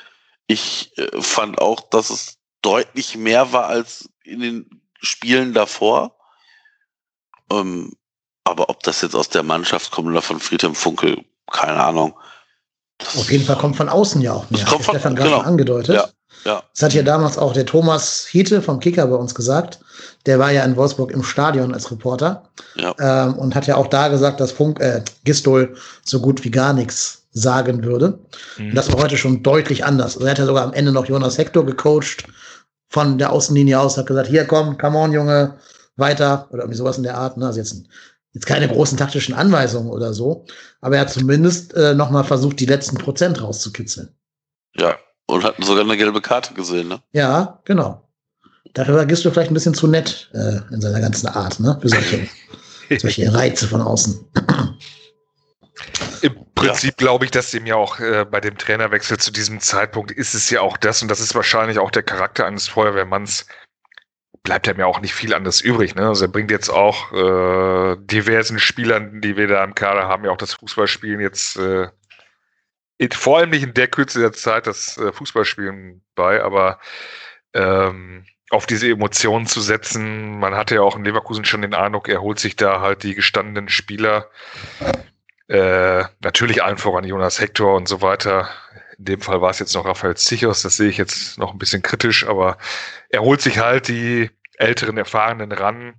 Ich 0.46 0.96
äh, 0.98 1.20
fand 1.20 1.60
auch, 1.60 1.80
dass 1.90 2.10
es 2.10 2.38
deutlich 2.62 3.16
mehr 3.16 3.52
war 3.52 3.66
als 3.66 4.08
in 4.24 4.40
den 4.40 4.82
Spielen 5.00 5.54
davor. 5.54 6.16
Ähm, 7.50 7.92
aber 8.44 8.68
ob 8.68 8.82
das 8.82 9.02
jetzt 9.02 9.14
aus 9.14 9.28
der 9.28 9.42
Mannschaft 9.42 9.90
kommt 9.90 10.08
oder 10.08 10.22
von 10.22 10.40
Friedhelm 10.40 10.74
Funkel, 10.74 11.24
keine 11.50 11.82
Ahnung. 11.82 12.18
Das 12.98 13.16
Auf 13.16 13.30
jeden 13.30 13.44
Fall 13.44 13.56
kommt 13.56 13.76
von 13.76 13.88
außen 13.88 14.20
ja 14.20 14.32
auch 14.34 14.50
mehr. 14.50 14.60
Das 14.60 14.68
kommt 14.68 14.84
von, 14.84 14.94
Stefan 14.94 15.16
gerade 15.16 15.30
genau. 15.30 15.42
angedeutet. 15.42 15.94
Ja, 15.94 16.08
ja. 16.44 16.62
Das 16.72 16.83
hat 16.83 16.94
ja 16.94 17.03
damals 17.03 17.38
auch 17.38 17.53
der 17.53 17.66
Thomas 17.66 18.26
Hiete 18.26 18.62
vom 18.62 18.81
Kicker 18.81 19.07
bei 19.07 19.16
uns 19.16 19.35
gesagt. 19.35 19.81
Der 20.26 20.38
war 20.38 20.50
ja 20.50 20.64
in 20.64 20.76
Wolfsburg 20.76 21.11
im 21.12 21.22
Stadion 21.22 21.74
als 21.74 21.90
Reporter 21.90 22.44
ja. 22.76 22.94
ähm, 22.98 23.35
und 23.35 23.55
hat 23.55 23.66
ja 23.66 23.76
auch 23.76 23.88
da 23.88 24.09
gesagt, 24.09 24.40
dass 24.40 24.53
Funk, 24.53 24.81
äh, 24.81 25.03
Gistol 25.24 25.76
so 26.05 26.20
gut 26.20 26.44
wie 26.44 26.50
gar 26.50 26.72
nichts 26.72 27.26
sagen 27.33 27.85
würde. 27.85 28.18
Mhm. 28.59 28.70
Und 28.70 28.74
das 28.74 28.90
war 28.92 29.03
heute 29.03 29.16
schon 29.16 29.42
deutlich 29.42 29.85
anders. 29.85 30.16
Also 30.16 30.26
er 30.26 30.33
hat 30.33 30.38
ja 30.38 30.46
sogar 30.46 30.64
am 30.64 30.72
Ende 30.72 30.92
noch 30.92 31.07
Jonas 31.07 31.38
Hector 31.38 31.64
gecoacht 31.64 32.24
von 32.88 33.18
der 33.18 33.33
Außenlinie 33.33 33.79
aus, 33.79 33.96
hat 33.96 34.07
gesagt, 34.07 34.29
hier 34.29 34.46
komm, 34.46 34.76
come 34.79 34.98
on, 34.98 35.12
Junge, 35.12 35.59
weiter 35.96 36.48
oder 36.50 36.62
irgendwie 36.62 36.79
sowas 36.79 36.96
in 36.96 37.05
der 37.05 37.16
Art. 37.16 37.37
Ne? 37.37 37.46
Also 37.46 37.61
jetzt, 37.61 37.85
jetzt 38.33 38.46
keine 38.46 38.68
großen 38.68 38.98
taktischen 38.98 39.35
Anweisungen 39.35 39.90
oder 39.90 40.12
so, 40.12 40.44
aber 40.81 40.96
er 40.96 41.03
hat 41.03 41.11
zumindest 41.11 41.74
äh, 41.74 41.94
noch 41.94 42.11
mal 42.11 42.24
versucht, 42.24 42.59
die 42.59 42.66
letzten 42.66 42.96
Prozent 42.96 43.40
rauszukitzeln. 43.40 44.09
Ja, 44.74 44.96
und 45.30 45.44
hat 45.44 45.56
sogar 45.60 45.84
eine 45.84 45.96
gelbe 45.96 46.20
Karte 46.20 46.54
gesehen, 46.54 46.88
ne? 46.88 47.00
Ja, 47.12 47.60
genau. 47.64 48.06
Dafür 48.74 49.04
gehst 49.06 49.24
du 49.24 49.30
vielleicht 49.30 49.50
ein 49.50 49.54
bisschen 49.54 49.74
zu 49.74 49.86
nett 49.86 50.30
äh, 50.34 50.58
in 50.72 50.80
seiner 50.80 51.00
ganzen 51.00 51.26
Art, 51.28 51.58
ne? 51.60 51.78
Für 51.80 51.88
solche, 51.88 52.28
solche 52.98 53.32
Reize 53.32 53.66
von 53.66 53.80
außen. 53.80 54.18
Im 56.22 56.34
Prinzip 56.54 57.00
ja. 57.00 57.06
glaube 57.06 57.24
ich, 57.24 57.30
dass 57.30 57.50
dem 57.50 57.66
ja 57.66 57.76
auch 57.76 57.98
äh, 58.00 58.24
bei 58.30 58.40
dem 58.40 58.58
Trainerwechsel 58.58 59.16
zu 59.18 59.32
diesem 59.32 59.60
Zeitpunkt 59.60 60.10
ist 60.10 60.34
es 60.34 60.50
ja 60.50 60.60
auch 60.60 60.76
das, 60.76 61.02
und 61.02 61.08
das 61.08 61.20
ist 61.20 61.34
wahrscheinlich 61.34 61.78
auch 61.78 61.90
der 61.90 62.02
Charakter 62.02 62.46
eines 62.46 62.68
Feuerwehrmanns, 62.68 63.46
bleibt 64.42 64.66
ja 64.66 64.74
mir 64.74 64.86
auch 64.86 65.00
nicht 65.00 65.14
viel 65.14 65.34
anderes 65.34 65.60
übrig. 65.60 65.94
Ne? 65.94 66.06
Also 66.06 66.24
er 66.24 66.28
bringt 66.28 66.50
jetzt 66.50 66.70
auch 66.70 67.12
äh, 67.12 67.96
diversen 68.00 68.58
Spielern, 68.58 69.20
die 69.20 69.36
wir 69.36 69.48
da 69.48 69.64
im 69.64 69.74
Kader 69.74 70.08
haben, 70.08 70.24
ja 70.24 70.30
auch 70.30 70.36
das 70.36 70.54
Fußballspielen 70.54 71.20
jetzt 71.20 71.56
äh, 71.56 71.88
in, 73.00 73.10
vor 73.12 73.38
allem 73.38 73.50
nicht 73.50 73.62
in 73.62 73.72
der 73.72 73.88
Kürze 73.88 74.20
der 74.20 74.32
Zeit 74.32 74.66
das 74.66 74.98
äh, 74.98 75.10
Fußballspielen 75.10 76.02
bei, 76.14 76.42
aber 76.42 76.78
ähm, 77.54 78.26
auf 78.50 78.66
diese 78.66 78.90
Emotionen 78.90 79.46
zu 79.46 79.62
setzen. 79.62 80.38
Man 80.38 80.54
hatte 80.54 80.74
ja 80.74 80.82
auch 80.82 80.96
in 80.96 81.04
Leverkusen 81.04 81.46
schon 81.46 81.62
den 81.62 81.72
Eindruck, 81.72 82.08
er 82.10 82.20
holt 82.20 82.38
sich 82.38 82.56
da 82.56 82.82
halt 82.82 83.02
die 83.02 83.14
gestandenen 83.14 83.70
Spieler 83.70 84.28
äh, 85.48 86.04
natürlich 86.20 86.62
allen 86.62 86.76
voran 86.76 87.04
Jonas 87.04 87.40
Hector 87.40 87.74
und 87.74 87.88
so 87.88 88.02
weiter. 88.02 88.50
In 88.98 89.06
dem 89.06 89.20
Fall 89.22 89.40
war 89.40 89.50
es 89.50 89.60
jetzt 89.60 89.74
noch 89.74 89.86
Raphael 89.86 90.18
Zichos, 90.18 90.60
das 90.60 90.76
sehe 90.76 90.90
ich 90.90 90.98
jetzt 90.98 91.38
noch 91.38 91.52
ein 91.52 91.58
bisschen 91.58 91.80
kritisch, 91.80 92.26
aber 92.26 92.58
er 93.08 93.22
holt 93.22 93.40
sich 93.40 93.60
halt 93.60 93.88
die 93.88 94.30
älteren, 94.58 94.98
erfahrenen 94.98 95.52
ran. 95.52 95.94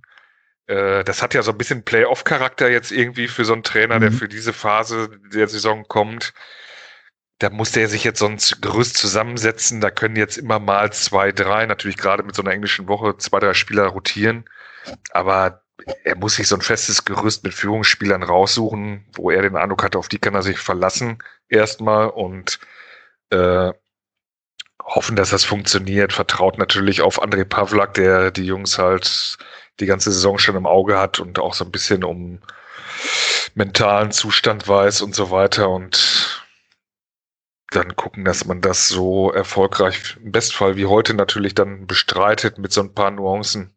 Äh, 0.68 1.02
das 1.02 1.20
hat 1.20 1.34
ja 1.34 1.42
so 1.42 1.50
ein 1.50 1.58
bisschen 1.58 1.84
Playoff-Charakter 1.84 2.70
jetzt 2.70 2.92
irgendwie 2.92 3.26
für 3.26 3.44
so 3.44 3.54
einen 3.54 3.64
Trainer, 3.64 3.96
mhm. 3.96 4.00
der 4.02 4.12
für 4.12 4.28
diese 4.28 4.52
Phase 4.52 5.10
der 5.34 5.48
Saison 5.48 5.84
kommt. 5.88 6.32
Da 7.42 7.50
muss 7.50 7.72
der 7.72 7.88
sich 7.88 8.04
jetzt 8.04 8.20
sonst 8.20 8.62
Gerüst 8.62 8.96
zusammensetzen. 8.96 9.80
Da 9.80 9.90
können 9.90 10.14
jetzt 10.14 10.36
immer 10.36 10.60
mal 10.60 10.92
zwei, 10.92 11.32
drei, 11.32 11.66
natürlich 11.66 11.96
gerade 11.96 12.22
mit 12.22 12.36
so 12.36 12.42
einer 12.42 12.52
englischen 12.52 12.86
Woche, 12.86 13.16
zwei, 13.18 13.40
drei 13.40 13.52
Spieler 13.52 13.86
rotieren. 13.88 14.44
Aber 15.10 15.64
er 16.04 16.16
muss 16.16 16.36
sich 16.36 16.46
so 16.46 16.54
ein 16.54 16.60
festes 16.60 17.04
Gerüst 17.04 17.42
mit 17.42 17.52
Führungsspielern 17.52 18.22
raussuchen, 18.22 19.06
wo 19.14 19.32
er 19.32 19.42
den 19.42 19.56
Eindruck 19.56 19.82
hatte, 19.82 19.98
auf 19.98 20.08
die 20.08 20.18
kann 20.18 20.36
er 20.36 20.42
sich 20.42 20.58
verlassen 20.58 21.18
erstmal 21.48 22.10
und 22.10 22.60
äh, 23.30 23.72
hoffen, 24.84 25.16
dass 25.16 25.30
das 25.30 25.44
funktioniert. 25.44 26.12
Vertraut 26.12 26.58
natürlich 26.58 27.02
auf 27.02 27.20
André 27.20 27.44
Pavlak, 27.44 27.94
der 27.94 28.30
die 28.30 28.46
Jungs 28.46 28.78
halt 28.78 29.36
die 29.80 29.86
ganze 29.86 30.12
Saison 30.12 30.38
schon 30.38 30.54
im 30.54 30.66
Auge 30.66 30.96
hat 30.96 31.18
und 31.18 31.40
auch 31.40 31.54
so 31.54 31.64
ein 31.64 31.72
bisschen 31.72 32.04
um 32.04 32.38
mentalen 33.56 34.12
Zustand 34.12 34.68
weiß 34.68 35.02
und 35.02 35.16
so 35.16 35.32
weiter 35.32 35.68
und 35.70 36.38
dann 37.76 37.96
gucken, 37.96 38.24
dass 38.24 38.44
man 38.44 38.60
das 38.60 38.88
so 38.88 39.30
erfolgreich 39.30 40.16
im 40.22 40.32
Bestfall 40.32 40.76
wie 40.76 40.86
heute 40.86 41.14
natürlich 41.14 41.54
dann 41.54 41.86
bestreitet 41.86 42.58
mit 42.58 42.72
so 42.72 42.82
ein 42.82 42.94
paar 42.94 43.10
Nuancen. 43.10 43.74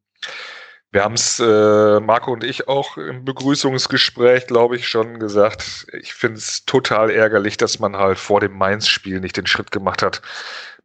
Wir 0.92 1.04
haben 1.04 1.16
es, 1.16 1.42
äh, 1.42 2.00
Marco 2.00 2.32
und 2.32 2.46
ich, 2.46 2.70
auch 2.70 2.96
im 2.96 3.26
Begrüßungsgespräch, 3.26 4.48
glaube 4.48 4.78
ich, 4.78 4.88
schon 4.88 5.20
gesagt. 5.20 5.88
Ich 5.92 6.14
finde 6.14 6.38
es 6.38 6.64
total 6.64 7.10
ärgerlich, 7.10 7.58
dass 7.58 7.80
man 7.80 7.98
halt 7.98 8.18
vor 8.18 8.40
dem 8.40 8.54
Mainz-Spiel 8.58 9.20
nicht 9.20 9.36
den 9.36 9.46
Schritt 9.46 9.72
gemacht 9.72 10.02
hat 10.02 10.22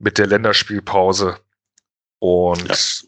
mit 0.01 0.19
der 0.19 0.27
Länderspielpause 0.27 1.39
und 2.19 3.07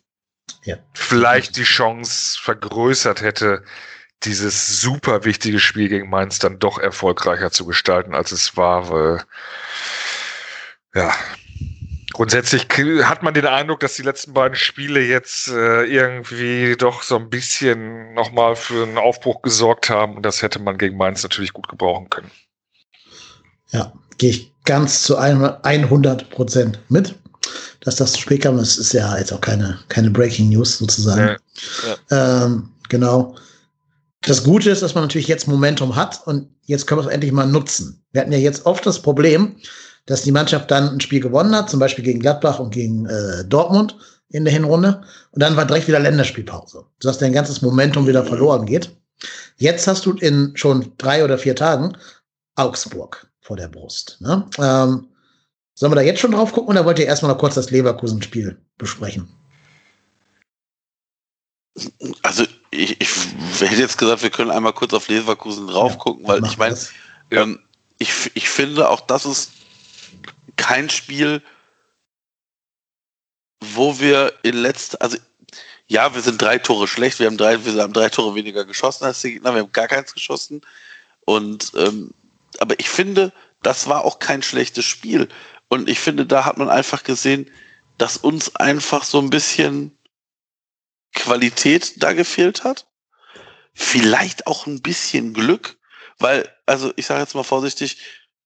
ja. 0.64 0.74
Ja. 0.74 0.78
vielleicht 0.94 1.56
die 1.56 1.64
Chance 1.64 2.38
vergrößert 2.40 3.20
hätte, 3.20 3.64
dieses 4.24 4.80
super 4.80 5.24
wichtige 5.24 5.58
Spiel 5.58 5.88
gegen 5.88 6.10
Mainz 6.10 6.38
dann 6.38 6.58
doch 6.58 6.78
erfolgreicher 6.78 7.50
zu 7.50 7.66
gestalten, 7.66 8.14
als 8.14 8.32
es 8.32 8.56
war, 8.56 8.90
weil 8.90 9.22
ja, 10.94 11.12
Grundsätzlich 12.12 12.68
hat 13.04 13.22
man 13.22 13.32
den 13.32 13.46
Eindruck, 13.46 13.80
dass 13.80 13.94
die 13.94 14.02
letzten 14.02 14.34
beiden 14.34 14.54
Spiele 14.54 15.00
jetzt 15.00 15.48
äh, 15.48 15.84
irgendwie 15.84 16.76
doch 16.76 17.02
so 17.02 17.16
ein 17.16 17.30
bisschen 17.30 18.12
nochmal 18.12 18.54
für 18.54 18.82
einen 18.82 18.98
Aufbruch 18.98 19.40
gesorgt 19.40 19.88
haben 19.88 20.16
und 20.16 20.22
das 20.22 20.42
hätte 20.42 20.58
man 20.58 20.76
gegen 20.76 20.96
Mainz 20.98 21.22
natürlich 21.22 21.54
gut 21.54 21.68
gebrauchen 21.68 22.10
können. 22.10 22.30
Ja, 23.70 23.92
gehe 24.18 24.30
ich 24.30 24.52
ganz 24.64 25.02
zu 25.02 25.16
100 25.16 26.30
Prozent 26.30 26.78
mit. 26.88 27.14
Dass 27.80 27.96
das 27.96 28.12
zu 28.12 28.20
spät 28.20 28.42
kam, 28.42 28.58
das 28.58 28.76
ist 28.76 28.92
ja 28.92 29.18
jetzt 29.18 29.32
auch 29.32 29.40
keine, 29.40 29.80
keine 29.88 30.10
Breaking 30.10 30.50
News 30.50 30.78
sozusagen. 30.78 31.36
Ja, 31.82 31.96
ja. 32.10 32.44
Ähm, 32.44 32.68
genau. 32.88 33.34
Das 34.22 34.44
Gute 34.44 34.70
ist, 34.70 34.82
dass 34.82 34.94
man 34.94 35.04
natürlich 35.04 35.28
jetzt 35.28 35.48
Momentum 35.48 35.96
hat 35.96 36.26
und 36.26 36.48
jetzt 36.62 36.86
können 36.86 37.00
wir 37.00 37.06
es 37.06 37.12
endlich 37.12 37.32
mal 37.32 37.46
nutzen. 37.46 38.04
Wir 38.12 38.20
hatten 38.20 38.32
ja 38.32 38.38
jetzt 38.38 38.66
oft 38.66 38.86
das 38.86 39.02
Problem, 39.02 39.56
dass 40.06 40.22
die 40.22 40.32
Mannschaft 40.32 40.70
dann 40.70 40.90
ein 40.90 41.00
Spiel 41.00 41.20
gewonnen 41.20 41.54
hat, 41.54 41.70
zum 41.70 41.80
Beispiel 41.80 42.04
gegen 42.04 42.20
Gladbach 42.20 42.58
und 42.58 42.70
gegen 42.70 43.06
äh, 43.06 43.44
Dortmund 43.44 43.96
in 44.30 44.44
der 44.44 44.52
Hinrunde. 44.52 45.02
Und 45.32 45.42
dann 45.42 45.56
war 45.56 45.66
direkt 45.66 45.88
wieder 45.88 46.00
Länderspielpause, 46.00 46.84
sodass 47.00 47.18
dein 47.18 47.32
ganzes 47.32 47.62
Momentum 47.62 48.06
wieder 48.06 48.24
verloren 48.24 48.66
geht. 48.66 48.96
Jetzt 49.56 49.86
hast 49.86 50.06
du 50.06 50.12
in 50.12 50.52
schon 50.56 50.92
drei 50.98 51.24
oder 51.24 51.38
vier 51.38 51.54
Tagen 51.54 51.96
Augsburg 52.54 53.28
vor 53.40 53.56
der 53.56 53.68
Brust. 53.68 54.18
Ne? 54.20 54.46
Ähm, 54.58 55.08
sollen 55.74 55.92
wir 55.92 55.96
da 55.96 56.02
jetzt 56.02 56.20
schon 56.20 56.32
drauf 56.32 56.52
gucken 56.52 56.70
oder 56.70 56.84
wollt 56.84 56.98
ihr 56.98 57.06
erstmal 57.06 57.32
noch 57.32 57.38
kurz 57.38 57.54
das 57.54 57.70
Leverkusen-Spiel 57.70 58.58
besprechen? 58.78 59.28
Also 62.22 62.44
ich, 62.72 63.00
ich 63.00 63.60
hätte 63.60 63.80
jetzt 63.80 63.98
gesagt, 63.98 64.22
wir 64.22 64.30
können 64.30 64.50
einmal 64.50 64.72
kurz 64.72 64.94
auf 64.94 65.08
Leverkusen 65.08 65.66
drauf 65.66 65.92
ja, 65.92 65.98
gucken, 65.98 66.26
weil 66.26 66.44
ich 66.44 66.56
meine, 66.56 66.78
ähm, 67.30 67.60
ich, 67.98 68.30
ich 68.34 68.48
finde 68.48 68.88
auch, 68.88 69.00
das 69.00 69.26
ist 69.26 69.52
kein 70.56 70.88
Spiel, 70.88 71.42
wo 73.60 74.00
wir 74.00 74.32
in 74.42 74.54
letzter, 74.54 75.00
also 75.02 75.18
ja, 75.86 76.14
wir 76.14 76.22
sind 76.22 76.40
drei 76.40 76.58
Tore 76.58 76.88
schlecht, 76.88 77.18
wir 77.18 77.26
haben 77.26 77.36
drei, 77.36 77.62
wir 77.64 77.82
haben 77.82 77.92
drei 77.92 78.08
Tore 78.08 78.34
weniger 78.34 78.64
geschossen 78.64 79.04
als 79.04 79.20
die 79.20 79.34
Gegner, 79.34 79.54
wir 79.54 79.62
haben 79.62 79.72
gar 79.72 79.88
keins 79.88 80.14
geschossen. 80.14 80.62
Und 81.26 81.72
ähm, 81.76 82.12
aber 82.58 82.78
ich 82.80 82.88
finde, 82.88 83.32
das 83.62 83.86
war 83.86 84.04
auch 84.04 84.18
kein 84.18 84.42
schlechtes 84.42 84.86
Spiel. 84.86 85.28
Und 85.68 85.90
ich 85.90 86.00
finde, 86.00 86.24
da 86.24 86.46
hat 86.46 86.56
man 86.56 86.70
einfach 86.70 87.04
gesehen, 87.04 87.50
dass 87.98 88.16
uns 88.16 88.56
einfach 88.56 89.04
so 89.04 89.18
ein 89.18 89.30
bisschen 89.30 89.96
Qualität 91.14 92.02
da 92.02 92.12
gefehlt 92.12 92.64
hat. 92.64 92.86
Vielleicht 93.74 94.46
auch 94.46 94.66
ein 94.66 94.82
bisschen 94.82 95.32
Glück, 95.32 95.78
weil, 96.18 96.48
also 96.66 96.92
ich 96.96 97.06
sage 97.06 97.20
jetzt 97.20 97.34
mal 97.34 97.42
vorsichtig, 97.42 97.98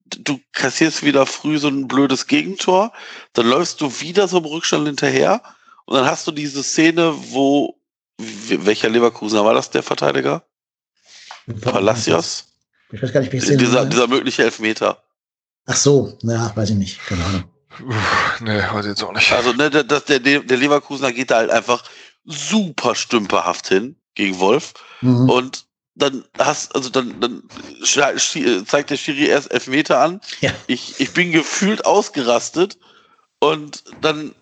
du 0.04 0.40
kassierst 0.52 1.02
wieder 1.02 1.26
früh 1.26 1.58
so 1.58 1.68
ein 1.68 1.88
blödes 1.88 2.26
Gegentor, 2.26 2.92
dann 3.32 3.48
läufst 3.48 3.80
du 3.80 4.00
wieder 4.00 4.28
so 4.28 4.38
im 4.38 4.44
Rückstand 4.44 4.86
hinterher 4.86 5.42
und 5.84 5.96
dann 5.96 6.06
hast 6.06 6.26
du 6.26 6.32
diese 6.32 6.62
Szene, 6.62 7.14
wo, 7.32 7.80
welcher 8.18 8.88
Leverkusener 8.88 9.44
war 9.44 9.54
das, 9.54 9.70
der 9.70 9.82
Verteidiger? 9.82 10.44
Palacios? 11.60 12.52
Ich 12.92 13.02
weiß 13.02 13.12
gar 13.12 13.20
nicht, 13.20 13.32
wie 13.32 13.38
ich 13.38 13.44
sehen 13.44 13.58
dieser, 13.58 13.84
dieser 13.84 14.06
mögliche 14.06 14.44
Elfmeter. 14.44 15.02
Ach 15.66 15.76
so, 15.76 16.16
ja, 16.22 16.54
weiß 16.54 16.70
ich 16.70 16.76
nicht, 16.76 17.04
keine 17.06 17.24
Ahnung. 17.24 17.44
nee, 18.40 18.62
heute 18.70 18.88
jetzt 18.88 19.02
auch 19.02 19.12
nicht. 19.12 19.32
Also, 19.32 19.52
ne, 19.52 19.70
der, 19.70 19.82
der, 19.82 20.18
der 20.18 20.56
Leverkusener 20.56 21.12
geht 21.12 21.30
da 21.30 21.36
halt 21.36 21.50
einfach 21.50 21.82
super 22.26 22.94
stümperhaft 22.94 23.68
hin 23.68 23.96
gegen 24.14 24.38
Wolf. 24.38 24.74
Mhm. 25.00 25.30
Und 25.30 25.66
dann 25.94 26.24
hast, 26.38 26.74
also 26.74 26.90
dann, 26.90 27.18
dann 27.20 27.42
zeigt 27.84 28.90
der 28.90 28.96
Schiri 28.96 29.26
erst 29.26 29.50
Elfmeter 29.50 30.00
an. 30.00 30.20
Ja. 30.40 30.52
Ich, 30.66 31.00
ich 31.00 31.12
bin 31.12 31.32
gefühlt 31.32 31.86
ausgerastet 31.86 32.78
und 33.38 33.84
dann 34.02 34.34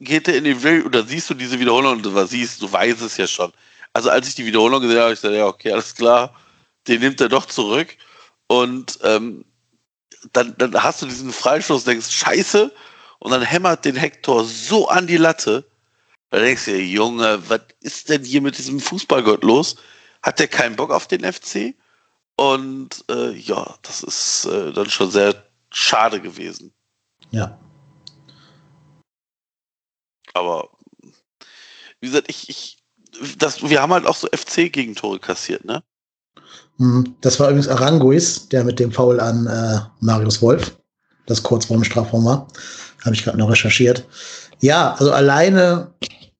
geht 0.00 0.26
er 0.26 0.36
in 0.36 0.44
die 0.44 0.62
Video, 0.62 0.86
oder 0.86 1.04
siehst 1.04 1.28
du 1.30 1.34
diese 1.34 1.60
Wiederholung 1.60 1.92
und 1.98 2.02
du 2.04 2.26
siehst, 2.26 2.62
du 2.62 2.72
weißt 2.72 3.02
es 3.02 3.18
ja 3.18 3.26
schon. 3.26 3.52
Also 3.92 4.08
als 4.08 4.26
ich 4.26 4.34
die 4.34 4.46
Wiederholung 4.46 4.80
gesehen 4.80 5.00
habe, 5.00 5.12
ich 5.12 5.20
gesagt, 5.20 5.36
ja, 5.36 5.46
okay, 5.46 5.72
alles 5.72 5.94
klar, 5.94 6.34
den 6.88 7.00
nimmt 7.00 7.20
er 7.20 7.28
doch 7.28 7.46
zurück. 7.46 7.96
Und 8.46 8.98
ähm, 9.02 9.44
dann, 10.32 10.54
dann 10.58 10.82
hast 10.82 11.02
du 11.02 11.06
diesen 11.06 11.32
Freistoß, 11.32 11.84
denkst, 11.84 12.10
scheiße, 12.10 12.72
und 13.18 13.30
dann 13.30 13.42
hämmert 13.42 13.84
den 13.84 13.96
Hector 13.96 14.44
so 14.44 14.88
an 14.88 15.06
die 15.06 15.16
Latte. 15.16 15.64
Da 16.32 16.38
denkst 16.38 16.64
du 16.64 16.70
dir, 16.70 16.82
Junge, 16.82 17.42
was 17.50 17.60
ist 17.80 18.08
denn 18.08 18.24
hier 18.24 18.40
mit 18.40 18.56
diesem 18.56 18.80
Fußballgott 18.80 19.44
los? 19.44 19.76
Hat 20.22 20.38
der 20.38 20.48
keinen 20.48 20.76
Bock 20.76 20.90
auf 20.90 21.06
den 21.06 21.30
FC? 21.30 21.74
Und 22.36 23.04
äh, 23.10 23.32
ja, 23.32 23.76
das 23.82 24.02
ist 24.02 24.46
äh, 24.46 24.72
dann 24.72 24.88
schon 24.88 25.10
sehr 25.10 25.34
schade 25.70 26.22
gewesen. 26.22 26.72
Ja. 27.32 27.58
Aber 30.32 30.70
wie 32.00 32.06
gesagt, 32.06 32.30
ich, 32.30 32.48
ich, 32.48 32.78
das, 33.36 33.62
wir 33.62 33.82
haben 33.82 33.92
halt 33.92 34.06
auch 34.06 34.16
so 34.16 34.26
FC-Gegentore 34.28 35.18
kassiert, 35.18 35.66
ne? 35.66 35.82
Mhm. 36.78 37.14
Das 37.20 37.38
war 37.40 37.48
übrigens 37.50 37.68
Aranguis, 37.68 38.48
der 38.48 38.64
mit 38.64 38.80
dem 38.80 38.90
Foul 38.90 39.20
an 39.20 39.46
äh, 39.46 39.80
Marius 40.00 40.40
Wolf, 40.40 40.78
das 41.26 41.42
kurz 41.42 41.66
vor 41.66 41.76
dem 41.76 41.84
Strafraum 41.84 42.24
war. 42.24 42.48
Habe 43.04 43.14
ich 43.14 43.22
gerade 43.22 43.36
noch 43.36 43.50
recherchiert. 43.50 44.06
Ja, 44.60 44.92
also 44.94 45.12
alleine, 45.12 45.92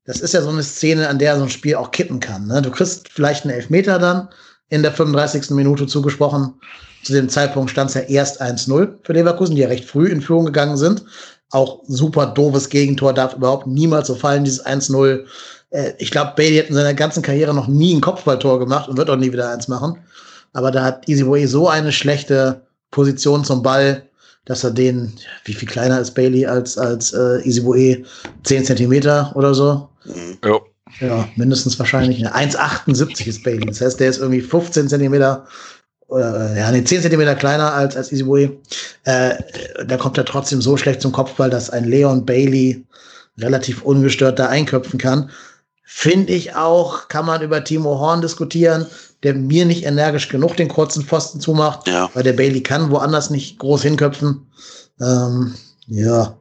das 0.05 0.21
ist 0.21 0.35
ja 0.35 0.43
so 0.43 0.49
eine 0.49 0.63
Szene, 0.63 1.09
an 1.09 1.19
der 1.19 1.37
so 1.37 1.45
ein 1.45 1.51
Spiel 1.51 1.77
auch 1.77 1.91
kippen 1.91 2.21
kann. 2.21 2.47
Ne? 2.47 2.61
Du 2.63 2.71
kriegst 2.71 3.09
vielleicht 3.09 3.45
einen 3.45 3.55
Elfmeter 3.55 3.99
dann 3.99 4.29
in 4.69 4.83
der 4.83 4.93
35. 4.93 5.51
Minute 5.51 5.87
zugesprochen. 5.87 6.55
Zu 7.05 7.13
dem 7.13 7.29
Zeitpunkt 7.29 7.71
stand 7.71 7.91
es 7.91 7.95
ja 7.95 8.03
erst 8.03 8.41
1-0 8.41 8.95
für 9.03 9.13
Leverkusen, 9.13 9.57
die 9.57 9.63
ja 9.63 9.69
recht 9.69 9.85
früh 9.85 10.07
in 10.07 10.23
Führung 10.23 10.47
gegangen 10.47 10.77
sind. 10.77 11.05
Auch 11.51 11.81
super 11.87 12.27
doofes 12.27 12.69
Gegentor, 12.69 13.13
darf 13.13 13.35
überhaupt 13.35 13.67
niemals 13.67 14.07
so 14.07 14.15
fallen, 14.15 14.45
dieses 14.45 14.65
1-0. 14.65 15.25
Äh, 15.71 15.93
ich 15.99 16.11
glaube, 16.11 16.33
Bailey 16.37 16.59
hat 16.59 16.69
in 16.69 16.75
seiner 16.75 16.95
ganzen 16.95 17.23
Karriere 17.23 17.55
noch 17.55 17.69
nie 17.69 17.95
ein 17.95 18.01
Kopfballtor 18.01 18.59
gemacht 18.59 18.89
und 18.89 18.97
wird 18.97 19.11
auch 19.11 19.17
nie 19.17 19.33
wieder 19.33 19.51
eins 19.51 19.69
machen. 19.69 19.99
Aber 20.53 20.71
da 20.71 20.83
hat 20.83 21.09
Easy 21.09 21.47
so 21.47 21.69
eine 21.69 21.93
schlechte 21.93 22.63
Position 22.91 23.45
zum 23.45 23.63
Ball, 23.63 24.09
dass 24.45 24.65
er 24.65 24.71
den, 24.71 25.13
wie 25.45 25.55
viel 25.55 25.69
kleiner 25.69 26.01
ist 26.01 26.15
Bailey 26.15 26.47
als, 26.47 26.77
als 26.77 27.13
äh, 27.13 27.47
Isiboe? 27.47 28.05
10 28.45 28.65
Zentimeter 28.65 29.33
oder 29.35 29.55
so? 29.55 29.89
Ja. 30.45 30.61
Ja, 31.01 31.27
mindestens 31.37 31.79
wahrscheinlich. 31.79 32.27
1,78 32.27 33.27
ist 33.27 33.43
Bailey. 33.45 33.65
Das 33.65 33.81
heißt, 33.81 33.99
der 33.99 34.11
ist 34.11 34.19
irgendwie 34.19 34.43
15 34.43 34.89
Zentimeter 34.89 35.47
oder 36.09 36.55
ja, 36.55 36.71
nee, 36.71 36.85
10 36.85 37.01
Zentimeter 37.01 37.35
kleiner 37.35 37.73
als, 37.73 37.97
als 37.97 38.13
Isiboe. 38.13 38.59
Äh, 39.05 39.35
da 39.87 39.97
kommt 39.97 40.19
er 40.19 40.27
trotzdem 40.27 40.61
so 40.61 40.77
schlecht 40.77 41.01
zum 41.01 41.13
Kopfball, 41.13 41.49
dass 41.49 41.71
ein 41.71 41.85
Leon 41.85 42.27
Bailey 42.27 42.85
relativ 43.39 43.83
ungestört 43.83 44.39
da 44.39 44.49
einköpfen 44.49 44.99
kann. 44.99 45.31
Finde 45.85 46.35
ich 46.35 46.55
auch, 46.55 47.09
kann 47.09 47.25
man 47.25 47.41
über 47.41 47.65
Timo 47.65 47.99
Horn 47.99 48.21
diskutieren 48.21 48.87
der 49.23 49.35
mir 49.35 49.65
nicht 49.65 49.85
energisch 49.85 50.29
genug 50.29 50.57
den 50.57 50.69
kurzen 50.69 51.05
Pfosten 51.05 51.41
zumacht, 51.41 51.87
ja. 51.87 52.11
weil 52.15 52.23
der 52.23 52.33
Bailey 52.33 52.63
kann 52.63 52.91
woanders 52.91 53.31
nicht 53.31 53.59
groß 53.59 53.83
hinköpfen. 53.83 54.47
Ähm, 55.01 55.55
ja, 55.87 56.37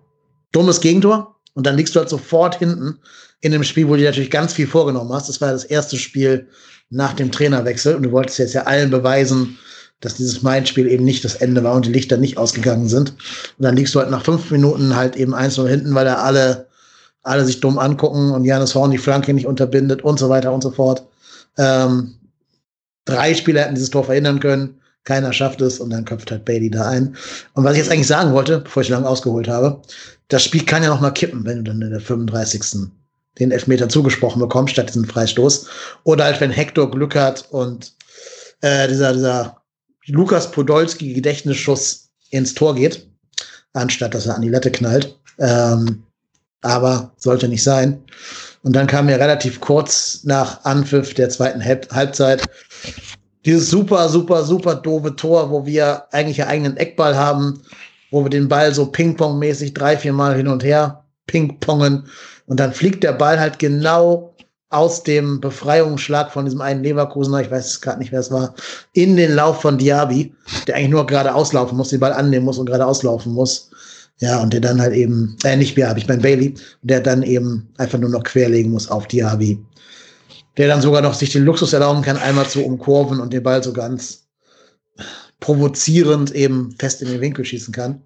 dummes 0.51 0.81
Gegentor. 0.81 1.35
Und 1.53 1.67
dann 1.67 1.77
liegst 1.77 1.95
du 1.95 1.99
halt 1.99 2.09
sofort 2.09 2.55
hinten 2.55 2.99
in 3.41 3.51
dem 3.51 3.63
Spiel, 3.63 3.87
wo 3.87 3.93
du 3.93 3.99
dir 3.99 4.09
natürlich 4.09 4.31
ganz 4.31 4.53
viel 4.53 4.67
vorgenommen 4.67 5.11
hast. 5.13 5.29
Das 5.29 5.41
war 5.41 5.49
ja 5.49 5.53
das 5.53 5.65
erste 5.65 5.97
Spiel 5.97 6.47
nach 6.89 7.13
dem 7.13 7.31
Trainerwechsel 7.31 7.95
und 7.95 8.03
du 8.03 8.11
wolltest 8.11 8.39
jetzt 8.39 8.53
ja 8.53 8.63
allen 8.63 8.89
beweisen, 8.89 9.57
dass 9.99 10.15
dieses 10.15 10.41
Main-Spiel 10.41 10.87
eben 10.87 11.05
nicht 11.05 11.23
das 11.23 11.35
Ende 11.35 11.63
war 11.63 11.75
und 11.75 11.85
die 11.85 11.91
Lichter 11.91 12.17
nicht 12.17 12.37
ausgegangen 12.37 12.87
sind. 12.89 13.11
Und 13.11 13.63
dann 13.63 13.75
liegst 13.75 13.93
du 13.93 13.99
halt 13.99 14.09
nach 14.09 14.23
fünf 14.23 14.49
Minuten 14.51 14.95
halt 14.95 15.15
eben 15.15 15.33
eins 15.33 15.57
nur 15.57 15.69
hinten, 15.69 15.93
weil 15.93 16.05
da 16.05 16.15
alle, 16.15 16.67
alle 17.23 17.45
sich 17.45 17.59
dumm 17.59 17.77
angucken 17.77 18.31
und 18.31 18.45
Janis 18.45 18.75
Horn 18.75 18.91
die 18.91 18.97
Flanke 18.97 19.33
nicht 19.33 19.45
unterbindet 19.45 20.03
und 20.03 20.19
so 20.19 20.29
weiter 20.29 20.51
und 20.51 20.63
so 20.63 20.71
fort. 20.71 21.05
Ähm, 21.57 22.15
Drei 23.05 23.33
Spieler 23.33 23.61
hätten 23.61 23.75
dieses 23.75 23.89
Tor 23.89 24.03
verhindern 24.03 24.39
können. 24.39 24.79
Keiner 25.03 25.33
schafft 25.33 25.61
es 25.61 25.79
und 25.79 25.89
dann 25.89 26.05
köpft 26.05 26.29
halt 26.29 26.45
Bailey 26.45 26.69
da 26.69 26.87
ein. 26.87 27.15
Und 27.53 27.63
was 27.63 27.73
ich 27.73 27.79
jetzt 27.79 27.91
eigentlich 27.91 28.07
sagen 28.07 28.33
wollte, 28.33 28.59
bevor 28.59 28.83
ich 28.83 28.89
lange 28.89 29.07
ausgeholt 29.07 29.47
habe, 29.47 29.81
das 30.27 30.43
Spiel 30.43 30.63
kann 30.63 30.83
ja 30.83 30.89
noch 30.89 31.01
mal 31.01 31.11
kippen, 31.11 31.43
wenn 31.43 31.57
du 31.57 31.71
dann 31.71 31.81
in 31.81 31.89
der 31.89 31.99
35. 31.99 32.91
den 33.39 33.51
Elfmeter 33.51 33.89
zugesprochen 33.89 34.41
bekommst, 34.41 34.73
statt 34.73 34.89
diesen 34.89 35.05
Freistoß. 35.05 35.67
Oder 36.03 36.25
halt, 36.25 36.41
wenn 36.41 36.51
Hector 36.51 36.89
Glück 36.91 37.15
hat 37.15 37.47
und 37.51 37.93
äh, 38.61 38.87
dieser, 38.87 39.13
dieser 39.13 39.57
Lukas 40.07 40.51
Podolski 40.51 41.13
Gedächtnisschuss 41.13 42.09
ins 42.29 42.53
Tor 42.53 42.75
geht, 42.75 43.07
anstatt 43.73 44.13
dass 44.13 44.27
er 44.27 44.35
an 44.35 44.41
die 44.41 44.49
Latte 44.49 44.71
knallt. 44.71 45.17
Ähm, 45.39 46.03
aber 46.61 47.11
sollte 47.17 47.47
nicht 47.47 47.63
sein. 47.63 48.03
Und 48.63 48.75
dann 48.75 48.87
kam 48.87 49.09
ja 49.09 49.15
relativ 49.15 49.59
kurz 49.59 50.23
nach 50.23 50.63
Anpfiff 50.65 51.13
der 51.15 51.29
zweiten 51.29 51.63
Halbzeit 51.63 52.47
dieses 53.45 53.71
super, 53.71 54.07
super, 54.09 54.43
super 54.43 54.75
doofe 54.75 55.15
Tor, 55.15 55.49
wo 55.49 55.65
wir 55.65 56.03
eigentlich 56.11 56.41
einen 56.41 56.51
eigenen 56.51 56.77
Eckball 56.77 57.15
haben, 57.15 57.61
wo 58.11 58.23
wir 58.23 58.29
den 58.29 58.47
Ball 58.47 58.73
so 58.73 58.85
Ping-Pong-mäßig 58.85 59.73
drei, 59.73 59.97
vier 59.97 60.13
Mal 60.13 60.35
hin 60.35 60.47
und 60.47 60.63
her 60.63 61.03
ping-pongen. 61.27 62.07
Und 62.51 62.59
dann 62.59 62.73
fliegt 62.73 63.05
der 63.05 63.13
Ball 63.13 63.39
halt 63.39 63.59
genau 63.59 64.35
aus 64.69 65.03
dem 65.03 65.39
Befreiungsschlag 65.39 66.33
von 66.33 66.43
diesem 66.43 66.59
einen 66.59 66.83
Leverkusener, 66.83 67.39
ich 67.39 67.49
weiß 67.49 67.79
gerade 67.79 67.99
nicht, 67.99 68.11
wer 68.11 68.19
es 68.19 68.29
war, 68.29 68.55
in 68.91 69.15
den 69.15 69.35
Lauf 69.35 69.61
von 69.61 69.77
Diaby, 69.77 70.35
der 70.67 70.75
eigentlich 70.75 70.89
nur 70.89 71.07
gerade 71.07 71.33
auslaufen 71.33 71.77
muss, 71.77 71.89
den 71.89 72.01
Ball 72.01 72.11
annehmen 72.11 72.43
muss 72.43 72.57
und 72.57 72.65
gerade 72.65 72.85
auslaufen 72.85 73.31
muss. 73.31 73.71
Ja, 74.17 74.41
und 74.41 74.51
der 74.51 74.59
dann 74.59 74.81
halt 74.81 74.93
eben, 74.93 75.37
äh, 75.45 75.55
nicht 75.55 75.77
Diaby, 75.77 76.01
ich 76.01 76.09
meine 76.09 76.21
Bailey, 76.21 76.55
der 76.81 76.99
dann 76.99 77.23
eben 77.23 77.69
einfach 77.77 77.97
nur 77.97 78.09
noch 78.09 78.23
querlegen 78.23 78.71
muss 78.71 78.91
auf 78.91 79.07
Diaby 79.07 79.57
der 80.57 80.67
dann 80.67 80.81
sogar 80.81 81.01
noch 81.01 81.13
sich 81.13 81.31
den 81.31 81.45
Luxus 81.45 81.71
erlauben 81.71 82.01
kann, 82.01 82.17
einmal 82.17 82.47
zu 82.47 82.63
umkurven 82.63 83.21
und 83.21 83.31
den 83.31 83.43
Ball 83.43 83.63
so 83.63 83.71
ganz 83.71 84.27
provozierend 85.39 86.31
eben 86.35 86.75
fest 86.77 87.01
in 87.01 87.07
den 87.07 87.21
Winkel 87.21 87.45
schießen 87.45 87.73
kann. 87.73 88.03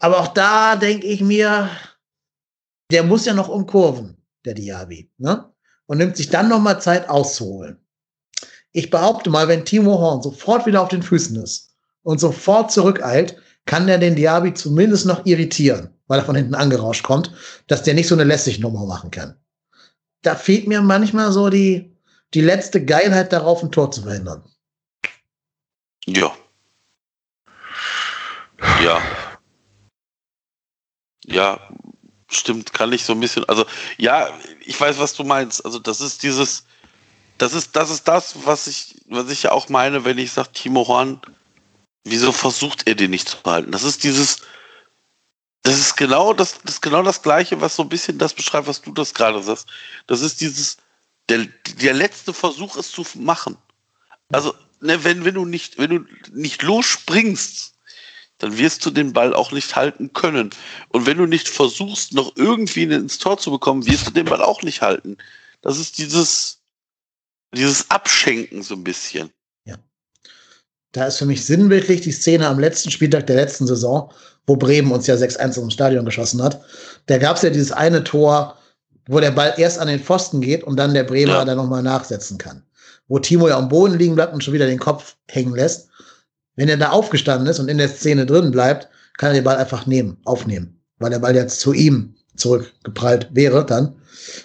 Aber 0.00 0.18
auch 0.18 0.28
da 0.28 0.76
denke 0.76 1.06
ich 1.06 1.20
mir, 1.20 1.70
der 2.90 3.02
muss 3.02 3.26
ja 3.26 3.34
noch 3.34 3.48
umkurven, 3.48 4.16
der 4.44 4.54
Diaby, 4.54 5.10
ne? 5.18 5.52
Und 5.86 5.98
nimmt 5.98 6.16
sich 6.16 6.28
dann 6.28 6.48
noch 6.48 6.60
mal 6.60 6.80
Zeit 6.80 7.08
auszuholen. 7.08 7.78
Ich 8.72 8.90
behaupte 8.90 9.30
mal, 9.30 9.48
wenn 9.48 9.64
Timo 9.64 9.98
Horn 9.98 10.22
sofort 10.22 10.66
wieder 10.66 10.82
auf 10.82 10.88
den 10.88 11.02
Füßen 11.02 11.36
ist 11.42 11.74
und 12.02 12.20
sofort 12.20 12.70
zurückeilt, 12.70 13.36
kann 13.64 13.86
der 13.86 13.98
den 13.98 14.14
Diaby 14.14 14.52
zumindest 14.52 15.06
noch 15.06 15.24
irritieren, 15.24 15.90
weil 16.06 16.20
er 16.20 16.24
von 16.26 16.36
hinten 16.36 16.54
angerauscht 16.54 17.04
kommt, 17.04 17.32
dass 17.66 17.82
der 17.82 17.94
nicht 17.94 18.08
so 18.08 18.14
eine 18.14 18.24
lässig 18.24 18.58
Nummer 18.58 18.84
machen 18.84 19.10
kann 19.10 19.38
da 20.22 20.34
fehlt 20.34 20.66
mir 20.66 20.82
manchmal 20.82 21.32
so 21.32 21.48
die, 21.48 21.96
die 22.34 22.40
letzte 22.40 22.84
Geilheit 22.84 23.32
darauf, 23.32 23.62
ein 23.62 23.72
Tor 23.72 23.90
zu 23.90 24.02
verhindern. 24.02 24.44
Ja. 26.06 26.34
Ja. 28.82 29.00
Ja, 31.24 31.70
stimmt, 32.30 32.72
kann 32.72 32.92
ich 32.92 33.04
so 33.04 33.12
ein 33.14 33.20
bisschen, 33.20 33.44
also 33.48 33.66
ja, 33.96 34.28
ich 34.64 34.80
weiß, 34.80 34.98
was 34.98 35.14
du 35.14 35.24
meinst. 35.24 35.64
Also 35.64 35.78
das 35.78 36.00
ist 36.00 36.22
dieses, 36.22 36.64
das 37.38 37.54
ist, 37.54 37.76
das 37.76 37.90
ist 37.90 38.08
das, 38.08 38.36
was 38.44 38.66
ich, 38.66 38.96
was 39.06 39.30
ich 39.30 39.44
ja 39.44 39.52
auch 39.52 39.68
meine, 39.68 40.04
wenn 40.04 40.18
ich 40.18 40.32
sage, 40.32 40.52
Timo 40.52 40.86
Horn, 40.88 41.20
wieso 42.04 42.32
versucht 42.32 42.86
er 42.88 42.94
den 42.94 43.10
nicht 43.10 43.28
zu 43.28 43.38
halten? 43.44 43.72
Das 43.72 43.82
ist 43.84 44.04
dieses, 44.04 44.38
Das 45.62 45.78
ist 45.78 45.96
genau 45.96 46.32
das, 46.32 46.58
das 46.64 46.74
ist 46.76 46.80
genau 46.82 47.02
das 47.02 47.20
Gleiche, 47.22 47.60
was 47.60 47.76
so 47.76 47.82
ein 47.82 47.88
bisschen 47.88 48.18
das 48.18 48.32
beschreibt, 48.32 48.68
was 48.68 48.80
du 48.80 48.92
das 48.92 49.12
gerade 49.12 49.42
sagst. 49.42 49.68
Das 50.06 50.20
ist 50.22 50.40
dieses, 50.40 50.78
der, 51.28 51.46
der 51.82 51.94
letzte 51.94 52.32
Versuch, 52.32 52.76
es 52.76 52.90
zu 52.90 53.04
machen. 53.14 53.56
Also, 54.32 54.54
ne, 54.80 55.02
wenn, 55.04 55.24
wenn 55.24 55.34
du 55.34 55.44
nicht, 55.44 55.78
wenn 55.78 55.90
du 55.90 56.06
nicht 56.32 56.62
losspringst, 56.62 57.74
dann 58.38 58.56
wirst 58.56 58.86
du 58.86 58.90
den 58.90 59.12
Ball 59.12 59.34
auch 59.34 59.52
nicht 59.52 59.76
halten 59.76 60.12
können. 60.12 60.50
Und 60.88 61.06
wenn 61.06 61.18
du 61.18 61.26
nicht 61.26 61.48
versuchst, 61.48 62.14
noch 62.14 62.36
irgendwie 62.36 62.84
ins 62.84 63.18
Tor 63.18 63.38
zu 63.38 63.50
bekommen, 63.50 63.86
wirst 63.86 64.06
du 64.06 64.10
den 64.12 64.26
Ball 64.26 64.42
auch 64.42 64.62
nicht 64.62 64.80
halten. 64.80 65.16
Das 65.60 65.78
ist 65.78 65.98
dieses, 65.98 66.60
dieses 67.54 67.90
Abschenken 67.90 68.62
so 68.62 68.74
ein 68.74 68.84
bisschen. 68.84 69.30
Ja. 69.64 69.76
Da 70.92 71.06
ist 71.06 71.18
für 71.18 71.26
mich 71.26 71.44
sinnbildlich 71.44 72.00
die 72.00 72.12
Szene 72.12 72.46
am 72.46 72.60
letzten 72.60 72.90
Spieltag 72.90 73.26
der 73.26 73.36
letzten 73.36 73.66
Saison, 73.66 74.12
wo 74.46 74.56
Bremen 74.56 74.92
uns 74.92 75.06
ja 75.06 75.16
6-1 75.16 75.60
im 75.60 75.70
Stadion 75.70 76.04
geschossen 76.04 76.42
hat. 76.42 76.62
Da 77.06 77.18
gab 77.18 77.36
es 77.36 77.42
ja 77.42 77.50
dieses 77.50 77.72
eine 77.72 78.04
Tor, 78.04 78.56
wo 79.08 79.18
der 79.20 79.32
Ball 79.32 79.54
erst 79.56 79.78
an 79.78 79.88
den 79.88 80.00
Pfosten 80.00 80.40
geht 80.40 80.62
und 80.62 80.76
dann 80.76 80.94
der 80.94 81.04
Bremer 81.04 81.32
ja. 81.34 81.44
dann 81.44 81.56
nochmal 81.56 81.82
nachsetzen 81.82 82.38
kann. 82.38 82.62
Wo 83.08 83.18
Timo 83.18 83.48
ja 83.48 83.56
am 83.56 83.68
Boden 83.68 83.98
liegen 83.98 84.14
bleibt 84.14 84.32
und 84.32 84.44
schon 84.44 84.54
wieder 84.54 84.66
den 84.66 84.78
Kopf 84.78 85.16
hängen 85.28 85.54
lässt. 85.54 85.87
Wenn 86.58 86.68
er 86.68 86.76
da 86.76 86.90
aufgestanden 86.90 87.46
ist 87.46 87.60
und 87.60 87.68
in 87.68 87.78
der 87.78 87.88
Szene 87.88 88.26
drin 88.26 88.50
bleibt, 88.50 88.88
kann 89.16 89.28
er 89.28 89.34
den 89.34 89.44
Ball 89.44 89.58
einfach 89.58 89.86
nehmen, 89.86 90.16
aufnehmen. 90.24 90.82
Weil 90.98 91.10
der 91.10 91.20
Ball 91.20 91.36
jetzt 91.36 91.60
zu 91.60 91.72
ihm 91.72 92.16
zurückgeprallt 92.34 93.28
wäre 93.32 93.64
dann 93.64 93.94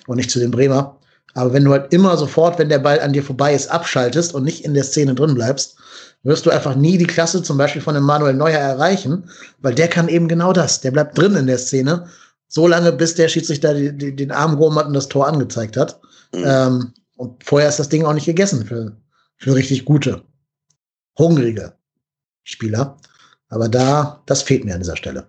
und 0.06 0.18
nicht 0.18 0.30
zu 0.30 0.40
dem 0.40 0.52
Bremer. 0.52 1.00
Aber 1.34 1.54
wenn 1.54 1.64
du 1.66 1.72
halt 1.72 1.92
immer 1.92 2.16
sofort, 2.16 2.60
wenn 2.60 2.70
der 2.70 2.78
Ball 2.78 3.00
an 3.00 3.14
dir 3.14 3.24
vorbei 3.24 3.56
ist, 3.56 3.72
abschaltest 3.72 4.36
und 4.36 4.44
nicht 4.44 4.64
in 4.64 4.76
der 4.76 4.84
Szene 4.84 5.16
drin 5.16 5.34
bleibst, 5.34 5.76
wirst 6.22 6.46
du 6.46 6.52
einfach 6.52 6.76
nie 6.76 7.00
die 7.00 7.08
Klasse 7.08 7.42
zum 7.42 7.58
Beispiel 7.58 7.82
von 7.82 7.96
dem 7.96 8.04
Manuel 8.04 8.36
Neuer 8.36 8.60
erreichen, 8.60 9.28
weil 9.64 9.74
der 9.74 9.88
kann 9.88 10.08
eben 10.08 10.28
genau 10.28 10.54
das. 10.54 10.82
Der 10.82 10.92
bleibt 10.92 11.18
drin 11.18 11.36
in 11.36 11.48
der 11.48 11.58
Szene, 11.58 12.06
so 12.48 12.68
lange, 12.68 12.92
bis 12.92 13.16
der 13.16 13.28
Schiedsrichter 13.28 13.74
die, 13.74 13.92
die, 13.92 14.16
den 14.16 14.32
Arm 14.32 14.58
gehoben 14.58 14.76
hat 14.76 14.86
und 14.86 14.94
das 14.94 15.10
Tor 15.10 15.28
angezeigt 15.28 15.78
hat. 15.78 16.00
Mhm. 16.32 16.44
Ähm, 16.46 16.94
und 17.18 17.44
vorher 17.44 17.70
ist 17.70 17.80
das 17.80 17.90
Ding 17.90 18.06
auch 18.06 18.14
nicht 18.14 18.28
gegessen 18.28 18.68
für, 18.68 18.96
für 19.38 19.56
richtig 19.56 19.86
gute, 19.86 20.22
hungrige 21.18 21.74
Spieler. 22.44 22.98
Aber 23.50 23.70
da, 23.70 24.22
das 24.26 24.42
fehlt 24.42 24.66
mir 24.66 24.74
an 24.74 24.82
dieser 24.82 24.98
Stelle. 24.98 25.28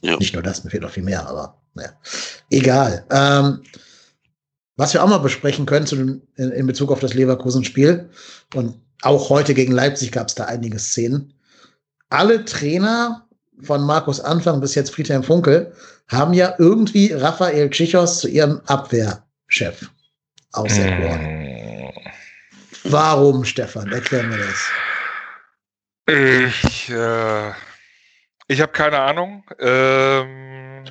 Ja. 0.00 0.16
Nicht 0.16 0.34
nur 0.34 0.42
das, 0.42 0.64
mir 0.64 0.70
fehlt 0.70 0.82
noch 0.82 0.92
viel 0.92 1.02
mehr, 1.02 1.26
aber 1.26 1.60
naja. 1.74 1.90
Egal. 2.50 3.04
Ähm, 3.10 3.62
was 4.76 4.94
wir 4.94 5.02
auch 5.02 5.08
mal 5.08 5.18
besprechen 5.18 5.66
können 5.66 5.86
zu 5.86 5.96
in, 5.96 6.22
in 6.36 6.66
Bezug 6.66 6.92
auf 6.92 7.00
das 7.00 7.14
Leverkusen-Spiel 7.14 8.08
und 8.54 8.80
auch 9.02 9.28
heute 9.28 9.54
gegen 9.54 9.72
Leipzig 9.72 10.12
gab 10.12 10.28
es 10.28 10.34
da 10.34 10.44
einige 10.44 10.78
Szenen. 10.78 11.34
Alle 12.10 12.44
Trainer 12.44 13.26
von 13.62 13.82
Markus 13.82 14.20
Anfang 14.20 14.60
bis 14.60 14.74
jetzt 14.74 14.90
Friedhelm 14.90 15.22
Funkel 15.22 15.72
haben 16.08 16.32
ja 16.32 16.54
irgendwie 16.58 17.12
Raphael 17.12 17.70
Tschichos 17.70 18.20
zu 18.20 18.28
ihrem 18.28 18.60
Abwehrchef 18.66 19.90
auserkoren. 20.52 21.22
Mm. 21.22 21.90
Warum, 22.84 23.44
Stefan? 23.44 23.92
Erklär 23.92 24.22
mir 24.22 24.38
das. 24.38 24.70
Ich, 26.08 26.88
äh, 26.88 27.50
ich 28.46 28.62
habe 28.62 28.72
keine 28.72 28.98
Ahnung. 29.00 29.44
Ähm, 29.58 30.84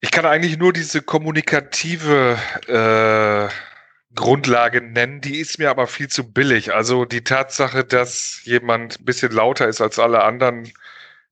ich 0.00 0.10
kann 0.10 0.26
eigentlich 0.26 0.58
nur 0.58 0.72
diese 0.72 1.02
kommunikative 1.02 2.36
äh, 2.66 3.48
Grundlage 4.16 4.80
nennen, 4.82 5.20
die 5.20 5.38
ist 5.38 5.60
mir 5.60 5.70
aber 5.70 5.86
viel 5.86 6.08
zu 6.08 6.32
billig. 6.32 6.74
Also 6.74 7.04
die 7.04 7.22
Tatsache, 7.22 7.84
dass 7.84 8.40
jemand 8.44 8.98
ein 9.00 9.04
bisschen 9.04 9.30
lauter 9.30 9.68
ist 9.68 9.80
als 9.80 10.00
alle 10.00 10.24
anderen, 10.24 10.72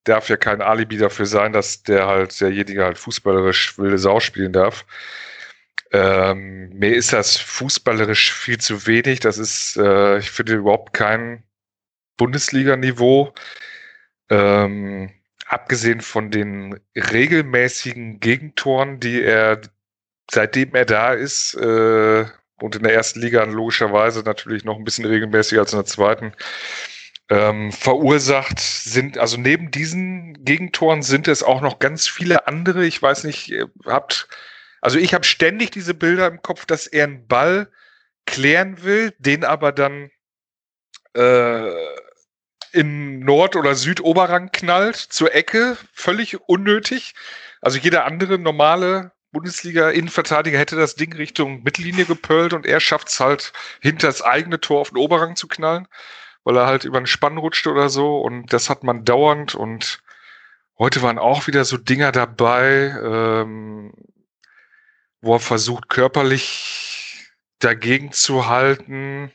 darf 0.04 0.28
ja 0.28 0.36
kein 0.36 0.62
Alibi 0.62 0.96
dafür 0.96 1.26
sein, 1.26 1.52
dass 1.52 1.82
der 1.82 2.06
halt 2.06 2.40
derjenige 2.40 2.84
halt 2.84 2.98
fußballerisch 2.98 3.78
wilde 3.78 3.98
Sau 3.98 4.20
spielen 4.20 4.52
darf. 4.52 4.84
Ähm, 5.92 6.70
mir 6.70 6.94
ist 6.94 7.12
das 7.12 7.36
fußballerisch 7.36 8.32
viel 8.32 8.58
zu 8.58 8.86
wenig. 8.86 9.20
Das 9.20 9.38
ist, 9.38 9.76
äh, 9.76 10.18
ich 10.18 10.30
finde 10.30 10.54
überhaupt 10.54 10.92
kein 10.92 11.42
Bundesliga-Niveau. 12.16 13.34
Ähm, 14.28 15.10
abgesehen 15.46 16.00
von 16.00 16.30
den 16.30 16.78
regelmäßigen 16.94 18.20
Gegentoren, 18.20 19.00
die 19.00 19.22
er 19.22 19.60
seitdem 20.30 20.74
er 20.74 20.84
da 20.84 21.12
ist, 21.12 21.54
äh, 21.54 22.24
und 22.62 22.76
in 22.76 22.82
der 22.82 22.94
ersten 22.94 23.20
Liga 23.20 23.42
logischerweise 23.44 24.20
natürlich 24.22 24.64
noch 24.64 24.76
ein 24.76 24.84
bisschen 24.84 25.06
regelmäßiger 25.06 25.62
als 25.62 25.72
in 25.72 25.78
der 25.78 25.86
zweiten, 25.86 26.32
ähm, 27.30 27.72
verursacht 27.72 28.58
sind, 28.60 29.18
also 29.18 29.36
neben 29.36 29.70
diesen 29.70 30.44
Gegentoren 30.44 31.02
sind 31.02 31.28
es 31.28 31.42
auch 31.42 31.60
noch 31.60 31.78
ganz 31.78 32.08
viele 32.08 32.46
andere. 32.46 32.84
Ich 32.84 33.00
weiß 33.00 33.24
nicht, 33.24 33.48
ihr 33.48 33.70
habt, 33.86 34.28
also 34.80 34.98
ich 34.98 35.14
habe 35.14 35.24
ständig 35.24 35.70
diese 35.70 35.94
Bilder 35.94 36.26
im 36.26 36.42
Kopf, 36.42 36.66
dass 36.66 36.86
er 36.86 37.04
einen 37.04 37.26
Ball 37.26 37.70
klären 38.26 38.82
will, 38.82 39.12
den 39.18 39.44
aber 39.44 39.72
dann 39.72 40.10
äh, 41.14 41.70
in 42.72 43.20
Nord- 43.20 43.56
oder 43.56 43.74
Südoberrang 43.74 44.50
knallt, 44.52 44.96
zur 44.96 45.34
Ecke, 45.34 45.76
völlig 45.92 46.40
unnötig. 46.48 47.14
Also 47.60 47.78
jeder 47.78 48.04
andere 48.04 48.38
normale 48.38 49.12
Bundesliga-Innenverteidiger 49.32 50.58
hätte 50.58 50.76
das 50.76 50.94
Ding 50.94 51.12
Richtung 51.14 51.62
Mittellinie 51.62 52.04
gepölt 52.04 52.52
und 52.52 52.66
er 52.66 52.80
schafft 52.80 53.08
es 53.08 53.20
halt, 53.20 53.52
hinter 53.80 54.08
das 54.08 54.22
eigene 54.22 54.60
Tor 54.60 54.80
auf 54.80 54.90
den 54.90 54.98
Oberrang 54.98 55.36
zu 55.36 55.46
knallen, 55.48 55.86
weil 56.44 56.56
er 56.56 56.66
halt 56.66 56.84
über 56.84 57.00
den 57.00 57.06
Spann 57.06 57.38
rutschte 57.38 57.70
oder 57.70 57.88
so. 57.88 58.20
Und 58.20 58.52
das 58.52 58.70
hat 58.70 58.82
man 58.82 59.04
dauernd. 59.04 59.54
Und 59.54 60.02
heute 60.78 61.02
waren 61.02 61.18
auch 61.18 61.46
wieder 61.46 61.64
so 61.64 61.76
Dinger 61.76 62.12
dabei, 62.12 62.94
ähm, 63.02 63.92
wo 65.20 65.34
er 65.34 65.40
versucht, 65.40 65.88
körperlich 65.88 67.30
dagegen 67.58 68.12
zu 68.12 68.48
halten 68.48 69.32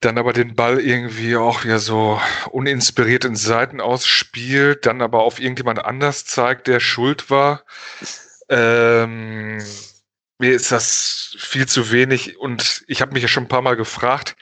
dann 0.00 0.18
aber 0.18 0.32
den 0.32 0.54
Ball 0.54 0.80
irgendwie 0.80 1.36
auch 1.36 1.64
wieder 1.64 1.78
so 1.78 2.20
uninspiriert 2.50 3.24
in 3.24 3.34
Seiten 3.36 3.80
ausspielt, 3.80 4.86
dann 4.86 5.00
aber 5.00 5.22
auf 5.22 5.40
irgendjemand 5.40 5.84
anders 5.84 6.24
zeigt, 6.24 6.66
der 6.66 6.80
schuld 6.80 7.30
war. 7.30 7.64
Ähm, 8.48 9.64
mir 10.38 10.52
ist 10.52 10.70
das 10.70 11.34
viel 11.38 11.66
zu 11.66 11.90
wenig 11.90 12.38
und 12.38 12.84
ich 12.86 13.00
habe 13.00 13.12
mich 13.12 13.22
ja 13.22 13.28
schon 13.28 13.44
ein 13.44 13.48
paar 13.48 13.62
Mal 13.62 13.76
gefragt. 13.76 14.36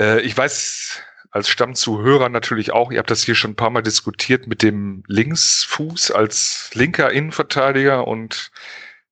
Äh, 0.00 0.20
ich 0.20 0.36
weiß 0.36 1.02
als 1.32 1.48
Stammzuhörer 1.50 2.28
natürlich 2.28 2.72
auch, 2.72 2.92
ihr 2.92 2.98
habt 2.98 3.10
das 3.10 3.24
hier 3.24 3.34
schon 3.34 3.50
ein 3.50 3.56
paar 3.56 3.70
Mal 3.70 3.82
diskutiert 3.82 4.46
mit 4.46 4.62
dem 4.62 5.02
Linksfuß 5.08 6.12
als 6.12 6.70
linker 6.72 7.10
Innenverteidiger 7.10 8.06
und 8.06 8.50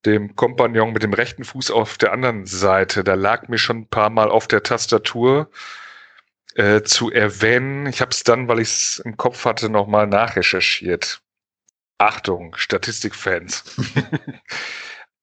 dem 0.06 0.36
Kompagnon 0.36 0.92
mit 0.92 1.02
dem 1.02 1.14
rechten 1.14 1.44
Fuß 1.44 1.70
auf 1.70 1.98
der 1.98 2.12
anderen 2.12 2.46
Seite. 2.46 3.04
Da 3.04 3.14
lag 3.14 3.48
mir 3.48 3.58
schon 3.58 3.78
ein 3.78 3.88
paar 3.88 4.10
Mal 4.10 4.30
auf 4.30 4.48
der 4.48 4.62
Tastatur 4.62 5.50
äh, 6.54 6.82
zu 6.82 7.10
erwähnen. 7.10 7.86
Ich 7.86 8.00
habe 8.00 8.10
es 8.10 8.22
dann, 8.24 8.48
weil 8.48 8.60
ich 8.60 8.68
es 8.68 9.02
im 9.04 9.16
Kopf 9.16 9.44
hatte, 9.44 9.68
nochmal 9.68 10.06
nachrecherchiert. 10.06 11.20
Achtung, 11.98 12.54
Statistikfans. 12.56 13.76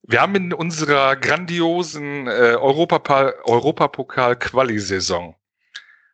Wir 0.04 0.22
haben 0.22 0.36
in 0.36 0.52
unserer 0.52 1.16
grandiosen 1.16 2.28
äh, 2.28 2.58
Europapokal-Quali-Saison 2.58 5.36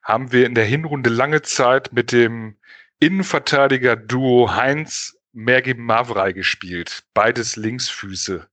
haben 0.08 0.32
wir 0.32 0.46
in 0.46 0.56
der 0.56 0.64
Hinrunde 0.64 1.10
lange 1.10 1.42
Zeit 1.42 1.92
mit 1.92 2.14
dem 2.14 2.56
Innenverteidiger-Duo 3.00 4.56
Heinz 4.56 5.18
Mergi 5.34 5.74
Mavrei 5.74 6.32
gespielt. 6.32 7.04
Beides 7.14 7.58
Linksfüße. 7.58 8.48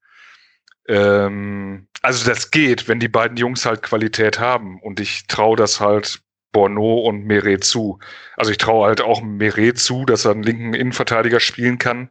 Ähm, 0.89 1.87
also 2.03 2.29
das 2.29 2.51
geht, 2.51 2.89
wenn 2.89 3.01
die 3.01 3.09
beiden 3.09 3.37
Jungs 3.37 3.65
halt 3.67 3.83
Qualität 3.83 4.39
haben. 4.39 4.81
Und 4.81 5.01
ich 5.01 5.27
traue 5.27 5.57
das 5.57 5.81
halt 5.81 6.23
Borneau 6.53 7.01
und 7.01 7.27
Meret 7.27 7.65
zu. 7.65 7.99
Also 8.37 8.51
ich 8.51 8.59
traue 8.59 8.87
halt 8.87 9.01
auch 9.03 9.21
Meret 9.23 9.79
zu, 9.79 10.07
dass 10.07 10.25
er 10.25 10.33
einen 10.33 10.43
linken 10.43 10.75
Innenverteidiger 10.75 11.41
spielen 11.41 11.79
kann, 11.79 12.11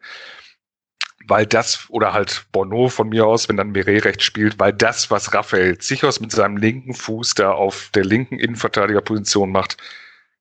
weil 1.25 1.45
das, 1.45 1.87
oder 1.89 2.13
halt 2.13 2.45
Borneau 2.51 2.89
von 2.89 3.09
mir 3.09 3.25
aus, 3.25 3.47
wenn 3.49 3.57
dann 3.57 3.71
Meret 3.71 4.05
rechts 4.05 4.23
spielt, 4.23 4.59
weil 4.59 4.73
das, 4.73 5.09
was 5.09 5.33
Raphael 5.33 5.77
Zichos 5.77 6.19
mit 6.19 6.31
seinem 6.31 6.57
linken 6.57 6.93
Fuß 6.93 7.35
da 7.35 7.51
auf 7.51 7.89
der 7.95 8.03
linken 8.03 8.39
Innenverteidigerposition 8.39 9.51
macht, 9.51 9.77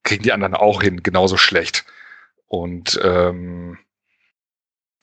kriegen 0.03 0.25
die 0.25 0.33
anderen 0.33 0.55
auch 0.55 0.83
hin, 0.83 1.03
genauso 1.03 1.37
schlecht. 1.37 1.85
Und 2.49 3.01
ähm, 3.03 3.79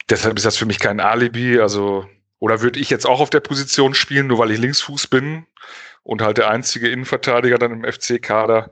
deshalb 0.09 0.37
ist 0.37 0.45
das 0.45 0.57
für 0.57 0.65
mich 0.65 0.79
kein 0.79 0.99
Alibi. 0.99 1.59
Also, 1.59 2.07
oder 2.39 2.61
würde 2.61 2.79
ich 2.79 2.89
jetzt 2.89 3.05
auch 3.05 3.19
auf 3.19 3.29
der 3.29 3.41
Position 3.41 3.93
spielen, 3.93 4.27
nur 4.27 4.39
weil 4.39 4.51
ich 4.51 4.59
Linksfuß 4.59 5.07
bin? 5.07 5.45
und 6.03 6.23
halt 6.23 6.37
der 6.37 6.49
einzige 6.49 6.89
Innenverteidiger 6.89 7.59
dann 7.59 7.71
im 7.71 7.83
FC-Kader. 7.83 8.71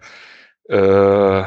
Äh, 0.70 1.44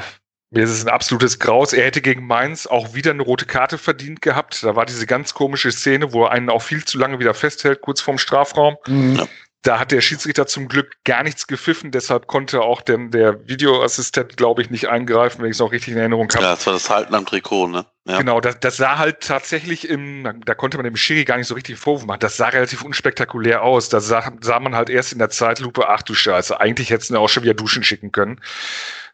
mir 0.52 0.64
ist 0.64 0.70
es 0.70 0.84
ein 0.84 0.88
absolutes 0.88 1.38
Graus. 1.40 1.72
Er 1.72 1.84
hätte 1.84 2.00
gegen 2.00 2.26
Mainz 2.26 2.66
auch 2.66 2.94
wieder 2.94 3.10
eine 3.10 3.22
rote 3.22 3.46
Karte 3.46 3.76
verdient 3.76 4.22
gehabt. 4.22 4.62
Da 4.62 4.76
war 4.76 4.86
diese 4.86 5.06
ganz 5.06 5.34
komische 5.34 5.72
Szene, 5.72 6.12
wo 6.12 6.24
er 6.24 6.30
einen 6.30 6.48
auch 6.48 6.62
viel 6.62 6.84
zu 6.84 6.98
lange 6.98 7.18
wieder 7.18 7.34
festhält, 7.34 7.80
kurz 7.80 8.00
vorm 8.00 8.18
Strafraum. 8.18 8.76
Mhm. 8.86 9.26
Da 9.62 9.78
hat 9.78 9.90
der 9.92 10.00
Schiedsrichter 10.00 10.46
zum 10.46 10.68
Glück 10.68 10.96
gar 11.04 11.22
nichts 11.22 11.46
gepfiffen, 11.46 11.90
deshalb 11.90 12.26
konnte 12.26 12.62
auch 12.62 12.80
der, 12.80 12.96
der 12.96 13.46
Videoassistent, 13.46 14.38
glaube 14.38 14.62
ich, 14.62 14.70
nicht 14.70 14.88
eingreifen, 14.88 15.42
wenn 15.42 15.50
ich 15.50 15.56
es 15.56 15.60
noch 15.60 15.72
richtig 15.72 15.92
in 15.92 15.98
Erinnerung 15.98 16.30
habe. 16.30 16.44
Ja, 16.44 16.54
das 16.54 16.66
war 16.66 16.72
das 16.72 16.88
Halten 16.88 17.14
am 17.14 17.26
Trikot, 17.26 17.66
ne? 17.66 17.84
Ja. 18.06 18.18
Genau, 18.18 18.40
das, 18.40 18.58
das 18.58 18.78
sah 18.78 18.96
halt 18.96 19.20
tatsächlich 19.20 19.88
im, 19.88 20.42
da 20.46 20.54
konnte 20.54 20.78
man 20.78 20.84
dem 20.84 20.96
Schiri 20.96 21.24
gar 21.24 21.36
nicht 21.36 21.46
so 21.46 21.54
richtig 21.54 21.78
Vorwurf 21.78 22.06
machen. 22.06 22.20
Das 22.20 22.38
sah 22.38 22.48
relativ 22.48 22.82
unspektakulär 22.82 23.62
aus. 23.62 23.90
Da 23.90 24.00
sah, 24.00 24.32
sah 24.40 24.58
man 24.58 24.74
halt 24.74 24.88
erst 24.88 25.12
in 25.12 25.18
der 25.18 25.28
Zeitlupe, 25.28 25.88
ach 25.88 26.02
du 26.02 26.14
Scheiße, 26.14 26.58
eigentlich 26.58 26.90
hätten 26.90 27.04
sie 27.04 27.18
auch 27.18 27.28
schon 27.28 27.42
wieder 27.42 27.54
duschen 27.54 27.84
schicken 27.84 28.10
können. 28.10 28.40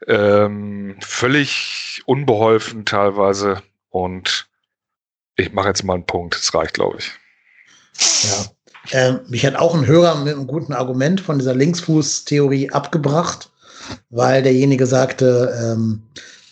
Ähm, 0.07 0.97
völlig 1.01 2.03
unbeholfen 2.07 2.85
teilweise. 2.85 3.63
Und 3.91 4.47
ich 5.35 5.53
mache 5.53 5.69
jetzt 5.69 5.83
mal 5.83 5.95
einen 5.95 6.07
Punkt. 6.07 6.37
Das 6.37 6.55
reicht, 6.55 6.75
glaube 6.75 6.99
ich. 6.99 7.11
Ja. 8.23 8.56
Ähm, 8.93 9.21
mich 9.29 9.45
hat 9.45 9.57
auch 9.57 9.75
ein 9.75 9.87
Hörer 9.87 10.17
mit 10.17 10.35
einem 10.35 10.47
guten 10.47 10.73
Argument 10.73 11.21
von 11.21 11.39
dieser 11.39 11.55
Linksfuß-Theorie 11.55 12.71
abgebracht, 12.71 13.51
weil 14.11 14.43
derjenige 14.43 14.87
sagte, 14.87 15.55
ähm, 15.61 16.03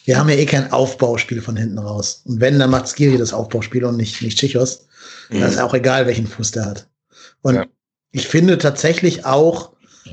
wir 0.04 0.18
haben 0.18 0.28
ja 0.28 0.36
eh 0.36 0.46
kein 0.46 0.70
Aufbauspiel 0.72 1.40
von 1.40 1.56
hinten 1.56 1.78
raus. 1.78 2.22
Und 2.24 2.40
wenn, 2.40 2.58
dann 2.58 2.70
macht 2.70 2.88
Skiri 2.88 3.16
das 3.16 3.32
Aufbauspiel 3.32 3.84
und 3.84 3.96
nicht, 3.96 4.20
nicht 4.22 4.38
Chichos. 4.38 4.86
Mhm. 5.30 5.40
Dann 5.40 5.50
ist 5.50 5.60
auch 5.60 5.74
egal, 5.74 6.06
welchen 6.06 6.26
Fuß 6.26 6.52
der 6.52 6.66
hat. 6.66 6.86
Und 7.42 7.54
ja. 7.54 7.66
ich 8.12 8.28
finde 8.28 8.58
tatsächlich 8.58 9.24
auch, 9.24 9.72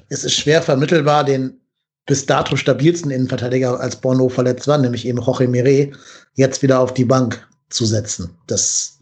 es 0.09 0.23
ist 0.23 0.35
schwer 0.35 0.61
vermittelbar, 0.61 1.23
den 1.23 1.59
bis 2.05 2.25
dato 2.25 2.55
stabilsten 2.55 3.11
Innenverteidiger, 3.11 3.79
als 3.79 3.95
Bono 3.95 4.29
verletzt 4.29 4.67
war, 4.67 4.77
nämlich 4.77 5.05
eben 5.05 5.19
Jorge 5.19 5.47
Mire, 5.47 5.91
jetzt 6.35 6.61
wieder 6.63 6.79
auf 6.79 6.93
die 6.93 7.05
Bank 7.05 7.47
zu 7.69 7.85
setzen. 7.85 8.35
Das, 8.47 8.99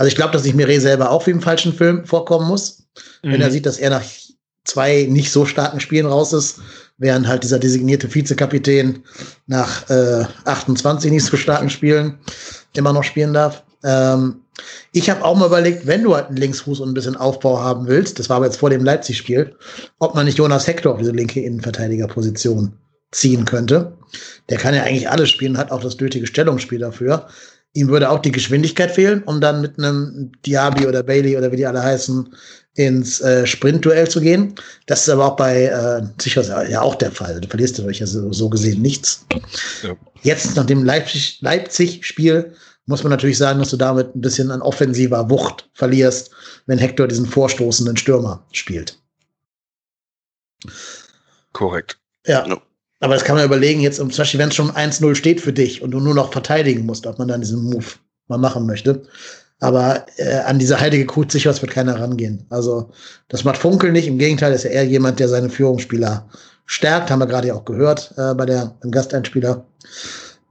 also 0.00 0.08
ich 0.08 0.16
glaube, 0.16 0.32
dass 0.32 0.44
sich 0.44 0.54
Mire 0.54 0.80
selber 0.80 1.10
auch 1.10 1.26
wie 1.26 1.30
im 1.30 1.42
falschen 1.42 1.74
Film 1.74 2.06
vorkommen 2.06 2.48
muss, 2.48 2.84
mhm. 3.22 3.32
wenn 3.32 3.42
er 3.42 3.50
sieht, 3.50 3.66
dass 3.66 3.76
er 3.76 3.90
nach 3.90 4.02
zwei 4.64 5.06
nicht 5.10 5.30
so 5.30 5.44
starken 5.44 5.78
Spielen 5.78 6.06
raus 6.06 6.32
ist, 6.32 6.58
während 6.96 7.28
halt 7.28 7.42
dieser 7.42 7.58
designierte 7.58 8.14
Vizekapitän 8.14 9.04
nach 9.46 9.90
äh, 9.90 10.24
28 10.46 11.10
nicht 11.10 11.26
so 11.26 11.36
starken 11.36 11.68
Spielen 11.68 12.18
immer 12.74 12.94
noch 12.94 13.04
spielen 13.04 13.34
darf. 13.34 13.62
Ähm, 13.84 14.36
ich 14.92 15.10
habe 15.10 15.22
auch 15.22 15.36
mal 15.36 15.48
überlegt, 15.48 15.86
wenn 15.86 16.02
du 16.02 16.14
halt 16.14 16.28
einen 16.28 16.38
Linksfuß 16.38 16.80
und 16.80 16.88
ein 16.88 16.94
bisschen 16.94 17.16
Aufbau 17.16 17.60
haben 17.60 17.86
willst, 17.86 18.18
das 18.18 18.30
war 18.30 18.36
aber 18.36 18.46
jetzt 18.46 18.56
vor 18.56 18.70
dem 18.70 18.82
Leipzig-Spiel, 18.82 19.54
ob 19.98 20.14
man 20.14 20.24
nicht 20.24 20.38
Jonas 20.38 20.66
Hector 20.66 20.94
auf 20.94 21.00
diese 21.00 21.12
linke 21.12 21.42
Innenverteidigerposition 21.42 22.72
ziehen 23.10 23.44
könnte. 23.44 23.98
Der 24.48 24.56
kann 24.56 24.74
ja 24.74 24.82
eigentlich 24.82 25.10
alles 25.10 25.28
spielen, 25.28 25.58
hat 25.58 25.70
auch 25.70 25.82
das 25.82 26.00
nötige 26.00 26.26
Stellungsspiel 26.26 26.78
dafür. 26.78 27.28
Ihm 27.72 27.88
würde 27.88 28.10
auch 28.10 28.18
die 28.18 28.32
Geschwindigkeit 28.32 28.90
fehlen, 28.90 29.22
um 29.24 29.40
dann 29.40 29.60
mit 29.60 29.78
einem 29.78 30.32
Diaby 30.44 30.86
oder 30.86 31.02
Bailey 31.02 31.36
oder 31.36 31.52
wie 31.52 31.56
die 31.56 31.66
alle 31.66 31.82
heißen, 31.82 32.34
ins 32.74 33.20
äh, 33.20 33.46
Sprintduell 33.46 34.08
zu 34.08 34.20
gehen. 34.20 34.54
Das 34.86 35.02
ist 35.02 35.08
aber 35.08 35.26
auch 35.26 35.36
bei 35.36 35.64
äh, 35.64 36.02
sicher 36.20 36.68
ja 36.68 36.80
auch 36.80 36.94
der 36.96 37.12
Fall. 37.12 37.40
Du 37.40 37.48
verlierst 37.48 37.78
dadurch 37.78 38.00
ja 38.00 38.06
so, 38.06 38.32
so 38.32 38.48
gesehen 38.48 38.82
nichts. 38.82 39.24
Ja. 39.82 39.96
Jetzt 40.22 40.56
nach 40.56 40.66
dem 40.66 40.84
Leipzig-Spiel 40.84 41.44
Leipzig 41.44 42.02
muss 42.86 43.04
man 43.04 43.10
natürlich 43.10 43.38
sagen, 43.38 43.60
dass 43.60 43.70
du 43.70 43.76
damit 43.76 44.14
ein 44.14 44.20
bisschen 44.20 44.50
an 44.50 44.62
offensiver 44.62 45.30
Wucht 45.30 45.68
verlierst, 45.74 46.30
wenn 46.66 46.78
Hector 46.78 47.06
diesen 47.06 47.26
vorstoßenden 47.26 47.96
Stürmer 47.96 48.44
spielt. 48.52 48.98
Korrekt. 51.52 51.98
Ja. 52.26 52.46
No. 52.46 52.60
Aber 53.00 53.14
das 53.14 53.24
kann 53.24 53.36
man 53.36 53.44
überlegen, 53.44 53.80
jetzt, 53.80 53.96
zum 53.96 54.08
Beispiel, 54.08 54.38
wenn 54.38 54.50
es 54.50 54.54
schon 54.54 54.70
1-0 54.70 55.14
steht 55.14 55.40
für 55.40 55.52
dich 55.52 55.82
und 55.82 55.90
du 55.90 56.00
nur 56.00 56.14
noch 56.14 56.32
verteidigen 56.32 56.84
musst, 56.84 57.06
ob 57.06 57.18
man 57.18 57.28
dann 57.28 57.40
diesen 57.40 57.62
Move 57.62 57.86
mal 58.28 58.38
machen 58.38 58.66
möchte. 58.66 59.02
Aber 59.58 60.06
äh, 60.16 60.38
an 60.40 60.58
diese 60.58 60.80
heilige 60.80 61.06
Kuh 61.06 61.24
sicher 61.28 61.54
wird 61.60 61.70
keiner 61.70 61.98
rangehen. 62.00 62.46
Also 62.50 62.90
das 63.28 63.44
macht 63.44 63.58
Funkel 63.58 63.92
nicht. 63.92 64.06
Im 64.06 64.18
Gegenteil, 64.18 64.52
ist 64.52 64.64
er 64.64 64.70
eher 64.70 64.84
jemand, 64.84 65.18
der 65.18 65.28
seine 65.28 65.50
Führungsspieler 65.50 66.28
stärkt. 66.64 67.10
Haben 67.10 67.20
wir 67.20 67.26
gerade 67.26 67.48
ja 67.48 67.54
auch 67.54 67.64
gehört 67.64 68.14
äh, 68.16 68.34
bei 68.34 68.46
der 68.46 68.76
beim 68.80 68.90
Gasteinspieler. 68.90 69.66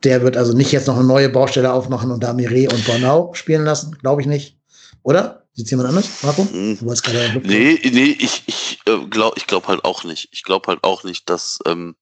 Der 0.03 0.21
wird 0.21 0.37
also 0.37 0.53
nicht 0.53 0.71
jetzt 0.71 0.87
noch 0.87 0.95
eine 0.95 1.07
neue 1.07 1.29
Baustelle 1.29 1.73
aufmachen 1.73 2.11
und 2.11 2.23
da 2.23 2.33
Mire 2.33 2.69
und 2.73 2.85
Bornau 2.85 3.33
spielen 3.33 3.65
lassen. 3.65 3.97
Glaube 4.01 4.21
ich 4.21 4.27
nicht. 4.27 4.57
Oder? 5.03 5.43
Sieht 5.53 5.71
jemand 5.71 5.89
anders, 5.89 6.07
Marco? 6.21 6.47
Du 6.51 6.77
wolltest 6.81 7.03
gerade 7.03 7.41
nee, 7.43 7.79
nee, 7.83 8.15
ich, 8.17 8.43
ich 8.45 8.79
äh, 8.85 9.05
glaube 9.09 9.37
ich 9.37 9.47
glaub 9.47 9.67
halt 9.67 9.83
auch 9.83 10.03
nicht. 10.03 10.29
Ich 10.31 10.43
glaube 10.43 10.67
halt 10.67 10.83
auch 10.83 11.03
nicht, 11.03 11.29
dass 11.29 11.59
ähm, 11.65 11.95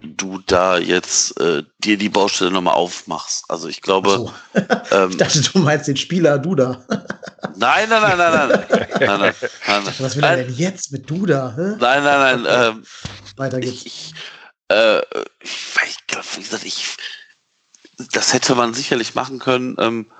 du 0.00 0.38
da 0.46 0.78
jetzt 0.78 1.38
äh, 1.40 1.64
dir 1.78 1.96
die 1.96 2.08
Baustelle 2.08 2.50
nochmal 2.50 2.74
aufmachst. 2.74 3.44
Also 3.48 3.68
ich 3.68 3.80
glaube. 3.80 4.10
So. 4.10 4.34
ähm, 4.90 5.10
ich 5.10 5.16
dachte, 5.16 5.40
du 5.40 5.58
meinst 5.58 5.88
den 5.88 5.96
Spieler 5.96 6.38
Duda. 6.38 6.84
nein, 7.56 7.88
nein, 7.88 8.02
nein, 8.02 8.18
nein, 8.18 8.18
nein. 8.18 8.48
nein, 8.48 8.98
nein, 9.00 9.20
nein. 9.66 9.94
Was 9.98 10.16
will 10.16 10.24
er 10.24 10.36
denn 10.36 10.54
jetzt 10.54 10.92
mit 10.92 11.08
Duda? 11.08 11.54
Hä? 11.56 11.76
Nein, 11.78 12.04
nein, 12.04 12.42
nein. 12.42 12.46
Ähm, 12.48 12.84
Weiter 13.36 13.60
geht's. 13.60 13.86
Ich, 13.86 14.14
äh, 14.68 15.00
ich, 15.40 15.74
ich, 15.84 16.36
wie 16.36 16.42
gesagt, 16.42 16.64
ich, 16.64 16.96
das 18.12 18.32
hätte 18.32 18.54
man 18.54 18.74
sicherlich 18.74 19.14
machen 19.14 19.38
können, 19.38 19.76
ähm, 19.78 20.10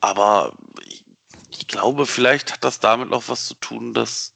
aber 0.00 0.56
ich, 0.86 1.04
ich 1.50 1.68
glaube, 1.68 2.06
vielleicht 2.06 2.52
hat 2.52 2.64
das 2.64 2.80
damit 2.80 3.10
noch 3.10 3.28
was 3.28 3.46
zu 3.46 3.54
tun, 3.54 3.94
dass 3.94 4.34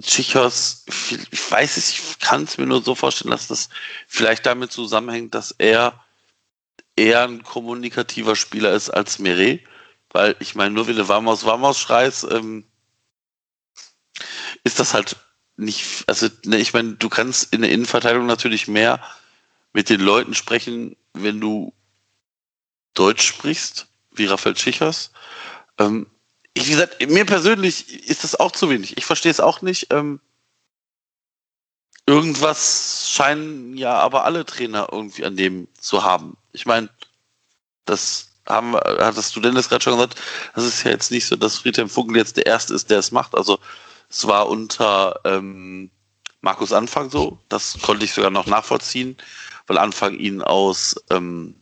Chichos, 0.00 0.84
ich 0.86 1.50
weiß 1.50 1.76
es, 1.76 1.90
ich 1.90 2.18
kann 2.18 2.44
es 2.44 2.58
mir 2.58 2.66
nur 2.66 2.82
so 2.82 2.94
vorstellen, 2.94 3.30
dass 3.30 3.48
das 3.48 3.68
vielleicht 4.08 4.46
damit 4.46 4.72
zusammenhängt, 4.72 5.34
dass 5.34 5.52
er 5.58 6.02
eher 6.96 7.24
ein 7.24 7.42
kommunikativer 7.42 8.36
Spieler 8.36 8.72
ist 8.72 8.90
als 8.90 9.18
Mire, 9.18 9.60
weil 10.10 10.36
ich 10.40 10.54
meine, 10.54 10.74
nur 10.74 10.88
wie 10.88 10.94
du 10.94 11.08
Vamos 11.08 11.44
Vamos 11.44 11.78
schreist, 11.78 12.24
ähm, 12.24 12.64
ist 14.64 14.78
das 14.80 14.94
halt 14.94 15.16
nicht, 15.56 16.04
also 16.06 16.28
ne, 16.44 16.58
ich 16.58 16.72
meine, 16.72 16.94
du 16.94 17.08
kannst 17.08 17.52
in 17.52 17.62
der 17.62 17.70
Innenverteidigung 17.70 18.26
natürlich 18.26 18.68
mehr 18.68 19.00
mit 19.72 19.88
den 19.88 20.00
Leuten 20.00 20.34
sprechen, 20.34 20.96
wenn 21.14 21.40
du 21.40 21.74
Deutsch 22.94 23.26
sprichst, 23.26 23.88
wie 24.10 24.26
Rafael 24.26 24.54
Chichos. 24.54 25.12
Ähm, 25.78 26.06
ich, 26.54 26.66
wie 26.66 26.72
gesagt, 26.72 27.08
mir 27.08 27.24
persönlich 27.24 28.08
ist 28.08 28.24
das 28.24 28.38
auch 28.38 28.52
zu 28.52 28.68
wenig. 28.68 28.96
Ich 28.98 29.06
verstehe 29.06 29.30
es 29.30 29.40
auch 29.40 29.62
nicht. 29.62 29.88
Ähm, 29.90 30.20
irgendwas 32.06 33.08
scheinen 33.10 33.76
ja 33.76 33.94
aber 33.94 34.24
alle 34.24 34.44
Trainer 34.44 34.88
irgendwie 34.90 35.24
an 35.24 35.36
dem 35.36 35.68
zu 35.78 36.02
haben. 36.02 36.36
Ich 36.52 36.66
meine, 36.66 36.90
das 37.84 38.28
haben, 38.46 38.74
hattest 38.74 39.34
du 39.34 39.40
Dennis 39.40 39.68
gerade 39.68 39.82
schon 39.82 39.94
gesagt, 39.94 40.20
das 40.54 40.64
ist 40.64 40.84
ja 40.84 40.90
jetzt 40.90 41.10
nicht 41.10 41.26
so, 41.26 41.36
dass 41.36 41.58
Friedhelm 41.58 41.88
Funkel 41.88 42.16
jetzt 42.16 42.36
der 42.36 42.46
Erste 42.46 42.74
ist, 42.74 42.90
der 42.90 42.98
es 42.98 43.12
macht. 43.12 43.34
Also 43.34 43.58
es 44.10 44.26
war 44.26 44.48
unter 44.48 45.20
ähm, 45.24 45.90
Markus 46.40 46.72
Anfang 46.72 47.08
so, 47.08 47.38
das 47.48 47.78
konnte 47.80 48.04
ich 48.04 48.12
sogar 48.12 48.30
noch 48.30 48.46
nachvollziehen, 48.46 49.16
weil 49.68 49.78
Anfang 49.78 50.18
ihn 50.18 50.42
aus 50.42 50.96
ähm, 51.10 51.54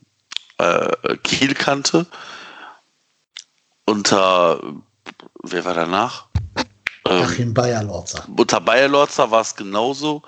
äh, 0.59 1.17
Kiel 1.19 1.55
kannte 1.55 2.07
unter, 3.91 4.61
wer 5.43 5.65
war 5.65 5.75
danach? 5.75 6.29
Ähm, 7.07 7.23
Achim 7.23 7.55
Bayer-Lorzer. 7.55 8.27
Unter 8.37 8.61
Bayer-Lorzer 8.61 9.31
war 9.31 9.41
es 9.41 9.57
genauso. 9.57 10.23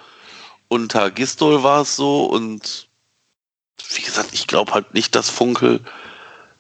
Unter 0.69 1.11
Gistol 1.11 1.63
war 1.63 1.83
es 1.83 1.97
so. 1.97 2.27
Und 2.27 2.89
wie 3.95 4.03
gesagt, 4.03 4.31
ich 4.33 4.47
glaube 4.47 4.73
halt 4.73 4.95
nicht, 4.95 5.15
dass 5.15 5.31
Funkel 5.31 5.81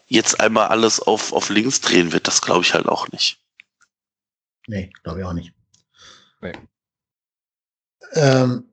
jetzt 0.07 0.41
einmal 0.41 0.69
alles 0.69 1.01
auf, 1.01 1.33
auf 1.33 1.49
links 1.49 1.81
drehen 1.81 2.13
wird. 2.13 2.29
Das 2.29 2.41
glaube 2.41 2.63
ich 2.63 2.75
halt 2.75 2.87
auch 2.87 3.09
nicht. 3.11 3.39
Nee, 4.69 4.93
glaube 5.03 5.21
ich 5.21 5.27
auch 5.27 5.33
nicht. 5.33 5.53
Nee. 6.41 6.53
Ähm, 8.13 8.65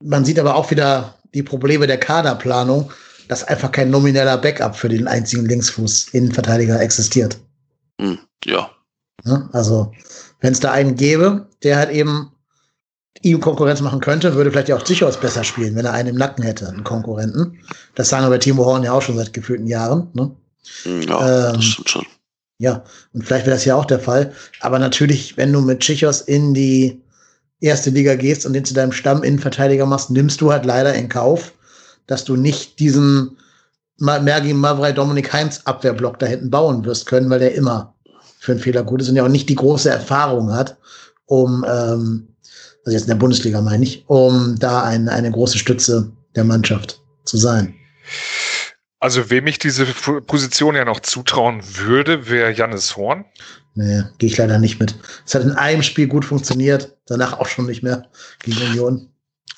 man 0.00 0.24
sieht 0.24 0.38
aber 0.38 0.54
auch 0.54 0.70
wieder 0.70 1.18
die 1.34 1.42
Probleme 1.42 1.86
der 1.86 1.98
Kaderplanung, 1.98 2.92
dass 3.28 3.44
einfach 3.44 3.72
kein 3.72 3.90
nomineller 3.90 4.36
Backup 4.36 4.76
für 4.76 4.88
den 4.88 5.08
einzigen 5.08 5.46
Linksfuß-Innenverteidiger 5.46 6.80
existiert. 6.80 7.38
Hm, 8.00 8.18
ja. 8.44 8.70
Also, 9.52 9.92
wenn 10.40 10.52
es 10.52 10.60
da 10.60 10.72
einen 10.72 10.96
gäbe, 10.96 11.48
der 11.62 11.76
halt 11.76 11.90
eben 11.90 12.32
ihm 13.20 13.40
Konkurrenz 13.40 13.80
machen 13.80 14.00
könnte, 14.00 14.34
würde 14.34 14.50
vielleicht 14.50 14.68
ja 14.68 14.76
auch 14.76 14.82
Zichos 14.82 15.16
besser 15.16 15.44
spielen, 15.44 15.76
wenn 15.76 15.84
er 15.84 15.92
einen 15.92 16.08
im 16.08 16.16
Nacken 16.16 16.42
hätte, 16.42 16.68
einen 16.68 16.82
Konkurrenten. 16.82 17.58
Das 17.94 18.08
sagen 18.08 18.24
wir 18.24 18.30
bei 18.30 18.38
Timo 18.38 18.64
Horn 18.64 18.82
ja 18.82 18.92
auch 18.92 19.02
schon 19.02 19.16
seit 19.16 19.32
gefühlten 19.32 19.66
Jahren. 19.66 20.08
Ne? 20.14 20.34
Hm, 20.82 21.02
ja, 21.02 21.48
ähm, 21.48 21.54
das 21.54 21.64
stimmt 21.64 21.90
schon. 21.90 22.06
Ja, 22.58 22.84
und 23.12 23.24
vielleicht 23.24 23.46
wäre 23.46 23.56
das 23.56 23.64
ja 23.64 23.76
auch 23.76 23.84
der 23.84 24.00
Fall. 24.00 24.32
Aber 24.60 24.78
natürlich, 24.78 25.36
wenn 25.36 25.52
du 25.52 25.60
mit 25.60 25.80
Chichos 25.80 26.20
in 26.20 26.54
die 26.54 27.00
erste 27.60 27.90
Liga 27.90 28.14
gehst 28.14 28.44
und 28.46 28.52
den 28.52 28.64
zu 28.64 28.74
deinem 28.74 28.92
Stamm-Innenverteidiger 28.92 29.86
machst, 29.86 30.10
nimmst 30.10 30.40
du 30.40 30.52
halt 30.52 30.64
leider 30.64 30.94
in 30.94 31.08
Kauf, 31.08 31.52
dass 32.06 32.24
du 32.24 32.36
nicht 32.36 32.78
diesen 32.80 33.36
Mergi 34.02 34.52
Mavrei 34.52 34.92
Dominik 34.92 35.32
Heinz 35.32 35.60
Abwehrblock 35.64 36.18
da 36.18 36.26
hinten 36.26 36.50
bauen 36.50 36.84
wirst 36.84 37.06
können, 37.06 37.30
weil 37.30 37.38
der 37.38 37.54
immer 37.54 37.94
für 38.40 38.52
einen 38.52 38.60
Fehler 38.60 38.82
gut 38.82 39.00
ist 39.00 39.08
und 39.08 39.14
ja 39.14 39.24
auch 39.24 39.28
nicht 39.28 39.48
die 39.48 39.54
große 39.54 39.88
Erfahrung 39.88 40.52
hat, 40.52 40.76
um, 41.26 41.64
ähm, 41.68 42.28
also 42.84 42.96
jetzt 42.96 43.02
in 43.02 43.08
der 43.08 43.14
Bundesliga 43.14 43.60
meine 43.60 43.84
ich, 43.84 44.04
um 44.08 44.56
da 44.58 44.82
ein, 44.82 45.08
eine 45.08 45.30
große 45.30 45.56
Stütze 45.56 46.10
der 46.34 46.42
Mannschaft 46.42 47.00
zu 47.24 47.36
sein. 47.36 47.74
Also 48.98 49.30
wem 49.30 49.46
ich 49.46 49.60
diese 49.60 49.86
Position 49.86 50.74
ja 50.74 50.84
noch 50.84 51.00
zutrauen 51.00 51.60
würde, 51.62 52.28
wäre 52.28 52.52
Jannis 52.52 52.96
Horn. 52.96 53.24
Nee, 53.74 54.02
gehe 54.18 54.28
ich 54.28 54.36
leider 54.36 54.58
nicht 54.58 54.80
mit. 54.80 54.96
Es 55.24 55.34
hat 55.34 55.42
in 55.42 55.52
einem 55.52 55.82
Spiel 55.82 56.08
gut 56.08 56.24
funktioniert, 56.24 56.96
danach 57.06 57.38
auch 57.38 57.46
schon 57.46 57.66
nicht 57.66 57.82
mehr 57.82 58.06
gegen 58.40 58.60
Union. 58.62 59.11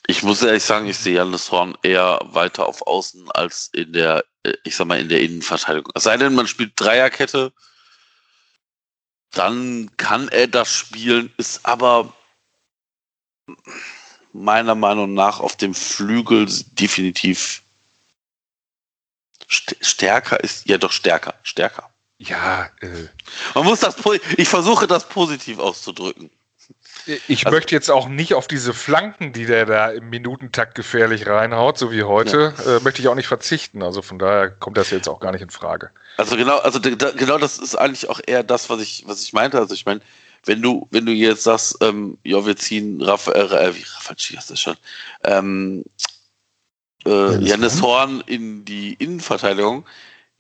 Ich 0.07 0.23
muss 0.23 0.43
ehrlich 0.43 0.63
sagen, 0.63 0.87
ich 0.87 0.99
sehe 0.99 1.15
Jannis 1.15 1.51
Horn 1.51 1.77
eher 1.83 2.21
weiter 2.25 2.67
auf 2.67 2.87
Außen 2.87 3.31
als 3.31 3.71
in 3.73 3.93
der, 3.93 4.25
äh, 4.43 4.53
ich 4.65 4.77
sag 4.77 4.87
mal, 4.87 5.01
in 5.01 5.09
der 5.09 5.21
Innenverteidigung. 5.21 5.93
Es 5.95 6.05
sei 6.05 6.17
denn, 6.17 6.35
man 6.35 6.47
spielt 6.47 6.79
Dreierkette, 6.79 7.53
dann 9.31 9.91
kann 9.97 10.29
er 10.29 10.47
das 10.47 10.71
spielen, 10.71 11.33
ist 11.39 11.65
aber 11.65 12.15
meiner 14.33 14.75
Meinung 14.75 15.15
nach 15.15 15.41
auf 15.41 15.57
dem 15.57 15.75
Flügel 15.75 16.47
definitiv 16.73 17.63
stärker 19.49 20.43
ist, 20.43 20.69
ja 20.69 20.79
doch 20.79 20.93
stärker, 20.93 21.35
stärker. 21.43 21.91
Ja, 22.19 22.71
äh, 22.81 23.09
man 23.55 23.65
muss 23.65 23.81
das, 23.81 23.97
ich 24.37 24.49
versuche 24.49 24.87
das 24.87 25.09
positiv 25.09 25.59
auszudrücken. 25.59 26.31
Ich 27.07 27.47
also, 27.47 27.55
möchte 27.55 27.75
jetzt 27.75 27.91
auch 27.91 28.09
nicht 28.09 28.35
auf 28.35 28.49
diese 28.49 28.73
Flanken, 28.73 29.33
die 29.33 29.47
der 29.47 29.67
da 29.67 29.91
im 29.91 30.11
Minutentakt 30.11 30.75
gefährlich 30.75 31.27
reinhaut, 31.27 31.79
so 31.79 31.91
wie 31.93 32.03
heute, 32.03 32.55
ja. 32.65 32.77
äh, 32.77 32.81
möchte 32.81 33.03
ich 33.03 33.09
auch 33.09 33.15
nicht 33.15 33.27
verzichten. 33.27 33.83
Also 33.83 34.03
von 34.03 34.19
daher 34.19 34.51
kommt 34.51 34.77
das 34.77 34.91
jetzt 34.91 35.09
auch 35.09 35.21
gar 35.21 35.33
nicht 35.33 35.43
in 35.43 35.51
Frage. 35.51 35.91
Also 36.17 36.37
genau, 36.37 36.59
also 36.59 36.79
da, 36.79 37.11
genau 37.11 37.39
das 37.39 37.59
ist 37.59 37.77
eigentlich 37.77 38.09
auch 38.09 38.21
eher 38.27 38.43
das, 38.43 38.71
was 38.71 38.81
ich, 38.81 39.05
was 39.07 39.23
ich 39.23 39.33
meinte. 39.33 39.59
Also 39.59 39.75
ich 39.75 39.85
meine, 39.85 40.01
wenn 40.45 40.63
du, 40.63 40.87
wenn 40.91 41.07
du 41.07 41.13
jetzt 41.13 41.45
sagst, 41.45 41.77
ähm, 41.81 42.19
ja, 42.25 42.45
wir 42.45 42.57
ziehen 42.57 43.01
Raphael, 43.03 43.53
äh, 43.53 43.75
wie 43.75 43.85
Raphael 43.97 44.39
ist 44.39 44.51
das 44.51 44.61
schon, 44.61 44.77
ähm, 45.25 45.85
äh, 47.07 47.39
Janis 47.39 47.83
Horn 47.83 48.23
in 48.27 48.65
die 48.65 48.95
Innenverteidigung, 48.95 49.85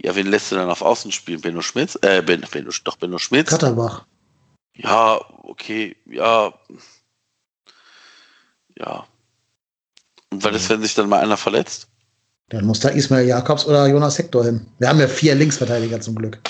ja, 0.02 0.14
wen 0.16 0.26
lässt 0.26 0.50
du 0.50 0.56
dann 0.56 0.70
auf 0.70 0.82
Außen 0.82 1.12
spielen? 1.12 1.40
Benno 1.40 1.62
Schmitz? 1.62 1.98
Äh, 2.02 2.22
ben, 2.22 2.44
Benno, 2.50 2.70
doch 2.84 2.96
Benno 2.96 3.18
Schmitz. 3.18 3.50
Katterbach. 3.50 4.04
Ja, 4.76 5.20
okay, 5.42 5.96
ja. 6.06 6.52
Ja. 8.78 9.06
Und 10.30 10.42
was 10.42 10.56
ist, 10.56 10.70
wenn 10.70 10.82
sich 10.82 10.94
dann 10.94 11.08
mal 11.08 11.20
einer 11.20 11.36
verletzt? 11.36 11.88
Dann 12.48 12.66
muss 12.66 12.80
da 12.80 12.88
Ismail 12.88 13.26
Jakobs 13.26 13.66
oder 13.66 13.86
Jonas 13.86 14.18
Hector 14.18 14.44
hin. 14.44 14.66
Wir 14.78 14.88
haben 14.88 15.00
ja 15.00 15.08
vier 15.08 15.34
Linksverteidiger 15.34 16.00
zum 16.00 16.16
Glück. 16.16 16.40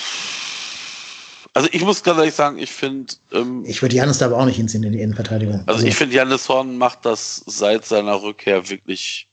Also 1.52 1.68
ich 1.70 1.82
muss 1.82 2.02
ganz 2.02 2.18
ehrlich 2.18 2.34
sagen, 2.34 2.58
ich 2.58 2.72
finde. 2.72 3.14
Ähm, 3.32 3.64
ich 3.64 3.80
würde 3.80 3.94
Janis 3.94 4.18
da 4.18 4.26
aber 4.26 4.38
auch 4.38 4.44
nicht 4.44 4.56
hinziehen 4.56 4.82
in 4.82 4.92
die 4.92 5.00
Innenverteidigung. 5.00 5.60
Also, 5.60 5.72
also 5.72 5.86
ich 5.86 5.94
finde, 5.94 6.16
Janis 6.16 6.48
Horn 6.48 6.76
macht 6.76 7.04
das 7.04 7.42
seit 7.46 7.84
seiner 7.84 8.20
Rückkehr 8.20 8.68
wirklich. 8.68 9.30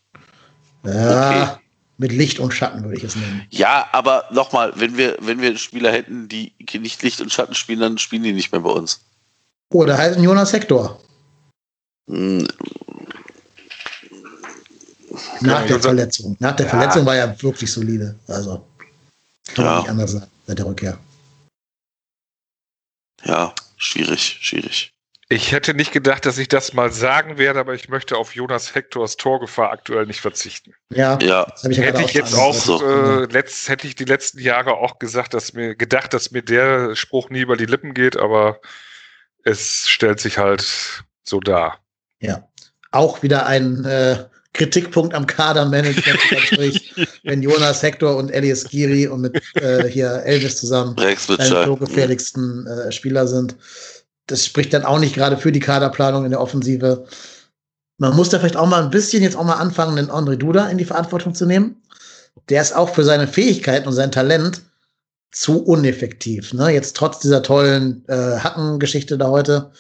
Ja, 0.84 1.50
okay. 1.50 1.61
Mit 2.02 2.12
Licht 2.12 2.39
und 2.39 2.52
Schatten 2.52 2.84
würde 2.84 2.97
ich 2.97 3.04
es 3.04 3.16
nennen. 3.16 3.45
Ja, 3.52 3.88
aber 3.91 4.26
nochmal, 4.32 4.74
wenn 4.76 4.97
wir, 4.97 5.18
wenn 5.22 5.39
wir 5.39 5.56
Spieler 5.56 5.91
hätten, 5.91 6.28
die 6.28 6.52
nicht 6.74 7.02
Licht 7.04 7.22
und 7.22 7.32
Schatten 7.32 7.54
spielen, 7.54 7.80
dann 7.80 7.99
spielen 7.99 8.24
die 8.24 8.34
nicht 8.34 8.52
mehr 8.52 8.62
bei 8.62 8.72
uns. 8.72 9.02
Oder 9.70 9.97
heißt 9.97 10.20
Jonas 10.20 10.52
Hector. 10.52 10.99
Hm. 12.10 12.47
Nach 15.41 15.62
ja, 15.62 15.68
der 15.68 15.80
Verletzung. 15.80 16.36
Nach 16.39 16.56
der 16.56 16.66
ja. 16.66 16.70
Verletzung 16.72 17.06
war 17.06 17.16
er 17.16 17.41
wirklich 17.43 17.72
solide. 17.72 18.16
Also, 18.28 18.66
kann 19.54 19.66
man 19.66 19.74
ja. 19.74 19.80
nicht 19.82 19.89
anders 19.89 20.12
sagen, 20.14 20.32
seit 20.47 20.58
der 20.58 20.66
Rückkehr. 20.66 20.97
Ja, 23.24 23.54
schwierig, 23.78 24.39
schwierig. 24.41 24.91
Ich 25.32 25.53
hätte 25.53 25.73
nicht 25.73 25.93
gedacht, 25.93 26.25
dass 26.25 26.38
ich 26.38 26.49
das 26.49 26.73
mal 26.73 26.91
sagen 26.91 27.38
werde, 27.38 27.61
aber 27.61 27.73
ich 27.73 27.88
möchte 27.88 28.17
auf 28.17 28.36
Jonas 28.36 28.75
Hektors 28.75 29.15
Torgefahr 29.15 29.71
aktuell 29.71 30.05
nicht 30.05 30.19
verzichten. 30.19 30.73
Ja, 30.89 31.17
ja. 31.21 31.47
Ich 31.69 31.77
hätte 31.77 32.01
ich 32.01 32.13
jetzt 32.13 32.36
auch, 32.36 32.53
so. 32.53 32.84
äh, 32.86 33.32
letzt, 33.32 33.69
hätte 33.69 33.88
ich 33.88 33.95
die 33.95 34.03
letzten 34.03 34.39
Jahre 34.39 34.73
auch 34.73 34.99
gesagt, 34.99 35.34
dass 35.34 35.53
mir 35.53 35.75
gedacht, 35.75 36.13
dass 36.13 36.32
mir 36.32 36.41
der 36.41 36.97
Spruch 36.97 37.29
nie 37.29 37.39
über 37.39 37.55
die 37.55 37.65
Lippen 37.65 37.93
geht, 37.93 38.17
aber 38.17 38.59
es 39.45 39.88
stellt 39.88 40.19
sich 40.19 40.38
halt 40.38 41.05
so 41.23 41.39
dar. 41.39 41.79
Ja, 42.19 42.45
auch 42.91 43.23
wieder 43.23 43.45
ein 43.45 43.86
äh, 43.86 44.25
Kritikpunkt 44.51 45.13
am 45.13 45.27
Kadermanagement, 45.27 46.19
wenn 47.23 47.41
Jonas 47.41 47.82
Hector 47.82 48.17
und 48.17 48.32
Elias 48.32 48.65
Giri 48.65 49.07
und 49.07 49.21
mit 49.21 49.41
äh, 49.55 49.88
hier 49.88 50.23
Elvis 50.25 50.57
zusammen 50.57 50.93
die 50.97 51.79
gefährlichsten 51.79 52.67
äh, 52.67 52.91
Spieler 52.91 53.27
sind. 53.27 53.55
Das 54.32 54.45
spricht 54.45 54.73
dann 54.73 54.86
auch 54.86 54.99
nicht 54.99 55.15
gerade 55.15 55.38
für 55.38 55.51
die 55.51 55.59
Kaderplanung 55.59 56.25
in 56.25 56.32
der 56.32 56.41
Offensive. 56.41 57.05
Man 57.97 58.15
muss 58.15 58.29
da 58.29 58.39
vielleicht 58.39 58.57
auch 58.57 58.67
mal 58.67 58.84
ein 58.84 58.89
bisschen 58.89 59.21
jetzt 59.23 59.36
auch 59.36 59.43
mal 59.43 59.55
anfangen, 59.55 59.95
den 59.95 60.09
André 60.09 60.36
Duda 60.36 60.67
in 60.67 60.77
die 60.77 60.86
Verantwortung 60.86 61.36
zu 61.36 61.45
nehmen. 61.45 61.82
Der 62.49 62.61
ist 62.61 62.75
auch 62.75 62.89
für 62.89 63.03
seine 63.03 63.27
Fähigkeiten 63.27 63.88
und 63.88 63.93
sein 63.93 64.11
Talent 64.11 64.61
zu 65.32 65.63
uneffektiv. 65.63 66.53
Ne? 66.53 66.69
Jetzt 66.69 66.95
trotz 66.95 67.19
dieser 67.19 67.43
tollen 67.43 68.03
äh, 68.07 68.39
Hackengeschichte 68.39 69.17
da 69.17 69.29
heute 69.29 69.71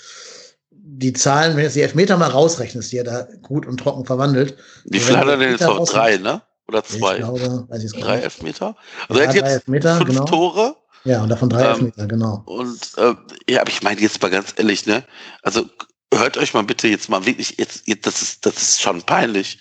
die 0.69 1.13
Zahlen, 1.13 1.51
wenn 1.51 1.57
du 1.57 1.63
jetzt 1.63 1.75
die 1.75 1.81
Elfmeter 1.81 2.17
mal 2.17 2.29
rausrechnest, 2.29 2.91
die 2.91 2.97
er 2.97 3.03
da 3.03 3.27
gut 3.41 3.65
und 3.65 3.79
trocken 3.79 4.05
verwandelt. 4.05 4.55
Wie 4.85 4.99
viel 4.99 5.17
hat 5.17 5.27
er 5.27 5.37
denn 5.37 5.51
jetzt 5.51 5.61
noch? 5.61 5.85
Drei, 5.87 6.17
ne? 6.17 6.41
Oder 6.67 6.83
zwei? 6.83 7.15
Ich 7.15 7.19
glaube, 7.19 7.65
weiß 7.69 7.83
ich 7.83 7.91
drei 7.99 8.19
Elfmeter? 8.19 8.75
Also 9.09 9.21
ja, 9.21 9.25
er 9.25 9.29
hat 9.29 9.35
jetzt 9.35 9.51
Elfmeter, 9.51 9.97
fünf 9.97 10.09
genau. 10.09 10.25
Tore. 10.25 10.75
Ja, 11.03 11.23
und 11.23 11.29
davon 11.29 11.49
drei 11.49 11.63
ähm, 11.63 11.69
Elfmeter, 11.69 12.07
genau. 12.07 12.43
Und 12.45 12.97
äh, 12.97 13.15
ja, 13.49 13.61
aber 13.61 13.69
ich 13.69 13.81
meine 13.81 14.01
jetzt 14.01 14.21
mal 14.21 14.29
ganz 14.29 14.53
ehrlich, 14.57 14.85
ne? 14.85 15.05
Also 15.41 15.69
hört 16.13 16.37
euch 16.37 16.53
mal 16.53 16.63
bitte 16.63 16.87
jetzt 16.87 17.09
mal 17.09 17.25
wirklich, 17.25 17.57
jetzt, 17.57 17.87
jetzt 17.87 18.05
das 18.05 18.21
ist, 18.21 18.45
das 18.45 18.57
ist 18.57 18.81
schon 18.81 19.01
peinlich. 19.03 19.59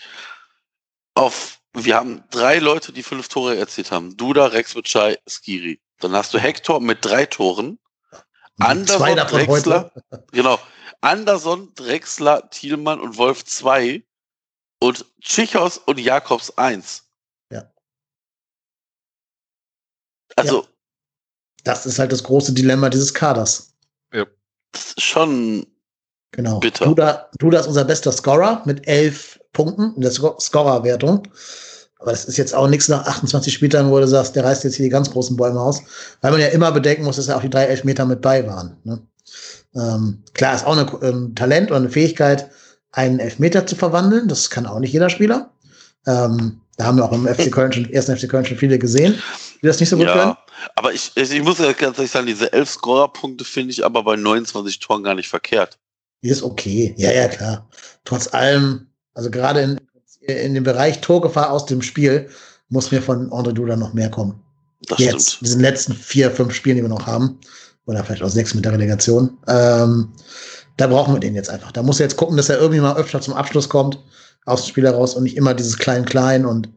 Auf, 1.15 1.61
wir 1.73 1.97
haben 1.97 2.25
drei 2.31 2.59
Leute, 2.59 2.93
die 2.93 3.03
fünf 3.03 3.29
Tore 3.29 3.57
erzielt 3.57 3.91
haben. 3.91 4.17
Duda, 4.17 4.47
Rex 4.47 4.75
Bitschei, 4.75 5.19
Skiri. 5.27 5.81
Dann 5.99 6.13
hast 6.13 6.35
du 6.35 6.39
Hector 6.39 6.81
mit 6.81 7.05
drei 7.05 7.27
Toren. 7.27 7.79
Anderson, 8.59 9.17
Drexler, 9.17 9.91
genau, 10.33 10.59
Anderson, 11.01 11.73
Drexler, 11.75 12.51
Thielmann 12.51 13.01
und 13.01 13.17
Wolf 13.17 13.45
2 13.45 14.05
und 14.81 15.07
Tschichos 15.23 15.79
und 15.79 15.99
Jakobs 15.99 16.51
1. 16.59 17.09
Ja. 17.51 17.73
Also. 20.37 20.63
Ja. 20.63 20.69
Das 21.65 21.87
ist 21.87 21.99
halt 21.99 22.13
das 22.13 22.23
große 22.23 22.53
Dilemma 22.53 22.89
dieses 22.89 23.13
Kaders. 23.15 23.73
Ja. 24.13 24.27
Das 24.73 24.93
ist 24.93 25.03
schon 25.03 25.67
genau. 26.33 26.61
bitter. 26.61 26.85
Duda, 26.87 27.29
Duda 27.39 27.61
ist 27.61 27.67
unser 27.67 27.85
bester 27.85 28.13
Scorer 28.13 28.63
mit 28.65 28.87
elf 28.87 29.41
Punkten 29.53 29.95
in 29.97 30.03
der 30.03 30.13
Scorerwertung. 30.13 31.27
Aber 31.99 32.13
das 32.13 32.25
ist 32.25 32.39
jetzt 32.39 32.55
auch 32.55 32.67
nichts 32.67 32.89
nach 32.89 33.07
28 33.07 33.53
Spieltagen, 33.53 33.91
wo 33.91 33.99
du 33.99 34.09
sagst, 34.09 34.35
der 34.35 34.45
reißt 34.45 34.65
jetzt 34.65 34.77
hier 34.77 34.85
die 34.85 34.91
ganz 34.91 35.11
großen 35.11 35.37
Bäume 35.37 35.61
aus. 35.61 35.83
Weil 36.23 36.31
man 36.31 36.41
ja 36.41 36.49
immer 36.49 36.73
bedenken 36.73 37.05
muss, 37.05 37.17
dass 37.17 37.27
ja 37.27 37.37
auch 37.37 37.43
die 37.43 37.51
drei 37.51 37.65
Elfmeter 37.65 38.07
mit 38.07 38.23
bei 38.23 38.47
waren. 38.47 38.79
Ne? 38.85 39.03
Ähm, 39.75 40.23
klar, 40.33 40.55
ist 40.55 40.67
auch 40.67 40.77
ein 40.77 40.91
ähm, 41.03 41.35
Talent 41.35 41.71
oder 41.71 41.79
eine 41.79 41.91
Fähigkeit, 41.91 42.51
einen 42.93 43.19
Elfmeter 43.19 43.67
zu 43.67 43.77
verwandeln. 43.77 44.29
Das 44.29 44.49
kann 44.49 44.67
auch 44.67 44.79
nicht 44.79 44.93
jeder 44.93 45.11
Spieler. 45.11 45.51
Ähm, 46.07 46.61
da 46.79 46.87
haben 46.87 46.97
wir 46.97 47.05
auch 47.05 47.13
im 47.13 47.27
FC 47.35 47.53
Köln 47.53 47.73
schon, 47.73 47.91
ersten 47.91 48.17
FC 48.17 48.29
Köln 48.29 48.47
schon 48.47 48.57
viele 48.57 48.79
gesehen, 48.79 49.21
die 49.63 49.67
das 49.67 49.79
nicht 49.79 49.91
so 49.91 49.97
gut 49.97 50.07
ja, 50.07 50.13
können. 50.15 50.37
Aber 50.77 50.93
ich, 50.93 51.13
ich 51.17 51.43
muss 51.43 51.59
ja 51.59 51.73
ganz 51.73 51.99
ehrlich 51.99 52.11
sagen, 52.11 52.27
diese 52.27 52.53
elf 52.53 52.71
Scorerpunkte 52.71 53.45
finde 53.45 53.73
ich 53.73 53.85
aber 53.85 54.03
bei 54.03 54.17
29 54.17 54.79
Toren 54.79 55.03
gar 55.03 55.15
nicht 55.15 55.29
verkehrt. 55.29 55.79
Die 56.23 56.29
ist 56.29 56.43
okay. 56.43 56.95
Ja, 56.99 57.13
ja, 57.13 57.29
klar. 57.29 57.69
Trotz 58.05 58.33
allem, 58.33 58.87
also 59.15 59.31
gerade 59.31 59.61
in, 59.63 59.81
in 60.21 60.55
dem 60.55 60.65
Bereich 60.65 61.01
Torgefahr 61.01 61.51
aus 61.51 61.67
dem 61.67 61.83
Spiel, 61.83 62.29
muss 62.69 62.91
mir 62.91 63.03
von 63.03 63.31
André 63.31 63.53
Duda 63.53 63.77
noch 63.77 63.93
mehr 63.95 64.11
kommen. 64.11 64.41
Das 64.83 64.99
Jetzt, 64.99 65.33
stimmt. 65.33 65.47
diesen 65.47 65.61
letzten 65.61 65.93
vier, 65.95 66.31
fünf 66.31 66.55
Spielen, 66.55 66.77
die 66.77 66.83
wir 66.83 66.89
noch 66.89 67.07
haben 67.07 67.39
oder 67.87 68.05
vielleicht 68.05 68.23
auch 68.23 68.29
sechs 68.29 68.55
mit 68.55 68.65
der 68.65 68.73
Relegation. 68.73 69.39
Ähm, 69.49 70.13
da 70.77 70.87
brauchen 70.87 71.15
wir 71.15 71.21
den 71.21 71.35
jetzt 71.35 71.51
einfach. 71.51 71.73
Da 71.73 71.83
muss 71.83 72.01
er 72.01 72.07
jetzt 72.07 72.17
gucken, 72.17 72.37
dass 72.37 72.49
er 72.49 72.59
irgendwie 72.59 72.81
mal 72.81 72.97
öfter 72.97 73.21
zum 73.21 73.35
Abschluss 73.35 73.69
kommt, 73.69 73.99
aus 74.47 74.63
dem 74.65 74.71
Spiel 74.71 74.85
heraus 74.85 75.15
und 75.15 75.25
nicht 75.25 75.37
immer 75.37 75.55
dieses 75.55 75.79
Klein-Klein 75.79 76.47
und 76.47 76.69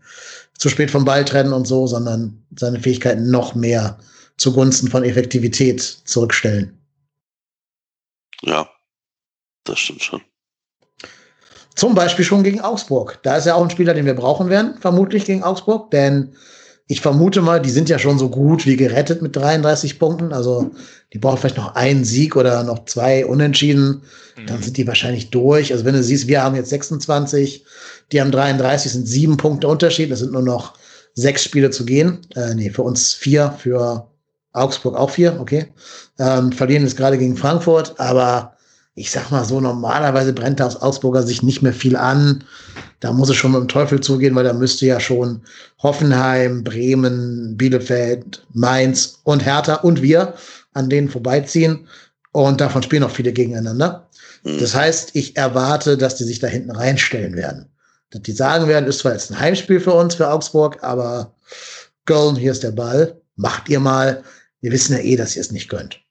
zu 0.57 0.69
spät 0.69 0.91
vom 0.91 1.05
Ball 1.05 1.25
trennen 1.25 1.53
und 1.53 1.67
so, 1.67 1.87
sondern 1.87 2.45
seine 2.57 2.79
Fähigkeiten 2.79 3.29
noch 3.29 3.55
mehr 3.55 3.97
zugunsten 4.37 4.89
von 4.89 5.03
Effektivität 5.03 5.81
zurückstellen. 5.81 6.77
Ja, 8.41 8.69
das 9.63 9.79
stimmt 9.79 10.03
schon. 10.03 10.21
Zum 11.75 11.95
Beispiel 11.95 12.25
schon 12.25 12.43
gegen 12.43 12.61
Augsburg. 12.61 13.19
Da 13.23 13.37
ist 13.37 13.45
ja 13.45 13.55
auch 13.55 13.63
ein 13.63 13.69
Spieler, 13.69 13.93
den 13.93 14.05
wir 14.05 14.13
brauchen 14.13 14.49
werden, 14.49 14.77
vermutlich 14.79 15.25
gegen 15.25 15.43
Augsburg, 15.43 15.89
denn 15.91 16.35
ich 16.87 17.01
vermute 17.01 17.41
mal, 17.41 17.61
die 17.61 17.69
sind 17.69 17.89
ja 17.89 17.97
schon 17.97 18.19
so 18.19 18.29
gut 18.29 18.65
wie 18.65 18.75
gerettet 18.75 19.21
mit 19.21 19.35
33 19.35 19.99
Punkten. 19.99 20.33
Also 20.33 20.71
die 21.13 21.19
brauchen 21.19 21.37
vielleicht 21.37 21.57
noch 21.57 21.75
einen 21.75 22.03
Sieg 22.03 22.35
oder 22.35 22.63
noch 22.63 22.85
zwei 22.85 23.25
Unentschieden. 23.25 24.01
Dann 24.47 24.57
mhm. 24.57 24.63
sind 24.63 24.77
die 24.77 24.87
wahrscheinlich 24.87 25.29
durch. 25.29 25.71
Also 25.71 25.85
wenn 25.85 25.93
du 25.93 26.03
siehst, 26.03 26.27
wir 26.27 26.43
haben 26.43 26.55
jetzt 26.55 26.69
26, 26.69 27.65
die 28.11 28.19
haben 28.19 28.31
33, 28.31 28.91
sind 28.91 29.07
sieben 29.07 29.37
Punkte 29.37 29.67
Unterschied. 29.67 30.11
Das 30.11 30.19
sind 30.19 30.33
nur 30.33 30.41
noch 30.41 30.73
sechs 31.13 31.43
Spiele 31.43 31.69
zu 31.69 31.85
gehen. 31.85 32.19
Äh, 32.35 32.55
nee, 32.55 32.69
für 32.69 32.81
uns 32.81 33.13
vier, 33.13 33.55
für 33.57 34.07
Augsburg 34.51 34.95
auch 34.97 35.09
vier, 35.09 35.39
okay. 35.39 35.67
Ähm, 36.19 36.51
verlieren 36.51 36.83
jetzt 36.83 36.97
gerade 36.97 37.17
gegen 37.17 37.37
Frankfurt, 37.37 37.99
aber 37.99 38.57
ich 38.95 39.09
sag 39.09 39.31
mal 39.31 39.43
so, 39.43 39.59
normalerweise 39.59 40.33
brennt 40.33 40.59
da 40.59 40.67
aus 40.67 40.81
Augsburger 40.81 41.23
sich 41.23 41.41
nicht 41.41 41.63
mehr 41.63 41.73
viel 41.73 41.95
an. 41.95 42.43
Da 42.99 43.11
muss 43.11 43.29
es 43.29 43.35
schon 43.35 43.51
mit 43.51 43.61
dem 43.61 43.67
Teufel 43.67 43.99
zugehen, 44.01 44.35
weil 44.35 44.43
da 44.43 44.53
müsste 44.53 44.85
ja 44.85 44.99
schon 44.99 45.41
Hoffenheim, 45.81 46.63
Bremen, 46.63 47.57
Bielefeld, 47.57 48.45
Mainz 48.53 49.19
und 49.23 49.43
Hertha 49.43 49.75
und 49.75 50.01
wir 50.01 50.35
an 50.73 50.89
denen 50.89 51.09
vorbeiziehen. 51.09 51.87
Und 52.31 52.61
davon 52.61 52.83
spielen 52.83 53.03
auch 53.03 53.11
viele 53.11 53.33
gegeneinander. 53.33 54.09
Mhm. 54.43 54.59
Das 54.59 54.75
heißt, 54.75 55.11
ich 55.13 55.35
erwarte, 55.37 55.97
dass 55.97 56.15
die 56.15 56.23
sich 56.23 56.39
da 56.39 56.47
hinten 56.47 56.71
reinstellen 56.71 57.35
werden. 57.35 57.67
Dass 58.11 58.21
die 58.21 58.31
sagen 58.31 58.67
werden, 58.67 58.87
ist 58.87 58.99
zwar 58.99 59.13
jetzt 59.13 59.31
ein 59.31 59.39
Heimspiel 59.39 59.79
für 59.79 59.93
uns, 59.93 60.15
für 60.15 60.29
Augsburg, 60.29 60.77
aber 60.83 61.33
Köln, 62.05 62.35
hier 62.35 62.51
ist 62.51 62.63
der 62.63 62.71
Ball, 62.71 63.19
macht 63.35 63.69
ihr 63.69 63.79
mal. 63.79 64.23
Wir 64.61 64.71
wissen 64.71 64.93
ja 64.93 64.99
eh, 64.99 65.15
dass 65.15 65.35
ihr 65.35 65.41
es 65.41 65.51
nicht 65.51 65.69
könnt. 65.69 66.02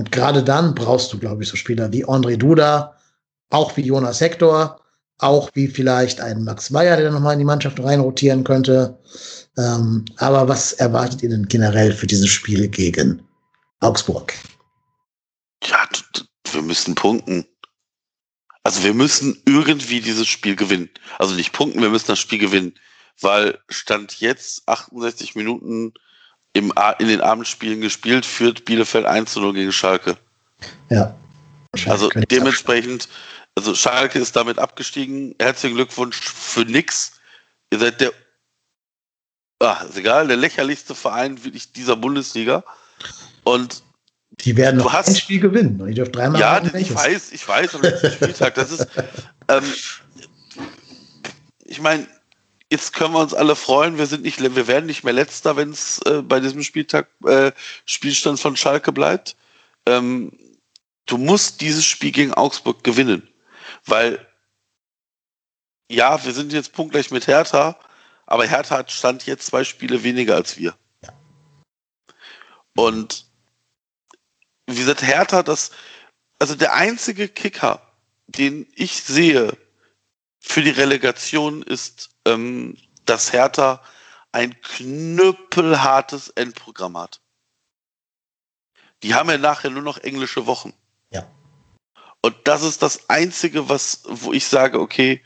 Und 0.00 0.10
gerade 0.12 0.42
dann 0.42 0.74
brauchst 0.74 1.12
du, 1.12 1.18
glaube 1.18 1.42
ich, 1.42 1.50
so 1.50 1.56
Spieler 1.56 1.92
wie 1.92 2.06
André 2.06 2.38
Duda, 2.38 2.96
auch 3.50 3.76
wie 3.76 3.82
Jonas 3.82 4.22
Hector, 4.22 4.80
auch 5.18 5.50
wie 5.52 5.68
vielleicht 5.68 6.22
ein 6.22 6.42
Max 6.42 6.70
Meyer, 6.70 6.96
der 6.96 7.10
nochmal 7.10 7.34
in 7.34 7.40
die 7.40 7.44
Mannschaft 7.44 7.78
reinrotieren 7.78 8.42
könnte. 8.42 8.98
Ähm, 9.58 10.06
aber 10.16 10.48
was 10.48 10.72
erwartet 10.72 11.22
ihr 11.22 11.28
denn 11.28 11.48
generell 11.48 11.92
für 11.92 12.06
dieses 12.06 12.30
Spiel 12.30 12.66
gegen 12.68 13.22
Augsburg? 13.80 14.32
Ja, 15.64 15.86
wir 16.50 16.62
müssen 16.62 16.94
punkten. 16.94 17.44
Also 18.62 18.82
wir 18.82 18.94
müssen 18.94 19.42
irgendwie 19.44 20.00
dieses 20.00 20.28
Spiel 20.28 20.56
gewinnen. 20.56 20.88
Also 21.18 21.34
nicht 21.34 21.52
punkten, 21.52 21.82
wir 21.82 21.90
müssen 21.90 22.06
das 22.06 22.18
Spiel 22.18 22.38
gewinnen. 22.38 22.72
Weil 23.20 23.58
Stand 23.68 24.18
jetzt 24.18 24.66
68 24.66 25.34
Minuten 25.34 25.92
im, 26.52 26.72
in 26.98 27.08
den 27.08 27.20
Abendspielen 27.20 27.80
gespielt, 27.80 28.26
führt 28.26 28.64
Bielefeld 28.64 29.06
1 29.06 29.32
zu 29.32 29.40
0 29.40 29.54
gegen 29.54 29.72
Schalke. 29.72 30.16
Ja. 30.88 31.14
Also 31.86 32.10
dementsprechend, 32.30 33.08
also 33.54 33.74
Schalke 33.74 34.18
ist 34.18 34.34
damit 34.34 34.58
abgestiegen. 34.58 35.34
Herzlichen 35.40 35.76
Glückwunsch 35.76 36.18
für 36.18 36.64
nix. 36.64 37.12
Ihr 37.72 37.78
seid 37.78 38.00
der, 38.00 38.12
ah, 39.60 39.84
ist 39.88 39.96
egal, 39.96 40.26
der 40.26 40.36
lächerlichste 40.36 40.94
Verein 40.94 41.44
wirklich 41.44 41.72
dieser 41.72 41.96
Bundesliga. 41.96 42.64
Und 43.44 43.82
die 44.44 44.56
werden 44.56 44.78
noch 44.78 44.92
hast, 44.92 45.08
ein 45.08 45.16
Spiel 45.16 45.40
gewinnen. 45.40 45.86
Ich 45.88 45.94
dürfte 45.94 46.12
dreimal 46.12 46.40
Ja, 46.40 46.62
ich 46.74 46.94
weiß, 46.94 47.32
ich 47.32 47.46
weiß, 47.46 47.74
am 47.76 47.82
letzten 47.82 48.12
Spieltag. 48.12 48.54
Das 48.54 48.72
ist, 48.72 48.88
ähm, 49.48 49.64
ich 51.64 51.80
meine, 51.80 52.06
jetzt 52.70 52.92
können 52.92 53.14
wir 53.14 53.20
uns 53.20 53.34
alle 53.34 53.56
freuen, 53.56 53.98
wir 53.98 54.06
sind 54.06 54.22
nicht, 54.22 54.40
wir 54.40 54.66
werden 54.66 54.86
nicht 54.86 55.04
mehr 55.04 55.12
letzter, 55.12 55.56
wenn 55.56 55.70
es 55.70 56.00
äh, 56.06 56.22
bei 56.22 56.40
diesem 56.40 56.62
Spieltag 56.62 57.08
äh, 57.26 57.52
Spielstand 57.84 58.38
von 58.38 58.56
Schalke 58.56 58.92
bleibt. 58.92 59.36
Ähm, 59.86 60.32
du 61.06 61.18
musst 61.18 61.60
dieses 61.60 61.84
Spiel 61.84 62.12
gegen 62.12 62.32
Augsburg 62.32 62.84
gewinnen, 62.84 63.28
weil 63.84 64.24
ja, 65.90 66.24
wir 66.24 66.32
sind 66.32 66.52
jetzt 66.52 66.72
punktgleich 66.72 67.10
mit 67.10 67.26
Hertha, 67.26 67.76
aber 68.26 68.46
Hertha 68.46 68.78
hat 68.78 68.92
Stand 68.92 69.26
jetzt 69.26 69.46
zwei 69.46 69.64
Spiele 69.64 70.04
weniger 70.04 70.36
als 70.36 70.56
wir. 70.56 70.76
Und 72.76 73.26
wie 74.66 74.78
gesagt, 74.78 75.02
Hertha, 75.02 75.42
das, 75.42 75.72
also 76.38 76.54
der 76.54 76.74
einzige 76.74 77.28
Kicker, 77.28 77.82
den 78.28 78.68
ich 78.76 79.02
sehe 79.02 79.58
für 80.40 80.62
die 80.62 80.70
Relegation 80.70 81.62
ist 81.62 82.10
ähm, 82.26 82.76
dass 83.04 83.32
Hertha 83.32 83.82
ein 84.32 84.60
knüppelhartes 84.60 86.28
Endprogramm 86.28 86.96
hat. 86.96 87.20
Die 89.02 89.14
haben 89.14 89.30
ja 89.30 89.38
nachher 89.38 89.70
nur 89.70 89.82
noch 89.82 89.98
englische 89.98 90.46
Wochen. 90.46 90.72
Ja. 91.10 91.26
Und 92.20 92.36
das 92.44 92.62
ist 92.62 92.82
das 92.82 93.08
Einzige, 93.08 93.68
was, 93.68 94.02
wo 94.04 94.32
ich 94.32 94.46
sage, 94.46 94.78
okay, 94.78 95.22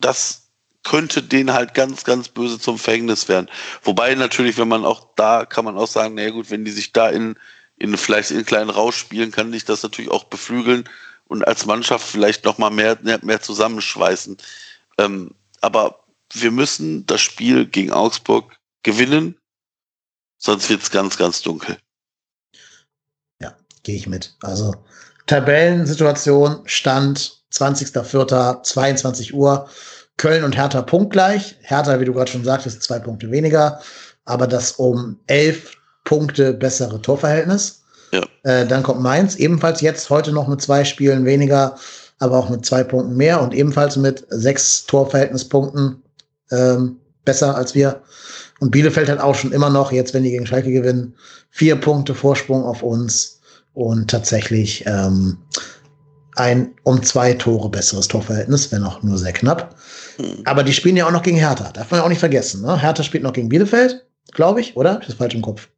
das 0.00 0.50
könnte 0.82 1.22
denen 1.22 1.52
halt 1.52 1.74
ganz, 1.74 2.02
ganz 2.02 2.28
böse 2.28 2.58
zum 2.58 2.78
Verhängnis 2.78 3.28
werden. 3.28 3.48
Wobei 3.82 4.14
natürlich, 4.16 4.58
wenn 4.58 4.66
man 4.66 4.84
auch 4.84 5.14
da, 5.14 5.46
kann 5.46 5.64
man 5.64 5.78
auch 5.78 5.86
sagen, 5.86 6.14
naja 6.14 6.30
gut, 6.30 6.50
wenn 6.50 6.64
die 6.64 6.72
sich 6.72 6.92
da 6.92 7.08
in, 7.08 7.38
in 7.76 7.96
vielleicht 7.96 8.32
in 8.32 8.44
kleinen 8.44 8.70
Rausch 8.70 8.96
spielen, 8.96 9.30
kann 9.30 9.52
dich 9.52 9.64
das 9.64 9.84
natürlich 9.84 10.10
auch 10.10 10.24
beflügeln 10.24 10.88
und 11.32 11.48
als 11.48 11.64
Mannschaft 11.64 12.06
vielleicht 12.06 12.44
nochmal 12.44 12.70
mehr, 12.70 12.98
mehr 13.22 13.40
zusammenschweißen. 13.40 14.36
Ähm, 14.98 15.34
aber 15.62 16.04
wir 16.34 16.50
müssen 16.50 17.06
das 17.06 17.22
Spiel 17.22 17.66
gegen 17.66 17.90
Augsburg 17.90 18.54
gewinnen, 18.82 19.38
sonst 20.36 20.68
wird 20.68 20.82
es 20.82 20.90
ganz, 20.90 21.16
ganz 21.16 21.40
dunkel. 21.40 21.78
Ja, 23.40 23.56
gehe 23.82 23.96
ich 23.96 24.06
mit. 24.06 24.36
Also 24.42 24.74
Tabellensituation, 25.26 26.60
Stand 26.66 27.42
20.04., 27.50 28.62
22 28.62 29.32
Uhr. 29.32 29.70
Köln 30.18 30.44
und 30.44 30.54
Hertha 30.54 30.82
punktgleich. 30.82 31.56
Hertha, 31.62 31.98
wie 31.98 32.04
du 32.04 32.12
gerade 32.12 32.30
schon 32.30 32.44
sagtest, 32.44 32.82
zwei 32.82 32.98
Punkte 32.98 33.30
weniger, 33.30 33.80
aber 34.26 34.46
das 34.46 34.72
um 34.72 35.18
elf 35.26 35.78
Punkte 36.04 36.52
bessere 36.52 37.00
Torverhältnis. 37.00 37.81
Ja. 38.12 38.22
Äh, 38.42 38.66
dann 38.66 38.82
kommt 38.82 39.00
Mainz, 39.00 39.36
ebenfalls 39.36 39.80
jetzt 39.80 40.10
heute 40.10 40.32
noch 40.32 40.48
mit 40.48 40.60
zwei 40.60 40.84
Spielen 40.84 41.24
weniger, 41.24 41.76
aber 42.18 42.38
auch 42.38 42.50
mit 42.50 42.64
zwei 42.64 42.84
Punkten 42.84 43.16
mehr 43.16 43.40
und 43.40 43.54
ebenfalls 43.54 43.96
mit 43.96 44.24
sechs 44.28 44.86
Torverhältnispunkten 44.86 46.02
ähm, 46.50 46.96
besser 47.24 47.56
als 47.56 47.74
wir. 47.74 48.02
Und 48.60 48.70
Bielefeld 48.70 49.08
hat 49.08 49.18
auch 49.18 49.34
schon 49.34 49.52
immer 49.52 49.70
noch, 49.70 49.90
jetzt 49.90 50.14
wenn 50.14 50.22
die 50.22 50.30
gegen 50.30 50.46
Schalke 50.46 50.70
gewinnen, 50.70 51.14
vier 51.50 51.76
Punkte 51.76 52.14
Vorsprung 52.14 52.64
auf 52.64 52.82
uns 52.82 53.40
und 53.74 54.10
tatsächlich 54.10 54.84
ähm, 54.86 55.38
ein 56.36 56.74
um 56.84 57.02
zwei 57.02 57.34
Tore 57.34 57.68
besseres 57.70 58.08
Torverhältnis, 58.08 58.70
wenn 58.70 58.84
auch 58.84 59.02
nur 59.02 59.18
sehr 59.18 59.32
knapp. 59.32 59.74
Hm. 60.16 60.42
Aber 60.44 60.62
die 60.62 60.72
spielen 60.72 60.96
ja 60.96 61.06
auch 61.06 61.12
noch 61.12 61.22
gegen 61.22 61.38
Hertha, 61.38 61.72
darf 61.72 61.90
man 61.90 62.00
ja 62.00 62.04
auch 62.04 62.08
nicht 62.08 62.20
vergessen. 62.20 62.62
Ne? 62.62 62.80
Hertha 62.80 63.02
spielt 63.02 63.22
noch 63.22 63.32
gegen 63.32 63.48
Bielefeld, 63.48 64.04
glaube 64.32 64.60
ich, 64.60 64.76
oder? 64.76 64.98
Ich 65.00 65.08
das 65.08 65.16
falsch 65.16 65.34
im 65.34 65.42
Kopf. 65.42 65.68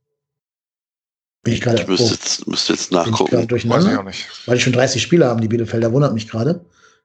Bin 1.45 1.55
ich 1.55 1.61
gerade. 1.61 1.83
Ich 1.83 1.87
müsste 1.87 2.13
jetzt, 2.13 2.47
müsste 2.49 2.73
jetzt 2.73 2.91
nachgucken. 2.91 3.47
Ich 3.55 3.69
Weiß 3.69 3.85
ich 3.85 3.97
auch 3.97 4.03
nicht. 4.03 4.27
Weil 4.47 4.57
die 4.57 4.63
schon 4.63 4.73
30 4.73 5.01
Spieler 5.01 5.29
haben, 5.29 5.41
die 5.41 5.49
Bielefelder, 5.49 5.93
wundert 5.93 6.15
mich 6.15 6.29
gerade. 6.29 6.65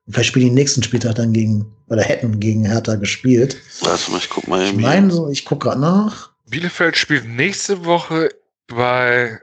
Vielleicht 0.10 0.30
spielen 0.30 0.46
die 0.46 0.52
nächsten 0.52 0.82
Spieltag 0.82 1.16
dann 1.16 1.34
gegen, 1.34 1.72
oder 1.88 2.02
hätten 2.02 2.40
gegen 2.40 2.66
Hertha 2.66 2.96
gespielt. 2.96 3.58
Warte 3.82 4.10
mal, 4.12 4.18
ich 4.18 4.30
guck 4.30 4.48
mal. 4.48 4.64
Ich 4.64 4.74
meine 4.74 5.12
so, 5.12 5.30
ich 5.30 5.46
guck 5.46 5.62
gerade 5.62 5.80
nach. 5.80 6.32
Bielefeld 6.50 6.98
spielt 6.98 7.28
nächste 7.28 7.86
Woche 7.86 8.30
bei 8.68 9.40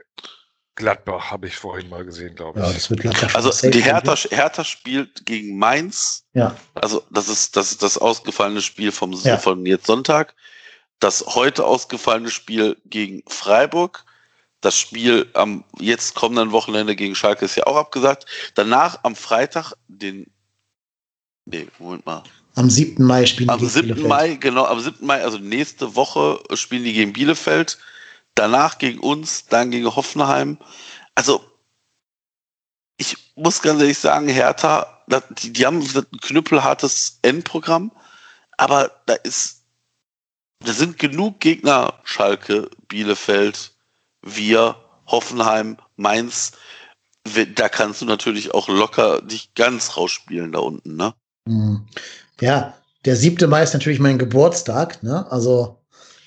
Gladbach, 0.75 1.31
habe 1.31 1.47
ich 1.47 1.55
vorhin 1.55 1.89
mal 1.89 2.03
gesehen, 2.03 2.35
glaube 2.35 2.59
ich. 2.59 2.65
Ja, 2.65 2.73
das 2.73 2.89
wird 2.89 3.01
Gladbach. 3.01 3.35
Also 3.35 3.69
die 3.69 3.81
Hertha, 3.81 4.15
Hertha 4.15 4.63
spielt 4.63 5.25
gegen 5.25 5.57
Mainz. 5.57 6.25
Ja. 6.33 6.55
Also 6.73 7.03
das 7.11 7.29
ist 7.29 7.55
das, 7.55 7.71
ist 7.71 7.83
das 7.83 7.97
ausgefallene 7.97 8.61
Spiel 8.61 8.91
vom 8.91 9.13
ja. 9.23 9.37
von 9.37 9.65
jetzt 9.65 9.87
Sonntag. 9.87 10.35
Das 10.99 11.25
heute 11.27 11.65
ausgefallene 11.65 12.29
Spiel 12.29 12.77
gegen 12.85 13.23
Freiburg. 13.27 14.03
Das 14.67 14.77
Spiel 14.77 15.29
am 15.33 15.63
jetzt 15.79 16.13
kommenden 16.13 16.51
Wochenende 16.51 16.97
gegen 16.97 17.15
Schalke 17.15 17.45
ist 17.45 17.55
ja 17.55 17.67
auch 17.67 17.77
abgesagt. 17.77 18.25
Danach 18.53 18.99
am 19.03 19.15
Freitag, 19.15 19.71
den 19.87 20.29
Nee, 21.45 21.69
Moment 21.79 22.05
mal. 22.05 22.23
Am 22.55 22.69
7. 22.69 23.01
Mai 23.01 23.25
spielen 23.25 23.49
am 23.49 23.59
die 23.59 23.67
gegen 23.67 23.73
7. 23.73 23.85
Bielefeld. 23.85 24.09
Mai, 24.09 24.35
genau, 24.35 24.65
am 24.65 24.81
7. 24.81 25.05
Mai, 25.05 25.23
also 25.23 25.37
nächste 25.37 25.95
Woche 25.95 26.43
spielen 26.55 26.83
die 26.83 26.91
gegen 26.91 27.13
Bielefeld, 27.13 27.77
danach 28.35 28.77
gegen 28.77 28.99
uns, 28.99 29.45
dann 29.45 29.71
gegen 29.71 29.95
Hoffenheim. 29.95 30.57
Also, 31.15 31.49
ich 32.97 33.15
muss 33.35 33.61
ganz 33.61 33.79
ehrlich 33.79 33.99
sagen, 33.99 34.27
Hertha, 34.27 35.01
die, 35.41 35.53
die 35.53 35.65
haben 35.65 35.79
ein 35.79 36.19
knüppelhartes 36.19 37.19
Endprogramm, 37.21 37.93
aber 38.57 38.91
da 39.05 39.13
ist, 39.13 39.63
da 40.59 40.73
sind 40.73 40.99
genug 40.99 41.39
Gegner, 41.39 41.93
Schalke, 42.03 42.69
Bielefeld, 42.89 43.71
wir, 44.35 44.75
Hoffenheim, 45.05 45.77
Mainz, 45.95 46.51
da 47.55 47.69
kannst 47.69 48.01
du 48.01 48.05
natürlich 48.05 48.53
auch 48.53 48.67
locker 48.67 49.21
dich 49.21 49.53
ganz 49.53 49.97
rausspielen 49.97 50.51
da 50.51 50.59
unten, 50.59 50.95
ne? 50.95 51.13
Hm. 51.47 51.87
Ja, 52.39 52.73
der 53.05 53.15
siebte 53.15 53.47
Mai 53.47 53.63
ist 53.63 53.73
natürlich 53.73 53.99
mein 53.99 54.17
Geburtstag. 54.17 55.01
Ne? 55.01 55.29
Also 55.31 55.77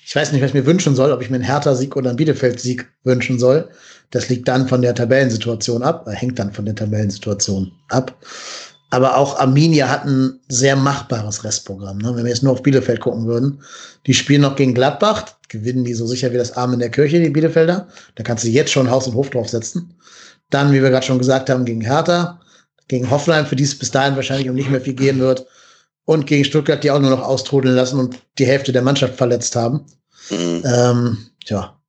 ich 0.04 0.16
weiß 0.16 0.32
nicht, 0.32 0.40
was 0.40 0.48
ich 0.50 0.54
mir 0.54 0.66
wünschen 0.66 0.96
soll, 0.96 1.12
ob 1.12 1.22
ich 1.22 1.30
mir 1.30 1.36
einen 1.36 1.44
Hertha-Sieg 1.44 1.94
oder 1.94 2.10
einen 2.10 2.16
Bielefeld-Sieg 2.16 2.88
wünschen 3.04 3.38
soll. 3.38 3.68
Das 4.10 4.28
liegt 4.28 4.48
dann 4.48 4.66
von 4.66 4.82
der 4.82 4.94
Tabellensituation 4.94 5.82
ab, 5.82 6.08
äh, 6.08 6.12
hängt 6.12 6.38
dann 6.38 6.52
von 6.52 6.64
der 6.64 6.74
Tabellensituation 6.74 7.70
ab. 7.88 8.16
Aber 8.90 9.16
auch 9.16 9.38
Arminia 9.38 9.88
hat 9.88 10.04
ein 10.04 10.40
sehr 10.48 10.76
machbares 10.76 11.44
Restprogramm. 11.44 11.98
Ne? 11.98 12.14
Wenn 12.14 12.24
wir 12.24 12.30
jetzt 12.30 12.42
nur 12.42 12.52
auf 12.52 12.62
Bielefeld 12.62 13.00
gucken 13.00 13.26
würden, 13.26 13.62
die 14.06 14.14
spielen 14.14 14.42
noch 14.42 14.56
gegen 14.56 14.74
Gladbach, 14.74 15.24
gewinnen 15.48 15.84
die 15.84 15.94
so 15.94 16.06
sicher 16.06 16.32
wie 16.32 16.36
das 16.36 16.56
Arm 16.56 16.72
in 16.72 16.80
der 16.80 16.90
Kirche, 16.90 17.20
die 17.20 17.30
Bielefelder. 17.30 17.88
Da 18.16 18.22
kannst 18.24 18.44
du 18.44 18.48
jetzt 18.48 18.72
schon 18.72 18.90
Haus 18.90 19.06
und 19.06 19.14
Hof 19.14 19.30
draufsetzen. 19.30 19.94
Dann, 20.50 20.72
wie 20.72 20.82
wir 20.82 20.90
gerade 20.90 21.06
schon 21.06 21.18
gesagt 21.18 21.48
haben, 21.48 21.64
gegen 21.64 21.82
Hertha 21.82 22.40
gegen 22.90 23.08
Hoffenheim, 23.08 23.46
für 23.46 23.56
die 23.56 23.64
es 23.64 23.78
bis 23.78 23.90
dahin 23.90 24.16
wahrscheinlich 24.16 24.50
um 24.50 24.56
nicht 24.56 24.68
mehr 24.68 24.80
viel 24.80 24.94
gehen 24.94 25.20
wird. 25.20 25.46
Und 26.04 26.26
gegen 26.26 26.44
Stuttgart, 26.44 26.82
die 26.82 26.90
auch 26.90 26.98
nur 26.98 27.10
noch 27.10 27.22
austrudeln 27.22 27.76
lassen 27.76 28.00
und 28.00 28.18
die 28.38 28.46
Hälfte 28.46 28.72
der 28.72 28.82
Mannschaft 28.82 29.14
verletzt 29.14 29.54
haben. 29.54 29.86
Mhm. 30.28 30.62
Ähm, 30.64 31.18
tja, 31.46 31.79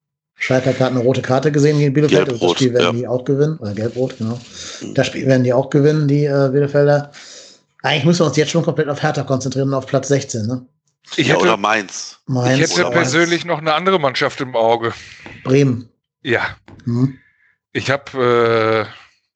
Schalke 0.42 0.70
hat 0.70 0.78
gerade 0.80 0.96
eine 0.96 1.02
rote 1.02 1.22
Karte 1.22 1.52
gesehen 1.52 1.78
gegen 1.78 1.94
Bielefeld. 1.94 2.28
Gelb-rot, 2.28 2.52
das 2.52 2.58
Spiel 2.58 2.74
werden 2.74 2.96
ja. 2.96 3.02
die 3.02 3.08
auch 3.08 3.24
gewinnen. 3.26 3.58
Oder 3.60 3.74
gelb-rot, 3.76 4.18
genau. 4.18 4.40
Das 4.96 5.06
Spiel 5.06 5.28
werden 5.28 5.44
die 5.44 5.54
auch 5.54 5.70
gewinnen, 5.70 6.08
die 6.08 6.26
äh, 6.26 6.50
Bielefelder. 6.52 7.12
Eigentlich 7.84 8.06
müssen 8.06 8.22
wir 8.22 8.26
uns 8.26 8.38
jetzt 8.38 8.50
schon 8.50 8.64
komplett 8.64 8.90
auf 8.90 9.04
Hertha 9.04 9.22
konzentrieren 9.22 9.68
und 9.68 9.76
auf 9.76 9.86
Platz 9.86 10.08
16, 10.08 10.48
ne? 10.48 10.66
Ich 11.16 11.28
ja, 11.28 11.36
hätte, 11.36 11.44
oder 11.44 11.58
Mainz. 11.58 12.20
Mainz, 12.26 12.56
ich 12.56 12.72
hätte 12.72 12.88
oder 12.88 12.92
persönlich 12.92 13.46
noch 13.46 13.60
eine 13.60 13.76
andere 13.76 14.00
Mannschaft 14.00 14.42
im 14.42 14.56
Auge. 14.56 14.94
Bremen. 15.44 15.90
Ja, 16.24 16.42
Hm. 16.86 17.20
ich 17.72 17.92
habe, 17.92 18.88
äh, 18.90 18.92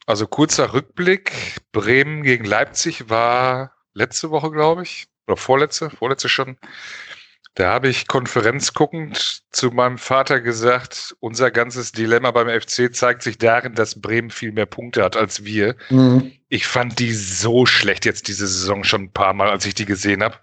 also 0.08 0.26
kurzer 0.26 0.74
Rückblick, 0.74 1.32
Bremen 1.72 2.24
gegen 2.24 2.46
Leipzig 2.46 3.12
war 3.12 3.74
letzte 3.94 4.32
Woche, 4.32 4.50
glaube 4.50 4.82
ich, 4.82 5.06
oder 5.28 5.38
vorletzte, 5.38 5.92
vorletzte 5.92 6.30
schon. 6.30 6.58
Da 7.56 7.72
habe 7.72 7.88
ich 7.88 8.08
konferenzguckend 8.08 9.44
zu 9.50 9.72
meinem 9.72 9.98
Vater 9.98 10.42
gesagt, 10.42 11.16
unser 11.22 11.52
ganzes 11.52 11.94
Dilemma 11.94 12.32
beim 12.32 12.50
FC 12.50 12.94
zeigt 12.94 13.24
sich 13.24 13.38
darin, 13.38 13.76
dass 13.76 14.02
Bremen 14.02 14.30
viel 14.30 14.52
mehr 14.52 14.66
Punkte 14.66 15.02
hat 15.02 15.16
als 15.16 15.46
wir. 15.46 15.78
Mhm. 15.90 16.34
Ich 16.50 16.68
fand 16.68 17.00
die 17.00 17.14
so 17.14 17.66
schlecht 17.66 18.04
jetzt 18.04 18.28
diese 18.28 18.46
Saison 18.46 18.84
schon 18.84 19.04
ein 19.04 19.12
paar 19.12 19.34
Mal, 19.34 19.50
als 19.50 19.66
ich 19.66 19.74
die 19.74 19.86
gesehen 19.86 20.22
habe. 20.22 20.36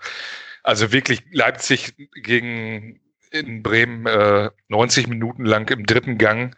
Also 0.63 0.91
wirklich 0.91 1.23
Leipzig 1.31 1.95
gegen 2.15 2.99
in 3.31 3.63
Bremen 3.63 4.07
äh, 4.07 4.51
90 4.69 5.07
Minuten 5.07 5.45
lang 5.45 5.69
im 5.71 5.85
dritten 5.85 6.17
Gang 6.17 6.57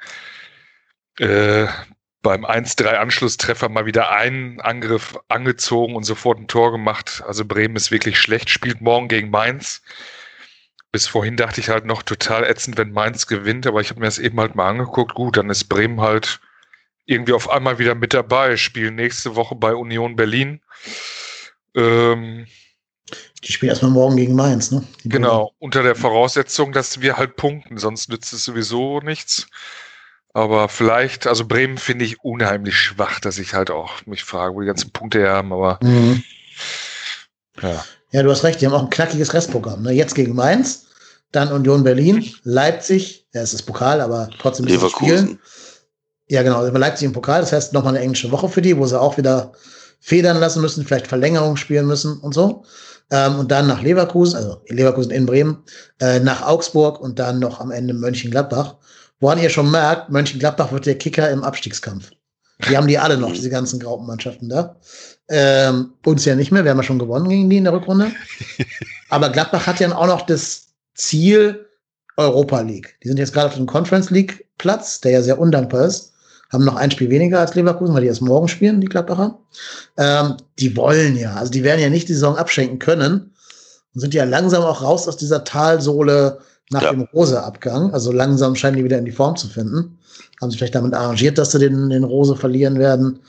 äh, 1.18 1.66
beim 2.22 2.44
1-3 2.44 2.94
Anschlusstreffer 2.94 3.68
mal 3.68 3.86
wieder 3.86 4.12
einen 4.12 4.60
Angriff 4.60 5.18
angezogen 5.28 5.96
und 5.96 6.04
sofort 6.04 6.38
ein 6.38 6.46
Tor 6.46 6.70
gemacht. 6.70 7.24
Also 7.26 7.44
Bremen 7.44 7.74
ist 7.74 7.90
wirklich 7.90 8.20
schlecht, 8.20 8.50
spielt 8.50 8.80
morgen 8.80 9.08
gegen 9.08 9.30
Mainz. 9.30 9.82
Bis 10.94 11.08
vorhin 11.08 11.36
dachte 11.36 11.60
ich 11.60 11.70
halt 11.70 11.86
noch 11.86 12.04
total 12.04 12.44
ätzend, 12.44 12.78
wenn 12.78 12.92
Mainz 12.92 13.26
gewinnt, 13.26 13.66
aber 13.66 13.80
ich 13.80 13.90
habe 13.90 13.98
mir 13.98 14.06
das 14.06 14.20
eben 14.20 14.38
halt 14.38 14.54
mal 14.54 14.68
angeguckt. 14.68 15.12
Gut, 15.16 15.36
dann 15.36 15.50
ist 15.50 15.64
Bremen 15.64 16.00
halt 16.00 16.38
irgendwie 17.04 17.32
auf 17.32 17.50
einmal 17.50 17.80
wieder 17.80 17.96
mit 17.96 18.14
dabei, 18.14 18.56
spielen 18.56 18.94
nächste 18.94 19.34
Woche 19.34 19.56
bei 19.56 19.74
Union 19.74 20.14
Berlin. 20.14 20.60
Ähm, 21.74 22.46
Die 23.42 23.52
spielen 23.52 23.70
erstmal 23.70 23.90
morgen 23.90 24.14
gegen 24.16 24.36
Mainz, 24.36 24.70
ne? 24.70 24.86
Die 25.02 25.08
genau, 25.08 25.56
unter 25.58 25.82
der 25.82 25.96
Voraussetzung, 25.96 26.70
dass 26.70 27.00
wir 27.00 27.16
halt 27.16 27.34
punkten, 27.34 27.76
sonst 27.76 28.08
nützt 28.08 28.32
es 28.32 28.44
sowieso 28.44 29.00
nichts. 29.00 29.48
Aber 30.32 30.68
vielleicht, 30.68 31.26
also 31.26 31.44
Bremen 31.44 31.76
finde 31.76 32.04
ich 32.04 32.20
unheimlich 32.20 32.76
schwach, 32.76 33.18
dass 33.18 33.38
ich 33.38 33.52
halt 33.52 33.72
auch 33.72 34.06
mich 34.06 34.22
frage, 34.22 34.54
wo 34.54 34.60
die 34.60 34.68
ganzen 34.68 34.92
Punkte 34.92 35.18
her 35.18 35.32
haben, 35.32 35.52
aber 35.52 35.80
Mhm. 35.82 36.22
ja. 37.60 37.84
Ja, 38.14 38.22
du 38.22 38.30
hast 38.30 38.44
recht, 38.44 38.60
die 38.60 38.66
haben 38.66 38.74
auch 38.74 38.84
ein 38.84 38.90
knackiges 38.90 39.34
Restprogramm. 39.34 39.82
Ne? 39.82 39.90
Jetzt 39.90 40.14
gegen 40.14 40.36
Mainz, 40.36 40.84
dann 41.32 41.50
Union 41.50 41.82
Berlin, 41.82 42.24
Leipzig, 42.44 43.26
ja, 43.34 43.40
es 43.40 43.52
ist 43.52 43.62
Pokal, 43.62 44.00
aber 44.00 44.30
trotzdem. 44.38 44.66
Leverkusen. 44.66 45.40
Ja, 46.28 46.44
genau, 46.44 46.58
also 46.58 46.72
Leipzig 46.78 47.06
im 47.06 47.12
Pokal, 47.12 47.40
das 47.40 47.52
heißt 47.52 47.72
nochmal 47.72 47.96
eine 47.96 48.04
englische 48.04 48.30
Woche 48.30 48.48
für 48.48 48.62
die, 48.62 48.78
wo 48.78 48.86
sie 48.86 49.00
auch 49.00 49.18
wieder 49.18 49.50
federn 49.98 50.38
lassen 50.38 50.62
müssen, 50.62 50.84
vielleicht 50.84 51.08
Verlängerung 51.08 51.56
spielen 51.56 51.88
müssen 51.88 52.20
und 52.20 52.34
so. 52.34 52.64
Ähm, 53.10 53.36
und 53.40 53.50
dann 53.50 53.66
nach 53.66 53.82
Leverkusen, 53.82 54.36
also 54.36 54.62
Leverkusen 54.68 55.10
in 55.10 55.26
Bremen, 55.26 55.64
äh, 56.00 56.20
nach 56.20 56.46
Augsburg 56.46 57.00
und 57.00 57.18
dann 57.18 57.40
noch 57.40 57.58
am 57.58 57.72
Ende 57.72 57.94
Mönchengladbach. 57.94 58.76
Woran 59.18 59.40
ihr 59.40 59.50
schon 59.50 59.72
merkt, 59.72 60.10
Mönchengladbach 60.10 60.70
wird 60.70 60.86
der 60.86 60.98
Kicker 60.98 61.30
im 61.30 61.42
Abstiegskampf. 61.42 62.10
Die 62.68 62.76
haben 62.76 62.86
die 62.86 62.98
alle 62.98 63.16
noch, 63.16 63.32
diese 63.32 63.50
ganzen 63.50 63.80
Graupenmannschaften 63.80 64.48
da. 64.48 64.76
Ähm, 65.28 65.92
uns 66.04 66.24
ja 66.26 66.34
nicht 66.34 66.52
mehr, 66.52 66.64
wir 66.64 66.70
haben 66.70 66.78
ja 66.78 66.82
schon 66.82 66.98
gewonnen 66.98 67.28
gegen 67.28 67.48
die 67.48 67.56
in 67.56 67.64
der 67.64 67.72
Rückrunde. 67.72 68.12
Aber 69.08 69.30
Gladbach 69.30 69.66
hat 69.66 69.80
ja 69.80 69.94
auch 69.96 70.06
noch 70.06 70.22
das 70.22 70.66
Ziel 70.94 71.66
Europa 72.16 72.60
League. 72.60 72.96
Die 73.02 73.08
sind 73.08 73.18
jetzt 73.18 73.32
gerade 73.32 73.46
auf 73.48 73.54
dem 73.54 73.66
Conference 73.66 74.10
League 74.10 74.46
Platz, 74.58 75.00
der 75.00 75.12
ja 75.12 75.22
sehr 75.22 75.38
undankbar 75.38 75.86
ist. 75.86 76.12
Haben 76.52 76.64
noch 76.64 76.76
ein 76.76 76.90
Spiel 76.90 77.10
weniger 77.10 77.40
als 77.40 77.54
Leverkusen, 77.54 77.94
weil 77.94 78.02
die 78.02 78.08
erst 78.08 78.22
morgen 78.22 78.48
spielen, 78.48 78.80
die 78.80 78.86
Gladbacher. 78.86 79.38
Ähm, 79.96 80.36
die 80.58 80.76
wollen 80.76 81.16
ja, 81.16 81.34
also 81.34 81.50
die 81.50 81.64
werden 81.64 81.80
ja 81.80 81.88
nicht 81.88 82.08
die 82.08 82.12
Saison 82.14 82.36
abschenken 82.36 82.78
können 82.78 83.32
und 83.94 84.00
sind 84.00 84.14
ja 84.14 84.24
langsam 84.24 84.62
auch 84.62 84.82
raus 84.82 85.08
aus 85.08 85.16
dieser 85.16 85.42
Talsohle 85.42 86.38
nach 86.70 86.82
Ja. 86.82 86.92
dem 86.92 87.02
Rose-Abgang. 87.12 87.92
Also 87.92 88.12
langsam 88.12 88.54
scheinen 88.54 88.76
die 88.76 88.84
wieder 88.84 88.98
in 88.98 89.04
die 89.04 89.10
Form 89.12 89.36
zu 89.36 89.48
finden. 89.48 89.98
Haben 90.40 90.50
sich 90.50 90.58
vielleicht 90.58 90.74
damit 90.74 90.94
arrangiert, 90.94 91.38
dass 91.38 91.52
sie 91.52 91.58
den, 91.58 91.90
den 91.90 92.04
Rose 92.04 92.36
verlieren 92.36 92.78
werden. 92.78 93.20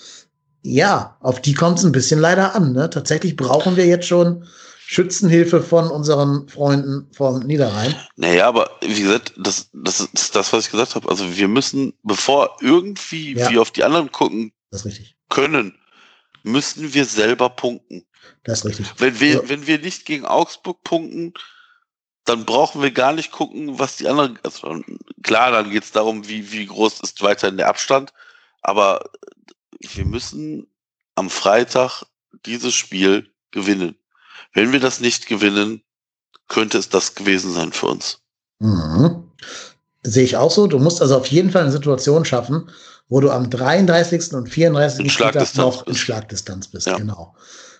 Ja, 0.68 1.16
auf 1.20 1.41
die 1.43 1.53
kommt 1.53 1.78
es 1.78 1.86
ein 1.86 1.91
bisschen 1.91 2.20
leider 2.20 2.55
an. 2.55 2.74
Ne? 2.74 2.89
Tatsächlich 2.89 3.36
brauchen 3.36 3.76
wir 3.78 3.86
jetzt 3.86 4.07
schon 4.07 4.47
Schützenhilfe 4.88 5.61
von 5.61 5.91
unseren 5.91 6.47
Freunden 6.49 7.07
vom 7.13 7.41
Niederrhein. 7.41 7.95
Naja, 8.16 8.47
aber 8.47 8.72
wie 8.82 9.03
gesagt, 9.03 9.34
das, 9.38 9.70
das 9.74 9.99
ist 9.99 10.36
das, 10.36 10.51
was 10.53 10.66
ich 10.66 10.72
gesagt 10.72 10.95
habe. 10.95 11.07
Also 11.07 11.38
wir 11.38 11.47
müssen, 11.47 11.93
bevor 12.01 12.57
irgendwie 12.61 13.36
Ja. 13.38 13.51
wir 13.51 13.61
auf 13.61 13.70
die 13.70 13.84
anderen 13.84 14.11
gucken 14.11 14.53
können, 15.30 15.78
müssen 16.41 16.95
wir 16.95 17.05
selber 17.05 17.49
punkten. 17.49 18.03
Das 18.43 18.59
ist 18.59 18.66
richtig. 18.66 18.88
Wenn 18.97 19.20
wir, 19.20 19.34
Ja. 19.34 19.41
wenn 19.49 19.68
wir 19.68 19.78
nicht 19.78 20.05
gegen 20.07 20.26
Augsburg 20.26 20.84
punkten, 20.84 21.34
dann 22.24 22.43
brauchen 22.45 22.82
wir 22.82 22.89
gar 22.89 23.13
nicht 23.13 23.32
gucken, 23.32 23.78
was 23.78 23.97
die 23.97 24.07
anderen. 24.07 24.39
Also 24.41 24.82
klar, 25.22 25.51
dann 25.51 25.70
geht 25.70 25.84
es 25.84 25.91
darum, 25.91 26.28
wie, 26.28 26.51
wie 26.51 26.66
groß 26.66 27.01
ist 27.01 27.22
weiterhin 27.22 27.57
der 27.57 27.70
Abstand. 27.70 28.13
Aber 28.63 29.11
wir 29.93 30.05
müssen 30.05 30.67
am 31.15 31.29
Freitag 31.29 32.03
dieses 32.45 32.73
Spiel 32.73 33.29
gewinnen. 33.51 33.95
Wenn 34.53 34.71
wir 34.71 34.79
das 34.79 34.99
nicht 34.99 35.27
gewinnen, 35.27 35.81
könnte 36.47 36.77
es 36.77 36.89
das 36.89 37.15
gewesen 37.15 37.51
sein 37.51 37.71
für 37.71 37.88
uns. 37.88 38.19
Mhm. 38.59 39.31
Sehe 40.03 40.23
ich 40.23 40.38
auch 40.38 40.51
so. 40.51 40.67
Du 40.67 40.79
musst 40.79 41.01
also 41.01 41.17
auf 41.17 41.27
jeden 41.27 41.51
Fall 41.51 41.63
eine 41.63 41.71
Situation 41.71 42.25
schaffen, 42.25 42.69
wo 43.09 43.19
du 43.19 43.31
am 43.31 43.49
33. 43.49 44.33
und 44.33 44.47
34. 44.47 45.05
In 45.05 45.09
Spieltag 45.09 45.55
noch 45.55 45.88
in. 45.88 45.95
Schlagdistanz 45.95 46.67
bist. 46.67 46.88
Ja. 46.88 46.97
Genau. 46.97 47.36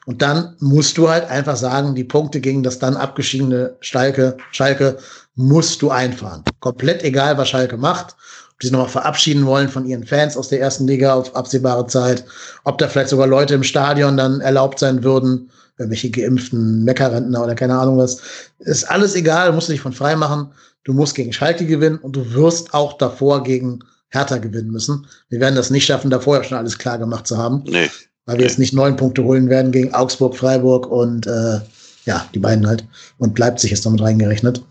Und 0.06 0.22
dann 0.22 0.56
musst 0.60 0.97
du 0.97 1.10
halt 1.10 1.26
einfach 1.30 1.56
sagen, 1.56 1.95
die 1.95 2.03
Punkte 2.03 2.39
gegen 2.39 2.62
das 2.62 2.78
dann 2.80 2.95
abgeschiedene 2.95 3.76
Schalke, 3.80 4.38
Schalke 4.51 4.97
musst 5.36 5.82
du 5.82 5.89
einfahren. 5.89 6.43
Komplett 6.60 7.03
egal, 7.03 7.38
was 7.38 7.49
Schalke 7.49 7.78
macht. 7.78 8.16
Ob 8.56 8.60
die 8.62 8.68
sich 8.68 8.72
nochmal 8.72 8.89
verabschieden 8.89 9.45
wollen 9.45 9.68
von 9.68 9.86
ihren 9.86 10.06
Fans 10.06 10.38
aus 10.38 10.47
der 10.47 10.62
ersten 10.62 10.88
Liga 10.88 11.14
auf 11.14 11.36
absehbare 11.36 11.88
Zeit. 11.88 12.24
Ob 12.64 12.78
da 12.78 12.88
vielleicht 12.88 13.10
sogar 13.10 13.28
Leute 13.28 13.53
im 13.53 13.64
Stadion 13.64 14.16
dann 14.16 14.39
erlaubt 14.39 14.80
sein 14.80 15.03
würden. 15.03 15.49
Irgendwelche 15.78 16.10
geimpften 16.10 16.86
Meckerrentner 16.86 17.43
oder 17.43 17.53
keine 17.53 17.78
Ahnung 17.78 17.97
was. 17.97 18.22
Ist 18.60 18.89
alles 18.89 19.14
egal, 19.16 19.51
musst 19.51 19.68
du 19.68 19.74
dich 19.74 19.82
von 19.82 19.91
frei 19.91 20.16
machen. 20.16 20.51
Du 20.86 20.93
musst 20.93 21.16
gegen 21.16 21.34
Schalke 21.34 21.66
gewinnen 21.66 21.97
und 21.97 22.16
du 22.16 22.34
wirst 22.34 22.74
auch 22.74 22.97
davor 22.97 23.43
gegen 23.43 23.80
Hertha 24.10 24.38
gewinnen 24.38 24.72
müssen. 24.72 25.06
Wir 25.28 25.41
werden 25.41 25.56
das 25.56 25.70
nicht 25.70 25.86
schaffen, 25.86 26.10
davor 26.10 26.38
ja 26.38 26.43
schon 26.45 26.58
alles 26.58 26.78
klar 26.78 26.97
gemacht 26.97 27.28
zu 27.28 27.38
haben, 27.38 27.64
Nee. 27.68 27.89
weil 28.26 28.38
wir 28.38 28.45
jetzt 28.45 28.60
nicht 28.60 28.74
neun 28.74 28.95
Punkte 28.95 29.24
holen 29.26 29.49
werden 29.49 29.74
gegen 29.74 29.93
Augsburg, 29.93 30.38
Freiburg 30.38 30.88
und 30.88 31.28
äh, 31.28 31.60
ja, 32.06 32.26
die 32.34 32.39
beiden 32.39 32.66
halt. 32.68 32.86
Und 33.18 33.38
Leipzig 33.38 33.74
ist 33.74 33.86
damit 33.86 33.99
reingerechnet. 34.01 34.62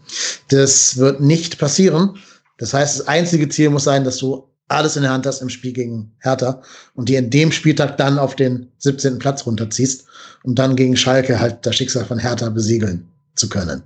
Das 0.48 0.96
wird 0.96 1.20
nicht 1.20 1.58
passieren. 1.58 2.16
Das 2.58 2.74
heißt, 2.74 3.00
das 3.00 3.08
einzige 3.08 3.48
Ziel 3.48 3.70
muss 3.70 3.84
sein, 3.84 4.04
dass 4.04 4.18
du 4.18 4.48
alles 4.68 4.96
in 4.96 5.02
der 5.02 5.12
Hand 5.12 5.26
hast 5.26 5.42
im 5.42 5.48
Spiel 5.48 5.72
gegen 5.72 6.12
Hertha 6.20 6.62
und 6.94 7.08
die 7.08 7.16
in 7.16 7.30
dem 7.30 7.52
Spieltag 7.52 7.96
dann 7.96 8.18
auf 8.18 8.34
den 8.34 8.70
17. 8.78 9.18
Platz 9.18 9.46
runterziehst, 9.46 10.06
um 10.42 10.54
dann 10.54 10.76
gegen 10.76 10.96
Schalke 10.96 11.38
halt 11.38 11.66
das 11.66 11.76
Schicksal 11.76 12.04
von 12.04 12.18
Hertha 12.18 12.48
besiegeln 12.48 13.08
zu 13.34 13.48
können. 13.48 13.82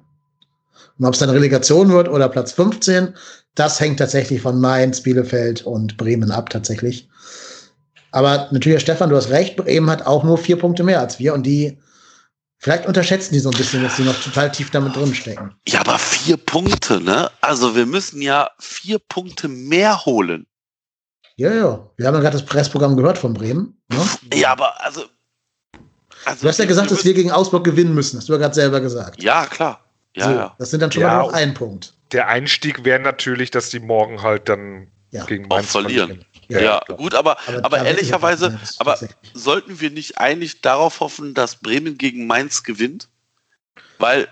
Und 0.99 1.07
ob 1.07 1.15
es 1.15 1.21
dann 1.21 1.31
Relegation 1.31 1.91
wird 1.91 2.09
oder 2.09 2.29
Platz 2.29 2.53
15, 2.53 3.15
das 3.55 3.81
hängt 3.81 3.99
tatsächlich 3.99 4.41
von 4.41 4.61
Mainz, 4.61 5.03
Bielefeld 5.03 5.63
und 5.63 5.97
Bremen 5.97 6.31
ab 6.31 6.51
tatsächlich. 6.51 7.09
Aber 8.11 8.49
natürlich, 8.53 8.81
Stefan, 8.81 9.11
du 9.11 9.17
hast 9.17 9.31
recht, 9.31 9.57
Bremen 9.57 9.91
hat 9.91 10.07
auch 10.07 10.25
nur 10.25 10.39
vier 10.39 10.59
Punkte 10.59 10.83
mehr 10.83 11.01
als 11.01 11.19
wir 11.19 11.35
und 11.35 11.45
die, 11.45 11.79
vielleicht 12.59 12.87
unterschätzen 12.87 13.35
die 13.35 13.41
so 13.41 13.51
ein 13.51 13.57
bisschen, 13.57 13.83
dass 13.83 13.97
sie 13.97 14.05
noch 14.05 14.21
total 14.21 14.51
tief 14.51 14.71
damit 14.71 14.97
drin 14.97 15.15
stecken. 15.15 15.55
Ja, 15.67 15.83
aber 15.99 16.07
vier 16.07 16.37
Punkte, 16.37 17.01
ne? 17.01 17.31
Also 17.41 17.75
wir 17.75 17.87
müssen 17.87 18.23
ja 18.23 18.51
vier 18.59 18.99
Punkte 18.99 19.49
mehr 19.49 20.05
holen. 20.05 20.47
Ja, 21.37 21.53
ja. 21.53 21.91
Wir 21.97 22.07
haben 22.07 22.15
ja 22.15 22.21
gerade 22.21 22.37
das 22.37 22.47
Pressprogramm 22.47 22.97
gehört 22.97 23.19
von 23.19 23.35
Bremen. 23.35 23.81
Ne? 23.89 24.05
Ja, 24.35 24.53
aber 24.53 24.83
also. 24.85 25.05
also 26.25 26.43
Du 26.43 26.49
hast 26.49 26.59
ja 26.59 26.65
gesagt, 26.65 26.91
dass 26.91 27.05
wir 27.05 27.15
gegen 27.15 27.31
Augsburg 27.31 27.65
gewinnen 27.65 27.95
müssen. 27.95 28.19
Hast 28.19 28.29
du 28.29 28.33
ja 28.33 28.39
gerade 28.39 28.55
selber 28.55 28.81
gesagt. 28.81 29.23
Ja, 29.23 29.47
klar. 29.47 29.85
Ja, 30.17 30.25
so, 30.25 30.31
ja. 30.31 30.57
Das 30.59 30.71
sind 30.71 30.81
dann 30.81 30.91
schon 30.91 31.03
Ja, 31.03 31.09
mal 31.09 31.19
noch 31.19 31.33
ein 31.33 31.55
Punkt. 31.55 31.95
Der 32.13 32.29
Einstieg 32.29 32.85
wäre 32.85 33.01
natürlich, 33.01 33.51
dass 33.51 33.71
die 33.71 33.81
morgen 33.81 34.23
halt 34.23 34.49
dann 34.49 34.89
Ja. 35.11 35.25
gegen 35.27 35.45
Auch 35.47 35.57
Mainz 35.57 35.71
verlieren. 35.71 36.25
Ja, 36.49 36.61
Ja, 36.61 36.81
gut, 36.97 37.15
aber, 37.15 37.37
aber, 37.63 37.79
da 37.79 37.85
ehrlicherweise, 37.85 38.59
aber 38.79 38.99
sollten 39.35 39.81
wir 39.81 39.91
nicht 39.91 40.19
eigentlich 40.19 40.63
darauf 40.63 41.01
hoffen, 41.01 41.35
dass 41.35 41.57
Bremen 41.57 41.99
gegen 41.99 42.27
Mainz 42.27 42.63
gewinnt? 42.63 43.09
Weil, 43.99 44.29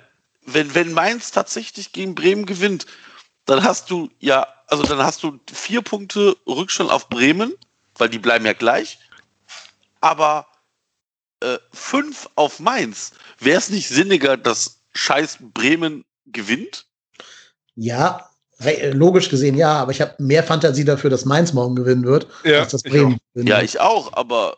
wenn, 0.47 0.75
wenn 0.75 0.93
Mainz 0.93 1.31
tatsächlich 1.33 1.93
gegen 1.93 2.15
Bremen 2.15 2.47
gewinnt, 2.47 2.87
dann 3.45 3.63
hast 3.63 3.91
du 3.91 4.11
ja, 4.19 4.47
also 4.69 4.83
dann 4.83 4.99
hast 4.99 5.23
du 5.23 5.39
vier 5.53 5.83
Punkte 5.83 6.37
Rückstand 6.47 6.91
auf 6.91 7.09
Bremen, 7.09 7.53
weil 7.97 8.09
die 8.09 8.19
bleiben 8.19 8.47
ja 8.47 8.53
gleich. 8.53 8.99
Aber 10.01 10.47
äh, 11.41 11.59
fünf 11.73 12.29
auf 12.35 12.61
Mainz. 12.61 13.13
Wäre 13.39 13.59
es 13.59 13.71
nicht 13.71 13.89
sinniger, 13.89 14.37
dass 14.37 14.81
scheiß 14.95 15.39
Bremen 15.41 16.05
gewinnt? 16.27 16.87
Ja, 17.75 18.31
logisch 18.93 19.29
gesehen 19.29 19.57
ja, 19.57 19.75
aber 19.75 19.93
ich 19.93 20.01
habe 20.01 20.15
mehr 20.19 20.43
Fantasie 20.43 20.85
dafür, 20.85 21.11
dass 21.11 21.25
Mainz 21.27 21.53
morgen 21.53 21.77
gewinnen 21.77 22.05
wird, 22.05 22.27
Ja, 22.45 22.61
als 22.61 22.73
das 22.73 22.85
ich 22.85 22.91
Bremen 22.91 23.15
auch. 23.15 23.35
gewinnen 23.35 23.49
Ja, 23.49 23.61
ich 23.61 23.81
auch, 23.81 24.13
aber 24.15 24.57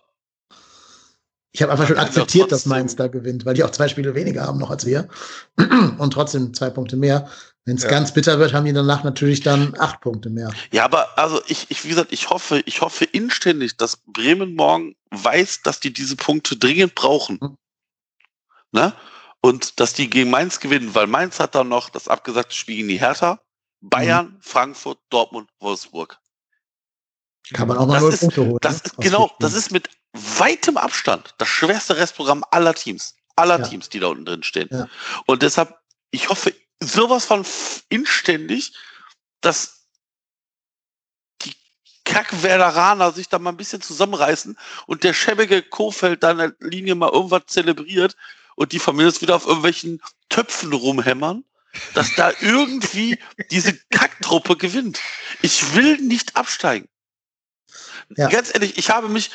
Ich 1.59 1.63
habe 1.63 1.73
einfach 1.73 1.89
schon 1.89 1.99
akzeptiert, 1.99 2.53
dass 2.53 2.67
Mainz 2.67 2.95
da 2.95 3.09
gewinnt, 3.09 3.45
weil 3.45 3.55
die 3.55 3.65
auch 3.65 3.73
zwei 3.73 3.89
Spiele 3.89 4.15
weniger 4.15 4.45
haben 4.45 4.61
noch 4.61 4.71
als 4.71 4.87
wir 4.87 5.09
und 5.99 6.13
trotzdem 6.13 6.55
zwei 6.55 6.71
Punkte 6.71 6.97
mehr. 6.97 7.29
Wenn 7.65 7.77
es 7.77 7.83
Ja. 7.83 7.91
ganz 7.91 8.15
bitter 8.15 8.39
wird, 8.39 8.53
haben 8.53 8.65
die 8.65 8.73
danach 8.73 9.03
natürlich 9.03 9.41
dann 9.41 9.75
acht 9.77 10.01
Punkte 10.01 10.31
mehr. 10.31 10.53
Ja, 10.71 10.85
aber 10.85 11.19
also 11.19 11.43
ich, 11.49 11.67
ich, 11.69 11.83
wie 11.83 11.89
gesagt, 11.89 12.13
ich 12.13 12.31
hoffe, 12.31 12.63
ich 12.65 12.81
hoffe 12.81 13.07
inständig, 13.07 13.77
dass 13.77 13.97
Bremen 14.07 14.55
morgen 14.55 14.95
weiß, 15.11 15.63
dass 15.63 15.81
die 15.81 15.93
diese 15.93 16.15
Punkte 16.15 16.57
dringend 16.57 16.95
brauchen. 16.95 17.41
Mhm. 17.43 17.57
Ne? 18.71 18.93
Und 19.41 19.81
dass 19.81 19.95
die 19.95 20.09
gegen 20.09 20.31
Mainz 20.31 20.61
gewinnen, 20.61 20.95
weil 20.95 21.09
Mainz 21.09 21.41
hat 21.41 21.57
dann 21.57 21.69
noch 21.69 21.91
das 21.91 22.07
abgesagte 22.07 22.55
Spiel 22.55 22.77
gegen 22.77 22.89
die 22.89 23.01
Hertha, 23.01 23.41
Bayern, 23.81 24.37
Frankfurt, 24.43 25.01
Dortmund, 25.11 25.51
Wolfsburg. 25.59 26.21
Kann 27.53 27.67
man 27.67 27.79
auch 27.79 27.87
mal 27.89 27.95
Das 27.95 28.03
null 28.03 28.17
Punkte 28.19 28.47
holen. 28.47 28.59
Das 28.61 28.77
ne? 28.77 28.83
ist 28.85 28.97
genau, 28.99 29.33
das 29.41 29.55
ist 29.55 29.73
mit 29.73 29.89
weitem 30.39 30.77
Abstand 30.77 31.35
das 31.39 31.49
schwerste 31.49 31.97
Restprogramm 31.97 32.45
aller 32.51 32.75
Teams. 32.75 33.15
Aller 33.37 33.61
Ja. 33.61 33.67
Teams, 33.67 33.89
die 33.89 34.01
da 34.01 34.09
unten 34.09 34.25
drin 34.25 34.43
stehen. 34.43 34.69
Ja. 34.71 34.89
Und 35.27 35.43
deshalb, 35.43 35.77
ich 36.11 36.29
hoffe 36.29 36.55
sowas 36.81 37.25
von 37.25 37.45
inständig, 37.89 38.73
dass 39.41 39.87
die 41.43 41.55
Kack-Werderaner 42.05 43.13
sich 43.13 43.29
da 43.29 43.39
mal 43.39 43.51
ein 43.51 43.57
bisschen 43.57 43.81
zusammenreißen 43.83 44.59
und 44.87 45.05
der 45.05 45.15
schäbige 45.15 45.63
Kofeld 45.63 46.23
da 46.23 46.33
in 46.33 46.39
der 46.39 46.55
Linie 46.61 46.95
mal 46.95 47.13
irgendwas 47.13 47.47
zelebriert 47.47 48.17
und 48.57 48.73
die 48.73 48.81
Familie 48.81 49.21
wieder 49.21 49.37
auf 49.37 49.47
irgendwelchen 49.47 50.01
Töpfen 50.29 50.73
rumhämmern, 50.73 51.45
dass 51.95 52.15
da 52.17 52.33
irgendwie 52.41 53.19
diese 53.51 53.79
Kacktruppe 53.91 54.57
gewinnt. 54.57 54.99
Ich 55.43 55.75
will 55.75 55.99
nicht 55.99 56.37
absteigen. 56.37 56.89
Ja. 58.17 58.29
Ganz 58.29 58.53
ehrlich, 58.53 58.79
ich 58.79 58.91
habe 58.91 59.09
mich, 59.09 59.31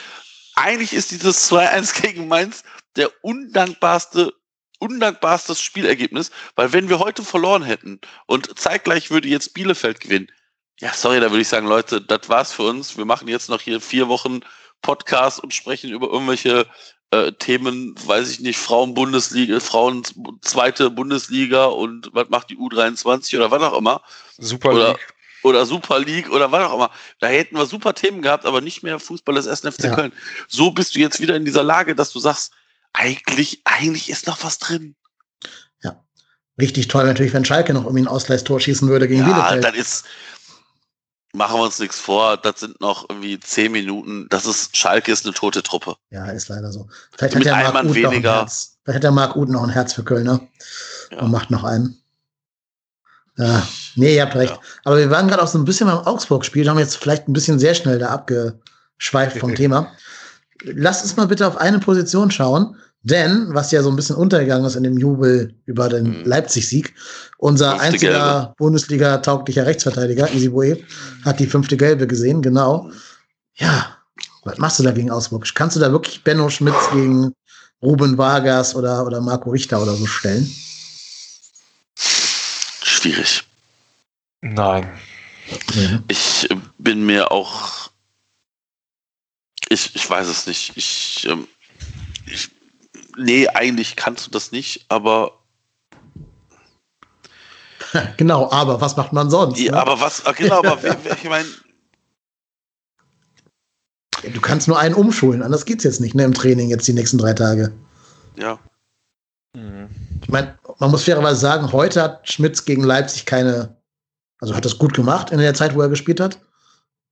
eigentlich 0.56 0.94
ist 0.94 1.12
dieses 1.12 1.52
2-1 1.52 2.02
gegen 2.02 2.28
Mainz 2.28 2.64
der 2.96 3.12
undankbarste, 3.22 4.34
undankbarste 4.80 5.56
Spielergebnis, 5.56 6.32
weil 6.56 6.74
wenn 6.74 6.90
wir 6.90 7.00
heute 7.00 7.24
verloren 7.24 7.64
hätten 7.64 8.00
und 8.26 8.58
zeitgleich 8.60 9.12
würde 9.12 9.28
jetzt 9.28 9.54
Bielefeld 9.54 10.00
gewinnen, 10.00 10.28
ja, 10.80 10.92
sorry, 10.94 11.20
da 11.20 11.30
würde 11.30 11.42
ich 11.42 11.48
sagen, 11.48 11.68
Leute, 11.68 12.02
das 12.02 12.30
war's 12.30 12.52
für 12.52 12.64
uns. 12.64 12.98
Wir 12.98 13.06
machen 13.06 13.28
jetzt 13.28 13.50
noch 13.50 13.62
hier 13.62 13.80
vier 13.80 14.10
Wochen 14.10 14.42
Podcast 14.82 15.40
und 15.42 15.54
sprechen 15.54 15.92
über 15.92 16.08
irgendwelche 16.08 16.68
äh, 17.12 17.32
Themen, 17.32 17.96
weiß 18.06 18.30
ich 18.32 18.40
nicht, 18.40 18.58
Frauen-Bundesliga, 18.58 19.60
Frauen 19.60 20.04
zweite 20.42 20.90
Bundesliga 20.90 21.66
und 21.66 22.10
was 22.14 22.30
macht 22.30 22.50
die 22.50 22.58
U23 22.58 23.38
oder 23.38 23.52
was 23.52 23.62
auch 23.62 23.78
immer 23.78 24.02
Super 24.38 24.74
League. 24.74 25.13
Oder 25.44 25.66
Super 25.66 26.00
League 26.00 26.30
oder 26.32 26.52
was 26.52 26.66
auch 26.70 26.76
immer. 26.76 26.92
Da 27.20 27.28
hätten 27.28 27.56
wir 27.58 27.66
super 27.66 27.94
Themen 27.94 28.22
gehabt, 28.22 28.46
aber 28.46 28.62
nicht 28.62 28.84
mehr 28.84 29.00
Fußball 29.00 29.36
des 29.36 29.48
1. 29.48 29.62
FC 29.62 29.84
Ja. 29.86 29.96
Köln. 29.96 30.14
So 30.48 30.72
bist 30.72 30.96
du 30.96 31.00
jetzt 31.00 31.20
wieder 31.20 31.36
in 31.36 31.46
dieser 31.46 31.64
Lage, 31.64 31.96
dass 31.96 32.12
du 32.12 32.20
sagst, 32.20 32.52
eigentlich, 32.94 33.62
eigentlich 33.66 34.10
ist 34.10 34.28
noch 34.28 34.44
was 34.44 34.60
drin. 34.60 34.96
Richtig 36.62 36.88
toll 36.88 37.06
natürlich, 37.06 37.34
wenn 37.34 37.46
Schalke 37.46 37.74
noch 37.74 37.86
irgendwie 37.86 38.04
ein 38.04 38.08
Ausgleichstor 38.08 38.60
schießen 38.60 38.88
würde 38.88 39.08
gegen 39.08 39.22
Ja, 39.28 39.34
Bielefeld. 39.50 39.64
das 39.64 39.74
ist, 39.76 40.06
machen 41.34 41.58
wir 41.60 41.64
uns 41.64 41.80
nichts 41.80 42.00
vor, 42.00 42.38
das 42.38 42.60
sind 42.60 42.80
noch 42.80 43.10
irgendwie 43.10 43.40
zehn 43.40 43.72
Minuten. 43.72 44.28
Das 44.30 44.46
ist, 44.46 44.78
Schalke 44.78 45.12
ist 45.12 45.26
eine 45.26 45.34
tote 45.34 45.64
Truppe. 45.64 45.96
Ja, 46.12 46.28
ist 46.28 46.50
leider 46.50 46.72
so. 46.72 46.88
Vielleicht 47.18 47.34
Mit 47.34 47.50
hat 47.52 47.64
der 47.64 47.72
Marc 47.74 47.86
Uth 47.86 47.96
noch 47.96 47.96
ein 47.96 48.12
weniger. 48.12 48.36
Herz. 48.36 48.78
Vielleicht 48.84 48.96
hat 48.98 49.04
der 49.04 49.12
Marc 49.12 49.36
Uth 49.36 49.50
noch 49.50 49.64
ein 49.64 49.70
Herz 49.72 49.94
für 49.94 50.04
Kölner 50.04 50.48
Ja. 51.12 51.22
und 51.22 51.32
macht 51.32 51.50
noch 51.50 51.64
einen. 51.64 52.03
Ja, 53.38 53.68
nee, 53.96 54.16
ihr 54.16 54.22
habt 54.22 54.36
recht. 54.36 54.54
Ja. 54.54 54.60
Aber 54.84 54.98
wir 54.98 55.10
waren 55.10 55.28
gerade 55.28 55.42
auch 55.42 55.48
so 55.48 55.58
ein 55.58 55.66
bisschen 55.66 55.88
beim 55.88 56.00
Augsburg-Spiel, 56.00 56.70
haben 56.70 56.78
jetzt 56.80 56.98
vielleicht 56.98 57.28
ein 57.28 57.34
bisschen 57.34 57.58
sehr 57.60 57.74
schnell 57.74 57.98
da 58.00 58.10
abgeschweift 58.10 59.38
vom 59.40 59.56
Thema. 59.56 59.92
Lasst 60.66 61.04
uns 61.04 61.16
mal 61.18 61.28
bitte 61.28 61.48
auf 61.48 61.58
eine 61.58 61.80
Position 61.80 62.30
schauen, 62.32 62.76
denn 63.02 63.48
was 63.50 63.72
ja 63.72 63.82
so 63.84 63.90
ein 63.90 63.96
bisschen 63.96 64.16
untergegangen 64.16 64.66
ist 64.66 64.76
in 64.76 64.84
dem 64.84 64.98
Jubel 64.98 65.56
über 65.66 65.90
den 65.90 66.20
Mhm. 66.20 66.26
Leipzig-Sieg, 66.26 66.94
unser 67.38 67.72
Fünfte 67.72 67.84
einziger. 67.86 68.54
Bundesliga-tauglicher 68.58 69.66
Rechtsverteidiger, 69.66 70.32
Isibue, 70.32 70.78
hat 71.26 71.40
die 71.40 71.48
fünfte 71.48 71.76
Gelbe 71.76 72.08
gesehen, 72.08 72.42
genau. 72.42 72.92
Ja, 73.56 73.98
was 74.46 74.58
machst 74.58 74.80
du 74.80 74.84
da 74.84 74.92
gegen 74.92 75.12
Augsburg? 75.12 75.46
Kannst 75.56 75.76
du 75.76 75.80
da 75.80 75.92
wirklich 75.92 76.24
Benno 76.24 76.50
Schmitz 76.50 76.76
gegen 76.94 77.34
Ruben 77.82 78.18
Vargas 78.18 78.74
oder, 78.76 79.06
oder 79.06 79.20
Marco 79.20 79.50
Richter 79.50 79.82
oder 79.82 79.94
so 79.96 80.06
stellen? 80.06 80.50
Schwierig. 83.04 83.44
Nein. 84.40 84.90
Mhm. 85.76 86.06
Ich 86.08 86.50
äh, 86.50 86.56
bin 86.78 87.06
mir 87.06 87.34
auch, 87.34 87.92
ich, 89.68 89.94
ich 89.94 90.10
weiß 90.10 90.26
es 90.28 90.48
nicht. 90.48 90.72
Ich, 90.78 91.28
ähm, 91.30 91.50
ich, 92.26 92.50
nee, 93.18 93.46
eigentlich 93.50 93.98
kannst 93.98 94.26
du 94.26 94.32
das 94.32 94.54
nicht, 94.54 94.86
aber 94.88 95.38
Genau, 98.16 98.50
aber 98.50 98.80
was 98.80 98.96
macht 98.96 99.12
man 99.12 99.30
sonst? 99.30 99.60
Ja, 99.60 99.74
ne? 99.74 99.82
aber 99.82 100.00
was, 100.00 100.26
ah, 100.26 100.32
genau, 100.32 100.64
aber 100.64 100.80
ich 101.18 101.26
meine, 101.26 101.50
Du 104.34 104.40
kannst 104.40 104.70
nur 104.70 104.80
einen 104.80 104.96
umschulen, 104.96 105.44
anders 105.44 105.66
geht's 105.66 105.84
jetzt 105.84 106.00
nicht, 106.00 106.16
ne, 106.16 106.24
im 106.24 106.34
Training 106.34 106.70
jetzt 106.70 106.88
die 106.88 106.94
nächsten 106.94 107.18
drei 107.18 107.34
Tage. 107.34 107.74
ja, 108.38 108.58
Ich 109.54 110.30
meine, 110.30 110.58
man 110.84 110.92
muss 110.92 111.04
fairerweise 111.06 111.40
sagen, 111.40 111.72
heute 111.72 112.02
hat 112.02 112.30
Schmitz 112.30 112.66
gegen 112.66 112.84
Leipzig 112.84 113.26
keine, 113.26 113.78
also 114.42 114.54
hat 114.54 114.66
das 114.66 114.78
gut 114.78 114.94
gemacht 114.94 115.32
in 115.32 115.40
der 115.40 115.54
Zeit, 115.54 115.76
wo 115.76 115.82
er 115.82 115.88
gespielt 115.88 116.20
hat. 116.20 116.40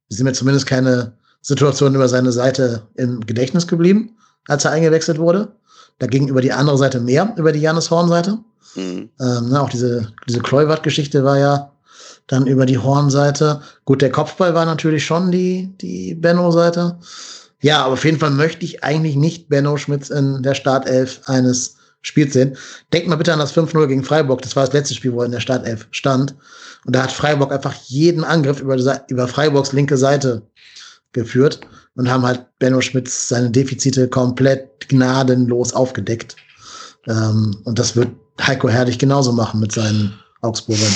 Es 0.10 0.18
sind 0.18 0.26
mir 0.26 0.34
zumindest 0.34 0.66
keine 0.66 1.14
Situationen 1.42 1.96
über 1.96 2.10
seine 2.10 2.34
Seite 2.34 2.82
im 2.96 3.26
Gedächtnis 3.26 3.68
geblieben, 3.68 4.18
als 4.50 4.66
er 4.66 4.72
eingewechselt 4.72 5.20
wurde. 5.20 5.56
Da 6.00 6.08
ging 6.08 6.28
über 6.28 6.42
die 6.42 6.52
andere 6.52 6.78
Seite 6.78 7.00
mehr, 7.00 7.34
über 7.38 7.54
die 7.54 7.62
Janis 7.62 7.90
Horn-Seite. 7.90 8.40
hm, 8.74 9.10
Ähm, 9.22 9.50
ne, 9.50 9.62
auch 9.62 9.70
diese, 9.70 10.12
diese 10.28 10.42
Kleuwert-Geschichte 10.42 11.24
war 11.24 11.38
ja 11.38 11.72
dann 12.28 12.48
über 12.48 12.66
die 12.66 12.78
Hornseite. 12.78 13.62
Gut, 13.86 14.02
der 14.02 14.12
Kopfball 14.12 14.54
war 14.54 14.66
natürlich 14.66 15.06
schon 15.06 15.32
die, 15.32 15.74
die 15.80 16.14
Benno-Seite. 16.16 16.98
Ja, 17.62 17.86
aber 17.86 17.94
auf 17.94 18.04
jeden 18.04 18.20
Fall 18.20 18.32
möchte 18.32 18.66
ich 18.66 18.84
eigentlich 18.84 19.16
nicht 19.16 19.48
Benno 19.48 19.78
Schmitz 19.78 20.10
in 20.10 20.44
der 20.44 20.56
Startelf 20.56 21.22
eines 21.26 21.78
Spiels 22.02 22.34
sehen. 22.34 22.58
Denkt 22.94 23.08
mal 23.08 23.16
bitte 23.16 23.34
an 23.34 23.40
das 23.40 23.56
5-0 23.56 23.88
gegen 23.88 24.04
Freiburg. 24.04 24.42
Das 24.42 24.56
war 24.56 24.66
das 24.66 24.74
letzte 24.74 24.96
Spiel, 24.96 25.14
wo 25.14 25.20
er 25.22 25.26
in 25.26 25.32
der 25.32 25.40
Startelf 25.40 25.88
stand. 25.92 26.36
Und 26.86 26.96
da 26.96 27.04
hat 27.04 27.12
Freiburg 27.12 27.52
einfach 27.52 27.74
jeden 27.86 28.24
Angriff 28.24 28.60
über, 28.60 28.76
über 29.10 29.28
Freiburgs 29.28 29.72
linke 29.72 29.98
Seite 29.98 30.42
geführt 31.14 31.62
und 31.96 32.10
haben 32.10 32.26
halt 32.26 32.46
Benno 32.58 32.82
Schmitz 32.82 33.28
seine 33.28 33.52
Defizite 33.52 34.08
komplett 34.08 34.88
gnadenlos 34.90 35.74
aufgedeckt. 35.74 36.36
Ähm, 37.08 37.62
und 37.66 37.78
das 37.78 37.96
wird 37.96 38.10
Heiko 38.42 38.70
Herrlich 38.70 38.98
genauso 38.98 39.32
machen 39.32 39.60
mit 39.60 39.72
seinen 39.72 40.18
Augsburgern. 40.42 40.94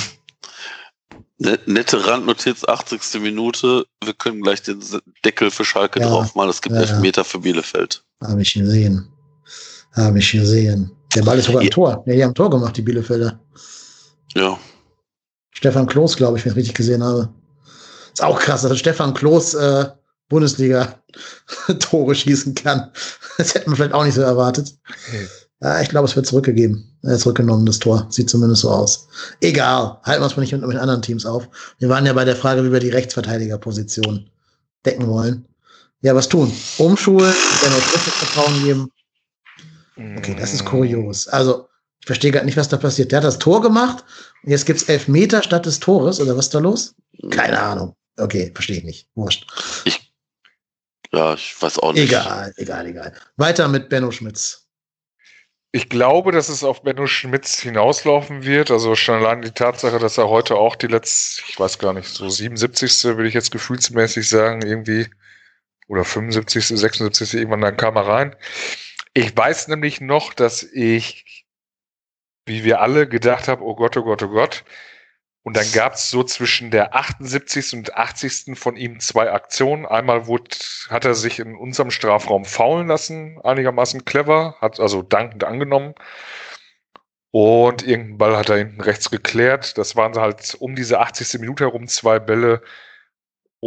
ne- 1.38 1.60
nette 1.66 2.06
Randnotiz, 2.08 2.64
80. 2.66 3.22
Minute. 3.22 3.86
Wir 4.04 4.14
können 4.14 4.42
gleich 4.42 4.62
den 4.64 4.80
Deckel 5.24 5.52
für 5.52 5.66
Schalke 5.66 6.00
Ja, 6.00 6.08
draufmalen. 6.08 6.50
Es 6.50 6.62
gibt 6.62 6.76
ja, 6.76 6.82
Elfmeter 6.82 7.24
für 7.24 7.40
Bielefeld. 7.40 8.04
Habe 8.24 8.42
ich 8.42 8.54
gesehen. 8.54 9.08
Habe 9.94 10.20
ich 10.20 10.32
gesehen. 10.32 10.92
Der 11.16 11.24
Ball 11.24 11.40
ist 11.40 11.46
sogar 11.46 11.64
Ja. 11.64 11.70
Tor. 11.70 12.04
Nee, 12.06 12.16
die 12.16 12.24
haben 12.24 12.32
ein 12.32 12.36
Tor 12.36 12.50
gemacht, 12.50 12.76
die 12.78 12.82
Bielefelder. 12.82 13.40
Ja, 14.36 14.58
Stefan 15.56 15.88
Klos, 15.88 16.18
glaube 16.18 16.38
ich, 16.38 16.46
wenn 16.46 16.52
ich 16.52 16.58
richtig 16.58 16.76
gesehen 16.76 17.04
habe. 17.04 17.30
Ist 18.14 18.24
auch 18.24 18.40
krass, 18.40 18.62
dass 18.62 18.78
Stefan 18.78 19.14
Klos 19.14 19.54
äh, 19.54 19.86
Bundesliga-Tore 20.30 22.16
schießen 22.16 22.54
kann. 22.56 22.92
Das 23.38 23.56
hätten 23.56 23.72
wir 23.72 23.78
vielleicht 23.78 23.94
auch 23.94 24.04
nicht 24.04 24.16
so 24.16 24.22
erwartet. 24.22 24.76
Ja, 25.62 25.82
ich 25.82 25.90
glaube, 25.90 26.08
es 26.08 26.16
wird 26.16 26.28
zurückgegeben. 26.28 26.98
Er 27.04 27.18
zurückgenommen, 27.18 27.66
das 27.66 27.80
Tor. 27.80 28.06
Sieht 28.10 28.30
zumindest 28.30 28.62
so 28.64 28.70
aus. 28.70 29.08
Egal. 29.42 29.98
Halten 30.04 30.22
wir 30.22 30.26
uns 30.26 30.36
mal 30.36 30.42
nicht 30.42 30.52
mit, 30.52 30.62
mit 30.68 30.78
anderen 30.78 31.02
Teams 31.02 31.26
auf. 31.26 31.48
Wir 31.80 31.88
waren 31.90 32.06
ja 32.06 32.14
bei 32.14 32.26
der 32.26 32.36
Frage, 32.36 32.64
wie 32.66 32.72
wir 32.72 32.80
die 32.80 32.90
Rechtsverteidigerposition 32.90 34.30
decken 34.86 35.08
wollen. 35.08 35.46
Ja, 36.02 36.14
was 36.16 36.28
tun? 36.28 36.52
Umschulen, 36.78 37.34
Benno 37.62 37.76
Schmidt 37.80 38.02
Vertrauen 38.02 38.64
geben. 38.64 38.90
Okay, 39.98 40.36
das 40.38 40.54
ist 40.54 40.66
kurios. 40.66 41.28
Also, 41.28 41.68
ich 42.00 42.06
verstehe 42.06 42.32
gar 42.32 42.44
nicht, 42.44 42.58
was 42.58 42.70
da 42.70 42.78
passiert. 42.78 43.12
Der 43.12 43.18
hat 43.18 43.24
das 43.26 43.40
Tor 43.40 43.62
gemacht 43.62 44.04
und 44.44 44.52
jetzt 44.52 44.66
gibt's 44.66 44.84
elf 44.84 45.08
Meter 45.08 45.42
statt 45.42 45.66
des 45.66 45.80
Tores, 45.80 46.20
oder 46.20 46.36
was 46.38 46.46
ist 46.46 46.54
da 46.56 46.60
los? 46.60 46.96
Keine 47.32 47.60
Ahnung. 47.60 47.96
Okay, 48.18 48.52
verstehe 48.54 48.78
ich 48.78 48.84
nicht. 48.84 49.10
Wurscht. 49.16 49.48
ja, 51.12 51.34
ich 51.34 51.56
weiß 51.62 51.80
auch 51.80 51.94
nicht. 51.94 52.10
Egal, 52.10 52.54
egal, 52.58 52.88
egal. 52.88 53.14
Weiter 53.38 53.68
mit 53.68 53.90
Benno 53.90 54.12
Schmitz. 54.12 54.66
Ich 55.72 55.90
glaube, 55.90 56.32
dass 56.32 56.48
es 56.48 56.64
auf 56.64 56.84
Benno 56.84 57.06
Schmitz 57.06 57.60
hinauslaufen 57.60 58.44
wird. 58.44 58.72
Also 58.72 58.96
schon 58.96 59.16
allein 59.16 59.42
die 59.42 59.52
Tatsache, 59.52 60.00
dass 60.00 60.18
er 60.18 60.30
heute 60.30 60.56
auch 60.56 60.78
die 60.78 60.88
letzte, 60.88 61.44
ich 61.50 61.60
weiß 61.60 61.80
gar 61.80 61.92
nicht, 61.92 62.08
so 62.08 62.30
77. 62.30 63.04
würde 63.04 63.28
ich 63.28 63.34
jetzt 63.34 63.52
gefühlsmäßig 63.52 64.30
sagen, 64.30 64.62
irgendwie, 64.62 65.08
oder 65.90 66.06
75., 66.06 66.68
76. 66.68 67.34
irgendwann 67.34 67.60
dann 67.60 67.76
kam 67.76 67.98
er 67.98 68.08
rein. 68.08 68.36
Ich 69.18 69.36
weiß 69.36 69.70
nämlich 69.70 70.02
noch, 70.02 70.34
dass 70.34 70.62
ich, 70.64 71.46
wie 72.46 72.64
wir 72.66 72.82
alle 72.82 73.08
gedacht 73.08 73.48
haben, 73.48 73.62
oh 73.62 73.76
Gott, 73.76 73.96
oh 73.98 74.04
Gott, 74.04 74.22
oh 74.24 74.28
Gott, 74.30 74.66
Und 75.44 75.58
dann 75.58 75.72
gab 75.74 75.94
es 75.96 76.10
so 76.10 76.24
zwischen 76.24 76.72
der 76.72 76.96
78. 76.96 77.74
und 77.76 77.96
80. 77.96 78.58
von 78.60 78.78
ihm 78.78 79.00
zwei 79.00 79.32
Aktionen. 79.32 79.86
Einmal 79.86 80.28
wurde, 80.28 80.58
hat 80.90 81.06
er 81.06 81.16
sich 81.16 81.40
in 81.40 81.56
unserem 81.56 81.92
Strafraum 81.92 82.46
faulen 82.46 82.88
lassen, 82.88 83.40
einigermaßen 83.44 84.06
clever, 84.06 84.58
hat 84.62 84.80
also 84.82 85.02
dankend 85.04 85.44
angenommen. 85.46 85.96
Und 87.32 87.84
irgendeinen 87.84 88.18
Ball 88.18 88.38
hat 88.38 88.50
er 88.50 88.58
hinten 88.58 88.82
rechts 88.82 89.12
geklärt. 89.12 89.78
Das 89.78 89.96
waren 89.96 90.16
halt 90.16 90.56
um 90.60 90.76
diese 90.76 91.00
80. 91.00 91.40
Minute 91.42 91.66
herum 91.66 91.88
zwei 91.88 92.20
Bälle. 92.20 92.62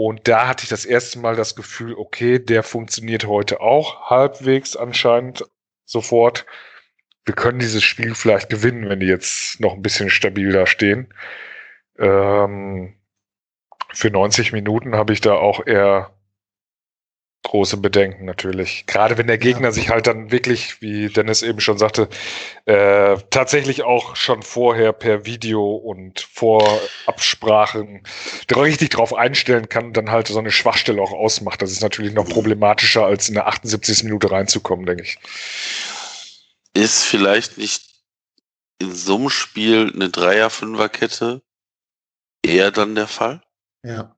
Und 0.00 0.28
da 0.28 0.46
hatte 0.46 0.62
ich 0.62 0.68
das 0.68 0.84
erste 0.84 1.18
Mal 1.18 1.34
das 1.34 1.56
Gefühl, 1.56 1.94
okay, 1.94 2.38
der 2.38 2.62
funktioniert 2.62 3.26
heute 3.26 3.60
auch 3.60 4.08
halbwegs 4.08 4.76
anscheinend 4.76 5.44
sofort. 5.86 6.46
Wir 7.24 7.34
können 7.34 7.58
dieses 7.58 7.82
Spiel 7.82 8.14
vielleicht 8.14 8.48
gewinnen, 8.48 8.88
wenn 8.88 9.00
die 9.00 9.08
jetzt 9.08 9.58
noch 9.58 9.72
ein 9.74 9.82
bisschen 9.82 10.08
stabil 10.08 10.52
da 10.52 10.68
stehen. 10.68 11.12
Ähm, 11.98 12.94
für 13.92 14.12
90 14.12 14.52
Minuten 14.52 14.94
habe 14.94 15.12
ich 15.12 15.20
da 15.20 15.34
auch 15.34 15.66
eher 15.66 16.16
große 17.48 17.78
Bedenken 17.78 18.26
natürlich. 18.26 18.84
Gerade 18.86 19.18
wenn 19.18 19.26
der 19.26 19.38
Gegner 19.38 19.68
ja. 19.68 19.72
sich 19.72 19.88
halt 19.88 20.06
dann 20.06 20.30
wirklich, 20.30 20.80
wie 20.82 21.08
Dennis 21.08 21.42
eben 21.42 21.60
schon 21.60 21.78
sagte, 21.78 22.08
äh, 22.66 23.16
tatsächlich 23.30 23.82
auch 23.82 24.16
schon 24.16 24.42
vorher 24.42 24.92
per 24.92 25.24
Video 25.24 25.74
und 25.74 26.20
vor 26.20 26.80
Absprachen 27.06 28.02
richtig 28.54 28.90
drauf 28.90 29.14
einstellen 29.14 29.68
kann 29.68 29.86
und 29.86 29.96
dann 29.96 30.10
halt 30.10 30.28
so 30.28 30.38
eine 30.38 30.50
Schwachstelle 30.50 31.00
auch 31.00 31.12
ausmacht. 31.12 31.62
Das 31.62 31.72
ist 31.72 31.80
natürlich 31.80 32.12
noch 32.12 32.28
problematischer, 32.28 33.04
als 33.04 33.28
in 33.28 33.34
der 33.34 33.46
78. 33.46 34.04
Minute 34.04 34.30
reinzukommen, 34.30 34.84
denke 34.84 35.04
ich. 35.04 35.18
Ist 36.74 37.04
vielleicht 37.04 37.56
nicht 37.56 37.82
in 38.78 38.94
so 38.94 39.16
einem 39.16 39.30
Spiel 39.30 39.90
eine 39.94 40.10
Dreier-Fünfer-Kette 40.10 41.42
eher 42.44 42.70
dann 42.70 42.94
der 42.94 43.08
Fall? 43.08 43.42
Ja. 43.82 44.17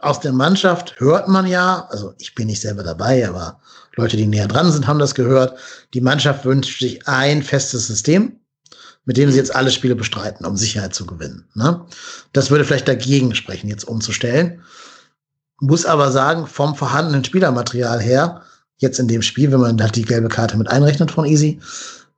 Aus 0.00 0.20
der 0.20 0.32
Mannschaft 0.32 0.98
hört 0.98 1.28
man 1.28 1.46
ja, 1.46 1.86
also 1.90 2.14
ich 2.18 2.34
bin 2.34 2.48
nicht 2.48 2.60
selber 2.60 2.82
dabei, 2.82 3.28
aber 3.28 3.60
Leute, 3.96 4.16
die 4.16 4.26
näher 4.26 4.48
dran 4.48 4.72
sind, 4.72 4.86
haben 4.86 4.98
das 4.98 5.14
gehört. 5.14 5.58
Die 5.94 6.00
Mannschaft 6.00 6.44
wünscht 6.44 6.80
sich 6.80 7.06
ein 7.06 7.42
festes 7.42 7.86
System, 7.86 8.40
mit 9.04 9.16
dem 9.16 9.30
sie 9.30 9.38
jetzt 9.38 9.54
alle 9.54 9.70
Spiele 9.70 9.94
bestreiten, 9.94 10.44
um 10.44 10.56
Sicherheit 10.56 10.94
zu 10.94 11.06
gewinnen. 11.06 11.46
Ne? 11.54 11.84
Das 12.32 12.50
würde 12.50 12.64
vielleicht 12.64 12.88
dagegen 12.88 13.34
sprechen, 13.34 13.68
jetzt 13.68 13.84
umzustellen. 13.84 14.62
Muss 15.60 15.86
aber 15.86 16.10
sagen, 16.10 16.46
vom 16.46 16.74
vorhandenen 16.74 17.24
Spielermaterial 17.24 18.00
her, 18.00 18.42
jetzt 18.78 18.98
in 18.98 19.08
dem 19.08 19.22
Spiel, 19.22 19.52
wenn 19.52 19.60
man 19.60 19.80
halt 19.80 19.94
die 19.94 20.04
gelbe 20.04 20.28
Karte 20.28 20.56
mit 20.56 20.68
einrechnet 20.68 21.12
von 21.12 21.24
Easy, 21.24 21.60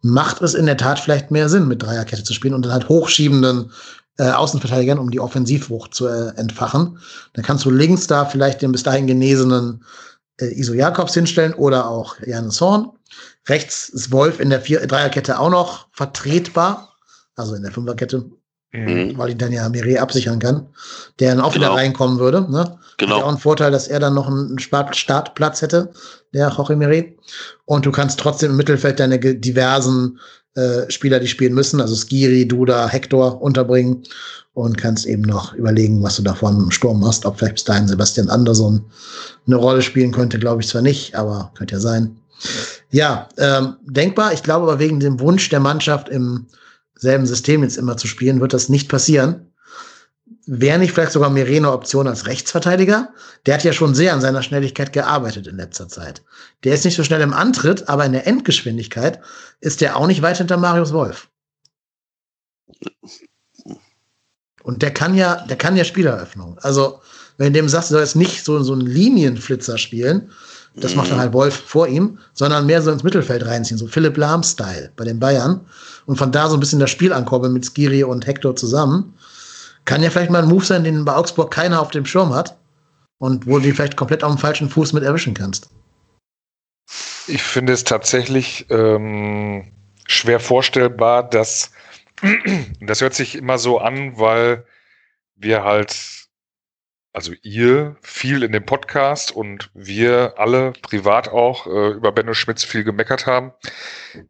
macht 0.01 0.41
es 0.41 0.55
in 0.55 0.67
der 0.67 0.77
Tat 0.77 0.99
vielleicht 0.99 1.31
mehr 1.31 1.49
Sinn, 1.49 1.69
mit 1.69 1.83
Dreierkette 1.83 2.25
zu 2.25 2.33
spielen 2.33 2.55
und 2.55 2.63
dann 2.65 2.73
halt 2.73 2.89
hochschiebenden 2.89 3.71
äh, 4.19 4.31
Außenverteidigern, 4.31 4.99
um 4.99 5.11
die 5.11 5.21
Offensivwucht 5.21 5.95
zu 5.95 6.07
äh, 6.07 6.35
entfachen. 6.37 6.99
Dann 7.35 7.45
kannst 7.45 7.65
du 7.65 7.71
links 7.71 8.07
da 8.07 8.25
vielleicht 8.25 8.63
den 8.63 8.73
bis 8.73 8.83
dahin 8.83 9.07
genesenen 9.07 9.85
äh, 10.41 10.47
Iso 10.59 10.73
Jakobs 10.73 11.15
hinstellen 11.15 11.55
oder 11.55 11.89
auch 11.89 12.17
Janis 12.25 12.61
Horn. 12.61 12.91
Rechts 13.49 13.89
ist 13.89 14.13
Wolf 14.13 14.41
in 14.41 14.51
der 14.51 14.61
Vier 14.61 14.87
Dreierkette 14.87 15.39
auch 15.39 15.51
noch 15.51 15.89
vertretbar, 15.93 16.95
also 17.37 17.55
in 17.55 17.63
der 17.63 17.73
Fünferkette, 17.73 18.25
mhm. 18.73 19.17
weil 19.17 19.31
ihn 19.31 19.39
dann 19.39 19.53
ja 19.53 19.69
Mire 19.69 20.01
absichern 20.01 20.39
kann, 20.39 20.67
der 21.21 21.35
dann 21.35 21.45
auch 21.45 21.53
genau. 21.53 21.67
wieder 21.67 21.77
reinkommen 21.77 22.19
würde. 22.19 22.51
Ne? 22.51 22.79
Genau. 22.97 23.13
Hat 23.13 23.19
ja 23.19 23.25
auch 23.25 23.29
einen 23.29 23.39
Vorteil, 23.39 23.71
dass 23.71 23.89
er 23.89 24.01
dann 24.01 24.15
noch 24.15 24.27
einen 24.27 24.59
Startplatz 24.59 25.63
hätte, 25.63 25.93
der 26.33 26.49
Jorge 26.49 26.77
Mire. 26.77 27.13
Und 27.65 27.87
du 27.87 27.93
kannst 27.93 28.19
trotzdem 28.19 28.53
im 28.53 28.57
Mittelfeld 28.57 28.99
deine 28.99 29.19
diversen 29.19 30.19
äh, 30.57 30.91
Spieler, 30.91 31.21
die 31.21 31.29
spielen 31.29 31.55
müssen, 31.55 31.81
also 31.81 31.95
Skiri, 31.95 32.47
Duda, 32.47 32.89
Hector 32.89 33.41
unterbringen 33.41 34.03
und 34.55 34.79
kannst 34.79 35.07
eben 35.07 35.23
noch 35.23 35.55
überlegen, 35.55 36.03
was 36.03 36.17
du 36.17 36.23
da 36.23 36.35
vorne 36.35 36.63
im 36.63 36.71
Sturm 36.71 37.01
machst, 37.01 37.27
ob 37.27 37.39
vielleicht 37.39 37.57
bis 37.57 37.65
dahin 37.65 37.89
Sebastian 37.89 38.31
Andersson 38.31 38.85
eine 39.47 39.57
Rolle 39.57 39.83
spielen 39.83 40.13
könnte, 40.13 40.39
glaube 40.39 40.63
ich 40.63 40.69
zwar 40.69 40.83
nicht, 40.83 41.15
aber 41.15 41.53
könnte 41.57 41.75
ja 41.75 41.81
sein. 41.81 42.17
Ja, 42.91 43.29
ähm, 43.39 43.77
denkbar. 43.85 44.33
Ich 44.33 44.43
glaube 44.43 44.65
aber 44.65 44.79
wegen 44.79 45.01
dem 45.01 45.21
Wunsch 45.21 45.49
der 45.49 45.61
Mannschaft 45.61 46.09
im 46.09 46.47
selben 46.95 47.27
System 47.27 47.63
jetzt 47.63 47.77
immer 47.77 47.97
zu 47.97 48.07
spielen, 48.07 48.41
wird 48.41 48.55
das 48.55 48.69
nicht 48.69 48.89
passieren 48.89 49.46
wäre 50.47 50.79
nicht 50.79 50.93
vielleicht 50.93 51.13
sogar 51.13 51.29
Mereno 51.29 51.73
Option 51.73 52.07
als 52.07 52.27
Rechtsverteidiger? 52.27 53.09
Der 53.45 53.55
hat 53.55 53.65
ja 53.65 53.73
schon 53.73 53.95
sehr 53.95 54.15
an 54.15 54.21
seiner 54.21 54.43
Schnelligkeit 54.43 54.93
gearbeitet 54.93 55.47
in 55.49 55.57
letzter 55.57 55.89
Zeit. 55.89 56.23
Der 56.65 56.75
ist 56.75 56.85
nicht 56.85 56.97
so 56.97 57.05
schnell 57.05 57.21
im 57.21 57.35
Antritt, 57.35 57.89
aber 57.89 58.05
in 58.05 58.13
der 58.13 58.27
Endgeschwindigkeit 58.27 59.21
ist 59.61 59.81
der 59.81 59.97
auch 59.97 60.07
nicht 60.07 60.23
weit 60.23 60.39
hinter 60.39 60.57
Marius 60.57 60.93
Wolf. 60.93 61.29
Und 64.63 64.83
der 64.83 64.93
kann 64.93 65.15
ja, 65.15 65.45
der 65.47 65.57
kann 65.57 65.77
ja 65.77 65.85
Spieleröffnung. 65.85 66.59
Also, 66.59 67.01
wenn 67.39 67.53
du 67.53 67.59
dem 67.59 67.69
sagst, 67.69 67.91
du 67.91 67.95
soll 67.95 68.03
jetzt 68.03 68.17
nicht 68.17 68.45
so, 68.45 68.63
so 68.63 68.73
einen 68.73 68.87
Linienflitzer 68.87 69.79
spielen, 69.79 70.31
das 70.75 70.95
macht 70.95 71.11
dann 71.11 71.19
halt 71.19 71.33
Wolf 71.33 71.55
vor 71.55 71.89
ihm, 71.89 72.19
sondern 72.35 72.67
mehr 72.67 72.83
so 72.83 72.91
ins 72.91 73.03
Mittelfeld 73.03 73.47
reinziehen, 73.47 73.79
so 73.79 73.87
Philipp 73.87 74.17
Lahm-Style 74.17 74.93
bei 74.97 75.05
den 75.05 75.19
Bayern. 75.19 75.61
Und 76.05 76.17
von 76.17 76.33
da 76.33 76.49
so 76.49 76.57
ein 76.57 76.61
bisschen 76.61 76.81
das 76.81 76.91
Spiel 76.91 77.13
ankurbeln 77.13 77.53
mit 77.53 77.65
Skiri 77.65 78.05
und 78.05 78.27
Hector 78.27 78.55
zusammen 78.57 79.15
kann 79.87 80.03
ja 80.03 80.11
vielleicht 80.11 80.31
mal 80.31 80.43
ein 80.43 80.49
Move 80.49 80.65
sein, 80.65 80.85
den 80.85 81.05
bei 81.05 81.15
Augsburg 81.15 81.51
keiner 81.51 81.81
auf 81.81 81.91
dem 81.91 82.05
Schirm 82.05 82.35
hat 82.35 82.59
und 83.19 83.47
wo 83.47 83.59
du 83.59 83.65
die 83.65 83.73
vielleicht 83.73 83.97
komplett 83.97 84.23
auf 84.23 84.33
dem 84.33 84.39
falschen 84.39 84.69
Fuß 84.69 84.93
mit 84.93 85.03
erwischen 85.03 85.33
kannst. 85.33 85.71
Ich 87.27 87.43
finde 87.43 87.73
es 87.73 87.85
tatsächlich 87.85 88.67
ähm, 88.71 89.73
schwer 90.07 90.39
vorstellbar, 90.39 91.29
dass 91.29 91.73
das 92.81 93.01
hört 93.01 93.15
sich 93.15 93.37
immer 93.37 93.59
so 93.59 93.79
an, 93.79 94.19
weil 94.19 94.65
wir 95.37 95.65
halt 95.65 96.26
also 97.17 97.33
ihr 97.41 97.97
viel 98.03 98.43
in 98.43 98.53
dem 98.53 98.67
Podcast 98.67 99.33
und 99.33 99.71
wir 99.73 100.35
alle 100.37 100.75
privat 100.83 101.29
auch 101.29 101.67
äh, 101.67 101.93
über 101.93 102.13
Benno 102.13 102.35
Schmitz 102.35 102.63
viel 102.63 102.85
gemeckert 102.85 103.25
haben, 103.25 103.53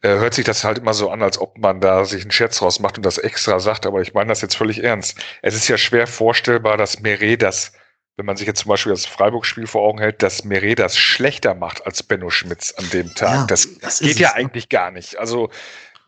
äh, 0.03 0.11
hört 0.11 0.35
sich 0.35 0.45
das 0.45 0.63
halt 0.63 0.79
immer 0.79 0.95
so 0.95 1.11
an, 1.11 1.21
als 1.21 1.37
ob 1.41 1.59
man 1.59 1.81
da 1.81 2.05
sich 2.05 2.23
einen 2.23 2.31
Scherz 2.31 2.59
draus 2.59 2.79
macht 2.79 2.97
und 2.97 3.05
das 3.05 3.19
extra 3.19 3.59
sagt, 3.59 3.87
aber 3.87 4.03
ich 4.03 4.15
meine 4.15 4.29
das 4.29 4.41
jetzt 4.41 4.57
völlig 4.57 4.85
ernst. 4.85 5.19
Es 5.43 5.57
ist 5.57 5.67
ja 5.67 5.79
schwer 5.79 6.07
vorstellbar, 6.07 6.77
dass 6.77 7.01
Meret 7.01 7.43
das, 7.43 7.73
wenn 8.17 8.27
man 8.27 8.37
sich 8.37 8.47
jetzt 8.47 8.61
zum 8.61 8.69
Beispiel 8.69 8.93
das 8.93 9.05
Freiburg-Spiel 9.05 9.67
vor 9.67 9.83
Augen 9.83 9.99
hält, 9.99 10.23
dass 10.23 10.45
Meret 10.45 10.79
das 10.79 10.97
schlechter 10.97 11.57
macht 11.57 11.85
als 11.87 12.05
Benno 12.05 12.31
Schmitz 12.31 12.73
an 12.79 12.89
dem 12.91 13.13
Tag. 13.17 13.35
Ja, 13.35 13.47
das, 13.49 13.81
das 13.81 13.99
geht 13.99 14.21
ja 14.21 14.35
eigentlich 14.35 14.69
gar 14.69 14.93
nicht. 14.93 15.19
Also 15.19 15.51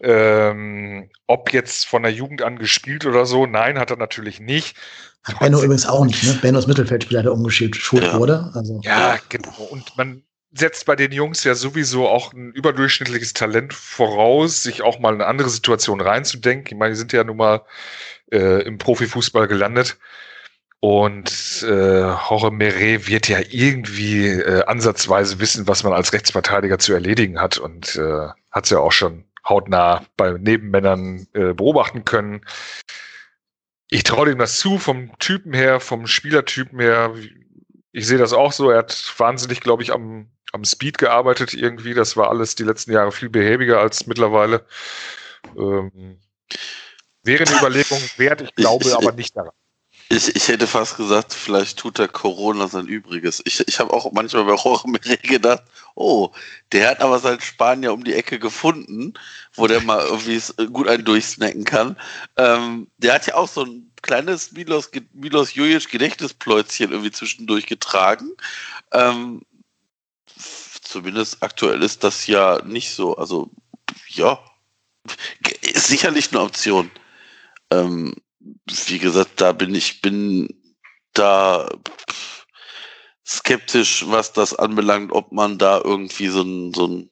ähm, 0.00 1.10
ob 1.26 1.52
jetzt 1.52 1.86
von 1.86 2.05
der 2.05 2.12
Jugend 2.12 2.42
an 2.42 2.59
gespielt 2.59 3.05
oder 3.05 3.26
so, 3.26 3.46
nein, 3.46 3.78
hat 3.78 3.90
er 3.90 3.96
natürlich 3.96 4.38
nicht. 4.38 4.76
Hat 5.24 5.39
Benno 5.40 5.59
übrigens 5.62 5.86
auch 5.86 6.05
nicht, 6.05 6.23
ne? 6.24 6.39
Bennos 6.40 6.66
Mittelfeldspieler, 6.66 7.23
der 7.23 7.32
umgeschult 7.32 7.77
ja. 7.93 8.19
wurde. 8.19 8.51
Also. 8.55 8.81
Ja, 8.82 9.19
genau. 9.28 9.69
Und 9.70 9.97
man 9.97 10.23
setzt 10.53 10.86
bei 10.86 10.97
den 10.97 11.12
Jungs 11.12 11.45
ja 11.45 11.55
sowieso 11.55 12.09
auch 12.09 12.32
ein 12.32 12.53
überdurchschnittliches 12.53 13.35
Talent 13.35 13.74
voraus, 13.74 14.62
sich 14.62 14.82
auch 14.82 14.99
mal 14.99 15.15
in 15.15 15.20
eine 15.20 15.27
andere 15.27 15.51
Situation 15.51 16.01
reinzudenken. 16.01 16.74
Ich 16.74 16.78
meine, 16.78 16.93
die 16.93 16.99
sind 16.99 17.12
ja 17.12 17.24
nun 17.24 17.36
mal 17.36 17.62
äh, 18.32 18.62
im 18.62 18.78
Profifußball 18.78 19.47
gelandet. 19.49 19.99
Und 20.81 21.65
äh, 21.69 22.01
Jorge 22.01 22.53
Meret 22.53 23.09
wird 23.09 23.28
ja 23.28 23.40
irgendwie 23.51 24.28
äh, 24.28 24.65
ansatzweise 24.65 25.40
wissen, 25.40 25.66
was 25.66 25.82
man 25.82 25.93
als 25.93 26.12
Rechtsverteidiger 26.12 26.78
zu 26.78 26.93
erledigen 26.93 27.40
hat 27.40 27.59
und 27.59 27.97
äh, 27.97 28.28
hat 28.53 28.65
es 28.65 28.70
ja 28.70 28.78
auch 28.78 28.93
schon 28.93 29.24
hautnah 29.47 30.05
bei 30.16 30.32
Nebenmännern 30.32 31.27
äh, 31.32 31.53
beobachten 31.53 32.05
können 32.05 32.43
ich 33.90 34.02
traue 34.02 34.27
dem 34.27 34.39
das 34.39 34.59
zu, 34.59 34.78
vom 34.78 35.19
Typen 35.19 35.52
her, 35.52 35.81
vom 35.81 36.06
Spielertypen 36.06 36.78
her. 36.78 37.15
Ich 37.93 38.06
sehe 38.06 38.19
das 38.19 38.32
auch 38.32 38.52
so. 38.52 38.70
Er 38.70 38.78
hat 38.78 39.15
wahnsinnig, 39.16 39.60
glaube 39.60 39.82
ich, 39.82 39.93
am, 39.93 40.31
am 40.52 40.65
Speed 40.65 40.98
gearbeitet 40.98 41.55
irgendwie. 41.55 41.94
Das 41.94 42.16
war 42.16 42.28
alles 42.28 42.55
die 42.55 42.65
letzten 42.65 42.93
Jahre 42.93 43.12
viel 43.12 43.31
behäbiger 43.31 43.81
als 43.81 44.06
mittlerweile. 44.06 44.66
Ähm, 45.56 46.20
wäre 47.23 47.44
eine 47.44 47.56
Überlegung 47.59 48.01
wert, 48.16 48.43
ich 48.43 48.55
glaube 48.55 48.85
ich, 48.86 48.94
aber 48.94 49.12
nicht 49.12 49.36
daran. 49.36 49.52
Ich, 50.10 50.35
ich 50.35 50.48
hätte 50.48 50.66
fast 50.66 50.97
gesagt, 50.97 51.35
vielleicht 51.35 51.78
tut 51.78 51.98
der 51.98 52.09
Corona 52.09 52.66
sein 52.66 52.86
Übriges. 52.86 53.43
Ich, 53.44 53.60
ich 53.68 53.78
habe 53.78 53.93
auch 53.93 54.10
manchmal 54.12 54.44
bei 54.44 54.55
Rochemere 54.55 55.16
gedacht, 55.22 55.64
oh, 55.94 56.30
der 56.72 56.90
hat 56.90 57.01
aber 57.02 57.18
seinen 57.18 57.40
Spanier 57.40 57.93
um 57.93 58.05
die 58.05 58.14
Ecke 58.14 58.39
gefunden, 58.39 59.12
wo 59.52 59.66
der 59.66 59.82
mal 59.82 60.01
irgendwie 60.06 60.40
gut 60.72 60.89
einen 60.89 61.05
durchsnacken 61.05 61.64
kann. 61.64 61.97
Ähm, 62.36 62.89
der 62.97 63.14
hat 63.14 63.26
ja 63.26 63.35
auch 63.35 63.48
so 63.48 63.64
ein 63.64 63.93
kleines 64.01 64.52
Milos, 64.52 64.90
Milos 65.12 65.55
Jojic 65.55 65.90
Gedächtnispläuzchen 65.90 66.90
irgendwie 66.90 67.10
zwischendurch 67.10 67.66
getragen. 67.66 68.30
Ähm, 68.93 69.43
zumindest 70.82 71.43
aktuell 71.43 71.82
ist 71.82 72.02
das 72.02 72.26
ja 72.26 72.62
nicht 72.64 72.94
so. 72.94 73.16
Also, 73.18 73.51
ja, 74.09 74.39
sicherlich 75.74 76.30
eine 76.30 76.40
Option. 76.40 76.90
Ähm, 77.70 78.14
wie 78.86 78.98
gesagt, 78.98 79.40
da 79.40 79.52
bin 79.52 79.74
ich 79.74 80.00
bin 80.00 80.48
da 81.14 81.68
skeptisch, 83.26 84.04
was 84.08 84.32
das 84.32 84.54
anbelangt, 84.54 85.12
ob 85.12 85.32
man 85.32 85.58
da 85.58 85.80
irgendwie 85.84 86.28
so 86.28 86.42
ein, 86.42 86.72
so 86.74 86.86
ein 86.86 87.10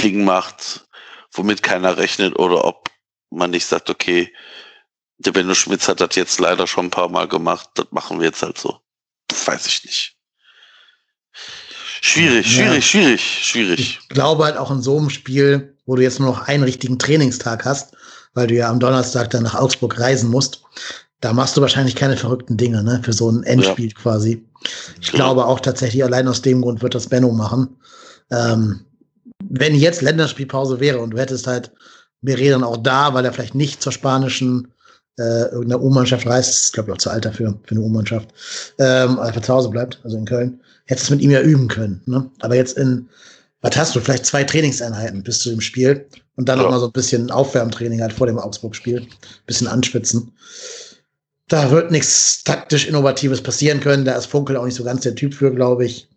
Ding 0.00 0.24
macht, 0.24 0.88
womit 1.32 1.62
keiner 1.62 1.96
rechnet, 1.96 2.38
oder 2.38 2.64
ob 2.64 2.90
man 3.30 3.50
nicht 3.50 3.66
sagt, 3.66 3.90
okay, 3.90 4.32
Der 5.18 5.32
Benno 5.32 5.54
Schmitz 5.54 5.88
hat 5.88 6.00
das 6.00 6.14
jetzt 6.14 6.38
leider 6.38 6.66
schon 6.66 6.86
ein 6.86 6.90
paar 6.90 7.08
Mal 7.08 7.26
gemacht. 7.26 7.70
Das 7.74 7.86
machen 7.90 8.20
wir 8.20 8.26
jetzt 8.26 8.42
halt 8.42 8.56
so. 8.56 8.80
Weiß 9.46 9.66
ich 9.66 9.84
nicht. 9.84 10.16
Schwierig, 12.00 12.46
schwierig, 12.46 12.74
ja. 12.74 12.82
schwierig, 12.82 13.44
schwierig. 13.44 13.80
Ich 13.80 14.08
glaube 14.08 14.44
halt 14.44 14.56
auch 14.56 14.70
in 14.70 14.80
so 14.80 14.96
einem 14.96 15.10
Spiel, 15.10 15.76
wo 15.86 15.96
du 15.96 16.02
jetzt 16.02 16.20
nur 16.20 16.30
noch 16.30 16.46
einen 16.46 16.62
richtigen 16.62 16.98
Trainingstag 16.98 17.64
hast, 17.64 17.96
weil 18.38 18.46
du 18.46 18.54
ja 18.54 18.70
am 18.70 18.78
Donnerstag 18.78 19.30
dann 19.30 19.42
nach 19.42 19.56
Augsburg 19.56 19.98
reisen 19.98 20.30
musst, 20.30 20.62
da 21.20 21.32
machst 21.32 21.56
du 21.56 21.60
wahrscheinlich 21.60 21.96
keine 21.96 22.16
verrückten 22.16 22.56
Dinge, 22.56 22.84
ne, 22.84 23.00
für 23.02 23.12
so 23.12 23.28
ein 23.28 23.42
Endspiel 23.42 23.88
ja. 23.88 23.94
quasi. 24.00 24.46
Ich 25.00 25.08
ja. 25.08 25.14
glaube 25.14 25.44
auch 25.44 25.58
tatsächlich 25.58 26.04
allein 26.04 26.28
aus 26.28 26.40
dem 26.40 26.62
Grund 26.62 26.80
wird 26.80 26.94
das 26.94 27.08
Benno 27.08 27.32
machen. 27.32 27.76
Ähm, 28.30 28.84
wenn 29.50 29.74
jetzt 29.74 30.02
Länderspielpause 30.02 30.78
wäre 30.78 31.00
und 31.00 31.10
du 31.10 31.18
hättest 31.18 31.48
halt 31.48 31.72
Mire 32.20 32.50
dann 32.50 32.62
auch 32.62 32.76
da, 32.76 33.12
weil 33.12 33.24
er 33.24 33.32
vielleicht 33.32 33.56
nicht 33.56 33.82
zur 33.82 33.90
spanischen 33.90 34.68
äh, 35.18 35.50
irgendeiner 35.50 35.82
U-Mannschaft 35.82 36.26
reist, 36.26 36.50
ist 36.50 36.72
glaube 36.74 36.90
ich 36.90 36.94
auch 36.94 36.98
zu 36.98 37.10
alt 37.10 37.24
dafür, 37.24 37.58
für 37.64 37.72
eine 37.72 37.80
U-Mannschaft, 37.80 38.28
ähm, 38.78 39.18
einfach 39.18 39.42
zu 39.42 39.52
Hause 39.52 39.70
bleibt, 39.70 40.00
also 40.04 40.16
in 40.16 40.24
Köln, 40.24 40.60
hättest 40.84 41.10
du 41.10 41.14
mit 41.14 41.22
ihm 41.22 41.32
ja 41.32 41.40
üben 41.40 41.66
können. 41.66 42.00
Ne? 42.06 42.30
Aber 42.40 42.54
jetzt 42.54 42.78
in, 42.78 43.08
was 43.60 43.76
hast 43.76 43.94
du, 43.94 44.00
vielleicht 44.00 44.26
zwei 44.26 44.44
Trainingseinheiten 44.44 45.22
bis 45.22 45.40
zu 45.40 45.50
dem 45.50 45.60
Spiel 45.60 46.06
und 46.36 46.48
dann 46.48 46.58
ja. 46.58 46.64
noch 46.64 46.70
mal 46.70 46.80
so 46.80 46.86
ein 46.86 46.92
bisschen 46.92 47.30
Aufwärmtraining 47.30 48.00
halt 48.00 48.12
vor 48.12 48.26
dem 48.26 48.38
Augsburg-Spiel, 48.38 49.06
bisschen 49.46 49.66
anspitzen. 49.66 50.32
Da 51.48 51.70
wird 51.70 51.90
nichts 51.90 52.44
taktisch 52.44 52.86
Innovatives 52.86 53.40
passieren 53.40 53.80
können. 53.80 54.04
Da 54.04 54.14
ist 54.14 54.26
Funkel 54.26 54.56
auch 54.56 54.64
nicht 54.64 54.76
so 54.76 54.84
ganz 54.84 55.00
der 55.00 55.14
Typ 55.14 55.34
für, 55.34 55.52
glaube 55.52 55.86
ich. 55.86 56.08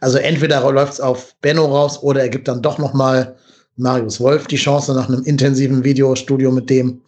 Also 0.00 0.18
entweder 0.18 0.60
läuft 0.70 0.94
es 0.94 1.00
auf 1.00 1.34
Benno 1.40 1.66
raus 1.66 2.02
oder 2.02 2.22
er 2.22 2.28
gibt 2.28 2.48
dann 2.48 2.62
doch 2.62 2.78
noch 2.78 2.94
mal 2.94 3.36
Marius 3.76 4.20
Wolf 4.20 4.46
die 4.46 4.56
Chance 4.56 4.94
nach 4.94 5.08
einem 5.08 5.22
intensiven 5.24 5.84
Videostudio 5.84 6.50
mit 6.50 6.70
dem. 6.70 7.00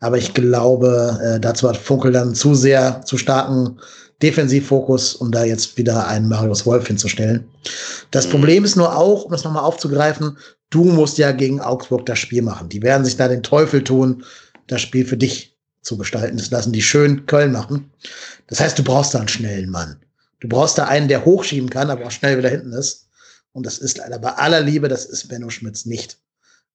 Aber 0.00 0.18
ich 0.18 0.34
glaube, 0.34 1.18
äh, 1.22 1.40
dazu 1.40 1.68
hat 1.68 1.76
Funkel 1.76 2.12
dann 2.12 2.34
zu 2.34 2.54
sehr, 2.54 3.02
zu 3.04 3.18
starken 3.18 3.78
Defensivfokus, 4.22 5.14
um 5.14 5.30
da 5.30 5.44
jetzt 5.44 5.76
wieder 5.76 6.06
einen 6.06 6.28
Marius 6.28 6.64
Wolf 6.64 6.86
hinzustellen. 6.86 7.44
Das 8.10 8.28
Problem 8.28 8.64
ist 8.64 8.76
nur 8.76 8.96
auch, 8.96 9.24
um 9.24 9.32
das 9.32 9.44
nochmal 9.44 9.64
aufzugreifen, 9.64 10.36
du 10.70 10.84
musst 10.84 11.18
ja 11.18 11.32
gegen 11.32 11.60
Augsburg 11.60 12.06
das 12.06 12.18
Spiel 12.18 12.42
machen. 12.42 12.68
Die 12.68 12.82
werden 12.82 13.04
sich 13.04 13.16
da 13.16 13.28
den 13.28 13.42
Teufel 13.42 13.82
tun, 13.82 14.24
das 14.66 14.80
Spiel 14.80 15.04
für 15.04 15.16
dich 15.16 15.56
zu 15.82 15.96
gestalten. 15.98 16.36
Das 16.36 16.50
lassen 16.50 16.72
die 16.72 16.82
schön 16.82 17.26
Köln 17.26 17.52
machen. 17.52 17.90
Das 18.46 18.60
heißt, 18.60 18.78
du 18.78 18.84
brauchst 18.84 19.14
da 19.14 19.18
einen 19.18 19.28
schnellen 19.28 19.70
Mann. 19.70 19.96
Du 20.40 20.48
brauchst 20.48 20.78
da 20.78 20.84
einen, 20.84 21.08
der 21.08 21.24
hochschieben 21.24 21.70
kann, 21.70 21.90
aber 21.90 22.06
auch 22.06 22.10
schnell 22.10 22.38
wieder 22.38 22.48
hinten 22.48 22.72
ist. 22.72 23.08
Und 23.52 23.66
das 23.66 23.78
ist 23.78 23.98
leider 23.98 24.18
bei 24.18 24.30
aller 24.30 24.60
Liebe, 24.60 24.88
das 24.88 25.04
ist 25.04 25.28
Benno 25.28 25.50
Schmitz 25.50 25.84
nicht. 25.84 26.18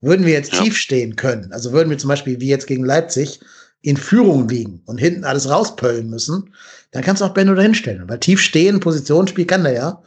Würden 0.01 0.25
wir 0.25 0.33
jetzt 0.33 0.53
ja. 0.53 0.61
tief 0.61 0.77
stehen 0.77 1.15
können, 1.15 1.51
also 1.51 1.71
würden 1.71 1.89
wir 1.89 1.97
zum 1.97 2.09
Beispiel 2.09 2.39
wie 2.39 2.49
jetzt 2.49 2.67
gegen 2.67 2.85
Leipzig 2.85 3.39
in 3.81 3.97
Führung 3.97 4.47
liegen 4.49 4.81
und 4.85 4.97
hinten 4.97 5.23
alles 5.23 5.49
rauspöllen 5.49 6.09
müssen, 6.09 6.53
dann 6.91 7.03
kannst 7.03 7.21
du 7.21 7.25
auch 7.25 7.33
Benno 7.33 7.55
dahinstellen. 7.55 8.09
Weil 8.09 8.19
tief 8.19 8.41
stehen, 8.41 8.79
Positionsspiel 8.79 9.45
kann 9.45 9.63
der 9.63 9.73
ja. 9.73 10.03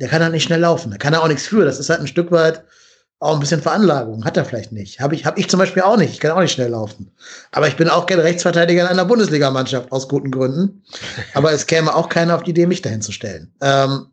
Der 0.00 0.08
kann 0.08 0.22
halt 0.22 0.32
nicht 0.32 0.44
schnell 0.44 0.60
laufen. 0.60 0.90
Da 0.90 0.96
kann 0.96 1.12
er 1.12 1.22
auch 1.22 1.28
nichts 1.28 1.46
für. 1.46 1.64
Das 1.64 1.78
ist 1.78 1.90
halt 1.90 2.00
ein 2.00 2.06
Stück 2.06 2.32
weit 2.32 2.64
auch 3.22 3.34
ein 3.34 3.40
bisschen 3.40 3.62
Veranlagung. 3.62 4.24
Hat 4.24 4.36
er 4.36 4.44
vielleicht 4.44 4.72
nicht. 4.72 4.98
Habe 4.98 5.14
ich, 5.14 5.24
hab 5.24 5.38
ich 5.38 5.48
zum 5.48 5.58
Beispiel 5.58 5.82
auch 5.82 5.96
nicht. 5.96 6.12
Ich 6.12 6.18
kann 6.18 6.32
auch 6.32 6.40
nicht 6.40 6.52
schnell 6.52 6.70
laufen. 6.70 7.12
Aber 7.52 7.68
ich 7.68 7.76
bin 7.76 7.88
auch 7.88 8.06
gerne 8.06 8.24
Rechtsverteidiger 8.24 8.82
in 8.82 8.88
einer 8.88 9.04
Bundesligamannschaft 9.04 9.92
aus 9.92 10.08
guten 10.08 10.32
Gründen. 10.32 10.82
Aber 11.34 11.52
es 11.52 11.66
käme 11.66 11.94
auch 11.94 12.08
keiner 12.08 12.34
auf 12.34 12.42
die 12.42 12.50
Idee, 12.50 12.66
mich 12.66 12.82
dahin 12.82 13.00
zu 13.00 13.12
stellen. 13.12 13.54
Ähm, 13.60 14.06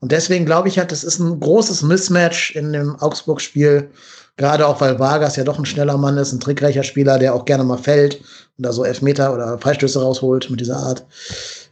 und 0.00 0.12
deswegen 0.12 0.46
glaube 0.46 0.68
ich 0.68 0.78
halt, 0.78 0.92
das 0.92 1.04
ist 1.04 1.18
ein 1.18 1.40
großes 1.40 1.82
Mismatch 1.82 2.54
in 2.54 2.72
dem 2.72 2.96
Augsburg-Spiel. 2.96 3.90
Gerade 4.36 4.66
auch, 4.68 4.80
weil 4.80 5.00
Vargas 5.00 5.34
ja 5.34 5.42
doch 5.42 5.58
ein 5.58 5.66
schneller 5.66 5.98
Mann 5.98 6.16
ist, 6.16 6.32
ein 6.32 6.38
trickreicher 6.38 6.84
Spieler, 6.84 7.18
der 7.18 7.34
auch 7.34 7.44
gerne 7.44 7.64
mal 7.64 7.78
fällt 7.78 8.20
und 8.56 8.64
da 8.64 8.72
so 8.72 8.84
Elfmeter 8.84 9.34
oder 9.34 9.58
Freistöße 9.58 10.00
rausholt 10.00 10.48
mit 10.50 10.60
dieser 10.60 10.76
Art. 10.76 11.04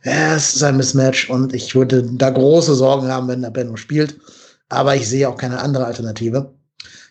Ja, 0.03 0.35
es 0.35 0.57
ist 0.57 0.65
ein 0.65 0.77
Mismatch 0.77 1.31
und 1.31 1.55
ich 1.55 1.75
würde 1.77 2.03
da 2.03 2.31
große 2.31 2.75
Sorgen 2.75 3.07
haben, 3.07 3.29
wenn 3.29 3.43
der 3.43 3.51
Benno 3.51 3.77
spielt. 3.77 4.17
Aber 4.69 4.97
ich 4.97 5.09
sehe 5.09 5.29
auch 5.29 5.37
keine 5.37 5.61
andere 5.61 5.85
Alternative. 5.85 6.51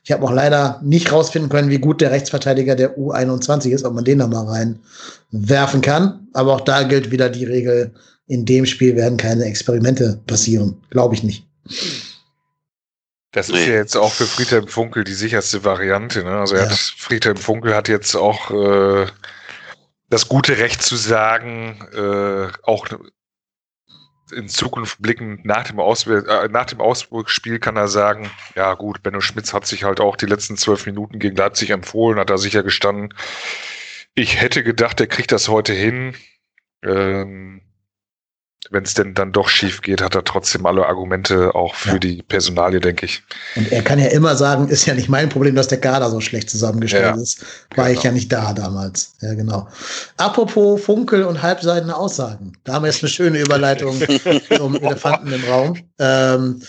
Ich 0.03 0.11
habe 0.11 0.25
auch 0.25 0.31
leider 0.31 0.81
nicht 0.83 1.11
rausfinden 1.11 1.49
können, 1.49 1.69
wie 1.69 1.79
gut 1.79 2.01
der 2.01 2.11
Rechtsverteidiger 2.11 2.75
der 2.75 2.97
U21 2.97 3.69
ist, 3.69 3.85
ob 3.85 3.93
man 3.93 4.03
den 4.03 4.19
da 4.19 4.27
mal 4.27 4.45
reinwerfen 4.45 5.81
kann. 5.81 6.27
Aber 6.33 6.53
auch 6.53 6.61
da 6.61 6.83
gilt 6.83 7.11
wieder 7.11 7.29
die 7.29 7.45
Regel, 7.45 7.91
in 8.27 8.45
dem 8.45 8.65
Spiel 8.65 8.95
werden 8.95 9.17
keine 9.17 9.45
Experimente 9.45 10.21
passieren. 10.25 10.81
Glaube 10.89 11.15
ich 11.15 11.23
nicht. 11.23 11.45
Das 13.31 13.49
ist 13.49 13.67
ja 13.67 13.73
jetzt 13.73 13.97
auch 13.97 14.13
für 14.13 14.25
Friedhelm 14.25 14.67
Funkel 14.67 15.03
die 15.03 15.13
sicherste 15.13 15.63
Variante. 15.65 16.23
Ne? 16.23 16.31
Also 16.31 16.55
ja. 16.55 16.69
hat, 16.69 16.71
Friedhelm 16.71 17.37
Funkel 17.37 17.75
hat 17.75 17.89
jetzt 17.89 18.15
auch 18.15 18.49
äh, 18.51 19.07
das 20.09 20.29
gute 20.29 20.57
Recht 20.57 20.81
zu 20.81 20.95
sagen, 20.95 21.85
äh, 21.93 22.47
auch 22.63 22.87
in 24.31 24.47
Zukunft 24.47 25.01
blickend 25.01 25.45
nach 25.45 25.65
dem, 25.65 25.79
Auswähl 25.79 26.25
äh, 26.27 26.47
nach 26.47 26.65
dem 26.65 26.79
Ausbruchspiel 26.81 27.59
kann 27.59 27.75
er 27.75 27.87
sagen, 27.87 28.31
ja 28.55 28.73
gut, 28.73 29.03
Benno 29.03 29.21
Schmitz 29.21 29.53
hat 29.53 29.67
sich 29.67 29.83
halt 29.83 29.99
auch 29.99 30.15
die 30.15 30.25
letzten 30.25 30.57
zwölf 30.57 30.85
Minuten 30.85 31.19
gegen 31.19 31.35
Leipzig 31.35 31.71
empfohlen, 31.71 32.17
hat 32.19 32.29
da 32.29 32.37
sicher 32.37 32.63
gestanden. 32.63 33.13
Ich 34.13 34.39
hätte 34.39 34.63
gedacht, 34.63 34.99
er 35.01 35.07
kriegt 35.07 35.33
das 35.33 35.49
heute 35.49 35.73
hin. 35.73 36.15
Ähm, 36.83 37.61
wenn 38.71 38.83
es 38.83 38.93
denn 38.93 39.13
dann 39.13 39.31
doch 39.31 39.49
schief 39.49 39.81
geht, 39.81 40.01
hat 40.01 40.15
er 40.15 40.23
trotzdem 40.23 40.65
alle 40.65 40.85
Argumente 40.85 41.53
auch 41.55 41.75
für 41.75 41.93
ja. 41.93 41.97
die 41.99 42.21
Personalie, 42.23 42.79
denke 42.79 43.05
ich. 43.05 43.23
Und 43.55 43.71
er 43.71 43.81
kann 43.81 43.99
ja 43.99 44.07
immer 44.07 44.35
sagen, 44.35 44.67
ist 44.69 44.85
ja 44.85 44.93
nicht 44.93 45.09
mein 45.09 45.29
Problem, 45.29 45.55
dass 45.55 45.67
der 45.67 45.79
Kader 45.79 46.09
so 46.09 46.19
schlecht 46.21 46.49
zusammengestellt 46.49 47.15
ja, 47.15 47.21
ist. 47.21 47.45
War 47.75 47.87
genau. 47.87 47.97
ich 47.97 48.03
ja 48.03 48.11
nicht 48.11 48.31
da 48.31 48.53
damals. 48.53 49.15
Ja, 49.21 49.33
genau. 49.33 49.67
Apropos 50.17 50.83
Funkel 50.83 51.23
und 51.23 51.41
halbseitene 51.41 51.95
Aussagen. 51.95 52.53
Da 52.63 52.73
haben 52.73 52.83
wir 52.83 52.91
jetzt 52.91 53.03
eine 53.03 53.09
schöne 53.09 53.39
Überleitung 53.39 53.99
zum 54.55 54.75
Elefanten 54.75 55.31
im 55.31 55.43
Raum. 55.45 55.79
Ähm, 55.99 56.61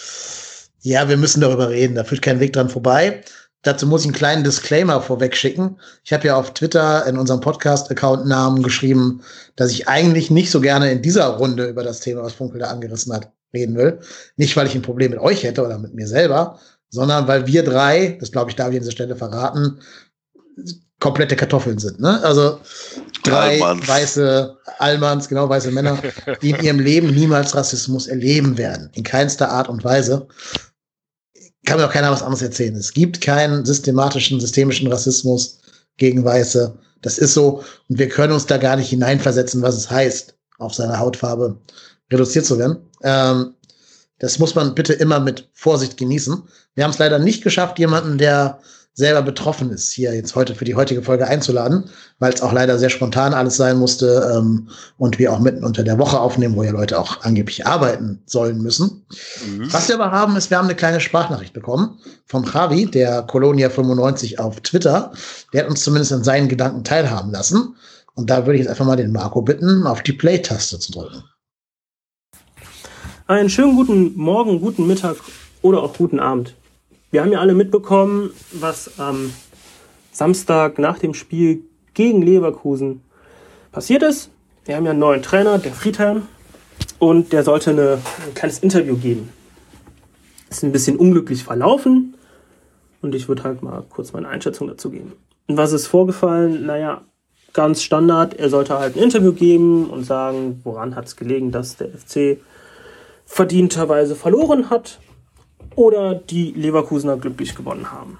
ja, 0.82 1.08
wir 1.08 1.16
müssen 1.16 1.40
darüber 1.40 1.70
reden. 1.70 1.94
Da 1.94 2.04
führt 2.04 2.22
kein 2.22 2.40
Weg 2.40 2.52
dran 2.52 2.68
vorbei. 2.68 3.22
Dazu 3.62 3.86
muss 3.86 4.02
ich 4.02 4.06
einen 4.06 4.14
kleinen 4.14 4.44
Disclaimer 4.44 5.00
vorweg 5.00 5.36
schicken. 5.36 5.76
Ich 6.04 6.12
habe 6.12 6.26
ja 6.28 6.36
auf 6.36 6.54
Twitter 6.54 7.04
in 7.06 7.18
unserem 7.18 7.40
Podcast-Account-Namen 7.40 8.62
geschrieben, 8.62 9.22
dass 9.56 9.72
ich 9.72 9.88
eigentlich 9.88 10.30
nicht 10.30 10.50
so 10.50 10.60
gerne 10.60 10.92
in 10.92 11.02
dieser 11.02 11.26
Runde 11.26 11.66
über 11.66 11.82
das 11.82 12.00
Thema, 12.00 12.22
was 12.22 12.34
Funkel 12.34 12.60
da 12.60 12.68
angerissen 12.68 13.12
hat, 13.12 13.32
reden 13.52 13.76
will. 13.76 13.98
Nicht, 14.36 14.56
weil 14.56 14.66
ich 14.66 14.74
ein 14.74 14.82
Problem 14.82 15.10
mit 15.10 15.20
euch 15.20 15.42
hätte 15.42 15.64
oder 15.64 15.78
mit 15.78 15.94
mir 15.94 16.06
selber, 16.06 16.60
sondern 16.90 17.26
weil 17.26 17.46
wir 17.46 17.64
drei, 17.64 18.16
das 18.20 18.30
glaube 18.30 18.50
ich, 18.50 18.56
darf 18.56 18.70
ich 18.70 18.76
an 18.76 18.82
dieser 18.82 18.92
Stelle 18.92 19.16
verraten, 19.16 19.80
komplette 21.00 21.36
Kartoffeln 21.36 21.78
sind. 21.78 22.00
Ne? 22.00 22.22
Also 22.22 22.60
drei 23.22 23.60
Allmanns. 23.60 23.88
weiße 23.88 24.56
Allmanns, 24.78 25.28
genau, 25.28 25.48
weiße 25.48 25.70
Männer, 25.70 25.98
die 26.40 26.50
in 26.50 26.62
ihrem 26.62 26.78
Leben 26.78 27.14
niemals 27.14 27.54
Rassismus 27.54 28.06
erleben 28.06 28.56
werden. 28.58 28.90
In 28.94 29.02
keinster 29.02 29.50
Art 29.50 29.68
und 29.68 29.84
Weise 29.84 30.28
kann 31.66 31.78
mir 31.78 31.86
auch 31.86 31.92
keiner 31.92 32.10
was 32.10 32.22
anderes 32.22 32.42
erzählen. 32.42 32.74
Es 32.76 32.94
gibt 32.94 33.20
keinen 33.20 33.66
systematischen, 33.66 34.40
systemischen 34.40 34.90
Rassismus 34.90 35.58
gegen 35.98 36.24
Weiße. 36.24 36.78
Das 37.02 37.18
ist 37.18 37.34
so. 37.34 37.62
Und 37.88 37.98
wir 37.98 38.08
können 38.08 38.32
uns 38.32 38.46
da 38.46 38.56
gar 38.56 38.76
nicht 38.76 38.88
hineinversetzen, 38.88 39.60
was 39.62 39.76
es 39.76 39.90
heißt, 39.90 40.34
auf 40.58 40.74
seine 40.74 40.98
Hautfarbe 40.98 41.58
reduziert 42.10 42.46
zu 42.46 42.58
werden. 42.58 42.78
Ähm, 43.02 43.54
das 44.18 44.38
muss 44.38 44.54
man 44.54 44.74
bitte 44.74 44.94
immer 44.94 45.20
mit 45.20 45.48
Vorsicht 45.52 45.96
genießen. 45.98 46.42
Wir 46.74 46.84
haben 46.84 46.92
es 46.92 46.98
leider 46.98 47.18
nicht 47.18 47.42
geschafft, 47.42 47.78
jemanden, 47.78 48.16
der 48.16 48.60
selber 48.96 49.20
betroffen 49.20 49.70
ist, 49.70 49.92
hier 49.92 50.14
jetzt 50.14 50.34
heute 50.34 50.54
für 50.54 50.64
die 50.64 50.74
heutige 50.74 51.02
Folge 51.02 51.28
einzuladen, 51.28 51.84
weil 52.18 52.32
es 52.32 52.40
auch 52.40 52.52
leider 52.52 52.78
sehr 52.78 52.88
spontan 52.88 53.34
alles 53.34 53.58
sein 53.58 53.78
musste 53.78 54.32
ähm, 54.34 54.70
und 54.96 55.18
wir 55.18 55.34
auch 55.34 55.38
mitten 55.38 55.64
unter 55.64 55.84
der 55.84 55.98
Woche 55.98 56.18
aufnehmen, 56.18 56.56
wo 56.56 56.62
ja 56.62 56.70
Leute 56.70 56.98
auch 56.98 57.22
angeblich 57.22 57.66
arbeiten 57.66 58.22
sollen 58.24 58.62
müssen. 58.62 59.04
Mhm. 59.46 59.70
Was 59.70 59.88
wir 59.88 59.96
aber 59.96 60.12
haben, 60.12 60.34
ist, 60.36 60.48
wir 60.48 60.56
haben 60.56 60.64
eine 60.64 60.74
kleine 60.74 61.00
Sprachnachricht 61.00 61.52
bekommen 61.52 61.98
vom 62.24 62.44
Javi, 62.44 62.86
der 62.86 63.22
Colonia 63.22 63.68
95 63.68 64.40
auf 64.40 64.62
Twitter. 64.62 65.12
Der 65.52 65.64
hat 65.64 65.70
uns 65.70 65.84
zumindest 65.84 66.14
an 66.14 66.24
seinen 66.24 66.48
Gedanken 66.48 66.82
teilhaben 66.82 67.30
lassen. 67.30 67.76
Und 68.14 68.30
da 68.30 68.46
würde 68.46 68.54
ich 68.54 68.60
jetzt 68.60 68.70
einfach 68.70 68.86
mal 68.86 68.96
den 68.96 69.12
Marco 69.12 69.42
bitten, 69.42 69.86
auf 69.86 70.02
die 70.02 70.14
Play-Taste 70.14 70.78
zu 70.78 70.92
drücken. 70.92 71.22
Einen 73.26 73.50
schönen 73.50 73.76
guten 73.76 74.16
Morgen, 74.16 74.58
guten 74.58 74.86
Mittag 74.86 75.16
oder 75.60 75.82
auch 75.82 75.98
guten 75.98 76.18
Abend. 76.18 76.54
Wir 77.12 77.22
haben 77.22 77.30
ja 77.30 77.38
alle 77.38 77.54
mitbekommen, 77.54 78.30
was 78.52 78.98
am 78.98 79.32
Samstag 80.10 80.80
nach 80.80 80.98
dem 80.98 81.14
Spiel 81.14 81.62
gegen 81.94 82.20
Leverkusen 82.20 83.00
passiert 83.70 84.02
ist. 84.02 84.30
Wir 84.64 84.74
haben 84.74 84.84
ja 84.84 84.90
einen 84.90 84.98
neuen 84.98 85.22
Trainer, 85.22 85.58
der 85.58 85.72
Friedhelm, 85.72 86.22
und 86.98 87.32
der 87.32 87.44
sollte 87.44 87.70
eine, 87.70 87.98
ein 88.26 88.34
kleines 88.34 88.58
Interview 88.58 88.96
geben. 88.96 89.28
Ist 90.50 90.64
ein 90.64 90.72
bisschen 90.72 90.96
unglücklich 90.96 91.44
verlaufen 91.44 92.14
und 93.02 93.14
ich 93.14 93.28
würde 93.28 93.44
halt 93.44 93.62
mal 93.62 93.84
kurz 93.88 94.12
meine 94.12 94.28
Einschätzung 94.28 94.66
dazu 94.66 94.90
geben. 94.90 95.12
Und 95.46 95.56
was 95.56 95.72
ist 95.72 95.86
vorgefallen? 95.86 96.66
Naja, 96.66 97.02
ganz 97.52 97.82
Standard, 97.82 98.34
er 98.34 98.50
sollte 98.50 98.78
halt 98.78 98.96
ein 98.96 99.02
Interview 99.02 99.32
geben 99.32 99.90
und 99.90 100.02
sagen, 100.02 100.60
woran 100.64 100.96
hat 100.96 101.06
es 101.06 101.14
gelegen, 101.14 101.52
dass 101.52 101.76
der 101.76 101.88
FC 101.88 102.38
verdienterweise 103.26 104.16
verloren 104.16 104.70
hat 104.70 104.98
oder 105.76 106.14
die 106.14 106.52
Leverkusener 106.52 107.16
glücklich 107.16 107.54
gewonnen 107.54 107.92
haben. 107.92 108.18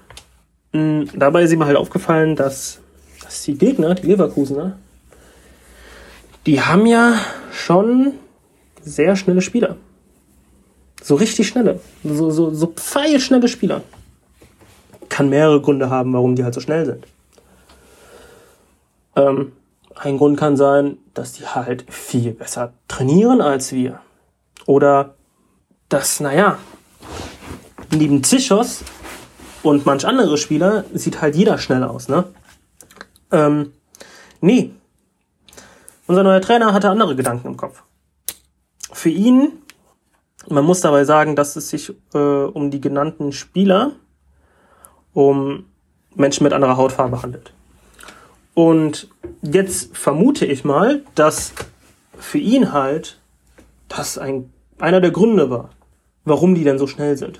Mhm, 0.71 1.09
dabei 1.15 1.43
ist 1.43 1.51
ihm 1.51 1.65
halt 1.65 1.75
aufgefallen, 1.75 2.35
dass, 2.35 2.79
dass 3.23 3.43
die 3.43 3.57
Gegner, 3.57 3.95
die 3.95 4.07
Leverkusener, 4.07 4.77
die 6.45 6.61
haben 6.61 6.85
ja 6.85 7.19
schon 7.51 8.13
sehr 8.81 9.15
schnelle 9.15 9.41
Spieler. 9.41 9.75
So 11.01 11.15
richtig 11.15 11.47
schnelle. 11.47 11.79
So, 12.03 12.31
so, 12.31 12.53
so 12.53 12.67
pfeilschnelle 12.67 13.47
Spieler. 13.47 13.81
Kann 15.09 15.29
mehrere 15.29 15.61
Gründe 15.61 15.89
haben, 15.89 16.13
warum 16.13 16.35
die 16.35 16.43
halt 16.43 16.53
so 16.53 16.59
schnell 16.59 16.85
sind. 16.85 17.05
Ähm, 19.15 19.51
ein 19.95 20.17
Grund 20.17 20.37
kann 20.37 20.57
sein, 20.57 20.97
dass 21.13 21.33
die 21.33 21.45
halt 21.45 21.85
viel 21.91 22.31
besser 22.31 22.73
trainieren 22.87 23.41
als 23.41 23.71
wir. 23.73 23.99
Oder 24.65 25.15
dass, 25.89 26.19
naja, 26.19 26.59
neben 27.91 28.23
Zichos 28.23 28.83
und 29.63 29.85
manch 29.85 30.05
andere 30.05 30.37
Spieler 30.37 30.85
sieht 30.93 31.21
halt 31.21 31.35
jeder 31.35 31.57
schnell 31.57 31.83
aus, 31.83 32.07
ne? 32.07 32.25
Ähm, 33.31 33.73
nee. 34.41 34.71
Unser 36.07 36.23
neuer 36.23 36.41
Trainer 36.41 36.73
hatte 36.73 36.89
andere 36.89 37.15
Gedanken 37.15 37.47
im 37.47 37.57
Kopf. 37.57 37.83
Für 38.93 39.09
ihn, 39.09 39.51
man 40.47 40.63
muss 40.63 40.81
dabei 40.81 41.03
sagen, 41.03 41.35
dass 41.35 41.55
es 41.55 41.69
sich 41.69 41.93
äh, 42.13 42.17
um 42.17 42.71
die 42.71 42.79
genannten 42.79 43.33
Spieler, 43.33 43.91
um 45.13 45.65
Menschen 46.15 46.43
mit 46.43 46.53
anderer 46.53 46.77
Hautfarbe 46.77 47.21
handelt. 47.21 47.53
Und 48.53 49.09
jetzt 49.41 49.95
vermute 49.95 50.45
ich 50.45 50.63
mal, 50.63 51.03
dass 51.13 51.53
für 52.17 52.39
ihn 52.39 52.71
halt 52.71 53.19
das 53.87 54.17
ein, 54.17 54.51
einer 54.79 55.01
der 55.01 55.11
Gründe 55.11 55.49
war, 55.49 55.69
warum 56.25 56.55
die 56.55 56.63
denn 56.63 56.79
so 56.79 56.87
schnell 56.87 57.17
sind. 57.17 57.39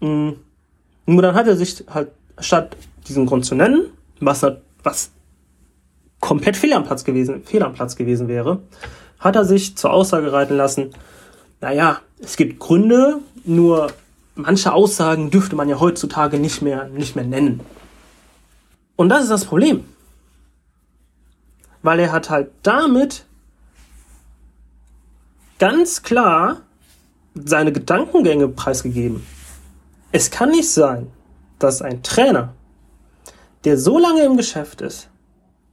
Mhm. 0.00 0.36
Nur 1.06 1.22
dann 1.22 1.34
hat 1.34 1.46
er 1.46 1.56
sich 1.56 1.84
halt, 1.88 2.10
statt 2.38 2.76
diesen 3.08 3.26
Grund 3.26 3.44
zu 3.44 3.54
nennen, 3.54 3.90
was, 4.20 4.44
was 4.82 5.10
komplett 6.20 6.56
fehl 6.56 6.72
am 6.72 6.84
Platz 6.84 7.04
gewesen, 7.04 7.44
fehl 7.44 7.62
am 7.62 7.74
Platz 7.74 7.96
gewesen 7.96 8.28
wäre, 8.28 8.60
hat 9.18 9.36
er 9.36 9.44
sich 9.44 9.76
zur 9.76 9.92
Aussage 9.92 10.32
reiten 10.32 10.56
lassen, 10.56 10.90
naja, 11.60 12.00
es 12.20 12.36
gibt 12.36 12.58
Gründe, 12.58 13.20
nur 13.44 13.92
manche 14.34 14.72
Aussagen 14.72 15.30
dürfte 15.30 15.56
man 15.56 15.68
ja 15.68 15.80
heutzutage 15.80 16.38
nicht 16.38 16.62
mehr, 16.62 16.88
nicht 16.88 17.16
mehr 17.16 17.24
nennen. 17.24 17.60
Und 18.96 19.08
das 19.08 19.22
ist 19.22 19.30
das 19.30 19.44
Problem. 19.44 19.84
Weil 21.82 22.00
er 22.00 22.12
hat 22.12 22.30
halt 22.30 22.50
damit 22.62 23.24
ganz 25.58 26.02
klar 26.02 26.62
seine 27.34 27.72
Gedankengänge 27.72 28.48
preisgegeben. 28.48 29.24
Es 30.16 30.30
kann 30.30 30.48
nicht 30.48 30.70
sein, 30.70 31.08
dass 31.58 31.82
ein 31.82 32.02
Trainer, 32.02 32.54
der 33.64 33.76
so 33.76 33.98
lange 33.98 34.22
im 34.22 34.38
Geschäft 34.38 34.80
ist, 34.80 35.10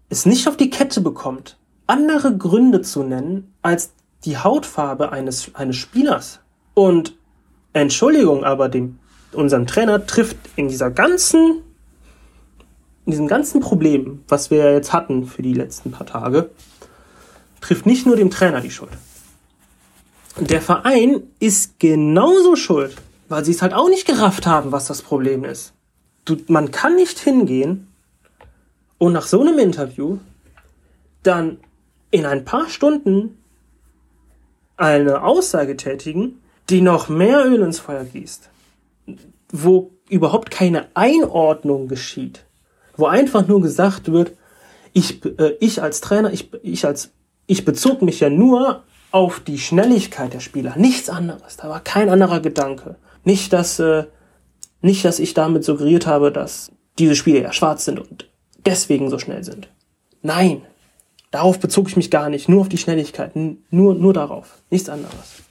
es 0.09 0.25
nicht 0.25 0.49
auf 0.49 0.57
die 0.57 0.69
Kette 0.69 0.99
bekommt, 0.99 1.57
andere 1.87 2.35
Gründe 2.35 2.81
zu 2.81 3.03
nennen 3.03 3.53
als 3.61 3.93
die 4.25 4.37
Hautfarbe 4.37 5.13
eines, 5.13 5.55
eines 5.55 5.77
Spielers. 5.77 6.41
Und 6.73 7.15
Entschuldigung, 7.71 8.43
aber 8.43 8.67
dem, 8.67 8.99
unserem 9.31 9.65
Trainer 9.65 10.05
trifft 10.05 10.35
in 10.57 10.67
dieser 10.67 10.91
ganzen, 10.91 11.61
in 13.05 13.11
diesem 13.13 13.29
ganzen 13.29 13.61
Problem, 13.61 14.25
was 14.27 14.51
wir 14.51 14.73
jetzt 14.73 14.91
hatten 14.91 15.25
für 15.25 15.41
die 15.41 15.53
letzten 15.53 15.91
paar 15.91 16.05
Tage, 16.05 16.49
trifft 17.61 17.85
nicht 17.85 18.05
nur 18.05 18.17
dem 18.17 18.29
Trainer 18.29 18.59
die 18.59 18.71
Schuld. 18.71 18.91
Der 20.37 20.61
Verein 20.61 21.23
ist 21.39 21.79
genauso 21.79 22.57
schuld, 22.57 22.97
weil 23.29 23.45
sie 23.45 23.51
es 23.51 23.61
halt 23.61 23.73
auch 23.73 23.89
nicht 23.89 24.05
gerafft 24.05 24.45
haben, 24.45 24.71
was 24.71 24.87
das 24.87 25.01
Problem 25.01 25.43
ist. 25.43 25.73
Du, 26.25 26.37
man 26.47 26.71
kann 26.71 26.95
nicht 26.95 27.19
hingehen 27.19 27.87
und 28.97 29.13
nach 29.13 29.27
so 29.27 29.41
einem 29.41 29.59
Interview 29.59 30.19
dann 31.23 31.59
in 32.11 32.25
ein 32.25 32.45
paar 32.45 32.69
Stunden 32.69 33.37
eine 34.77 35.23
Aussage 35.23 35.77
tätigen, 35.77 36.41
die 36.69 36.81
noch 36.81 37.09
mehr 37.09 37.45
Öl 37.45 37.61
ins 37.61 37.79
Feuer 37.79 38.05
gießt, 38.05 38.49
wo 39.51 39.91
überhaupt 40.09 40.51
keine 40.51 40.87
Einordnung 40.93 41.87
geschieht, 41.87 42.45
wo 42.95 43.07
einfach 43.07 43.47
nur 43.47 43.61
gesagt 43.61 44.11
wird, 44.11 44.33
ich, 44.93 45.25
äh, 45.25 45.55
ich 45.59 45.81
als 45.81 46.01
Trainer, 46.01 46.31
ich, 46.31 46.51
ich 46.63 46.85
als, 46.85 47.11
ich 47.47 47.65
bezog 47.65 48.01
mich 48.01 48.19
ja 48.19 48.29
nur 48.29 48.83
auf 49.11 49.39
die 49.39 49.59
Schnelligkeit 49.59 50.33
der 50.33 50.39
Spieler, 50.39 50.75
nichts 50.77 51.09
anderes. 51.09 51.57
Da 51.57 51.69
war 51.69 51.79
kein 51.81 52.09
anderer 52.09 52.39
Gedanke. 52.39 52.95
Nicht, 53.23 53.53
dass, 53.53 53.79
äh, 53.79 54.05
nicht, 54.81 55.05
dass 55.05 55.19
ich 55.19 55.33
damit 55.33 55.63
suggeriert 55.63 56.07
habe, 56.07 56.31
dass 56.31 56.71
diese 56.99 57.15
Spieler 57.15 57.41
ja 57.41 57.53
schwarz 57.53 57.85
sind 57.85 57.99
und 57.99 58.29
deswegen 58.65 59.09
so 59.09 59.19
schnell 59.19 59.43
sind. 59.43 59.69
Nein, 60.21 60.61
darauf 61.31 61.59
bezog 61.59 61.87
ich 61.87 61.97
mich 61.97 62.11
gar 62.11 62.29
nicht, 62.29 62.49
nur 62.49 62.61
auf 62.61 62.69
die 62.69 62.77
Schnelligkeit, 62.77 63.35
nur, 63.35 63.95
nur 63.95 64.13
darauf, 64.13 64.61
nichts 64.69 64.89
anderes. 64.89 65.41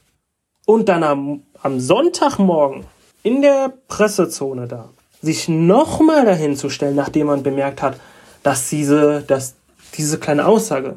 Und 0.65 0.89
dann 0.89 1.03
am, 1.03 1.43
am 1.62 1.81
Sonntagmorgen 1.81 2.85
in 3.23 3.43
der 3.43 3.73
Pressezone 3.89 4.69
da, 4.69 4.90
sich 5.20 5.49
nochmal 5.49 6.24
dahin 6.24 6.57
zu 6.57 6.70
stellen, 6.70 6.97
nachdem 6.97 7.28
man 7.28 7.43
bemerkt 7.43 7.82
hat, 7.82 7.97
dass 8.43 8.69
diese, 8.69 9.23
dass 9.23 9.55
diese 9.97 10.19
kleine 10.19 10.47
Aussage 10.47 10.97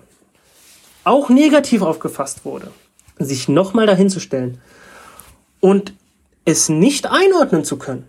auch 1.03 1.30
negativ 1.30 1.81
aufgefasst 1.81 2.45
wurde, 2.45 2.72
sich 3.19 3.47
nochmal 3.47 3.85
dahin 3.85 4.10
zu 4.10 4.19
stellen 4.19 4.60
und 5.60 5.93
es 6.45 6.69
nicht 6.69 7.07
einordnen 7.07 7.63
zu 7.63 7.77
können. 7.77 8.07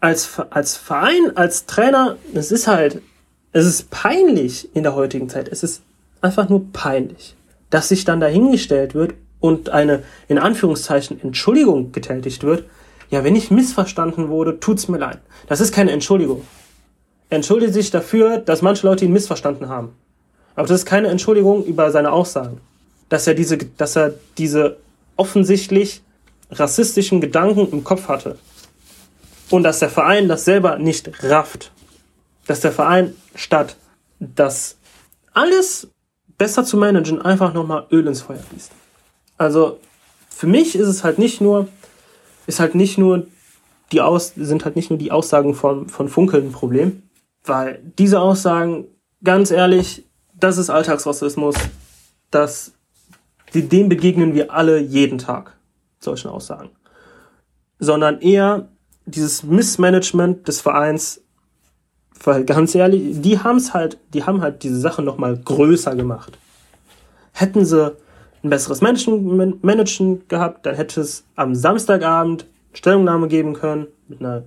Als, 0.00 0.38
als 0.50 0.76
Verein, 0.76 1.36
als 1.36 1.66
Trainer, 1.66 2.16
es 2.32 2.52
ist 2.52 2.66
halt, 2.66 3.02
es 3.52 3.66
ist 3.66 3.90
peinlich 3.90 4.74
in 4.74 4.82
der 4.82 4.94
heutigen 4.94 5.28
Zeit. 5.28 5.48
Es 5.48 5.62
ist 5.62 5.82
einfach 6.20 6.48
nur 6.48 6.72
peinlich, 6.72 7.34
dass 7.70 7.88
sich 7.88 8.04
dann 8.04 8.20
dahingestellt 8.20 8.94
wird 8.94 9.14
und 9.40 9.70
eine, 9.70 10.02
in 10.28 10.38
Anführungszeichen, 10.38 11.20
Entschuldigung 11.20 11.92
getätigt 11.92 12.44
wird. 12.44 12.64
Ja, 13.10 13.24
wenn 13.24 13.36
ich 13.36 13.50
missverstanden 13.50 14.28
wurde, 14.28 14.60
tut's 14.60 14.88
mir 14.88 14.98
leid. 14.98 15.18
Das 15.48 15.60
ist 15.60 15.72
keine 15.72 15.92
Entschuldigung. 15.92 16.42
Er 17.28 17.36
entschuldigt 17.36 17.74
sich 17.74 17.90
dafür, 17.90 18.38
dass 18.38 18.62
manche 18.62 18.86
Leute 18.86 19.04
ihn 19.04 19.12
missverstanden 19.12 19.68
haben. 19.68 19.90
Aber 20.54 20.66
das 20.66 20.80
ist 20.80 20.86
keine 20.86 21.08
Entschuldigung 21.08 21.64
über 21.64 21.90
seine 21.90 22.12
Aussagen. 22.12 22.60
Dass 23.08 23.26
er 23.26 23.34
diese, 23.34 23.58
dass 23.58 23.96
er 23.96 24.14
diese 24.38 24.76
offensichtlich 25.16 26.02
rassistischen 26.58 27.20
Gedanken 27.20 27.70
im 27.70 27.84
Kopf 27.84 28.08
hatte. 28.08 28.38
Und 29.50 29.62
dass 29.62 29.78
der 29.78 29.90
Verein 29.90 30.28
das 30.28 30.44
selber 30.44 30.78
nicht 30.78 31.22
rafft. 31.22 31.72
Dass 32.46 32.60
der 32.60 32.72
Verein 32.72 33.14
statt 33.34 33.76
das 34.18 34.76
alles 35.32 35.88
besser 36.38 36.64
zu 36.64 36.76
managen, 36.76 37.20
einfach 37.20 37.52
nochmal 37.52 37.86
Öl 37.90 38.06
ins 38.06 38.22
Feuer 38.22 38.42
gießt. 38.52 38.72
Also 39.36 39.78
für 40.28 40.46
mich 40.46 40.76
ist 40.76 40.88
es 40.88 41.04
halt 41.04 41.18
nicht 41.18 41.40
nur, 41.40 41.68
ist 42.46 42.60
halt 42.60 42.74
nicht 42.74 42.98
nur 42.98 43.26
die 43.92 44.00
Aus, 44.00 44.32
sind 44.34 44.64
halt 44.64 44.76
nicht 44.76 44.90
nur 44.90 44.98
die 44.98 45.12
Aussagen 45.12 45.54
von, 45.54 45.88
von 45.88 46.08
Funkel 46.08 46.42
ein 46.42 46.52
Problem, 46.52 47.02
weil 47.44 47.80
diese 47.98 48.20
Aussagen, 48.20 48.86
ganz 49.22 49.50
ehrlich, 49.50 50.04
das 50.34 50.58
ist 50.58 50.70
Alltagsrassismus, 50.70 51.54
das, 52.30 52.72
dem 53.52 53.88
begegnen 53.88 54.34
wir 54.34 54.52
alle 54.52 54.78
jeden 54.80 55.18
Tag 55.18 55.56
solchen 56.04 56.28
Aussagen, 56.28 56.70
sondern 57.78 58.20
eher 58.20 58.68
dieses 59.06 59.42
Missmanagement 59.42 60.48
des 60.48 60.60
Vereins, 60.60 61.20
weil 62.22 62.44
ganz 62.44 62.74
ehrlich, 62.74 63.20
die 63.20 63.38
haben 63.40 63.56
es 63.56 63.74
halt, 63.74 63.98
die 64.14 64.24
haben 64.24 64.40
halt 64.40 64.62
diese 64.62 64.78
Sache 64.78 65.02
noch 65.02 65.18
mal 65.18 65.36
größer 65.36 65.94
gemacht. 65.94 66.38
Hätten 67.32 67.64
sie 67.64 67.96
ein 68.42 68.50
besseres 68.50 68.80
Managen 68.80 70.28
gehabt, 70.28 70.66
dann 70.66 70.74
hätte 70.74 71.00
es 71.00 71.24
am 71.34 71.54
Samstagabend 71.54 72.46
Stellungnahme 72.72 73.28
geben 73.28 73.54
können 73.54 73.86
mit 74.08 74.20
einer 74.20 74.44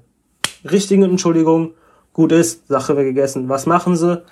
richtigen 0.70 1.04
Entschuldigung. 1.04 1.74
Gut 2.14 2.32
ist, 2.32 2.68
Sache 2.68 2.96
wäre 2.96 3.06
gegessen. 3.06 3.50
Was 3.50 3.66
machen 3.66 3.96
sie? 3.96 4.24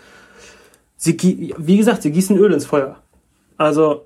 Sie, 0.97 1.53
wie 1.57 1.77
gesagt, 1.77 2.01
sie 2.01 2.11
gießen 2.11 2.37
Öl 2.37 2.51
ins 2.51 2.65
Feuer. 2.65 2.97
Also, 3.57 4.05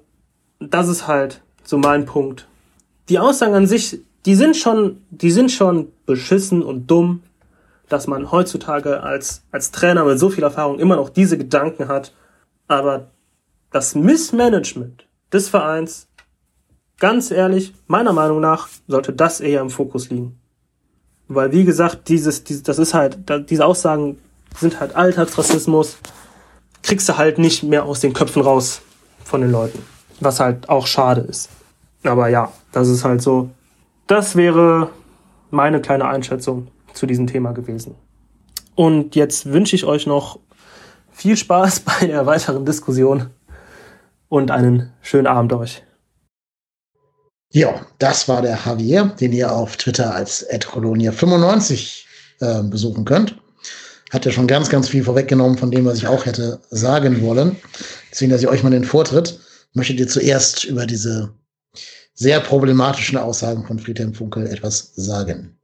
das 0.60 0.88
ist 0.88 1.08
halt 1.08 1.42
so 1.64 1.78
mein 1.78 2.06
Punkt 2.06 2.49
die 3.10 3.20
Aussagen 3.20 3.56
an 3.56 3.68
sich, 3.68 4.00
die 4.26 4.36
sind 4.36 4.56
schon, 4.56 5.02
die 5.10 5.32
sind 5.32 5.52
schon 5.52 5.92
beschissen 6.06 6.62
und 6.62 6.88
dumm, 6.88 7.24
dass 7.88 8.08
man 8.08 8.32
heutzutage 8.32 9.02
als, 9.02 9.44
als 9.52 9.72
Trainer 9.72 10.06
mit 10.06 10.20
so 10.20 10.30
viel 10.30 10.44
Erfahrung 10.44 10.80
immer 10.80 10.96
noch 10.96 11.10
diese 11.10 11.38
Gedanken 11.38 11.88
hat. 11.88 12.14
Aber 12.68 13.08
das 13.72 13.96
Missmanagement 13.96 15.08
des 15.34 15.50
Vereins, 15.50 16.08
ganz 17.00 17.32
ehrlich, 17.32 17.74
meiner 17.88 18.14
Meinung 18.14 18.40
nach, 18.40 18.68
sollte 18.88 19.12
das 19.14 19.40
eher 19.42 19.62
im 19.62 19.72
Fokus 19.72 20.10
liegen. 20.10 20.40
Weil, 21.28 21.52
wie 21.52 21.64
gesagt, 21.64 22.10
dieses, 22.10 22.44
dieses 22.44 22.64
das 22.64 22.80
ist 22.80 22.94
halt, 22.94 23.18
diese 23.50 23.66
Aussagen 23.66 24.20
sind 24.56 24.80
halt 24.80 24.96
Alltagsrassismus, 24.96 25.98
kriegst 26.84 27.10
du 27.10 27.18
halt 27.18 27.40
nicht 27.40 27.64
mehr 27.64 27.86
aus 27.86 28.00
den 28.00 28.14
Köpfen 28.14 28.42
raus 28.42 28.82
von 29.24 29.42
den 29.42 29.52
Leuten. 29.52 29.84
Was 30.20 30.40
halt 30.40 30.70
auch 30.70 30.88
schade 30.88 31.22
ist. 31.22 31.50
Aber 32.04 32.30
ja, 32.30 32.52
das 32.72 32.88
ist 32.88 33.04
halt 33.04 33.22
so. 33.22 33.50
Das 34.08 34.36
wäre 34.36 34.90
meine 35.52 35.82
kleine 35.82 36.08
Einschätzung 36.08 36.68
zu 36.94 37.06
diesem 37.06 37.28
Thema 37.28 37.52
gewesen. 37.52 37.96
Und 38.76 39.16
jetzt 39.16 39.52
wünsche 39.52 39.76
ich 39.76 39.86
euch 39.86 40.08
noch 40.08 40.40
viel 41.12 41.36
Spaß 41.36 41.80
bei 42.00 42.08
der 42.08 42.26
weiteren 42.26 42.66
Diskussion 42.66 43.30
und 44.30 44.52
einen 44.52 44.92
schönen 45.02 45.28
Abend 45.28 45.54
euch. 45.54 45.84
Ja, 47.52 47.82
das 47.98 48.28
war 48.28 48.44
der 48.44 48.60
Javier, 48.64 49.06
den 49.20 49.34
ihr 49.34 49.52
auf 49.52 49.76
Twitter 49.76 50.14
als 50.14 50.48
@colonia95 50.50 52.04
äh, 52.42 52.64
besuchen 52.64 53.06
könnt. 53.06 53.36
Hat 54.12 54.26
ja 54.26 54.32
schon 54.32 54.48
ganz, 54.48 54.70
ganz 54.70 54.88
viel 54.88 55.04
vorweggenommen 55.04 55.58
von 55.58 55.72
dem, 55.72 55.86
was 55.86 55.98
ich 55.98 56.08
auch 56.08 56.26
hätte 56.26 56.60
sagen 56.70 57.22
wollen. 57.22 57.56
Deswegen, 58.12 58.32
dass 58.32 58.42
ich 58.42 58.48
euch 58.48 58.64
mal 58.64 58.70
den 58.70 58.84
Vortritt. 58.84 59.40
Möchtet 59.74 60.00
ihr 60.00 60.08
zuerst 60.08 60.64
über 60.64 60.86
diese 60.86 61.34
sehr 62.20 62.42
problematischen 62.42 63.18
Aussagen 63.18 63.66
von 63.66 63.80
Friedhelm 63.80 64.14
Funkel 64.14 64.46
etwas 64.46 64.94
sagen? 64.96 65.58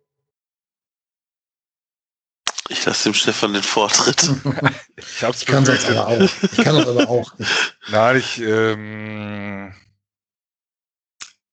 Ich 2.69 2.85
lasse 2.85 3.03
dem 3.03 3.13
Stefan 3.13 3.53
den 3.53 3.61
Vortritt. 3.61 4.31
ich 4.95 5.21
hab's 5.21 5.41
ich 5.41 5.47
kann 5.47 5.65
das 5.65 5.85
aber 5.85 6.07
auch. 6.07 6.29
Ich 6.41 6.63
kann 6.63 6.77
das 6.77 6.87
aber 6.87 7.09
auch 7.09 7.37
nicht. 7.37 7.77
Nein, 7.89 8.17
ich 8.17 8.41
ähm, 8.41 9.75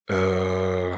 äh, 0.09 0.97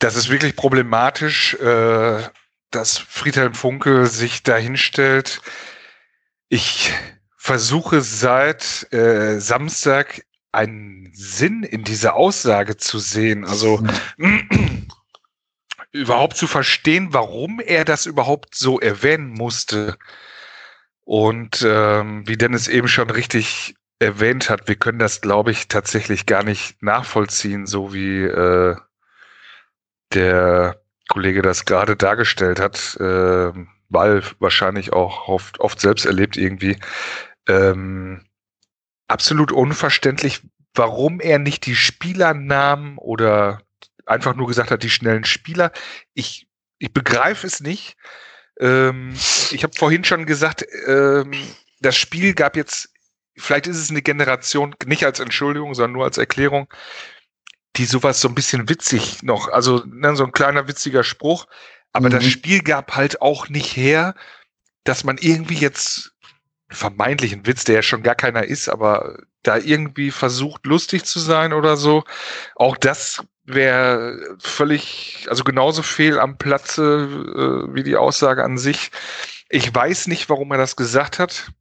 das 0.00 0.16
ist 0.16 0.28
wirklich 0.28 0.56
problematisch, 0.56 1.54
äh, 1.54 2.28
dass 2.72 2.98
Friedhelm 2.98 3.54
Funkel 3.54 4.06
sich 4.06 4.42
dahinstellt. 4.42 5.40
Ich 6.48 6.92
versuche 7.36 8.02
seit 8.02 8.92
äh, 8.92 9.38
Samstag 9.38 10.22
einen 10.52 11.10
Sinn 11.14 11.62
in 11.62 11.84
dieser 11.84 12.14
Aussage 12.14 12.76
zu 12.76 12.98
sehen. 12.98 13.44
Also 13.44 13.82
mhm. 14.16 14.88
überhaupt 15.92 16.36
zu 16.36 16.46
verstehen, 16.46 17.08
warum 17.12 17.60
er 17.60 17.84
das 17.84 18.06
überhaupt 18.06 18.54
so 18.54 18.80
erwähnen 18.80 19.30
musste. 19.30 19.96
Und 21.04 21.64
ähm, 21.66 22.26
wie 22.26 22.36
Dennis 22.36 22.68
eben 22.68 22.88
schon 22.88 23.10
richtig 23.10 23.76
erwähnt 23.98 24.50
hat, 24.50 24.68
wir 24.68 24.76
können 24.76 24.98
das, 24.98 25.20
glaube 25.20 25.52
ich, 25.52 25.68
tatsächlich 25.68 26.26
gar 26.26 26.42
nicht 26.42 26.82
nachvollziehen, 26.82 27.66
so 27.66 27.94
wie 27.94 28.22
äh, 28.22 28.76
der 30.12 30.80
Kollege 31.08 31.42
das 31.42 31.64
gerade 31.64 31.96
dargestellt 31.96 32.58
hat, 32.58 32.96
äh, 33.00 33.52
weil 33.88 34.22
wahrscheinlich 34.38 34.92
auch 34.92 35.28
oft, 35.28 35.60
oft 35.60 35.80
selbst 35.80 36.04
erlebt 36.06 36.36
irgendwie. 36.36 36.76
Ähm, 37.48 38.24
absolut 39.08 39.52
unverständlich, 39.52 40.42
warum 40.74 41.20
er 41.20 41.38
nicht 41.38 41.66
die 41.66 41.76
Spieler 41.76 42.34
nahm 42.34 42.98
oder 42.98 43.62
einfach 44.04 44.34
nur 44.34 44.46
gesagt 44.46 44.70
hat, 44.70 44.82
die 44.82 44.90
schnellen 44.90 45.24
Spieler. 45.24 45.72
Ich, 46.14 46.46
ich 46.78 46.92
begreife 46.92 47.46
es 47.46 47.60
nicht. 47.60 47.96
Ähm, 48.60 49.14
ich 49.50 49.62
habe 49.62 49.74
vorhin 49.76 50.04
schon 50.04 50.26
gesagt, 50.26 50.64
ähm, 50.86 51.32
das 51.80 51.96
Spiel 51.96 52.34
gab 52.34 52.56
jetzt 52.56 52.90
vielleicht 53.36 53.66
ist 53.66 53.78
es 53.78 53.90
eine 53.90 54.02
Generation, 54.02 54.74
nicht 54.86 55.04
als 55.04 55.20
Entschuldigung, 55.20 55.74
sondern 55.74 55.92
nur 55.92 56.04
als 56.04 56.18
Erklärung, 56.18 56.72
die 57.76 57.84
sowas 57.84 58.20
so 58.20 58.28
ein 58.28 58.34
bisschen 58.34 58.68
witzig 58.68 59.22
noch, 59.22 59.48
also 59.48 59.82
ne, 59.86 60.16
so 60.16 60.24
ein 60.24 60.32
kleiner 60.32 60.68
witziger 60.68 61.04
Spruch, 61.04 61.46
aber 61.92 62.08
mhm. 62.08 62.14
das 62.14 62.24
Spiel 62.24 62.62
gab 62.62 62.96
halt 62.96 63.20
auch 63.20 63.48
nicht 63.48 63.76
her, 63.76 64.14
dass 64.84 65.04
man 65.04 65.18
irgendwie 65.18 65.56
jetzt 65.56 66.12
vermeintlichen 66.68 67.46
Witz, 67.46 67.64
der 67.64 67.76
ja 67.76 67.82
schon 67.82 68.02
gar 68.02 68.14
keiner 68.14 68.44
ist, 68.44 68.68
aber 68.68 69.18
da 69.42 69.56
irgendwie 69.56 70.10
versucht, 70.10 70.66
lustig 70.66 71.04
zu 71.04 71.20
sein 71.20 71.52
oder 71.52 71.76
so. 71.76 72.04
Auch 72.56 72.76
das 72.76 73.24
wäre 73.44 74.36
völlig, 74.40 75.26
also 75.30 75.44
genauso 75.44 75.82
fehl 75.82 76.18
am 76.18 76.36
Platze 76.38 77.08
äh, 77.70 77.74
wie 77.74 77.84
die 77.84 77.96
Aussage 77.96 78.42
an 78.42 78.58
sich. 78.58 78.90
Ich 79.48 79.72
weiß 79.72 80.08
nicht, 80.08 80.28
warum 80.28 80.50
er 80.50 80.58
das 80.58 80.74
gesagt 80.74 81.18
hat. 81.20 81.52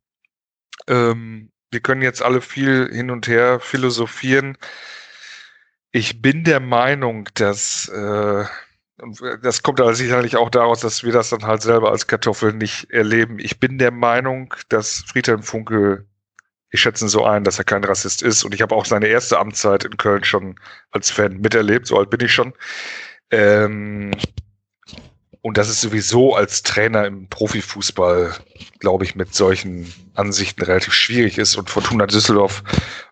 Ähm, 0.88 1.52
wir 1.70 1.82
können 1.82 2.02
jetzt 2.02 2.24
alle 2.24 2.42
viel 2.42 2.90
hin 2.92 3.12
und 3.12 3.28
her 3.28 3.60
philosophieren. 3.60 4.58
Ich 5.92 6.22
bin 6.22 6.44
der 6.44 6.60
Meinung, 6.60 7.30
dass 7.36 7.88
äh, 7.90 8.46
das 9.42 9.62
kommt 9.62 9.82
aber 9.82 9.94
sicherlich 9.94 10.38
auch 10.38 10.50
daraus, 10.50 10.80
dass 10.80 11.04
wir 11.04 11.12
das 11.12 11.30
dann 11.30 11.44
halt 11.44 11.62
selber 11.62 11.92
als 11.92 12.08
Kartoffel 12.08 12.54
nicht 12.54 12.90
erleben. 12.92 13.40
Ich 13.40 13.60
bin 13.60 13.78
der 13.78 13.92
Meinung, 13.92 14.54
dass 14.70 15.04
Friedhelm 15.08 15.44
Funke, 15.44 16.06
ich 16.72 16.82
schätze 16.82 17.06
ihn 17.06 17.10
so 17.10 17.26
ein, 17.26 17.44
dass 17.44 17.58
er 17.58 17.66
kein 17.66 17.84
Rassist 17.84 18.22
ist. 18.22 18.44
Und 18.44 18.54
ich 18.54 18.62
habe 18.62 18.74
auch 18.74 18.86
seine 18.86 19.08
erste 19.08 19.38
Amtszeit 19.38 19.84
in 19.84 19.98
Köln 19.98 20.24
schon 20.24 20.56
als 20.92 21.12
Fan 21.12 21.42
miterlebt, 21.42 21.88
so 21.88 21.98
alt 21.98 22.10
bin 22.10 22.22
ich 22.22 22.34
schon. 22.34 22.54
Ähm, 23.32 24.12
und 25.42 25.58
das 25.58 25.70
ist 25.70 25.82
sowieso 25.82 26.34
als 26.34 26.64
Trainer 26.64 27.06
im 27.06 27.28
Profifußball, 27.28 28.34
glaube 28.80 29.04
ich, 29.04 29.16
mit 29.16 29.36
solchen 29.36 29.94
Ansichten 30.16 30.64
relativ 30.64 30.94
schwierig 30.94 31.38
ist. 31.38 31.56
Und 31.56 31.70
Fortuna 31.70 32.08
Düsseldorf, 32.08 32.64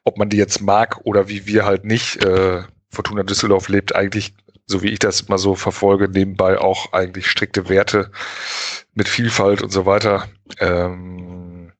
ob 0.03 0.17
man 0.17 0.29
die 0.29 0.37
jetzt 0.37 0.61
mag 0.61 1.01
oder 1.03 1.27
wie 1.27 1.45
wir 1.45 1.65
halt 1.65 1.83
nicht, 1.83 2.23
äh, 2.23 2.63
Fortuna 2.89 3.23
Düsseldorf 3.23 3.67
lebt 3.69 3.95
eigentlich, 3.95 4.33
so 4.65 4.81
wie 4.81 4.89
ich 4.89 4.99
das 4.99 5.27
mal 5.27 5.37
so 5.37 5.55
verfolge, 5.55 6.09
nebenbei 6.09 6.57
auch 6.57 6.93
eigentlich 6.93 7.29
strikte 7.29 7.69
Werte 7.69 8.11
mit 8.93 9.07
Vielfalt 9.07 9.61
und 9.61 9.71
so 9.71 9.85
weiter. 9.85 10.27
Ähm, 10.59 11.71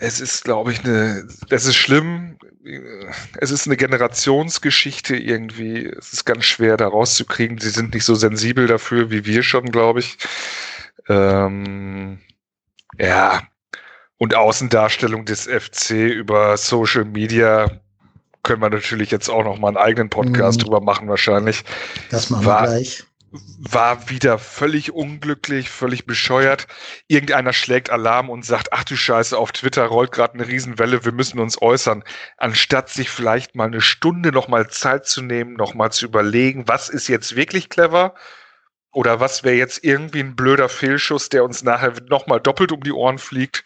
es 0.00 0.20
ist, 0.20 0.44
glaube 0.44 0.72
ich, 0.72 0.84
eine, 0.84 1.26
es 1.50 1.66
ist 1.66 1.76
schlimm. 1.76 2.38
Es 3.38 3.50
ist 3.50 3.66
eine 3.66 3.76
Generationsgeschichte 3.76 5.16
irgendwie. 5.16 5.86
Es 5.86 6.12
ist 6.12 6.24
ganz 6.24 6.44
schwer, 6.44 6.76
da 6.76 6.88
rauszukriegen. 6.88 7.58
Sie 7.58 7.70
sind 7.70 7.94
nicht 7.94 8.04
so 8.04 8.14
sensibel 8.14 8.66
dafür 8.66 9.10
wie 9.10 9.24
wir 9.24 9.42
schon, 9.42 9.66
glaube 9.66 10.00
ich. 10.00 10.18
Ähm, 11.08 12.20
ja. 12.98 13.42
Und 14.18 14.34
Außendarstellung 14.34 15.24
des 15.24 15.46
FC 15.46 15.90
über 15.92 16.56
Social 16.56 17.04
Media 17.04 17.80
können 18.42 18.62
wir 18.62 18.70
natürlich 18.70 19.10
jetzt 19.10 19.28
auch 19.28 19.44
noch 19.44 19.58
mal 19.58 19.68
einen 19.68 19.76
eigenen 19.76 20.10
Podcast 20.10 20.60
mhm. 20.60 20.64
drüber 20.64 20.80
machen, 20.80 21.08
wahrscheinlich. 21.08 21.64
Das 22.10 22.30
machen 22.30 22.46
wir 22.46 22.62
gleich 22.62 23.04
war 23.30 24.08
wieder 24.08 24.38
völlig 24.38 24.92
unglücklich, 24.92 25.68
völlig 25.68 26.06
bescheuert. 26.06 26.66
Irgendeiner 27.08 27.52
schlägt 27.52 27.90
Alarm 27.90 28.30
und 28.30 28.44
sagt, 28.44 28.72
ach 28.72 28.84
du 28.84 28.96
Scheiße, 28.96 29.36
auf 29.36 29.52
Twitter 29.52 29.84
rollt 29.84 30.12
gerade 30.12 30.34
eine 30.34 30.48
Riesenwelle, 30.48 31.04
wir 31.04 31.12
müssen 31.12 31.38
uns 31.38 31.60
äußern. 31.60 32.04
Anstatt 32.38 32.88
sich 32.88 33.10
vielleicht 33.10 33.54
mal 33.54 33.66
eine 33.66 33.80
Stunde 33.80 34.32
noch 34.32 34.48
mal 34.48 34.68
Zeit 34.68 35.06
zu 35.06 35.22
nehmen, 35.22 35.54
noch 35.54 35.74
mal 35.74 35.90
zu 35.90 36.06
überlegen, 36.06 36.68
was 36.68 36.88
ist 36.88 37.08
jetzt 37.08 37.36
wirklich 37.36 37.68
clever 37.68 38.14
oder 38.92 39.20
was 39.20 39.44
wäre 39.44 39.56
jetzt 39.56 39.84
irgendwie 39.84 40.20
ein 40.20 40.34
blöder 40.34 40.70
Fehlschuss, 40.70 41.28
der 41.28 41.44
uns 41.44 41.62
nachher 41.62 41.92
noch 42.08 42.26
mal 42.26 42.40
doppelt 42.40 42.72
um 42.72 42.80
die 42.80 42.92
Ohren 42.92 43.18
fliegt. 43.18 43.64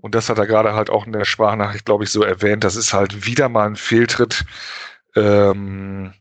Und 0.00 0.14
das 0.14 0.28
hat 0.28 0.38
er 0.38 0.46
gerade 0.46 0.74
halt 0.74 0.90
auch 0.90 1.06
in 1.06 1.12
der 1.12 1.24
Sprachnachricht, 1.24 1.84
glaube 1.84 2.04
ich, 2.04 2.10
so 2.10 2.22
erwähnt. 2.22 2.64
Das 2.64 2.76
ist 2.76 2.92
halt 2.94 3.26
wieder 3.26 3.48
mal 3.48 3.66
ein 3.66 3.76
Fehltritt. 3.76 4.44
Ähm, 5.14 6.12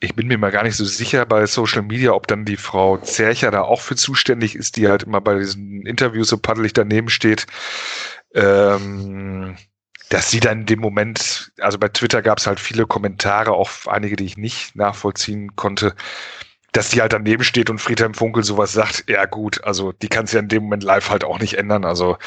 ich 0.00 0.14
bin 0.14 0.26
mir 0.26 0.36
mal 0.36 0.50
gar 0.50 0.64
nicht 0.64 0.76
so 0.76 0.84
sicher 0.84 1.24
bei 1.24 1.46
Social 1.46 1.82
Media, 1.82 2.12
ob 2.12 2.26
dann 2.26 2.44
die 2.44 2.56
Frau 2.56 2.98
Zercher 2.98 3.50
da 3.50 3.62
auch 3.62 3.80
für 3.80 3.96
zuständig 3.96 4.56
ist, 4.56 4.76
die 4.76 4.88
halt 4.88 5.04
immer 5.04 5.20
bei 5.20 5.38
diesen 5.38 5.86
Interviews 5.86 6.28
so 6.28 6.38
paddelig 6.38 6.72
daneben 6.72 7.08
steht. 7.08 7.46
Ähm, 8.34 9.56
dass 10.08 10.30
sie 10.30 10.40
dann 10.40 10.60
in 10.60 10.66
dem 10.66 10.80
Moment, 10.80 11.52
also 11.58 11.78
bei 11.78 11.88
Twitter 11.88 12.20
gab 12.20 12.38
es 12.38 12.46
halt 12.46 12.60
viele 12.60 12.86
Kommentare, 12.86 13.52
auch 13.52 13.70
einige, 13.86 14.16
die 14.16 14.26
ich 14.26 14.36
nicht 14.36 14.76
nachvollziehen 14.76 15.56
konnte, 15.56 15.94
dass 16.72 16.90
die 16.90 17.00
halt 17.00 17.12
daneben 17.12 17.44
steht 17.44 17.70
und 17.70 17.78
Friedhelm 17.78 18.12
Funkel 18.12 18.44
sowas 18.44 18.72
sagt, 18.72 19.04
ja 19.08 19.24
gut, 19.26 19.62
also 19.64 19.92
die 19.92 20.08
kann 20.08 20.24
es 20.24 20.32
ja 20.32 20.40
in 20.40 20.48
dem 20.48 20.64
Moment 20.64 20.82
live 20.82 21.10
halt 21.10 21.24
auch 21.24 21.38
nicht 21.38 21.54
ändern. 21.54 21.84
Also 21.84 22.18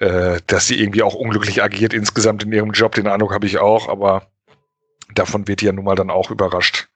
äh, 0.00 0.40
dass 0.46 0.66
sie 0.66 0.80
irgendwie 0.80 1.02
auch 1.02 1.14
unglücklich 1.14 1.62
agiert 1.62 1.94
insgesamt 1.94 2.42
in 2.42 2.52
ihrem 2.52 2.72
Job, 2.72 2.94
den 2.94 3.06
Eindruck 3.06 3.32
habe 3.32 3.46
ich 3.46 3.58
auch, 3.58 3.88
aber 3.88 4.26
davon 5.14 5.46
wird 5.48 5.60
die 5.60 5.66
ja 5.66 5.72
nun 5.72 5.84
mal 5.84 5.94
dann 5.94 6.10
auch 6.10 6.30
überrascht 6.30 6.88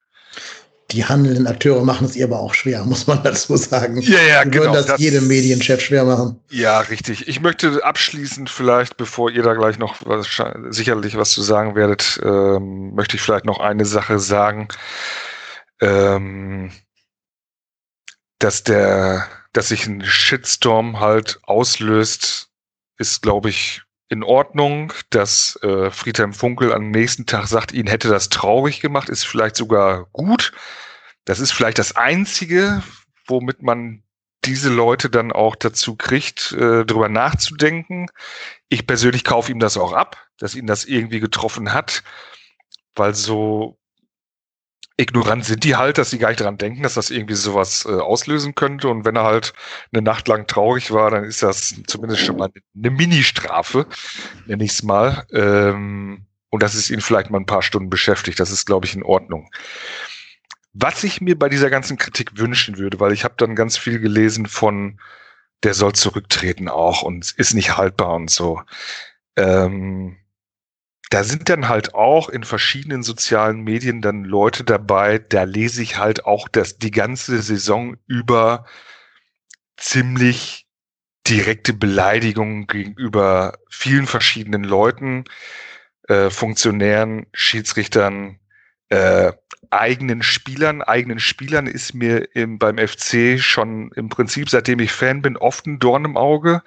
die 0.90 1.04
handelnden 1.04 1.46
Akteure 1.46 1.82
machen 1.82 2.06
es 2.06 2.16
ihr 2.16 2.26
aber 2.26 2.38
auch 2.38 2.54
schwer, 2.54 2.84
muss 2.84 3.06
man 3.06 3.22
dazu 3.22 3.56
sagen. 3.56 4.00
Ja, 4.00 4.20
ja, 4.20 4.44
Die 4.44 4.50
genau. 4.50 4.64
Würden 4.64 4.74
das, 4.74 4.86
das 4.86 5.00
jedem 5.00 5.26
Medienchef 5.26 5.80
schwer 5.80 6.04
machen. 6.04 6.40
Ja, 6.50 6.80
richtig. 6.80 7.28
Ich 7.28 7.40
möchte 7.40 7.84
abschließend 7.84 8.50
vielleicht, 8.50 8.96
bevor 8.96 9.30
ihr 9.30 9.42
da 9.42 9.54
gleich 9.54 9.78
noch 9.78 9.96
was, 10.04 10.28
sicherlich 10.70 11.16
was 11.16 11.30
zu 11.30 11.42
sagen 11.42 11.74
werdet, 11.74 12.20
ähm, 12.22 12.94
möchte 12.94 13.16
ich 13.16 13.22
vielleicht 13.22 13.44
noch 13.44 13.60
eine 13.60 13.84
Sache 13.84 14.18
sagen, 14.18 14.68
ähm, 15.80 16.70
dass 18.38 18.62
der, 18.62 19.26
dass 19.52 19.68
sich 19.68 19.86
ein 19.86 20.04
Shitstorm 20.04 21.00
halt 21.00 21.38
auslöst, 21.44 22.50
ist, 22.98 23.22
glaube 23.22 23.50
ich, 23.50 23.82
in 24.08 24.22
Ordnung, 24.22 24.92
dass 25.10 25.58
äh, 25.62 25.90
Friedhelm 25.90 26.32
Funkel 26.32 26.72
am 26.72 26.90
nächsten 26.90 27.26
Tag 27.26 27.46
sagt, 27.46 27.72
ihn 27.72 27.86
hätte 27.86 28.08
das 28.08 28.28
traurig 28.28 28.80
gemacht, 28.80 29.08
ist 29.08 29.24
vielleicht 29.24 29.56
sogar 29.56 30.06
gut. 30.12 30.52
Das 31.24 31.40
ist 31.40 31.52
vielleicht 31.52 31.78
das 31.78 31.96
Einzige, 31.96 32.82
womit 33.26 33.62
man 33.62 34.02
diese 34.44 34.68
Leute 34.68 35.08
dann 35.08 35.32
auch 35.32 35.56
dazu 35.56 35.96
kriegt, 35.96 36.52
äh, 36.52 36.84
darüber 36.84 37.08
nachzudenken. 37.08 38.08
Ich 38.68 38.86
persönlich 38.86 39.24
kaufe 39.24 39.50
ihm 39.50 39.58
das 39.58 39.76
auch 39.76 39.92
ab, 39.92 40.28
dass 40.38 40.54
ihn 40.54 40.66
das 40.66 40.84
irgendwie 40.84 41.20
getroffen 41.20 41.72
hat, 41.72 42.02
weil 42.94 43.14
so 43.14 43.78
ignorant 44.96 45.44
sind 45.44 45.64
die 45.64 45.76
halt, 45.76 45.98
dass 45.98 46.10
sie 46.10 46.18
gar 46.18 46.28
nicht 46.28 46.40
daran 46.40 46.58
denken, 46.58 46.82
dass 46.82 46.94
das 46.94 47.10
irgendwie 47.10 47.34
sowas 47.34 47.84
äh, 47.84 47.92
auslösen 47.92 48.54
könnte. 48.54 48.88
Und 48.88 49.04
wenn 49.04 49.16
er 49.16 49.24
halt 49.24 49.52
eine 49.92 50.02
Nacht 50.02 50.28
lang 50.28 50.46
traurig 50.46 50.92
war, 50.92 51.10
dann 51.10 51.24
ist 51.24 51.42
das 51.42 51.74
zumindest 51.86 52.22
schon 52.22 52.36
mal 52.36 52.50
eine 52.76 52.90
Mini-Strafe, 52.90 53.86
nenne 54.46 54.64
ich 54.64 54.72
es 54.72 54.82
mal. 54.82 55.26
Ähm, 55.32 56.26
und 56.50 56.62
dass 56.62 56.74
es 56.74 56.90
ihn 56.90 57.00
vielleicht 57.00 57.30
mal 57.30 57.40
ein 57.40 57.46
paar 57.46 57.62
Stunden 57.62 57.90
beschäftigt. 57.90 58.38
Das 58.38 58.52
ist, 58.52 58.66
glaube 58.66 58.86
ich, 58.86 58.94
in 58.94 59.02
Ordnung. 59.02 59.50
Was 60.72 61.02
ich 61.02 61.20
mir 61.20 61.36
bei 61.38 61.48
dieser 61.48 61.70
ganzen 61.70 61.98
Kritik 61.98 62.38
wünschen 62.38 62.78
würde, 62.78 63.00
weil 63.00 63.12
ich 63.12 63.24
habe 63.24 63.34
dann 63.36 63.56
ganz 63.56 63.76
viel 63.76 63.98
gelesen 63.98 64.46
von, 64.46 65.00
der 65.64 65.74
soll 65.74 65.94
zurücktreten 65.94 66.68
auch 66.68 67.02
und 67.02 67.32
ist 67.36 67.54
nicht 67.54 67.76
haltbar 67.76 68.14
und 68.14 68.30
so. 68.30 68.60
Ähm, 69.36 70.16
da 71.14 71.22
sind 71.22 71.48
dann 71.48 71.68
halt 71.68 71.94
auch 71.94 72.28
in 72.28 72.42
verschiedenen 72.42 73.04
sozialen 73.04 73.60
Medien 73.60 74.02
dann 74.02 74.24
Leute 74.24 74.64
dabei, 74.64 75.20
da 75.20 75.44
lese 75.44 75.80
ich 75.80 75.96
halt 75.96 76.24
auch 76.24 76.48
das 76.48 76.76
die 76.78 76.90
ganze 76.90 77.40
Saison 77.40 77.96
über 78.08 78.66
ziemlich 79.76 80.66
direkte 81.24 81.72
Beleidigungen 81.72 82.66
gegenüber 82.66 83.60
vielen 83.70 84.08
verschiedenen 84.08 84.64
Leuten, 84.64 85.22
äh, 86.08 86.30
Funktionären, 86.30 87.26
Schiedsrichtern, 87.32 88.40
äh, 88.88 89.32
eigenen 89.70 90.20
Spielern. 90.24 90.82
Eigenen 90.82 91.20
Spielern 91.20 91.68
ist 91.68 91.94
mir 91.94 92.34
im, 92.34 92.58
beim 92.58 92.76
FC 92.76 93.38
schon 93.38 93.92
im 93.94 94.08
Prinzip, 94.08 94.50
seitdem 94.50 94.80
ich 94.80 94.90
Fan 94.90 95.22
bin, 95.22 95.36
oft 95.36 95.64
ein 95.64 95.78
Dorn 95.78 96.06
im 96.06 96.16
Auge 96.16 96.64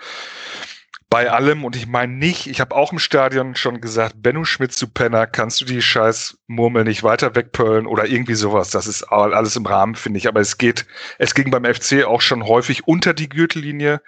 bei 1.10 1.32
allem, 1.32 1.64
und 1.64 1.76
ich 1.78 1.88
meine 1.88 2.14
nicht, 2.14 2.48
ich 2.48 2.60
habe 2.60 2.76
auch 2.76 2.92
im 2.92 3.00
Stadion 3.00 3.56
schon 3.56 3.80
gesagt, 3.80 4.22
Benno 4.22 4.44
Schmidt 4.44 4.74
zu 4.74 4.90
Penner, 4.90 5.26
kannst 5.26 5.62
du 5.62 5.66
die 5.66 5.82
scheiß 5.82 6.38
Murmel 6.48 6.84
nicht 6.84 7.02
weiter 7.04 7.34
wegpöllen 7.34 7.88
oder 7.88 8.06
irgendwie 8.08 8.36
sowas. 8.36 8.72
Das 8.72 8.88
ist 8.88 9.04
alles 9.04 9.56
im 9.56 9.66
Rahmen, 9.66 9.96
finde 9.96 10.18
ich. 10.18 10.28
Aber 10.28 10.42
es 10.42 10.58
geht, 10.58 10.86
es 11.18 11.34
ging 11.34 11.50
beim 11.50 11.64
FC 11.64 12.04
auch 12.04 12.20
schon 12.22 12.46
häufig 12.46 12.88
unter 12.88 13.14
die 13.14 13.30
Gürtellinie. 13.30 14.02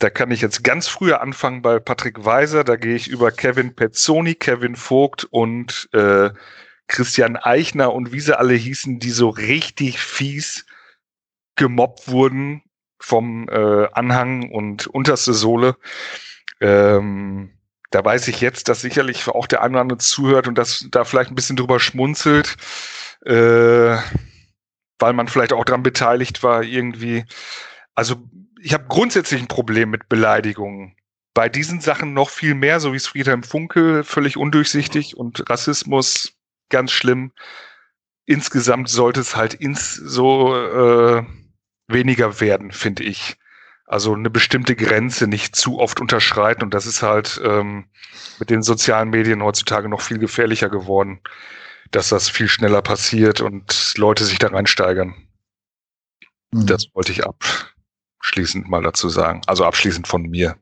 Da 0.00 0.10
kann 0.10 0.30
ich 0.30 0.42
jetzt 0.42 0.62
ganz 0.62 0.86
früher 0.86 1.22
anfangen 1.22 1.62
bei 1.62 1.80
Patrick 1.80 2.24
Weiser. 2.24 2.62
Da 2.62 2.76
gehe 2.76 2.94
ich 2.94 3.08
über 3.08 3.32
Kevin 3.32 3.74
Pezzoni, 3.74 4.34
Kevin 4.34 4.76
Vogt 4.76 5.24
und 5.30 5.88
äh, 5.94 6.30
Christian 6.88 7.36
Eichner 7.36 7.92
und 7.92 8.12
wie 8.12 8.20
sie 8.20 8.38
alle 8.38 8.54
hießen, 8.54 8.98
die 8.98 9.10
so 9.10 9.30
richtig 9.30 9.98
fies 9.98 10.66
gemobbt 11.56 12.08
wurden 12.08 12.62
vom 12.98 13.48
äh, 13.48 13.88
Anhang 13.92 14.50
und 14.50 14.86
unterste 14.86 15.34
Sohle. 15.34 15.76
Ähm, 16.60 17.50
da 17.90 18.04
weiß 18.04 18.28
ich 18.28 18.40
jetzt, 18.40 18.68
dass 18.68 18.80
sicherlich 18.80 19.26
auch 19.28 19.46
der 19.46 19.62
eine 19.62 19.72
oder 19.72 19.80
andere 19.80 19.98
zuhört 19.98 20.48
und 20.48 20.56
das 20.56 20.86
da 20.90 21.04
vielleicht 21.04 21.30
ein 21.30 21.34
bisschen 21.34 21.56
drüber 21.56 21.80
schmunzelt, 21.80 22.56
äh, 23.24 23.96
weil 24.98 25.12
man 25.12 25.28
vielleicht 25.28 25.52
auch 25.52 25.64
daran 25.64 25.82
beteiligt 25.82 26.42
war 26.42 26.62
irgendwie. 26.62 27.24
Also 27.94 28.16
ich 28.60 28.74
habe 28.74 28.86
grundsätzlich 28.88 29.40
ein 29.40 29.48
Problem 29.48 29.90
mit 29.90 30.08
Beleidigungen. 30.08 30.96
Bei 31.34 31.48
diesen 31.48 31.80
Sachen 31.80 32.14
noch 32.14 32.30
viel 32.30 32.54
mehr, 32.54 32.80
so 32.80 32.92
wie 32.92 32.96
es 32.96 33.06
Friedhelm 33.06 33.42
Funkel, 33.42 34.02
völlig 34.02 34.36
undurchsichtig 34.36 35.16
und 35.16 35.48
Rassismus 35.48 36.32
ganz 36.68 36.90
schlimm. 36.90 37.32
Insgesamt 38.26 38.88
sollte 38.88 39.20
es 39.20 39.36
halt 39.36 39.54
ins 39.54 39.94
so 39.94 40.54
äh, 40.54 41.24
weniger 41.88 42.40
werden, 42.40 42.70
finde 42.70 43.02
ich. 43.02 43.36
Also 43.86 44.12
eine 44.12 44.28
bestimmte 44.28 44.76
Grenze 44.76 45.26
nicht 45.26 45.56
zu 45.56 45.78
oft 45.78 46.00
unterschreiten 46.00 46.62
und 46.62 46.74
das 46.74 46.84
ist 46.84 47.02
halt 47.02 47.40
ähm, 47.42 47.86
mit 48.38 48.50
den 48.50 48.62
sozialen 48.62 49.08
Medien 49.08 49.42
heutzutage 49.42 49.88
noch 49.88 50.02
viel 50.02 50.18
gefährlicher 50.18 50.68
geworden, 50.68 51.20
dass 51.90 52.10
das 52.10 52.28
viel 52.28 52.48
schneller 52.48 52.82
passiert 52.82 53.40
und 53.40 53.94
Leute 53.96 54.26
sich 54.26 54.38
da 54.38 54.48
reinsteigern. 54.48 55.14
Mhm. 56.52 56.66
Das 56.66 56.86
wollte 56.92 57.12
ich 57.12 57.22
abschließend 57.24 58.68
mal 58.68 58.82
dazu 58.82 59.08
sagen. 59.08 59.40
Also 59.46 59.64
abschließend 59.64 60.06
von 60.06 60.22
mir. 60.22 60.56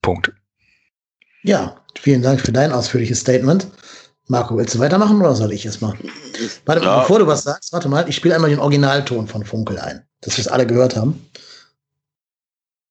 Punkt. 0.00 0.32
Ja, 1.42 1.80
vielen 1.98 2.22
Dank 2.22 2.40
für 2.40 2.52
dein 2.52 2.70
ausführliches 2.70 3.20
Statement. 3.20 3.66
Marco, 4.28 4.56
willst 4.56 4.74
du 4.74 4.80
weitermachen 4.80 5.20
oder 5.20 5.34
soll 5.34 5.52
ich 5.52 5.64
es 5.66 5.80
mal? 5.80 5.94
Warte, 6.64 6.84
ja. 6.84 7.00
bevor 7.00 7.20
du 7.20 7.26
was 7.28 7.44
sagst, 7.44 7.72
warte 7.72 7.88
mal, 7.88 8.08
ich 8.08 8.16
spiele 8.16 8.34
einmal 8.34 8.50
den 8.50 8.58
Originalton 8.58 9.28
von 9.28 9.44
Funkel 9.44 9.78
ein, 9.78 10.04
dass 10.20 10.36
wir 10.36 10.42
es 10.42 10.48
alle 10.48 10.66
gehört 10.66 10.96
haben. 10.96 11.30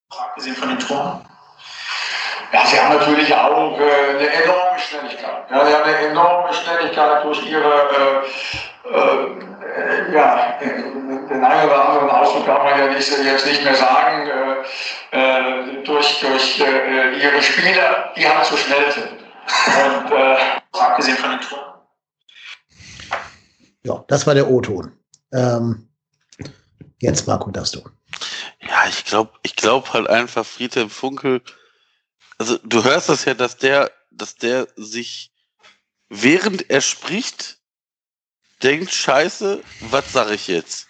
Abgesehen 0.09 0.55
von 0.55 0.69
den 0.69 0.79
Toren. 0.79 1.21
Ja, 2.53 2.65
sie 2.65 2.79
haben 2.79 2.97
natürlich 2.97 3.33
auch 3.35 3.77
äh, 3.77 3.83
eine 3.83 4.29
enorme 4.43 4.79
Schnelligkeit. 4.79 5.51
Ja, 5.51 5.65
sie 5.65 5.73
haben 5.73 5.83
eine 5.83 6.07
enorme 6.07 6.53
Schnelligkeit 6.53 7.25
durch 7.25 7.45
ihre, 7.45 8.23
äh, 8.85 8.95
äh, 8.95 10.13
ja, 10.13 10.57
den 10.61 11.43
einen 11.43 11.69
oder 11.69 11.89
anderen 11.89 12.09
Ausdruck 12.11 12.45
darf 12.45 12.63
man 12.63 12.79
ja 12.79 12.87
nicht, 12.87 13.11
jetzt 13.25 13.45
nicht 13.45 13.61
mehr 13.61 13.75
sagen, 13.75 14.29
äh, 15.11 15.17
äh, 15.17 15.83
durch, 15.83 16.21
durch 16.21 16.61
äh, 16.61 17.21
ihre 17.21 17.41
Spieler, 17.41 18.13
die 18.15 18.25
halt 18.25 18.45
so 18.45 18.55
schnell 18.55 18.89
sind. 18.89 19.24
Und 19.45 20.81
abgesehen 20.81 21.17
von 21.17 21.31
den 21.31 21.41
Toren. 21.41 21.73
Ja, 23.83 24.03
das 24.07 24.25
war 24.25 24.33
der 24.33 24.49
O-Ton. 24.49 24.97
Ähm, 25.31 25.89
jetzt, 26.99 27.27
Marco, 27.27 27.51
darfst 27.51 27.75
du. 27.75 27.81
Ja, 28.61 28.87
ich 28.89 29.05
glaube, 29.05 29.31
ich 29.43 29.55
glaube 29.55 29.93
halt 29.93 30.09
einfach, 30.09 30.45
Friedhelm 30.45 30.89
Funkel, 30.89 31.41
also 32.37 32.57
du 32.63 32.83
hörst 32.83 33.09
das 33.09 33.25
ja, 33.25 33.33
dass 33.33 33.57
der, 33.57 33.91
dass 34.11 34.35
der 34.35 34.67
sich, 34.75 35.31
während 36.09 36.69
er 36.69 36.81
spricht, 36.81 37.59
denkt, 38.63 38.91
scheiße, 38.91 39.61
was 39.81 40.11
sage 40.11 40.33
ich 40.33 40.47
jetzt? 40.47 40.87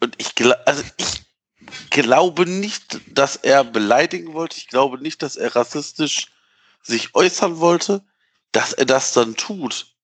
Und 0.00 0.14
ich 0.18 0.34
glaube, 0.34 0.66
also 0.66 0.82
ich 0.98 1.24
glaube 1.90 2.46
nicht, 2.46 3.00
dass 3.06 3.36
er 3.36 3.64
beleidigen 3.64 4.34
wollte. 4.34 4.58
Ich 4.58 4.68
glaube 4.68 4.98
nicht, 4.98 5.22
dass 5.22 5.36
er 5.36 5.56
rassistisch 5.56 6.33
sich 6.84 7.14
äußern 7.14 7.58
wollte, 7.58 8.04
dass 8.52 8.72
er 8.72 8.84
das 8.84 9.12
dann 9.12 9.36
tut, 9.36 9.94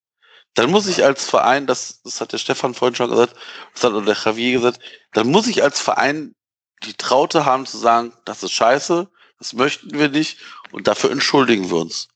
dann 0.54 0.70
muss 0.70 0.86
ich 0.88 1.04
als 1.04 1.28
Verein, 1.28 1.66
das, 1.66 2.02
das 2.02 2.20
hat 2.20 2.32
der 2.32 2.38
Stefan 2.38 2.74
vorhin 2.74 2.96
schon 2.96 3.10
gesagt, 3.10 3.34
das 3.74 3.84
hat 3.84 4.06
der 4.06 4.16
Javier 4.16 4.52
gesagt, 4.52 4.80
dann 5.12 5.28
muss 5.28 5.46
ich 5.46 5.62
als 5.62 5.80
Verein 5.80 6.34
die 6.82 6.94
Traute 6.94 7.44
haben 7.44 7.66
zu 7.66 7.78
sagen, 7.78 8.12
das 8.24 8.42
ist 8.42 8.52
scheiße, 8.52 9.08
das 9.38 9.52
möchten 9.52 9.98
wir 9.98 10.08
nicht 10.08 10.38
und 10.72 10.86
dafür 10.86 11.10
entschuldigen 11.10 11.70
wir 11.70 11.76
uns. 11.76 12.08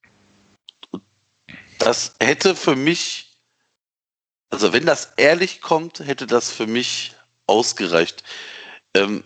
Und 0.91 1.03
das 1.79 2.15
hätte 2.19 2.57
für 2.57 2.75
mich, 2.75 3.41
also 4.51 4.73
wenn 4.73 4.87
das 4.87 5.13
ehrlich 5.17 5.61
kommt, 5.61 6.01
hätte 6.01 6.27
das 6.27 6.51
für 6.51 6.67
mich 6.67 7.15
ausgereicht. 7.47 8.25
Ähm, 8.95 9.23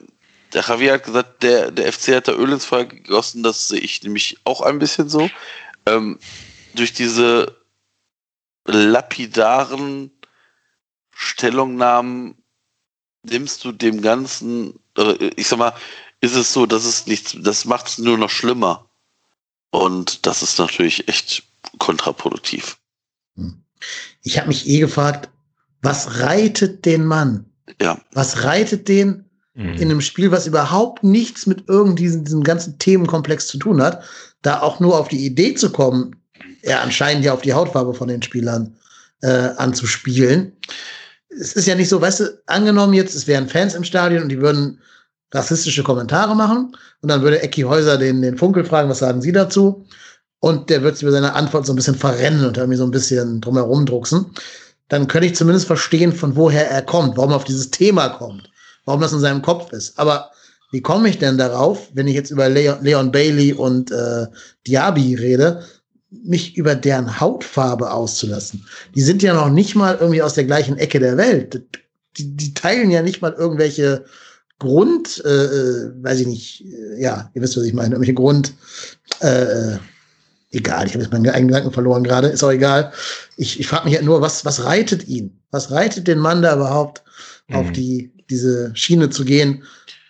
der 0.52 0.62
Javier 0.62 0.94
hat 0.94 1.04
gesagt, 1.04 1.42
der, 1.42 1.70
der 1.70 1.92
FC 1.92 2.16
hat 2.16 2.28
da 2.28 2.32
Öl 2.32 2.52
ins 2.52 2.64
Feuer 2.64 2.84
gegossen, 2.84 3.42
das 3.42 3.68
sehe 3.68 3.80
ich 3.80 4.02
nämlich 4.02 4.38
auch 4.44 4.60
ein 4.60 4.78
bisschen 4.78 5.08
so. 5.08 5.30
Ähm, 5.86 6.18
durch 6.74 6.92
diese 6.92 7.56
lapidaren 8.64 10.10
Stellungnahmen 11.10 12.36
nimmst 13.24 13.64
du 13.64 13.72
dem 13.72 14.02
Ganzen, 14.02 14.78
ich 15.36 15.48
sag 15.48 15.58
mal, 15.58 15.74
ist 16.20 16.34
es 16.34 16.52
so, 16.52 16.66
dass 16.66 16.84
es 16.84 17.06
nichts, 17.06 17.36
das 17.38 17.64
macht 17.64 17.88
es 17.88 17.98
nur 17.98 18.18
noch 18.18 18.30
schlimmer. 18.30 18.88
Und 19.70 20.26
das 20.26 20.42
ist 20.42 20.58
natürlich 20.58 21.08
echt 21.08 21.42
kontraproduktiv. 21.78 22.78
Hm. 23.36 23.62
Ich 24.22 24.38
habe 24.38 24.48
mich 24.48 24.66
eh 24.66 24.80
gefragt, 24.80 25.28
was 25.82 26.20
reitet 26.20 26.84
den 26.84 27.04
Mann? 27.04 27.44
Ja. 27.80 28.00
Was 28.12 28.42
reitet 28.44 28.88
den 28.88 29.27
mhm. 29.58 29.74
in 29.74 29.90
einem 29.90 30.00
Spiel, 30.00 30.30
was 30.30 30.46
überhaupt 30.46 31.04
nichts 31.04 31.46
mit 31.46 31.68
irgendeinem 31.68 32.24
diesem 32.24 32.42
ganzen 32.42 32.78
Themenkomplex 32.78 33.48
zu 33.48 33.58
tun 33.58 33.82
hat, 33.82 34.02
da 34.42 34.62
auch 34.62 34.80
nur 34.80 34.98
auf 34.98 35.08
die 35.08 35.26
Idee 35.26 35.54
zu 35.54 35.70
kommen, 35.70 36.16
ja 36.62 36.80
anscheinend 36.80 37.24
ja 37.24 37.34
auf 37.34 37.42
die 37.42 37.52
Hautfarbe 37.52 37.92
von 37.92 38.08
den 38.08 38.22
Spielern 38.22 38.76
äh, 39.22 39.50
anzuspielen. 39.56 40.56
Es 41.28 41.52
ist 41.54 41.66
ja 41.66 41.74
nicht 41.74 41.88
so, 41.88 42.00
weißt 42.00 42.20
du, 42.20 42.42
angenommen 42.46 42.94
jetzt, 42.94 43.14
es 43.14 43.26
wären 43.26 43.48
Fans 43.48 43.74
im 43.74 43.84
Stadion 43.84 44.22
und 44.22 44.28
die 44.28 44.40
würden 44.40 44.80
rassistische 45.32 45.82
Kommentare 45.82 46.34
machen 46.34 46.74
und 47.02 47.10
dann 47.10 47.22
würde 47.22 47.42
Ecki 47.42 47.62
Häuser 47.62 47.98
den, 47.98 48.22
den 48.22 48.38
Funkel 48.38 48.64
fragen, 48.64 48.88
was 48.88 49.00
sagen 49.00 49.20
Sie 49.20 49.32
dazu? 49.32 49.86
Und 50.40 50.70
der 50.70 50.82
wird 50.82 50.96
sich 50.96 51.02
über 51.02 51.12
seine 51.12 51.34
Antwort 51.34 51.66
so 51.66 51.72
ein 51.72 51.76
bisschen 51.76 51.96
verrennen 51.96 52.46
und 52.46 52.56
irgendwie 52.56 52.78
so 52.78 52.84
ein 52.84 52.92
bisschen 52.92 53.40
drumherum 53.40 53.84
drucksen. 53.84 54.26
Dann 54.88 55.08
könnte 55.08 55.26
ich 55.26 55.34
zumindest 55.34 55.66
verstehen, 55.66 56.12
von 56.12 56.36
woher 56.36 56.70
er 56.70 56.82
kommt, 56.82 57.16
warum 57.16 57.32
er 57.32 57.36
auf 57.36 57.44
dieses 57.44 57.70
Thema 57.70 58.08
kommt, 58.08 58.48
warum 58.88 59.02
das 59.02 59.12
in 59.12 59.20
seinem 59.20 59.42
Kopf 59.42 59.70
ist. 59.72 59.98
Aber 59.98 60.30
wie 60.72 60.80
komme 60.80 61.10
ich 61.10 61.18
denn 61.18 61.36
darauf, 61.36 61.90
wenn 61.92 62.08
ich 62.08 62.14
jetzt 62.14 62.30
über 62.30 62.48
Leon, 62.48 62.82
Leon 62.82 63.12
Bailey 63.12 63.52
und 63.52 63.90
äh, 63.90 64.26
Diaby 64.66 65.14
rede, 65.14 65.62
mich 66.10 66.56
über 66.56 66.74
deren 66.74 67.20
Hautfarbe 67.20 67.90
auszulassen. 67.90 68.66
Die 68.94 69.02
sind 69.02 69.22
ja 69.22 69.34
noch 69.34 69.50
nicht 69.50 69.74
mal 69.74 69.98
irgendwie 70.00 70.22
aus 70.22 70.32
der 70.32 70.44
gleichen 70.44 70.78
Ecke 70.78 71.00
der 71.00 71.18
Welt. 71.18 71.62
Die, 72.16 72.34
die 72.34 72.54
teilen 72.54 72.90
ja 72.90 73.02
nicht 73.02 73.20
mal 73.20 73.34
irgendwelche 73.34 74.06
Grund, 74.58 75.22
äh, 75.22 75.28
äh 75.28 75.92
weiß 76.02 76.20
ich 76.20 76.26
nicht, 76.26 76.64
äh, 76.64 77.02
ja, 77.02 77.30
ihr 77.34 77.42
wisst, 77.42 77.58
was 77.58 77.64
ich 77.64 77.74
meine, 77.74 77.90
irgendwelche 77.90 78.14
Grund, 78.14 78.54
äh, 79.20 79.76
egal, 80.50 80.86
ich 80.86 80.94
habe 80.94 81.02
jetzt 81.02 81.12
meinen 81.12 81.28
eigenen 81.28 81.48
Gedanken 81.48 81.72
verloren 81.72 82.04
gerade, 82.04 82.28
ist 82.28 82.42
auch 82.42 82.52
egal. 82.52 82.90
Ich, 83.36 83.60
ich 83.60 83.68
frage 83.68 83.84
mich 83.84 83.96
halt 83.96 84.06
nur, 84.06 84.22
was, 84.22 84.46
was 84.46 84.64
reitet 84.64 85.06
ihn? 85.06 85.38
Was 85.50 85.70
reitet 85.70 86.08
den 86.08 86.20
Mann 86.20 86.40
da 86.40 86.56
überhaupt, 86.56 87.02
mhm. 87.48 87.54
auf 87.54 87.70
die, 87.70 88.12
diese 88.30 88.74
Schiene 88.74 89.10
zu 89.10 89.24
gehen? 89.24 89.64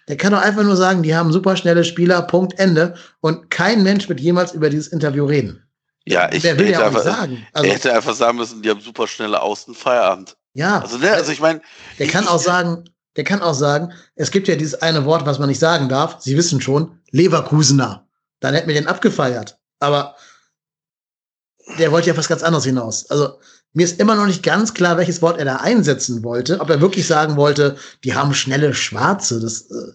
Der 0.08 0.16
kann 0.16 0.32
doch 0.32 0.40
einfach 0.40 0.62
nur 0.62 0.76
sagen, 0.76 1.02
die 1.02 1.14
haben 1.14 1.32
super 1.32 1.56
schnelle 1.56 1.84
Spieler, 1.84 2.22
Punkt, 2.22 2.58
Ende. 2.58 2.94
Und 3.20 3.50
kein 3.50 3.82
Mensch 3.82 4.08
wird 4.08 4.20
jemals 4.20 4.52
über 4.52 4.70
dieses 4.70 4.88
Interview 4.88 5.26
reden. 5.26 5.62
Ja, 6.06 6.32
ich 6.32 6.42
will 6.42 6.70
ja 6.70 6.80
auch 6.80 6.86
einfach, 6.86 7.02
sagen. 7.02 7.46
Also, 7.52 7.68
er 7.68 7.74
hätte 7.74 7.92
einfach 7.92 8.14
sagen 8.14 8.38
müssen, 8.38 8.62
die 8.62 8.70
haben 8.70 8.80
super 8.80 9.06
schnelle 9.06 9.40
Außenfeierabend. 9.42 10.36
Ja. 10.54 10.80
Also, 10.80 10.96
ne, 10.96 11.12
also 11.12 11.30
ich 11.30 11.40
meine. 11.40 11.60
Der 11.98 12.06
kann 12.06 12.26
auch 12.26 12.40
sagen, 12.40 12.84
der 13.16 13.24
kann 13.24 13.42
auch 13.42 13.52
sagen, 13.52 13.92
es 14.14 14.30
gibt 14.30 14.48
ja 14.48 14.56
dieses 14.56 14.80
eine 14.80 15.04
Wort, 15.04 15.26
was 15.26 15.38
man 15.38 15.50
nicht 15.50 15.58
sagen 15.58 15.90
darf. 15.90 16.16
Sie 16.20 16.36
wissen 16.36 16.62
schon, 16.62 16.98
Leverkusener. 17.10 18.06
Dann 18.40 18.54
hätten 18.54 18.68
wir 18.68 18.74
den 18.74 18.86
abgefeiert. 18.86 19.58
Aber 19.80 20.16
der 21.78 21.92
wollte 21.92 22.08
ja 22.08 22.16
was 22.16 22.28
ganz 22.28 22.42
anderes 22.42 22.64
hinaus. 22.64 23.10
Also 23.10 23.38
mir 23.72 23.84
ist 23.84 24.00
immer 24.00 24.14
noch 24.14 24.26
nicht 24.26 24.42
ganz 24.42 24.74
klar, 24.74 24.96
welches 24.96 25.22
Wort 25.22 25.38
er 25.38 25.44
da 25.44 25.56
einsetzen 25.56 26.22
wollte. 26.24 26.60
Ob 26.60 26.70
er 26.70 26.80
wirklich 26.80 27.06
sagen 27.06 27.36
wollte, 27.36 27.76
die 28.04 28.14
haben 28.14 28.34
schnelle 28.34 28.74
Schwarze. 28.74 29.40
Das, 29.40 29.70
äh, 29.70 29.92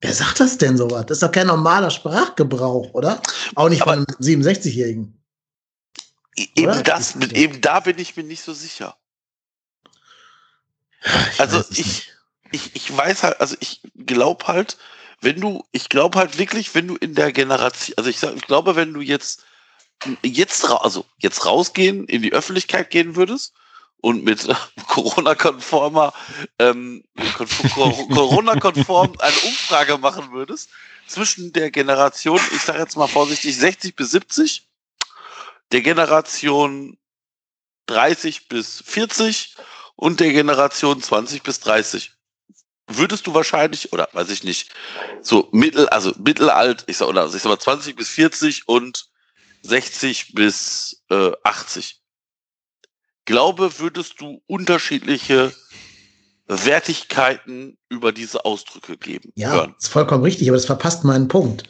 wer 0.00 0.14
sagt 0.14 0.40
das 0.40 0.58
denn 0.58 0.76
sowas? 0.76 1.06
Das 1.06 1.16
ist 1.16 1.22
doch 1.22 1.32
kein 1.32 1.48
normaler 1.48 1.90
Sprachgebrauch, 1.90 2.94
oder? 2.94 3.20
Auch 3.54 3.68
nicht 3.68 3.82
Aber 3.82 3.94
von 3.94 4.06
einem 4.06 4.16
67-Jährigen. 4.20 5.18
Eben 6.36 6.82
das, 6.84 7.14
mit, 7.14 7.32
eben 7.34 7.60
da 7.60 7.80
bin 7.80 7.98
ich 7.98 8.16
mir 8.16 8.24
nicht 8.24 8.42
so 8.42 8.54
sicher. 8.54 8.96
Ich 11.32 11.40
also 11.40 11.62
ich, 11.70 12.10
ich, 12.52 12.74
ich 12.74 12.96
weiß 12.96 13.24
halt, 13.24 13.40
also 13.40 13.56
ich 13.60 13.82
glaube 14.06 14.46
halt, 14.46 14.78
wenn 15.20 15.40
du, 15.40 15.64
ich 15.72 15.88
glaube 15.88 16.18
halt 16.18 16.38
wirklich, 16.38 16.74
wenn 16.74 16.88
du 16.88 16.96
in 16.96 17.14
der 17.14 17.32
Generation, 17.32 17.94
also 17.98 18.08
ich, 18.08 18.18
sag, 18.18 18.34
ich 18.34 18.46
glaube, 18.46 18.76
wenn 18.76 18.92
du 18.94 19.00
jetzt 19.00 19.44
jetzt, 20.22 20.64
also 20.68 21.04
jetzt 21.18 21.44
rausgehen, 21.44 22.06
in 22.06 22.22
die 22.22 22.32
Öffentlichkeit 22.32 22.90
gehen 22.90 23.16
würdest 23.16 23.54
und 24.00 24.24
mit 24.24 24.46
Corona-konformer, 24.88 26.12
ähm, 26.58 27.04
Corona-konform 28.14 29.14
eine 29.18 29.36
Umfrage 29.44 29.98
machen 29.98 30.32
würdest 30.32 30.70
zwischen 31.06 31.52
der 31.52 31.70
Generation, 31.70 32.40
ich 32.54 32.62
sage 32.62 32.78
jetzt 32.78 32.96
mal 32.96 33.06
vorsichtig, 33.06 33.56
60 33.56 33.96
bis 33.96 34.10
70, 34.12 34.68
der 35.72 35.82
Generation 35.82 36.98
30 37.86 38.48
bis 38.48 38.82
40 38.86 39.56
und 39.96 40.20
der 40.20 40.32
Generation 40.32 41.02
20 41.02 41.42
bis 41.42 41.60
30 41.60 42.12
würdest 42.88 43.26
du 43.26 43.34
wahrscheinlich, 43.34 43.92
oder 43.92 44.08
weiß 44.12 44.30
ich 44.30 44.44
nicht, 44.44 44.72
so 45.22 45.48
mittel, 45.52 45.88
also 45.88 46.12
mittelalt, 46.18 46.84
ich 46.86 46.96
sag, 46.96 47.08
oder 47.08 47.26
ich 47.26 47.42
sag 47.42 47.44
mal 47.46 47.58
20 47.58 47.96
bis 47.96 48.08
40 48.10 48.68
und 48.68 49.11
60 49.62 50.34
bis 50.34 51.02
äh, 51.10 51.32
80. 51.44 52.00
Glaube, 53.24 53.78
würdest 53.78 54.20
du 54.20 54.42
unterschiedliche 54.46 55.52
Wertigkeiten 56.48 57.78
über 57.88 58.12
diese 58.12 58.44
Ausdrücke 58.44 58.96
geben? 58.96 59.32
Ja, 59.36 59.52
hören. 59.52 59.74
ist 59.78 59.88
vollkommen 59.88 60.24
richtig, 60.24 60.48
aber 60.48 60.56
das 60.56 60.66
verpasst 60.66 61.04
meinen 61.04 61.28
Punkt. 61.28 61.64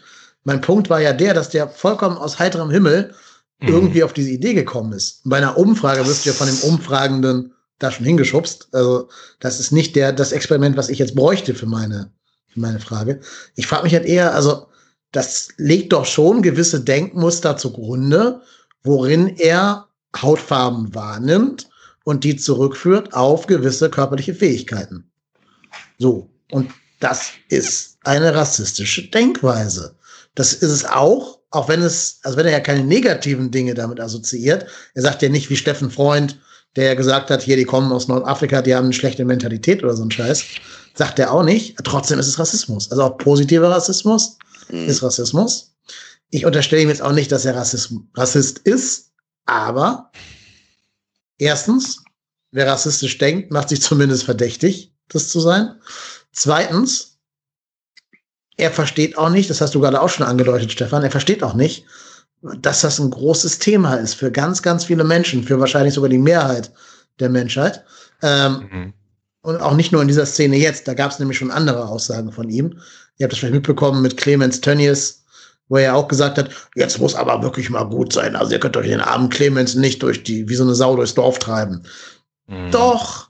Mein 0.44 0.60
Punkt 0.60 0.90
war 0.90 1.00
ja 1.00 1.12
der, 1.12 1.34
dass 1.34 1.50
der 1.50 1.68
vollkommen 1.68 2.16
aus 2.16 2.38
heiterem 2.38 2.70
Himmel 2.70 3.14
mhm. 3.60 3.68
irgendwie 3.68 4.02
auf 4.02 4.12
diese 4.12 4.30
Idee 4.30 4.54
gekommen 4.54 4.92
ist. 4.92 5.20
Bei 5.24 5.36
einer 5.36 5.56
Umfrage 5.56 6.06
wirst 6.06 6.24
du 6.24 6.30
ja 6.30 6.34
von 6.34 6.48
dem 6.48 6.58
Umfragenden 6.60 7.54
da 7.78 7.90
schon 7.90 8.06
hingeschubst. 8.06 8.68
Also, 8.72 9.08
das 9.40 9.60
ist 9.60 9.72
nicht 9.72 9.94
der, 9.96 10.12
das 10.12 10.32
Experiment, 10.32 10.76
was 10.76 10.88
ich 10.88 10.98
jetzt 10.98 11.14
bräuchte 11.14 11.54
für 11.54 11.66
meine, 11.66 12.12
für 12.48 12.60
meine 12.60 12.80
Frage. 12.80 13.20
Ich 13.56 13.66
frage 13.66 13.84
mich 13.84 13.94
halt 13.94 14.06
eher, 14.06 14.34
also, 14.34 14.66
das 15.12 15.48
legt 15.58 15.92
doch 15.92 16.06
schon 16.06 16.42
gewisse 16.42 16.80
Denkmuster 16.80 17.56
zugrunde, 17.56 18.40
worin 18.82 19.36
er 19.36 19.86
Hautfarben 20.20 20.94
wahrnimmt 20.94 21.68
und 22.04 22.24
die 22.24 22.36
zurückführt 22.36 23.14
auf 23.14 23.46
gewisse 23.46 23.88
körperliche 23.90 24.34
Fähigkeiten. 24.34 25.04
So. 25.98 26.28
Und 26.50 26.70
das 27.00 27.30
ist 27.48 27.98
eine 28.04 28.34
rassistische 28.34 29.08
Denkweise. 29.08 29.94
Das 30.34 30.52
ist 30.52 30.70
es 30.70 30.84
auch, 30.84 31.38
auch 31.50 31.68
wenn 31.68 31.82
es, 31.82 32.18
also 32.22 32.36
wenn 32.36 32.46
er 32.46 32.52
ja 32.52 32.60
keine 32.60 32.84
negativen 32.84 33.50
Dinge 33.50 33.74
damit 33.74 34.00
assoziiert. 34.00 34.66
Er 34.94 35.02
sagt 35.02 35.22
ja 35.22 35.28
nicht 35.28 35.50
wie 35.50 35.56
Steffen 35.56 35.90
Freund, 35.90 36.38
der 36.76 36.86
ja 36.86 36.94
gesagt 36.94 37.30
hat, 37.30 37.42
hier, 37.42 37.56
die 37.56 37.64
kommen 37.64 37.92
aus 37.92 38.08
Nordafrika, 38.08 38.62
die 38.62 38.74
haben 38.74 38.84
eine 38.84 38.92
schlechte 38.94 39.24
Mentalität 39.24 39.84
oder 39.84 39.94
so 39.94 40.04
ein 40.04 40.10
Scheiß. 40.10 40.44
Sagt 40.94 41.18
er 41.18 41.32
auch 41.32 41.42
nicht. 41.42 41.76
Trotzdem 41.84 42.18
ist 42.18 42.28
es 42.28 42.38
Rassismus. 42.38 42.90
Also 42.90 43.02
auch 43.02 43.18
positiver 43.18 43.70
Rassismus 43.70 44.38
mhm. 44.68 44.88
ist 44.88 45.02
Rassismus. 45.02 45.74
Ich 46.30 46.46
unterstelle 46.46 46.82
ihm 46.82 46.88
jetzt 46.88 47.02
auch 47.02 47.12
nicht, 47.12 47.30
dass 47.30 47.44
er 47.44 47.54
Rassist, 47.54 47.92
Rassist 48.14 48.58
ist, 48.60 49.12
aber 49.44 50.10
erstens, 51.38 52.02
wer 52.52 52.66
rassistisch 52.66 53.18
denkt, 53.18 53.50
macht 53.50 53.68
sich 53.68 53.82
zumindest 53.82 54.24
verdächtig, 54.24 54.94
das 55.08 55.28
zu 55.28 55.40
sein. 55.40 55.74
Zweitens, 56.32 57.18
er 58.56 58.70
versteht 58.70 59.18
auch 59.18 59.30
nicht, 59.30 59.50
das 59.50 59.60
hast 59.60 59.74
du 59.74 59.80
gerade 59.80 60.00
auch 60.00 60.08
schon 60.08 60.26
angedeutet, 60.26 60.72
Stefan, 60.72 61.02
er 61.02 61.10
versteht 61.10 61.42
auch 61.42 61.54
nicht, 61.54 61.84
dass 62.42 62.80
das 62.80 62.98
ein 62.98 63.10
großes 63.10 63.58
Thema 63.58 63.94
ist 63.94 64.14
für 64.14 64.32
ganz, 64.32 64.62
ganz 64.62 64.84
viele 64.84 65.04
Menschen, 65.04 65.44
für 65.44 65.60
wahrscheinlich 65.60 65.94
sogar 65.94 66.10
die 66.10 66.18
Mehrheit 66.18 66.72
der 67.20 67.28
Menschheit. 67.28 67.84
Ähm, 68.22 68.68
mhm. 68.70 68.92
Und 69.42 69.60
auch 69.60 69.74
nicht 69.74 69.90
nur 69.90 70.02
in 70.02 70.08
dieser 70.08 70.26
Szene 70.26 70.56
jetzt, 70.56 70.86
da 70.86 70.94
gab 70.94 71.10
es 71.10 71.18
nämlich 71.18 71.38
schon 71.38 71.50
andere 71.50 71.86
Aussagen 71.86 72.30
von 72.30 72.48
ihm. 72.48 72.78
Ihr 73.22 73.26
habt 73.26 73.34
das 73.34 73.38
vielleicht 73.38 73.54
mitbekommen 73.54 74.02
mit 74.02 74.16
Clemens 74.16 74.60
Tönnies, 74.60 75.22
wo 75.68 75.76
er 75.76 75.94
auch 75.94 76.08
gesagt 76.08 76.38
hat, 76.38 76.50
jetzt 76.74 76.98
muss 76.98 77.14
aber 77.14 77.40
wirklich 77.40 77.70
mal 77.70 77.84
gut 77.84 78.12
sein. 78.12 78.34
Also 78.34 78.50
ihr 78.50 78.58
könnt 78.58 78.76
euch 78.76 78.88
den 78.88 79.00
armen 79.00 79.28
Clemens 79.28 79.76
nicht 79.76 80.02
durch 80.02 80.24
die, 80.24 80.48
wie 80.48 80.56
so 80.56 80.64
eine 80.64 80.74
Sau 80.74 80.96
durchs 80.96 81.14
Dorf 81.14 81.38
treiben. 81.38 81.84
Mhm. 82.48 82.72
Doch, 82.72 83.28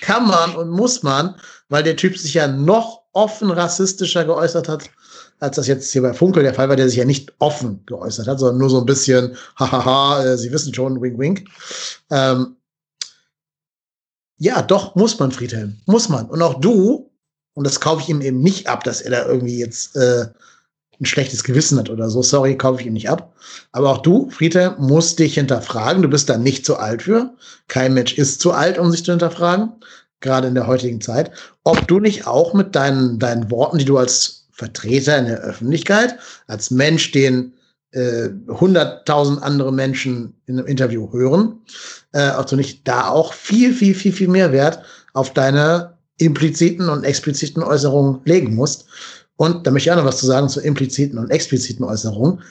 kann 0.00 0.26
man 0.26 0.56
und 0.56 0.70
muss 0.70 1.04
man, 1.04 1.36
weil 1.68 1.84
der 1.84 1.94
Typ 1.94 2.18
sich 2.18 2.34
ja 2.34 2.48
noch 2.48 3.02
offen 3.12 3.52
rassistischer 3.52 4.24
geäußert 4.24 4.68
hat, 4.68 4.90
als 5.38 5.54
das 5.54 5.68
jetzt 5.68 5.92
hier 5.92 6.02
bei 6.02 6.12
Funkel 6.12 6.42
der 6.42 6.54
Fall 6.54 6.68
war, 6.68 6.74
der 6.74 6.88
sich 6.88 6.98
ja 6.98 7.04
nicht 7.04 7.32
offen 7.38 7.86
geäußert 7.86 8.26
hat, 8.26 8.40
sondern 8.40 8.58
nur 8.58 8.70
so 8.70 8.80
ein 8.80 8.86
bisschen, 8.86 9.36
hahaha, 9.56 10.24
äh, 10.24 10.36
Sie 10.36 10.50
wissen 10.50 10.74
schon, 10.74 11.00
wink, 11.00 11.20
wink. 11.20 11.44
Ähm, 12.10 12.56
ja, 14.38 14.60
doch, 14.60 14.96
muss 14.96 15.16
man, 15.20 15.30
Friedhelm, 15.30 15.78
muss 15.86 16.08
man. 16.08 16.26
Und 16.26 16.42
auch 16.42 16.58
du, 16.60 17.07
und 17.58 17.66
das 17.66 17.80
kaufe 17.80 18.02
ich 18.02 18.08
ihm 18.08 18.20
eben 18.20 18.40
nicht 18.40 18.68
ab, 18.68 18.84
dass 18.84 19.00
er 19.00 19.10
da 19.10 19.26
irgendwie 19.26 19.58
jetzt 19.58 19.96
äh, 19.96 20.26
ein 21.00 21.04
schlechtes 21.04 21.42
Gewissen 21.42 21.76
hat 21.76 21.90
oder 21.90 22.08
so. 22.08 22.22
Sorry, 22.22 22.56
kaufe 22.56 22.80
ich 22.80 22.86
ihm 22.86 22.92
nicht 22.92 23.10
ab. 23.10 23.34
Aber 23.72 23.90
auch 23.90 23.98
du, 23.98 24.30
Friedhelm, 24.30 24.76
musst 24.78 25.18
dich 25.18 25.34
hinterfragen. 25.34 26.02
Du 26.02 26.08
bist 26.08 26.28
da 26.28 26.38
nicht 26.38 26.64
zu 26.64 26.76
alt 26.76 27.02
für. 27.02 27.34
Kein 27.66 27.94
Mensch 27.94 28.16
ist 28.16 28.40
zu 28.40 28.52
alt, 28.52 28.78
um 28.78 28.92
sich 28.92 29.04
zu 29.04 29.10
hinterfragen. 29.10 29.72
Gerade 30.20 30.46
in 30.46 30.54
der 30.54 30.68
heutigen 30.68 31.00
Zeit. 31.00 31.32
Ob 31.64 31.88
du 31.88 31.98
nicht 31.98 32.28
auch 32.28 32.54
mit 32.54 32.76
deinen, 32.76 33.18
deinen 33.18 33.50
Worten, 33.50 33.78
die 33.78 33.84
du 33.84 33.98
als 33.98 34.46
Vertreter 34.52 35.18
in 35.18 35.26
der 35.26 35.40
Öffentlichkeit, 35.40 36.16
als 36.46 36.70
Mensch, 36.70 37.10
den 37.10 37.54
äh, 37.90 38.28
hunderttausend 38.48 39.40
äh, 39.40 39.44
andere 39.44 39.72
Menschen 39.72 40.40
in 40.46 40.58
einem 40.58 40.68
Interview 40.68 41.12
hören, 41.12 41.60
äh, 42.12 42.20
also 42.20 42.54
nicht 42.54 42.86
da 42.86 43.08
auch 43.08 43.32
viel, 43.32 43.74
viel, 43.74 43.96
viel, 43.96 44.12
viel 44.12 44.28
mehr 44.28 44.52
Wert 44.52 44.80
auf 45.12 45.32
deine 45.32 45.97
impliziten 46.18 46.88
und 46.88 47.04
expliziten 47.04 47.62
Äußerungen 47.62 48.20
legen 48.24 48.54
musst. 48.54 48.86
Und 49.36 49.66
da 49.66 49.70
möchte 49.70 49.88
ich 49.88 49.92
auch 49.92 49.96
noch 49.96 50.04
was 50.04 50.18
zu 50.18 50.26
sagen 50.26 50.48
zu 50.48 50.60
impliziten 50.60 51.18
und 51.18 51.30
expliziten 51.30 51.84
Äußerungen. 51.84 52.42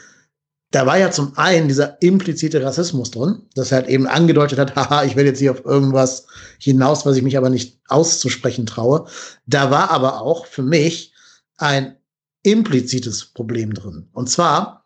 Da 0.72 0.85
war 0.85 0.98
ja 0.98 1.11
zum 1.11 1.38
einen 1.38 1.68
dieser 1.68 2.02
implizite 2.02 2.61
Rassismus 2.64 3.11
drin, 3.11 3.44
das 3.56 3.72
halt 3.72 3.88
eben 3.88 4.07
angedeutet 4.07 4.60
hat, 4.60 4.76
haha, 4.76 5.03
ich 5.03 5.15
will 5.15 5.26
jetzt 5.26 5.39
hier 5.39 5.52
auf 5.52 5.65
irgendwas 5.65 6.27
hinaus, 6.60 7.06
was 7.06 7.18
ich 7.18 7.23
mich 7.23 7.38
aber 7.38 7.49
nicht 7.49 7.80
auszusprechen 7.88 8.65
traue. 8.65 9.07
Da 9.45 9.72
war 9.72 9.91
aber 9.91 10.22
auch 10.22 10.45
für 10.45 10.64
mich 10.64 11.14
ein 11.57 11.98
implizites 12.44 13.26
Problem 13.26 13.73
drin. 13.73 14.07
Und 14.14 14.30
zwar, 14.30 14.85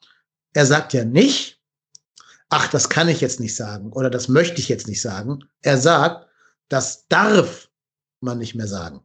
er 0.54 0.66
sagt 0.66 0.94
ja 0.94 1.06
nicht, 1.06 1.62
ach, 2.50 2.68
das 2.68 2.90
kann 2.90 3.10
ich 3.10 3.22
jetzt 3.22 3.40
nicht 3.40 3.56
sagen 3.56 3.92
oder 3.94 4.10
das 4.10 4.28
möchte 4.28 4.60
ich 4.60 4.70
jetzt 4.70 4.88
nicht 4.88 5.02
sagen. 5.02 5.40
Er 5.62 5.78
sagt, 5.78 6.28
das 6.70 7.08
darf 7.08 7.70
man 8.22 8.38
nicht 8.38 8.56
mehr 8.56 8.68
sagen. 8.68 9.02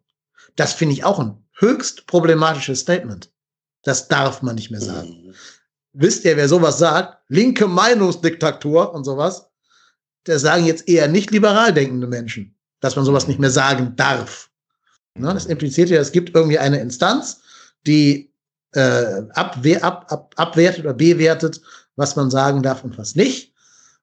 Das 0.57 0.73
finde 0.73 0.95
ich 0.95 1.05
auch 1.05 1.19
ein 1.19 1.45
höchst 1.59 2.07
problematisches 2.07 2.81
Statement. 2.81 3.31
Das 3.83 4.09
darf 4.09 4.43
man 4.43 4.57
nicht 4.57 4.71
mehr 4.71 4.81
sagen. 4.81 5.27
Mhm. 5.27 5.35
Wisst 5.93 6.25
ihr, 6.25 6.37
wer 6.37 6.49
sowas 6.49 6.79
sagt? 6.79 7.19
Linke 7.29 7.67
Meinungsdiktatur 7.67 8.93
und 8.93 9.05
sowas. 9.05 9.47
Der 10.27 10.39
sagen 10.39 10.67
jetzt 10.67 10.89
eher 10.89 11.09
nicht 11.09 11.31
liberal 11.31 11.73
denkende 11.73 12.07
Menschen, 12.07 12.55
dass 12.81 12.97
man 12.97 13.05
sowas 13.05 13.29
nicht 13.29 13.39
mehr 13.39 13.51
sagen 13.51 13.95
darf. 13.97 14.51
Ne? 15.15 15.33
Das 15.33 15.47
impliziert 15.47 15.89
ja, 15.89 16.01
es 16.01 16.13
gibt 16.13 16.35
irgendwie 16.35 16.59
eine 16.59 16.81
Instanz, 16.81 17.41
die 17.87 18.33
äh, 18.73 19.23
abwehr, 19.31 19.83
ab, 19.85 20.07
ab, 20.11 20.35
abwertet 20.37 20.85
oder 20.85 20.95
bewertet, 20.95 21.61
was 21.95 22.17
man 22.17 22.31
sagen 22.31 22.63
darf 22.63 22.85
und 22.85 22.99
was 22.99 23.15
nicht. 23.15 23.55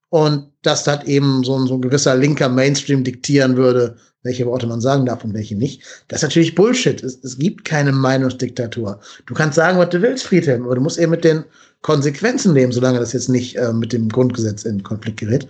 Und 0.10 0.52
dass 0.61 0.84
das 0.84 1.03
eben 1.06 1.44
so, 1.44 1.65
so 1.65 1.76
ein 1.76 1.81
gewisser 1.81 2.15
linker 2.15 2.49
Mainstream 2.49 3.03
diktieren 3.03 3.57
würde, 3.57 3.98
welche 4.24 4.45
Worte 4.45 4.68
man 4.68 4.82
sagen 4.82 5.06
darf 5.06 5.24
und 5.24 5.34
welche 5.34 5.56
nicht. 5.56 5.84
Das 6.08 6.20
ist 6.20 6.24
natürlich 6.24 6.56
Bullshit. 6.56 7.04
Es, 7.04 7.20
es 7.24 7.38
gibt 7.38 7.66
keine 7.66 7.91
Meinungsdiktatur. 7.91 9.00
Du 9.26 9.34
kannst 9.34 9.56
sagen, 9.56 9.78
was 9.78 9.90
du 9.90 10.02
willst, 10.02 10.26
Friedhelm, 10.26 10.64
aber 10.64 10.76
du 10.76 10.82
musst 10.82 10.98
eben 10.98 11.12
mit 11.12 11.24
den 11.24 11.44
Konsequenzen 11.82 12.54
leben, 12.54 12.72
solange 12.72 13.00
das 13.00 13.14
jetzt 13.14 13.30
nicht 13.30 13.58
äh, 13.58 13.74
mit 13.74 13.94
dem 13.94 14.10
Grundgesetz 14.10 14.64
in 14.64 14.82
Konflikt 14.84 15.20
gerät. 15.20 15.48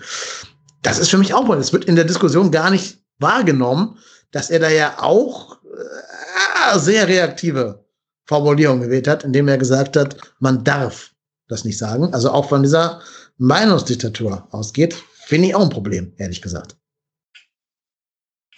Das 0.82 1.00
ist 1.00 1.10
für 1.10 1.18
mich 1.18 1.34
auch, 1.34 1.50
es 1.56 1.72
wird 1.72 1.86
in 1.86 1.96
der 1.96 2.06
Diskussion 2.06 2.52
gar 2.52 2.72
nicht 2.72 2.98
wahrgenommen, 3.20 3.98
dass 4.32 4.50
er 4.50 4.60
da 4.60 4.70
ja 4.70 4.96
auch 5.00 5.58
äh, 5.64 6.80
sehr 6.80 7.08
reaktive 7.08 7.86
Formulierungen 8.26 8.84
gewählt 8.84 9.08
hat, 9.08 9.24
indem 9.24 9.48
er 9.48 9.58
gesagt 9.58 9.96
hat, 9.96 10.18
man 10.40 10.64
darf 10.64 11.12
das 11.48 11.66
nicht 11.66 11.78
sagen. 11.78 12.14
Also 12.14 12.32
auch 12.32 12.50
von 12.50 12.64
dieser 12.64 13.02
Meinungsdiktatur 13.38 14.48
ausgeht, 14.52 14.96
finde 15.26 15.50
ich 15.50 15.56
auch 15.56 15.62
ein 15.62 15.70
Problem, 15.70 16.14
ehrlich 16.18 16.42
gesagt. 16.42 16.76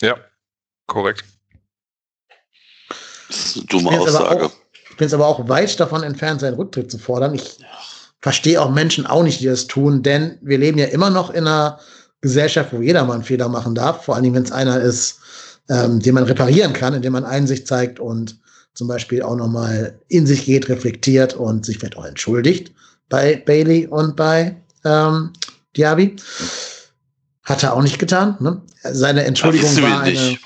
Ja, 0.01 0.17
korrekt. 0.87 1.23
Das 3.27 3.37
ist 3.37 3.57
eine 3.57 3.65
dumme 3.65 3.99
Aussage. 3.99 4.51
ich 4.89 4.97
bin 4.97 5.07
es 5.07 5.13
aber 5.13 5.27
auch 5.27 5.47
weit 5.49 5.79
davon 5.79 6.03
entfernt, 6.03 6.41
seinen 6.41 6.55
Rücktritt 6.55 6.91
zu 6.91 6.97
fordern. 6.97 7.33
Ich 7.33 7.59
verstehe 8.21 8.61
auch 8.61 8.71
Menschen 8.71 9.05
auch 9.05 9.23
nicht, 9.23 9.39
die 9.41 9.45
das 9.45 9.67
tun, 9.67 10.03
denn 10.03 10.37
wir 10.41 10.57
leben 10.57 10.77
ja 10.77 10.87
immer 10.87 11.09
noch 11.09 11.29
in 11.29 11.47
einer 11.47 11.79
Gesellschaft, 12.21 12.73
wo 12.73 12.81
jeder 12.81 13.03
mal 13.05 13.13
einen 13.13 13.23
Fehler 13.23 13.49
machen 13.49 13.75
darf, 13.75 14.05
vor 14.05 14.15
allem 14.15 14.33
wenn 14.33 14.43
es 14.43 14.51
einer 14.51 14.79
ist, 14.79 15.19
ähm, 15.69 15.99
den 15.99 16.15
man 16.15 16.23
reparieren 16.23 16.73
kann, 16.73 16.93
indem 16.93 17.13
man 17.13 17.23
Einsicht 17.23 17.67
zeigt 17.67 17.99
und 17.99 18.39
zum 18.73 18.87
Beispiel 18.87 19.21
auch 19.21 19.35
nochmal 19.35 19.99
in 20.07 20.27
sich 20.27 20.45
geht, 20.45 20.69
reflektiert 20.69 21.33
und 21.33 21.65
sich 21.65 21.77
vielleicht 21.77 21.97
auch 21.97 22.05
entschuldigt 22.05 22.73
bei 23.09 23.35
Bailey 23.45 23.87
und 23.87 24.15
bei 24.15 24.55
ähm, 24.83 25.31
Diaby. 25.75 26.15
Hat 27.45 27.63
er 27.63 27.73
auch 27.73 27.83
nicht 27.83 27.99
getan. 27.99 28.35
Ne? 28.39 28.61
Seine 28.83 29.23
Entschuldigung 29.23 29.81
war 29.81 30.01
eine. 30.01 30.37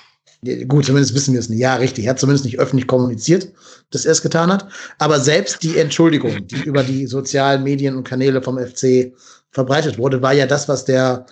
Gut, 0.68 0.86
zumindest 0.86 1.16
wissen 1.16 1.34
wir 1.34 1.40
es 1.42 1.50
nicht. 1.50 1.60
Ja, 1.60 1.76
richtig. 1.76 2.06
Er 2.06 2.12
hat 2.12 2.20
zumindest 2.20 2.46
nicht 2.46 2.60
öffentlich 2.60 2.88
kommuniziert, 2.88 3.50
dass 3.92 4.06
er 4.06 4.14
es 4.14 4.22
getan 4.22 4.52
hat. 4.52 4.68
Aber 4.98 5.20
selbst 5.20 5.64
die 5.64 5.78
Entschuldigung, 5.78 6.48
die 6.48 6.64
über 6.64 6.84
die 6.84 7.08
sozialen 7.08 7.64
Medien 7.64 7.98
und 7.98 8.06
Kanäle 8.06 8.42
vom 8.42 8.58
FC 8.58 9.12
verbreitet 9.52 9.98
wurde, 9.98 10.22
war 10.22 10.32
ja 10.32 10.46
das, 10.46 10.70
was 10.70 10.86
der, 10.86 11.26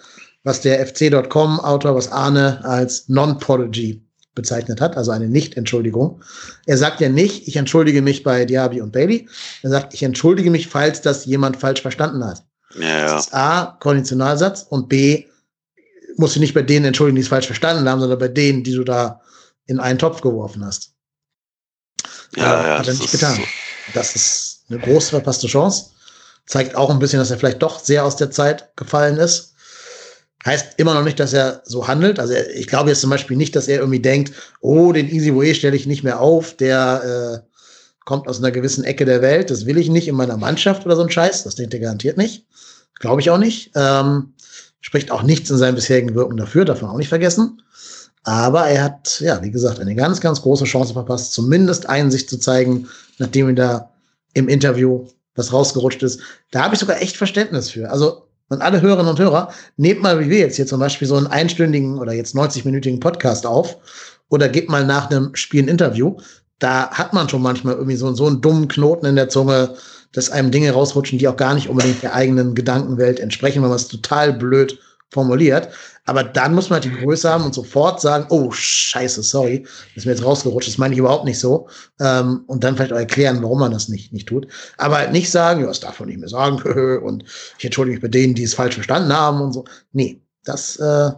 was 0.43 0.59
der 0.59 0.85
FC.com-Autor, 0.85 1.95
was 1.95 2.11
Arne 2.11 2.59
als 2.65 3.07
Non-Prodigy 3.07 4.03
bezeichnet 4.35 4.81
hat, 4.81 4.97
also 4.97 5.11
eine 5.11 5.29
Nicht-Entschuldigung. 5.29 6.21
Er 6.65 6.77
sagt 6.77 6.99
ja 6.99 7.09
nicht, 7.09 7.47
ich 7.47 7.55
entschuldige 7.55 8.01
mich 8.01 8.23
bei 8.23 8.43
Diaby 8.43 8.81
und 8.81 8.91
Bailey. 8.91 9.27
Er 9.63 9.69
sagt, 9.69 9.93
ich 9.93 10.03
entschuldige 10.03 10.51
mich, 10.51 10.67
falls 10.67 11.01
das 11.01 11.25
jemand 11.25 11.57
falsch 11.57 11.81
verstanden 11.81 12.23
hat. 12.25 12.43
Ja, 12.77 12.87
ja. 12.87 13.05
Das 13.05 13.27
ist 13.27 13.33
A, 13.33 13.77
Konditionalsatz 13.79 14.65
und 14.69 14.89
B, 14.89 15.25
musst 16.17 16.35
du 16.35 16.39
nicht 16.39 16.53
bei 16.53 16.61
denen 16.61 16.85
entschuldigen, 16.85 17.15
die 17.15 17.21
es 17.21 17.27
falsch 17.27 17.45
verstanden 17.45 17.87
haben, 17.89 17.99
sondern 17.99 18.19
bei 18.19 18.27
denen, 18.27 18.63
die 18.63 18.73
du 18.73 18.83
da 18.83 19.21
in 19.65 19.79
einen 19.79 19.99
Topf 19.99 20.21
geworfen 20.21 20.65
hast. 20.65 20.93
Ja, 22.35 22.43
äh, 22.43 22.67
ja, 22.67 22.77
hat 22.79 22.87
er 22.87 22.91
das 22.91 22.99
nicht 22.99 23.13
ist 23.13 23.19
getan. 23.19 23.39
Das 23.93 24.15
ist 24.15 24.63
eine 24.69 24.79
groß 24.79 25.09
verpasste 25.09 25.47
Chance. 25.47 25.91
Zeigt 26.45 26.75
auch 26.75 26.89
ein 26.89 26.99
bisschen, 26.99 27.19
dass 27.19 27.31
er 27.31 27.37
vielleicht 27.37 27.61
doch 27.61 27.79
sehr 27.79 28.05
aus 28.05 28.15
der 28.15 28.31
Zeit 28.31 28.75
gefallen 28.75 29.17
ist. 29.17 29.53
Heißt 30.45 30.75
immer 30.77 30.93
noch 30.93 31.03
nicht, 31.03 31.19
dass 31.19 31.33
er 31.33 31.61
so 31.65 31.87
handelt. 31.87 32.19
Also 32.19 32.33
er, 32.33 32.49
ich 32.55 32.67
glaube 32.67 32.89
jetzt 32.89 33.01
zum 33.01 33.09
Beispiel 33.09 33.35
nicht, 33.35 33.55
dass 33.55 33.67
er 33.67 33.79
irgendwie 33.79 33.99
denkt, 33.99 34.33
oh, 34.61 34.93
den 34.93 35.09
Easy 35.09 35.35
Way 35.35 35.55
stelle 35.55 35.75
ich 35.75 35.87
nicht 35.87 36.03
mehr 36.03 36.21
auf, 36.21 36.55
der 36.55 37.43
äh, 37.43 37.57
kommt 38.05 38.29
aus 38.29 38.37
einer 38.37 38.51
gewissen 38.51 38.85
Ecke 38.85 39.03
der 39.03 39.21
Welt, 39.21 39.49
das 39.49 39.65
will 39.65 39.77
ich 39.77 39.89
nicht 39.89 40.07
in 40.07 40.15
meiner 40.15 40.37
Mannschaft 40.37 40.85
oder 40.85 40.95
so 40.95 41.01
ein 41.03 41.09
Scheiß. 41.09 41.43
Das 41.43 41.55
denkt 41.55 41.73
er 41.73 41.81
garantiert 41.81 42.17
nicht. 42.17 42.45
Glaube 42.99 43.19
ich 43.19 43.29
auch 43.29 43.37
nicht. 43.37 43.71
Ähm, 43.75 44.33
spricht 44.81 45.11
auch 45.11 45.23
nichts 45.23 45.49
in 45.49 45.57
seinem 45.57 45.75
bisherigen 45.75 46.15
Wirken 46.15 46.37
dafür, 46.37 46.65
darf 46.65 46.81
man 46.81 46.91
auch 46.91 46.97
nicht 46.97 47.09
vergessen. 47.09 47.61
Aber 48.23 48.65
er 48.67 48.83
hat, 48.83 49.21
ja, 49.21 49.41
wie 49.41 49.51
gesagt, 49.51 49.79
eine 49.79 49.95
ganz, 49.95 50.19
ganz 50.19 50.41
große 50.41 50.65
Chance 50.65 50.93
verpasst, 50.93 51.31
zumindest 51.33 51.87
Einsicht 51.87 52.29
zu 52.29 52.37
zeigen, 52.37 52.87
nachdem 53.19 53.49
ihm 53.49 53.55
da 53.55 53.91
im 54.33 54.49
Interview 54.49 55.07
was 55.35 55.53
rausgerutscht 55.53 56.03
ist. 56.03 56.19
Da 56.51 56.63
habe 56.63 56.73
ich 56.73 56.79
sogar 56.79 57.01
echt 57.01 57.15
Verständnis 57.15 57.69
für. 57.69 57.89
Also, 57.89 58.27
und 58.49 58.61
alle 58.61 58.81
Hörerinnen 58.81 59.09
und 59.09 59.19
Hörer, 59.19 59.51
nehmt 59.77 60.01
mal 60.01 60.19
wie 60.19 60.29
wir 60.29 60.39
jetzt 60.39 60.55
hier 60.55 60.67
zum 60.67 60.79
Beispiel 60.79 61.07
so 61.07 61.15
einen 61.15 61.27
einstündigen 61.27 61.99
oder 61.99 62.13
jetzt 62.13 62.35
90-minütigen 62.35 62.99
Podcast 62.99 63.45
auf 63.45 63.77
oder 64.29 64.49
gebt 64.49 64.69
mal 64.69 64.85
nach 64.85 65.09
einem 65.09 65.35
Spiel 65.35 65.63
ein 65.63 65.67
Interview. 65.67 66.17
Da 66.59 66.89
hat 66.89 67.13
man 67.13 67.29
schon 67.29 67.41
manchmal 67.41 67.75
irgendwie 67.75 67.95
so, 67.95 68.13
so 68.13 68.25
einen 68.25 68.41
dummen 68.41 68.67
Knoten 68.67 69.05
in 69.05 69.15
der 69.15 69.29
Zunge, 69.29 69.75
dass 70.11 70.29
einem 70.29 70.51
Dinge 70.51 70.71
rausrutschen, 70.71 71.19
die 71.19 71.27
auch 71.27 71.37
gar 71.37 71.53
nicht 71.53 71.69
unbedingt 71.69 72.01
der 72.03 72.13
eigenen 72.13 72.55
Gedankenwelt 72.55 73.19
entsprechen, 73.19 73.61
weil 73.61 73.69
man 73.69 73.77
es 73.77 73.87
total 73.87 74.33
blöd 74.33 74.79
formuliert. 75.09 75.69
Aber 76.05 76.23
dann 76.23 76.53
muss 76.53 76.69
man 76.69 76.81
halt 76.81 76.85
die 76.85 77.03
Größe 77.03 77.29
haben 77.29 77.43
und 77.43 77.53
sofort 77.53 78.01
sagen, 78.01 78.25
oh, 78.29 78.49
scheiße, 78.51 79.23
sorry, 79.23 79.63
das 79.63 79.97
ist 79.97 80.05
mir 80.05 80.13
jetzt 80.13 80.23
rausgerutscht, 80.23 80.69
das 80.69 80.77
meine 80.77 80.93
ich 80.93 80.99
überhaupt 80.99 81.25
nicht 81.25 81.39
so. 81.39 81.67
Ähm, 81.99 82.43
und 82.47 82.63
dann 82.63 82.75
vielleicht 82.75 82.93
auch 82.93 82.97
erklären, 82.97 83.41
warum 83.41 83.59
man 83.59 83.71
das 83.71 83.89
nicht, 83.89 84.13
nicht 84.13 84.27
tut. 84.27 84.47
Aber 84.77 84.97
halt 84.97 85.11
nicht 85.11 85.29
sagen, 85.29 85.61
ja, 85.61 85.67
das 85.67 85.81
darf 85.81 85.99
man 85.99 86.09
nicht 86.09 86.19
mehr 86.19 86.29
sagen 86.29 86.61
und 87.03 87.23
ich 87.57 87.65
entschuldige 87.65 87.95
mich 87.95 88.01
bei 88.01 88.07
denen, 88.07 88.35
die 88.35 88.43
es 88.43 88.53
falsch 88.53 88.75
verstanden 88.75 89.13
haben 89.13 89.41
und 89.41 89.53
so. 89.53 89.65
Nee, 89.91 90.21
das 90.43 90.77
äh, 90.77 91.11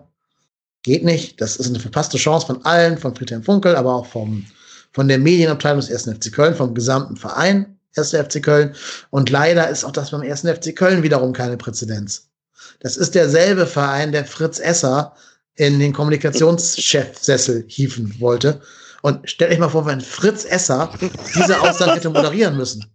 geht 0.83 1.03
nicht. 1.03 1.39
Das 1.39 1.55
ist 1.55 1.67
eine 1.67 1.79
verpasste 1.79 2.17
Chance 2.17 2.47
von 2.47 2.65
allen, 2.65 2.97
von 2.97 3.15
Friedhelm 3.15 3.43
Funkel, 3.43 3.75
aber 3.75 3.93
auch 3.93 4.05
vom, 4.05 4.45
von 4.91 5.07
der 5.07 5.19
Medienabteilung 5.19 5.81
des 5.81 5.91
1. 5.91 6.17
FC 6.17 6.31
Köln, 6.31 6.55
vom 6.55 6.73
gesamten 6.73 7.15
Verein 7.15 7.78
1. 7.99 8.11
FC 8.11 8.41
Köln. 8.41 8.75
Und 9.09 9.29
leider 9.29 9.69
ist 9.69 9.83
auch 9.83 9.91
das 9.91 10.11
beim 10.11 10.21
1. 10.21 10.41
FC 10.41 10.75
Köln 10.75 11.03
wiederum 11.03 11.33
keine 11.33 11.57
Präzedenz. 11.57 12.29
Das 12.79 12.97
ist 12.97 13.15
derselbe 13.15 13.65
Verein, 13.65 14.11
der 14.11 14.25
Fritz 14.25 14.59
Esser 14.59 15.15
in 15.55 15.79
den 15.79 15.93
Kommunikationschefsessel 15.93 17.65
hieven 17.67 18.19
wollte. 18.19 18.61
Und 19.01 19.29
stellt 19.29 19.51
euch 19.51 19.59
mal 19.59 19.69
vor, 19.69 19.85
wenn 19.85 20.01
Fritz 20.01 20.45
Esser 20.45 20.91
diese 21.35 21.59
Aussage 21.61 21.93
hätte 21.93 22.09
moderieren 22.09 22.57
müssen. 22.57 22.85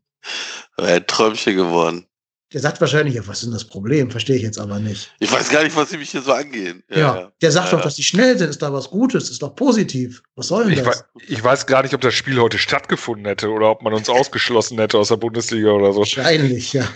Wäre 0.76 0.96
ein 0.96 1.06
Träumchen 1.06 1.56
geworden. 1.56 2.06
Der 2.54 2.60
sagt 2.60 2.80
wahrscheinlich, 2.80 3.16
ja, 3.16 3.26
was 3.26 3.38
ist 3.38 3.46
denn 3.46 3.52
das 3.52 3.64
Problem? 3.64 4.10
Verstehe 4.12 4.36
ich 4.36 4.42
jetzt 4.42 4.58
aber 4.58 4.78
nicht. 4.78 5.12
Ich 5.18 5.30
weiß 5.30 5.48
gar 5.50 5.64
nicht, 5.64 5.74
was 5.74 5.90
sie 5.90 5.98
mich 5.98 6.10
hier 6.10 6.22
so 6.22 6.32
angehen. 6.32 6.84
Ja, 6.88 7.32
der 7.42 7.50
sagt 7.50 7.66
Ja, 7.72 7.76
doch, 7.78 7.82
dass 7.84 7.96
die 7.96 8.04
schnell 8.04 8.38
sind, 8.38 8.48
ist 8.48 8.62
da 8.62 8.72
was 8.72 8.88
Gutes, 8.90 9.28
ist 9.28 9.42
doch 9.42 9.56
positiv. 9.56 10.22
Was 10.36 10.46
soll 10.48 10.64
denn 10.64 10.72
Ich, 10.74 10.78
das? 10.82 11.00
wei- 11.00 11.22
ich 11.26 11.42
weiß 11.42 11.66
gar 11.66 11.82
nicht, 11.82 11.94
ob 11.94 12.00
das 12.00 12.14
Spiel 12.14 12.40
heute 12.40 12.58
stattgefunden 12.58 13.26
hätte 13.26 13.50
oder 13.50 13.70
ob 13.72 13.82
man 13.82 13.92
uns 13.92 14.08
ausgeschlossen 14.08 14.78
hätte 14.78 14.98
aus 14.98 15.08
der 15.08 15.16
Bundesliga 15.16 15.70
oder 15.72 15.92
so. 15.92 15.98
Wahrscheinlich, 15.98 16.72
ja. 16.72 16.86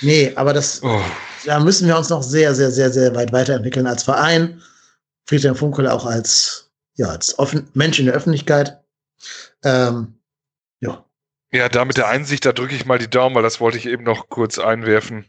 Nee, 0.00 0.32
aber 0.36 0.52
das, 0.52 0.80
Oh, 0.84 1.00
da 1.44 1.58
müssen 1.58 1.88
wir 1.88 1.98
uns 1.98 2.08
noch 2.08 2.22
sehr, 2.22 2.54
sehr, 2.54 2.70
sehr, 2.70 2.92
sehr 2.92 3.12
weit 3.16 3.32
weiterentwickeln 3.32 3.88
als 3.88 4.04
Verein. 4.04 4.62
Friedhelm 5.26 5.56
Funkel 5.56 5.88
auch 5.88 6.06
als, 6.06 6.70
ja, 6.94 7.08
als 7.08 7.36
offen, 7.40 7.68
Mensch 7.74 7.98
in 7.98 8.06
der 8.06 8.14
Öffentlichkeit. 8.14 8.78
Ähm, 9.64 10.14
ja, 10.80 11.04
Ja, 11.50 11.68
da 11.68 11.84
mit 11.84 11.96
der 11.96 12.08
Einsicht, 12.08 12.44
da 12.44 12.52
drücke 12.52 12.74
ich 12.74 12.84
mal 12.84 12.98
die 12.98 13.08
Daumen, 13.10 13.34
weil 13.34 13.42
das 13.42 13.60
wollte 13.60 13.78
ich 13.78 13.86
eben 13.86 14.04
noch 14.04 14.28
kurz 14.28 14.58
einwerfen. 14.58 15.26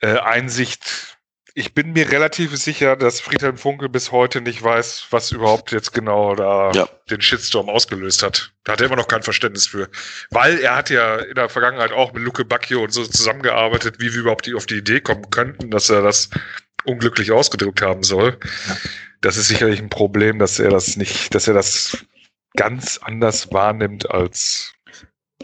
Äh, 0.00 0.18
Einsicht, 0.18 1.16
ich 1.54 1.74
bin 1.74 1.92
mir 1.92 2.12
relativ 2.12 2.56
sicher, 2.56 2.94
dass 2.94 3.20
Friedhelm 3.20 3.56
Funkel 3.56 3.88
bis 3.88 4.12
heute 4.12 4.40
nicht 4.40 4.62
weiß, 4.62 5.06
was 5.10 5.32
überhaupt 5.32 5.72
jetzt 5.72 5.92
genau 5.92 6.36
da 6.36 6.70
Ja. 6.72 6.88
den 7.10 7.20
Shitstorm 7.20 7.68
ausgelöst 7.68 8.22
hat. 8.22 8.52
Da 8.62 8.72
hat 8.74 8.80
er 8.80 8.86
immer 8.86 8.94
noch 8.94 9.08
kein 9.08 9.24
Verständnis 9.24 9.66
für. 9.66 9.88
Weil 10.30 10.60
er 10.60 10.76
hat 10.76 10.90
ja 10.90 11.16
in 11.16 11.34
der 11.34 11.48
Vergangenheit 11.48 11.90
auch 11.90 12.12
mit 12.12 12.22
Luke 12.22 12.44
Bacchio 12.44 12.84
und 12.84 12.92
so 12.92 13.04
zusammengearbeitet, 13.04 13.96
wie 13.98 14.12
wir 14.12 14.20
überhaupt 14.20 14.46
die- 14.46 14.54
auf 14.54 14.66
die 14.66 14.76
Idee 14.76 15.00
kommen 15.00 15.28
könnten, 15.30 15.72
dass 15.72 15.90
er 15.90 16.02
das 16.02 16.30
unglücklich 16.84 17.32
ausgedrückt 17.32 17.82
haben 17.82 18.04
soll. 18.04 18.38
Das 19.20 19.36
ist 19.36 19.48
sicherlich 19.48 19.80
ein 19.80 19.88
Problem, 19.90 20.38
dass 20.38 20.60
er 20.60 20.70
das 20.70 20.96
nicht, 20.96 21.34
dass 21.34 21.48
er 21.48 21.54
das 21.54 21.98
ganz 22.56 22.98
anders 23.02 23.52
wahrnimmt 23.52 24.08
als 24.08 24.74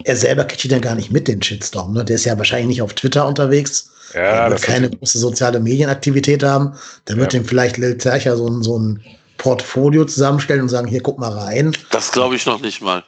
er 0.03 0.17
selber 0.17 0.45
kriegt 0.45 0.65
ja 0.65 0.79
gar 0.81 0.95
nicht 0.97 1.13
mit 1.13 1.29
den 1.29 1.41
Shitstorm. 1.43 1.93
Ne? 1.93 2.05
Der 2.05 2.17
ist 2.17 2.25
ja 2.25 2.37
wahrscheinlich 2.37 2.67
nicht 2.69 2.83
auf 2.83 2.95
Twitter 2.95 3.27
unterwegs. 3.27 3.91
ja, 4.13 4.21
er 4.21 4.51
wird 4.51 4.63
keine 4.63 4.91
große 4.91 5.19
soziale 5.19 5.61
Medienaktivität 5.61 6.43
haben. 6.43 6.77
Da 7.05 7.17
wird 7.17 7.33
Ja. 7.33 7.41
ihm 7.41 7.45
vielleicht 7.47 7.77
Lil 7.77 7.97
Zercher 7.99 8.37
so 8.37 8.49
ein, 8.49 8.63
so 8.63 8.79
ein 8.79 9.05
Portfolio 9.39 10.05
zusammenstellen 10.05 10.63
und 10.63 10.69
sagen, 10.69 10.89
hier, 10.89 11.03
guck 11.03 11.19
mal 11.19 11.33
rein. 11.33 11.77
Das 11.91 12.11
glaube 12.13 12.37
ich 12.37 12.47
noch 12.47 12.61
nicht 12.61 12.81
mal. 12.81 13.05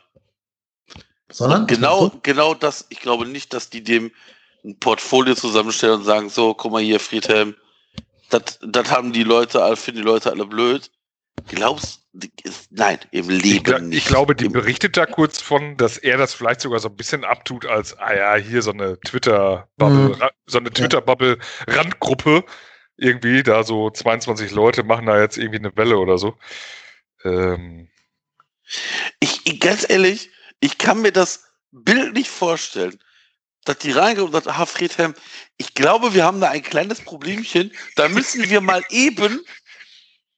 Sondern 1.30 1.66
Genau, 1.66 2.12
genau 2.22 2.54
das. 2.54 2.86
Ich 2.88 3.00
glaube 3.00 3.26
nicht, 3.26 3.52
dass 3.52 3.68
die 3.68 3.82
dem 3.82 4.12
ein 4.64 4.78
Portfolio 4.78 5.34
zusammenstellen 5.34 5.96
und 6.00 6.04
sagen, 6.04 6.28
so, 6.30 6.54
guck 6.54 6.72
mal 6.72 6.82
hier, 6.82 7.00
Friedhelm, 7.00 7.54
das 8.30 8.58
das 8.62 8.90
haben 8.90 9.12
die 9.12 9.22
Leute, 9.22 9.62
alle 9.62 9.76
finden 9.76 10.00
die 10.00 10.06
Leute 10.06 10.30
alle 10.30 10.46
blöd. 10.46 10.90
Glaubst 11.48 11.96
du, 11.96 12.00
nein, 12.70 12.98
im 13.10 13.28
Leben 13.28 13.44
Ich, 13.74 13.80
nicht. 13.82 13.98
ich 13.98 14.04
glaube, 14.06 14.34
die 14.34 14.46
Im- 14.46 14.52
berichtet 14.52 14.96
da 14.96 15.06
kurz 15.06 15.40
von, 15.40 15.76
dass 15.76 15.98
er 15.98 16.16
das 16.18 16.34
vielleicht 16.34 16.60
sogar 16.60 16.78
so 16.80 16.88
ein 16.88 16.96
bisschen 16.96 17.24
abtut 17.24 17.66
als, 17.66 17.96
ah 17.98 18.14
ja, 18.14 18.34
hier 18.36 18.62
so 18.62 18.72
eine 18.72 18.98
Twitter-Bubble, 19.00 20.16
Mhm. 20.16 20.22
so 20.46 20.58
eine 20.58 20.70
Twitter-Bubble-Randgruppe. 20.70 22.44
Irgendwie, 22.98 23.42
da 23.42 23.62
so 23.62 23.90
22 23.90 24.52
Leute 24.52 24.82
machen 24.82 25.04
da 25.06 25.20
jetzt 25.20 25.36
irgendwie 25.36 25.58
eine 25.58 25.76
Welle 25.76 25.98
oder 25.98 26.16
so. 26.18 26.36
Ähm, 27.24 27.88
Ich, 29.20 29.40
ich, 29.44 29.60
ganz 29.60 29.88
ehrlich, 29.88 30.30
ich 30.60 30.78
kann 30.78 31.02
mir 31.02 31.12
das 31.12 31.44
Bild 31.70 32.14
nicht 32.14 32.30
vorstellen, 32.30 32.98
dass 33.64 33.78
die 33.78 33.90
reinkommen 33.92 34.32
und 34.32 34.44
sagen, 34.44 34.56
ah, 34.58 34.66
Friedhelm, 34.66 35.14
ich 35.56 35.74
glaube, 35.74 36.14
wir 36.14 36.24
haben 36.24 36.40
da 36.40 36.48
ein 36.50 36.62
kleines 36.62 37.00
Problemchen, 37.00 37.72
da 37.96 38.08
müssen 38.08 38.48
wir 38.48 38.60
mal 38.60 38.82
eben 38.90 39.40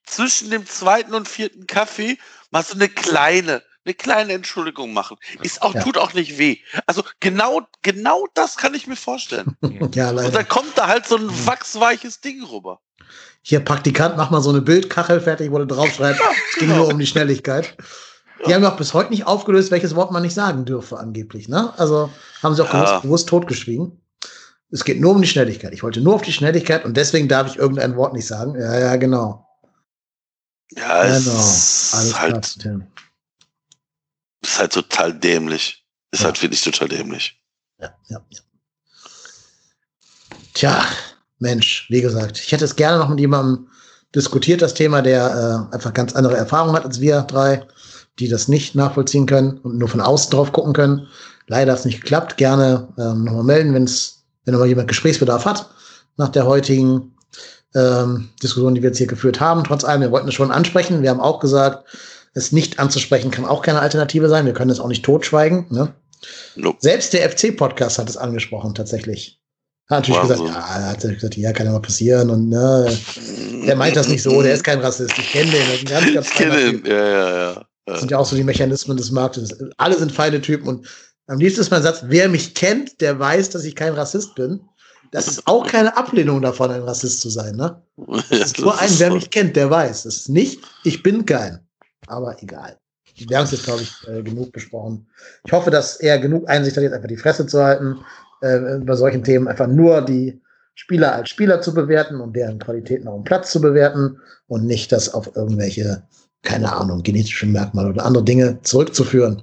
zwischen 0.09 0.51
dem 0.51 0.67
zweiten 0.67 1.15
und 1.15 1.29
vierten 1.29 1.67
Kaffee 1.67 2.19
mal 2.51 2.65
so 2.65 2.75
eine 2.75 2.89
kleine, 2.89 3.63
eine 3.85 3.95
kleine 3.95 4.33
Entschuldigung 4.35 4.93
machen. 4.93 5.17
Ist 5.43 5.63
auch, 5.63 5.75
Ja. 5.75 5.83
tut 5.83 5.99
auch 5.99 6.15
nicht 6.15 6.39
weh. 6.39 6.59
Also 6.87 7.03
genau, 7.21 7.63
genau 7.83 8.27
das 8.35 8.57
kann 8.57 8.75
ich 8.75 8.87
mir 8.87 8.97
vorstellen. 8.97 9.57
Ja, 9.63 9.69
Und 10.11 10.17
leider. 10.17 10.31
dann 10.31 10.49
kommt 10.49 10.77
da 10.77 10.87
halt 10.87 11.07
so 11.07 11.17
ein 11.17 11.29
wachsweiches 11.47 12.21
Ding 12.21 12.43
rüber. 12.45 12.81
Hier, 13.43 13.61
Praktikant, 13.61 14.17
mach 14.17 14.31
mal 14.31 14.43
so 14.43 14.51
eine 14.51 14.61
Bildkachel 14.61 15.21
fertig, 15.21 15.51
wo 15.51 15.59
du 15.59 15.67
draufschreibst, 15.67 16.21
es 16.53 16.59
ging 16.59 16.69
genau. 16.69 16.81
nur 16.83 16.89
um 16.93 16.99
die 16.99 17.07
Schnelligkeit. 17.07 17.77
Die 18.47 18.55
haben 18.55 18.63
ja 18.63 18.71
auch 18.73 18.77
bis 18.77 18.95
heute 18.95 19.11
nicht 19.11 19.27
aufgelöst, 19.27 19.71
welches 19.73 19.97
Wort 19.97 20.13
man 20.13 20.23
nicht 20.23 20.35
sagen 20.35 20.65
dürfe, 20.65 20.99
angeblich. 20.99 21.49
Ne? 21.49 21.73
Also 21.77 22.09
haben 22.43 22.55
sie 22.55 22.63
auch 22.63 22.73
Ja. 22.73 22.81
bewusst, 22.81 23.03
bewusst 23.03 23.29
totgeschwiegen. 23.29 24.01
Es 24.71 24.85
geht 24.85 25.01
nur 25.01 25.13
um 25.13 25.23
die 25.23 25.27
Schnelligkeit. 25.29 25.73
Ich 25.73 25.83
wollte 25.83 26.01
nur 26.03 26.15
auf 26.15 26.23
die 26.23 26.33
Schnelligkeit 26.33 26.85
und 26.85 26.97
deswegen 26.97 27.27
darf 27.27 27.47
ich 27.49 27.57
irgendein 27.57 27.97
Wort 27.97 28.13
nicht 28.13 28.27
sagen. 28.27 28.55
Ja, 28.61 28.79
ja, 28.79 28.97
genau. 28.97 29.48
Ja, 30.77 31.05
es 31.05 31.25
genau. 31.25 31.39
ist 31.39 32.19
halt, 32.21 32.59
ist 34.43 34.59
halt 34.59 34.73
total 34.73 35.15
dämlich. 35.15 35.85
Ist 36.11 36.21
Ja. 36.21 36.27
halt 36.27 36.43
wirklich 36.43 36.63
total 36.63 36.89
dämlich. 36.89 37.41
Ja, 37.81 37.95
ja, 38.09 38.21
ja. 38.31 38.41
Tja, 40.55 40.85
Mensch, 41.39 41.87
wie 41.89 42.01
gesagt, 42.01 42.39
ich 42.39 42.51
hätte 42.53 42.65
es 42.65 42.77
gerne 42.77 42.99
noch 42.99 43.09
mit 43.09 43.21
jemandem 43.21 43.69
diskutiert, 44.15 44.63
das 44.63 44.75
Thema, 44.75 45.03
der 45.03 45.69
äh, 45.71 45.75
einfach 45.75 45.93
ganz 45.95 46.15
andere 46.15 46.37
Erfahrungen 46.37 46.75
hat 46.75 46.85
als 46.85 47.01
wir 47.01 47.23
drei, 47.23 47.67
die 48.19 48.29
das 48.29 48.49
nicht 48.49 48.75
nachvollziehen 48.75 49.27
können 49.27 49.59
und 49.59 49.79
nur 49.79 49.89
von 49.89 50.01
außen 50.01 50.31
drauf 50.31 50.53
gucken 50.53 50.73
können. 50.73 51.07
Leider 51.47 51.73
hat 51.73 51.79
es 51.81 51.85
nicht 51.85 52.01
geklappt. 52.03 52.37
Gerne 52.37 52.89
ähm, 52.99 53.25
nochmal 53.25 53.45
melden, 53.45 53.75
wenn's, 53.75 54.25
wenn 54.45 54.53
nochmal 54.53 54.69
jemand 54.69 54.89
Gesprächsbedarf 54.89 55.45
hat 55.45 55.71
nach 56.17 56.29
der 56.31 56.47
heutigen 56.47 57.15
ähm, 57.75 58.31
Diskussion, 58.43 58.75
die 58.75 58.83
wir 58.83 58.91
jetzt 58.91 58.99
hier 58.99 59.07
geführt 59.07 59.41
haben. 59.41 59.65
Trotz 59.65 59.85
allem, 59.85 60.01
wir 60.01 60.11
wollten 60.11 60.29
es 60.29 60.35
schon 60.35 60.51
ansprechen. 60.51 61.03
Wir 61.03 61.11
haben 61.11 61.21
auch 61.21 61.41
gesagt, 61.41 61.85
es 62.35 62.53
nicht 62.53 62.79
anzusprechen 62.79 63.31
kann 63.31 63.45
auch 63.45 63.63
keine 63.63 63.81
Alternative 63.81 64.29
sein. 64.29 64.47
Wir 64.47 64.53
können 64.53 64.71
es 64.71 64.81
auch 64.81 64.89
nicht 64.89 65.05
totschweigen. 65.05 65.67
Ne? 65.71 65.95
Nope. 66.57 66.79
Selbst 66.81 67.13
der 67.13 67.29
FC-Podcast 67.31 67.99
hat 67.99 68.09
es 68.09 68.17
angesprochen, 68.17 68.75
tatsächlich. 68.75 69.41
Hat 69.89 70.01
natürlich 70.01 70.21
Wahnsinn. 70.21 70.47
gesagt, 70.47 70.59
ja, 70.59 70.87
hat 70.87 71.01
gesagt, 71.01 71.37
ja, 71.37 71.53
kann 71.53 71.67
ja 71.67 71.73
mal 71.73 71.81
passieren. 71.81 72.31
Und 72.31 72.49
ne, 72.49 72.99
der 73.67 73.77
meint 73.77 73.97
das 73.97 74.09
nicht 74.09 74.23
so, 74.23 74.43
der 74.43 74.55
ist 74.55 74.65
kein 74.65 74.81
Rassist. 74.81 75.19
Ich 75.19 75.31
kenne 75.31 75.51
den. 75.51 75.61
Das 75.67 75.77
ist 75.79 75.89
ganz, 75.89 76.15
ganz 76.15 76.27
Ich 76.29 76.35
kenne 76.35 76.61
ihn. 76.61 76.83
Ja, 76.85 77.09
ja, 77.09 77.31
ja. 77.31 77.65
Das 77.87 78.01
sind 78.01 78.11
ja 78.11 78.19
auch 78.19 78.27
so 78.27 78.37
die 78.37 78.45
Mechanismen 78.45 78.99
des 78.99 79.11
Marktes. 79.11 79.57
Alle 79.79 79.97
sind 79.97 80.13
feine 80.13 80.43
Typen. 80.43 80.69
Und 80.69 80.87
am 81.27 81.39
liebsten 81.39 81.63
ist 81.63 81.71
mein 81.71 81.83
Satz, 81.83 82.03
wer 82.07 82.29
mich 82.29 82.55
kennt, 82.55 83.01
der 83.01 83.19
weiß, 83.19 83.49
dass 83.51 83.65
ich 83.65 83.75
kein 83.75 83.95
Rassist 83.95 84.35
bin. 84.35 84.61
Das 85.11 85.29
ist 85.29 85.47
auch 85.47 85.67
keine 85.67 85.97
Ablehnung 85.97 86.43
davon, 86.43 86.71
ein 86.71 86.83
Rassist 86.83 87.21
zu 87.21 87.31
sein. 87.31 87.57
Ne? 87.57 87.83
Das 88.31 88.53
ist 88.53 88.59
nur 88.61 88.79
ein, 88.79 88.91
wer 88.99 89.13
mich 89.13 89.31
kennt, 89.31 89.57
der 89.57 89.71
weiß. 89.71 90.05
Das 90.05 90.17
ist 90.17 90.29
nicht, 90.29 90.61
ich 90.85 91.03
bin 91.03 91.25
kein. 91.25 91.61
Aber 92.07 92.41
egal. 92.43 92.79
Wir 93.27 93.37
haben 93.37 93.45
es 93.45 93.53
jetzt, 93.53 93.65
glaube 93.65 93.83
ich, 93.83 93.93
äh, 94.09 94.23
genug 94.23 94.53
besprochen. 94.53 95.09
Ich 95.45 95.53
hoffe, 95.53 95.71
dass 95.71 95.97
er 95.97 96.19
genug 96.19 96.49
Einsicht 96.49 96.77
hat, 96.77 96.85
jetzt 96.85 96.93
einfach 96.93 97.09
die 97.09 97.17
Fresse 97.17 97.47
zu 97.47 97.63
halten, 97.63 97.99
äh, 98.43 98.79
bei 98.79 98.95
solchen 98.95 99.25
Themen 99.25 99.49
einfach 99.49 99.67
nur 99.67 100.03
die 100.03 100.41
Spieler 100.75 101.13
als 101.15 101.29
Spieler 101.31 101.61
zu 101.61 101.75
bewerten 101.75 102.21
und 102.21 102.37
deren 102.37 102.61
Qualitäten 102.61 103.09
auf 103.09 103.17
dem 103.17 103.25
Platz 103.25 103.51
zu 103.51 103.61
bewerten 103.61 104.21
und 104.47 104.65
nicht 104.65 104.93
das 104.93 105.13
auf 105.13 105.35
irgendwelche, 105.35 106.05
keine 106.43 106.73
Ahnung, 106.73 107.03
genetische 107.03 107.47
Merkmale 107.47 107.91
oder 107.91 108.05
andere 108.05 108.25
Dinge 108.25 108.61
zurückzuführen. 108.63 109.43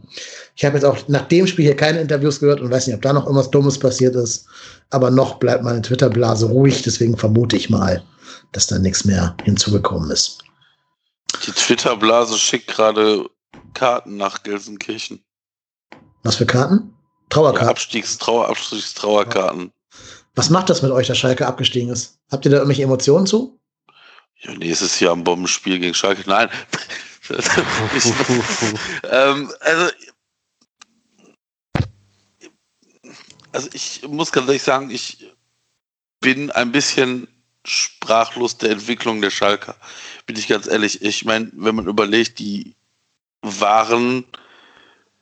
Ich 0.55 0.63
habe 0.63 0.76
jetzt 0.76 0.85
auch 0.85 0.97
nach 1.07 1.27
dem 1.27 1.45
Spiel 1.45 1.65
hier 1.65 1.76
keine 1.76 1.99
Interviews 1.99 2.39
gehört 2.39 2.61
und 2.61 2.72
weiß 2.72 2.88
nicht, 2.88 2.95
ob 2.95 3.01
da 3.01 3.13
noch 3.13 3.26
irgendwas 3.26 3.51
Dummes 3.51 3.77
passiert 3.77 4.15
ist. 4.15 4.47
Aber 4.91 5.11
noch 5.11 5.35
bleibt 5.35 5.63
meine 5.63 5.81
Twitter-Blase 5.81 6.47
ruhig, 6.47 6.81
deswegen 6.84 7.17
vermute 7.17 7.57
ich 7.57 7.69
mal, 7.69 8.03
dass 8.53 8.67
da 8.67 8.80
nichts 8.80 9.03
mehr 9.03 9.35
hinzugekommen 9.43 10.09
ist. 10.11 10.43
Die 11.45 11.51
Twitter-Blase 11.51 12.38
schickt 12.38 12.67
gerade 12.67 13.26
Karten 13.73 14.15
nach 14.15 14.43
Gelsenkirchen. 14.43 15.23
Was 16.23 16.38
für 16.38 16.45
Karten? 16.45 16.76
Ja, 16.76 16.91
Trauerkarten. 17.30 17.69
Abstiegstrauer, 17.69 18.49
Abstiegstrauerkarten. 18.49 19.72
Was 20.35 20.49
macht 20.49 20.69
das 20.69 20.81
mit 20.81 20.91
euch, 20.91 21.07
dass 21.07 21.17
Schalke 21.17 21.45
abgestiegen 21.45 21.89
ist? 21.89 22.19
Habt 22.31 22.45
ihr 22.45 22.51
da 22.51 22.57
irgendwelche 22.57 22.84
Emotionen 22.84 23.26
zu? 23.26 23.59
Ja, 24.45 24.53
nächstes 24.53 24.99
Jahr 24.99 25.15
ein 25.15 25.23
Bombenspiel 25.23 25.80
gegen 25.80 25.93
Schalke. 25.93 26.23
Nein. 26.27 26.49
ich, 27.95 28.13
ähm, 29.09 29.51
also, 29.59 29.91
also 33.51 33.69
ich 33.73 34.03
muss 34.07 34.31
ganz 34.31 34.47
ehrlich 34.47 34.63
sagen, 34.63 34.91
ich 34.91 35.31
bin 36.19 36.51
ein 36.51 36.72
bisschen 36.72 37.27
sprachlos 37.65 38.57
der 38.57 38.72
Entwicklung 38.72 39.22
der 39.22 39.31
Schalker. 39.31 39.76
Bin 40.26 40.35
ich 40.35 40.47
ganz 40.47 40.67
ehrlich. 40.67 41.01
Ich 41.01 41.26
meine, 41.26 41.51
wenn 41.53 41.76
man 41.76 41.88
überlegt, 41.88 42.39
die 42.39 42.76
waren 43.41 44.26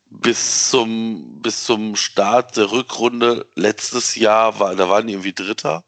bis 0.06 0.70
zum, 0.70 1.42
bis 1.42 1.64
zum 1.64 1.96
Start 1.96 2.58
der 2.58 2.72
Rückrunde 2.72 3.50
letztes 3.56 4.16
Jahr, 4.16 4.60
war, 4.60 4.76
da 4.76 4.90
waren 4.90 5.08
die 5.08 5.14
irgendwie 5.14 5.34
Dritter, 5.34 5.84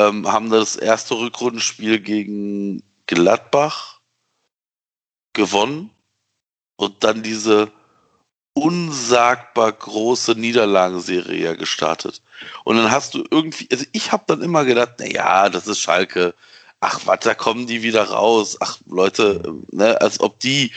ähm, 0.00 0.30
haben 0.30 0.50
das 0.50 0.76
erste 0.76 1.14
Rückrundenspiel 1.14 2.00
gegen 2.00 2.82
Gladbach 3.06 4.00
gewonnen 5.32 5.90
und 6.76 7.04
dann 7.04 7.22
diese 7.22 7.70
unsagbar 8.54 9.72
große 9.72 10.32
Niederlagenserie 10.32 11.44
ja 11.44 11.54
gestartet. 11.54 12.22
Und 12.64 12.76
dann 12.76 12.90
hast 12.90 13.14
du 13.14 13.24
irgendwie, 13.30 13.68
also 13.70 13.84
ich 13.92 14.12
habe 14.12 14.24
dann 14.26 14.42
immer 14.42 14.64
gedacht, 14.64 14.94
na 14.98 15.06
ja, 15.06 15.48
das 15.48 15.66
ist 15.66 15.80
Schalke. 15.80 16.34
Ach, 16.80 17.00
was, 17.04 17.20
da 17.20 17.34
kommen 17.34 17.66
die 17.66 17.82
wieder 17.82 18.04
raus. 18.04 18.56
Ach, 18.60 18.78
Leute, 18.86 19.42
ne, 19.70 20.00
als 20.00 20.20
ob 20.20 20.40
die 20.40 20.72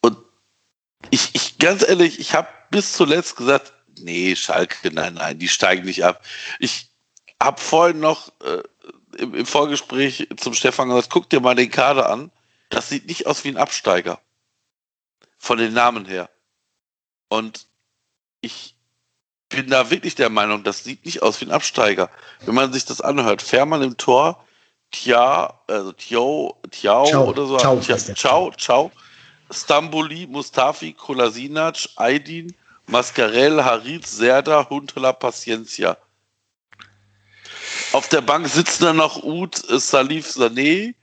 und 0.00 0.16
ich, 1.10 1.30
ich 1.34 1.58
ganz 1.58 1.86
ehrlich, 1.86 2.20
ich 2.20 2.34
habe 2.34 2.48
bis 2.70 2.92
zuletzt 2.94 3.36
gesagt, 3.36 3.72
nee, 4.00 4.36
Schalke, 4.36 4.90
nein, 4.92 5.14
nein, 5.14 5.38
die 5.38 5.48
steigen 5.48 5.84
nicht 5.84 6.04
ab. 6.04 6.24
Ich 6.58 6.87
habe 7.42 7.60
vorhin 7.60 8.00
noch 8.00 8.32
äh, 8.42 8.62
im, 9.18 9.34
im 9.34 9.46
Vorgespräch 9.46 10.28
zum 10.36 10.54
Stefan 10.54 10.88
gesagt, 10.88 11.10
guck 11.10 11.30
dir 11.30 11.40
mal 11.40 11.54
den 11.54 11.70
Kader 11.70 12.10
an. 12.10 12.30
Das 12.70 12.88
sieht 12.88 13.06
nicht 13.06 13.26
aus 13.26 13.44
wie 13.44 13.48
ein 13.48 13.56
Absteiger. 13.56 14.20
Von 15.38 15.58
den 15.58 15.72
Namen 15.72 16.04
her. 16.04 16.28
Und 17.28 17.66
ich 18.40 18.74
bin 19.48 19.70
da 19.70 19.90
wirklich 19.90 20.14
der 20.14 20.30
Meinung, 20.30 20.64
das 20.64 20.84
sieht 20.84 21.04
nicht 21.04 21.22
aus 21.22 21.40
wie 21.40 21.46
ein 21.46 21.52
Absteiger. 21.52 22.10
Wenn 22.40 22.54
man 22.54 22.72
sich 22.72 22.84
das 22.84 23.00
anhört, 23.00 23.40
Fährmann 23.40 23.82
im 23.82 23.96
Tor, 23.96 24.44
Tia, 24.90 25.60
also 25.66 25.92
Tio, 25.92 26.56
Tiao 26.70 27.06
Ciao, 27.06 27.28
oder 27.28 27.46
so. 27.46 27.56
Ciao 27.58 27.76
Tia, 27.76 27.96
der. 27.96 28.14
Ciao, 28.14 28.52
Ciao. 28.52 28.90
Stamboli, 29.50 30.26
Mustafi, 30.26 30.92
Kolasinac, 30.92 31.88
Aydin, 31.96 32.54
Mascarell, 32.86 33.62
Harit, 33.64 34.06
Serda, 34.06 34.68
Huntela, 34.68 35.12
Paciencia. 35.12 35.96
Auf 37.92 38.08
der 38.08 38.20
Bank 38.20 38.48
sitzen 38.48 38.84
dann 38.84 38.96
noch 38.96 39.22
Ud, 39.22 39.68
äh, 39.70 39.78
Salif 39.78 40.26
Sané, 40.28 40.94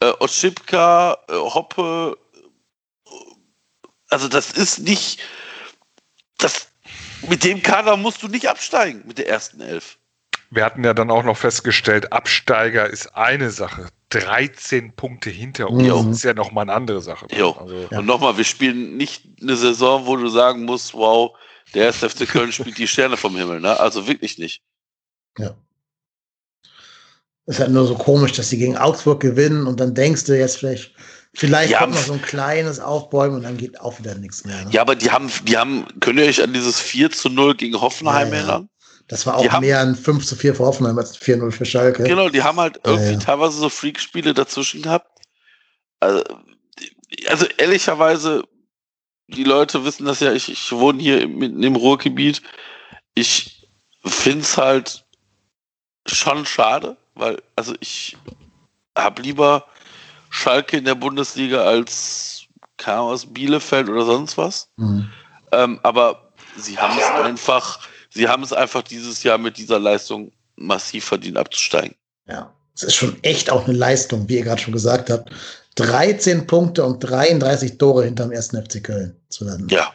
äh, 0.00 0.12
Oschipka, 0.20 1.18
äh, 1.28 1.32
Hoppe. 1.34 2.16
Also 4.08 4.28
das 4.28 4.50
ist 4.52 4.78
nicht, 4.80 5.20
das, 6.38 6.68
mit 7.28 7.44
dem 7.44 7.62
Kader 7.62 7.96
musst 7.96 8.22
du 8.22 8.28
nicht 8.28 8.48
absteigen, 8.48 9.02
mit 9.06 9.18
der 9.18 9.28
ersten 9.28 9.60
Elf. 9.60 9.98
Wir 10.50 10.64
hatten 10.66 10.84
ja 10.84 10.92
dann 10.92 11.10
auch 11.10 11.22
noch 11.22 11.36
festgestellt, 11.38 12.12
Absteiger 12.12 12.88
ist 12.88 13.14
eine 13.14 13.50
Sache. 13.50 13.88
13 14.10 14.94
Punkte 14.94 15.30
hinter 15.30 15.70
uns 15.70 16.04
Mhm. 16.04 16.12
ist 16.12 16.24
ja 16.24 16.34
nochmal 16.34 16.62
eine 16.64 16.74
andere 16.74 17.00
Sache. 17.00 17.26
Jo. 17.34 17.52
Also, 17.52 17.88
Ja. 17.90 17.98
Und 18.00 18.04
nochmal, 18.06 18.36
wir 18.36 18.44
spielen 18.44 18.98
nicht 18.98 19.22
eine 19.40 19.56
Saison, 19.56 20.04
wo 20.04 20.16
du 20.16 20.28
sagen 20.28 20.64
musst, 20.66 20.92
wow, 20.92 21.34
der 21.72 21.86
erste 21.86 22.10
FC 22.10 22.26
Köln 22.28 22.52
spielt 22.52 22.76
die 22.76 22.86
Sterne 22.86 23.16
vom 23.16 23.34
Himmel, 23.34 23.60
ne? 23.60 23.80
Also 23.80 24.06
wirklich 24.06 24.36
nicht. 24.36 24.62
Ja. 25.38 25.54
Ist 27.46 27.58
halt 27.58 27.70
nur 27.72 27.86
so 27.86 27.94
komisch, 27.96 28.32
dass 28.32 28.50
sie 28.50 28.58
gegen 28.58 28.76
Augsburg 28.76 29.20
gewinnen 29.20 29.66
und 29.66 29.80
dann 29.80 29.94
denkst 29.94 30.24
du 30.24 30.38
jetzt 30.38 30.58
vielleicht, 30.58 30.92
vielleicht 31.34 31.72
Ja, 31.72 31.80
kommt 31.80 31.94
noch 31.94 32.02
so 32.02 32.12
ein 32.12 32.22
kleines 32.22 32.78
Aufbäumen 32.78 33.36
und 33.36 33.42
dann 33.42 33.56
geht 33.56 33.80
auch 33.80 33.98
wieder 33.98 34.14
nichts 34.14 34.44
mehr. 34.44 34.64
Ne? 34.64 34.70
Ja, 34.70 34.82
aber 34.82 34.94
die 34.94 35.10
haben, 35.10 35.30
die 35.46 35.56
haben, 35.56 35.86
könnt 36.00 36.18
ihr 36.20 36.26
euch 36.26 36.42
an 36.42 36.52
dieses 36.52 36.78
4 36.78 37.10
zu 37.10 37.28
0 37.28 37.56
gegen 37.56 37.80
Hoffenheim 37.80 38.28
Ja, 38.28 38.34
ja. 38.34 38.38
erinnern? 38.40 38.68
Das 39.08 39.26
war 39.26 39.36
auch 39.36 39.42
die 39.42 39.50
haben- 39.50 39.62
mehr 39.66 39.80
ein 39.80 39.96
5 39.96 40.24
zu 40.24 40.36
4 40.36 40.54
für 40.54 40.64
Hoffenheim 40.64 40.96
als 40.98 41.16
4-0 41.18 41.50
für 41.50 41.64
Schalke. 41.64 42.04
Genau, 42.04 42.28
die 42.28 42.42
haben 42.42 42.58
halt 42.60 42.80
irgendwie 42.84 43.18
teilweise 43.18 43.58
so 43.58 43.68
Freakspiele 43.68 44.32
dazwischen 44.34 44.80
gehabt. 44.82 45.08
Also, 45.98 46.22
also 47.26 47.46
ehrlicherweise, 47.58 48.44
die 49.26 49.44
Leute 49.44 49.84
wissen 49.84 50.06
das 50.06 50.20
ja, 50.20 50.32
ich, 50.32 50.50
ich 50.50 50.70
wohne 50.72 51.02
hier 51.02 51.26
mitten 51.26 51.62
im 51.62 51.74
Ruhrgebiet. 51.76 52.40
Ich 53.14 53.68
find's 54.04 54.56
halt 54.56 55.04
schon 56.06 56.46
schade, 56.46 56.96
weil, 57.14 57.42
also 57.56 57.74
ich 57.80 58.16
hab 58.96 59.18
lieber 59.18 59.66
Schalke 60.30 60.76
in 60.78 60.84
der 60.84 60.94
Bundesliga 60.94 61.62
als 61.62 62.32
Ahnung, 62.88 63.10
aus 63.10 63.26
Bielefeld 63.26 63.88
oder 63.88 64.04
sonst 64.04 64.36
was. 64.38 64.68
Mhm. 64.76 65.08
Ähm, 65.52 65.80
aber 65.82 66.32
sie 66.56 66.78
haben 66.78 66.98
es 66.98 67.24
einfach, 67.24 67.80
sie 68.10 68.28
haben 68.28 68.42
es 68.42 68.52
einfach 68.52 68.82
dieses 68.82 69.22
Jahr 69.22 69.38
mit 69.38 69.58
dieser 69.58 69.78
Leistung 69.78 70.32
massiv 70.56 71.04
verdient 71.04 71.36
abzusteigen. 71.36 71.94
Ja. 72.26 72.52
Es 72.74 72.82
ist 72.82 72.94
schon 72.94 73.22
echt 73.22 73.50
auch 73.50 73.66
eine 73.66 73.76
Leistung, 73.76 74.28
wie 74.28 74.36
ihr 74.36 74.44
gerade 74.44 74.60
schon 74.60 74.72
gesagt 74.72 75.10
habt. 75.10 75.30
13 75.76 76.46
Punkte 76.46 76.84
und 76.84 77.00
33 77.00 77.78
Tore 77.78 78.04
hinterm 78.04 78.32
ersten 78.32 78.62
FC 78.62 78.82
Köln 78.82 79.16
zu 79.28 79.44
landen. 79.44 79.68
Ja. 79.68 79.92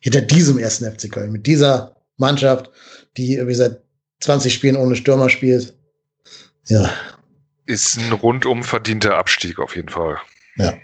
Hinter 0.00 0.20
diesem 0.20 0.58
ersten 0.58 0.90
FC 0.90 1.10
Köln, 1.10 1.32
mit 1.32 1.46
dieser 1.46 1.96
Mannschaft, 2.16 2.70
die 3.16 3.34
irgendwie 3.34 3.54
seit 3.54 3.80
20 4.20 4.52
Spielen 4.52 4.76
ohne 4.76 4.96
Stürmer 4.96 5.28
spielt. 5.28 5.74
Ja. 6.68 6.90
Ist 7.66 7.98
ein 7.98 8.12
rundum 8.12 8.62
verdienter 8.62 9.16
Abstieg 9.16 9.58
auf 9.58 9.76
jeden 9.76 9.88
Fall. 9.88 10.18
Ja. 10.56 10.74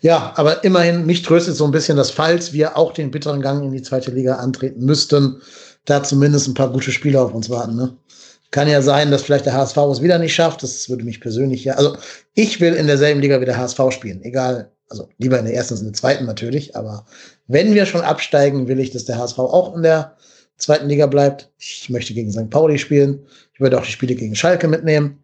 Ja, 0.00 0.32
aber 0.36 0.64
immerhin, 0.64 1.06
mich 1.06 1.22
tröstet 1.22 1.54
so 1.54 1.64
ein 1.64 1.70
bisschen, 1.70 1.96
dass 1.96 2.10
falls 2.10 2.52
wir 2.52 2.76
auch 2.76 2.92
den 2.92 3.12
bitteren 3.12 3.40
Gang 3.40 3.62
in 3.62 3.70
die 3.70 3.82
zweite 3.82 4.10
Liga 4.10 4.36
antreten 4.36 4.84
müssten, 4.84 5.40
da 5.84 6.02
zumindest 6.02 6.48
ein 6.48 6.54
paar 6.54 6.70
gute 6.70 6.90
Spieler 6.90 7.22
auf 7.22 7.34
uns 7.34 7.48
warten. 7.50 7.76
Ne? 7.76 7.96
Kann 8.50 8.68
ja 8.68 8.82
sein, 8.82 9.10
dass 9.10 9.22
vielleicht 9.22 9.46
der 9.46 9.54
HSV 9.54 9.76
es 9.76 10.02
wieder 10.02 10.18
nicht 10.18 10.34
schafft. 10.34 10.62
Das 10.62 10.88
würde 10.88 11.04
mich 11.04 11.20
persönlich 11.20 11.64
ja. 11.64 11.74
Also 11.74 11.96
ich 12.34 12.60
will 12.60 12.74
in 12.74 12.88
derselben 12.88 13.20
Liga 13.20 13.40
wie 13.40 13.44
der 13.44 13.56
HSV 13.56 13.80
spielen. 13.90 14.22
Egal, 14.22 14.72
also 14.88 15.08
lieber 15.18 15.38
in 15.38 15.44
der 15.44 15.54
ersten 15.54 15.74
als 15.74 15.80
in 15.80 15.86
der 15.86 15.94
zweiten 15.94 16.26
natürlich. 16.26 16.74
Aber 16.74 17.06
wenn 17.46 17.72
wir 17.74 17.86
schon 17.86 18.02
absteigen, 18.02 18.66
will 18.66 18.80
ich, 18.80 18.90
dass 18.90 19.04
der 19.04 19.18
HSV 19.18 19.38
auch 19.38 19.76
in 19.76 19.82
der 19.82 20.16
zweiten 20.62 20.88
Liga 20.88 21.06
bleibt. 21.06 21.50
Ich 21.58 21.90
möchte 21.90 22.14
gegen 22.14 22.32
St. 22.32 22.50
Pauli 22.50 22.78
spielen. 22.78 23.26
Ich 23.52 23.60
würde 23.60 23.78
auch 23.78 23.84
die 23.84 23.92
Spiele 23.92 24.14
gegen 24.14 24.34
Schalke 24.34 24.68
mitnehmen. 24.68 25.22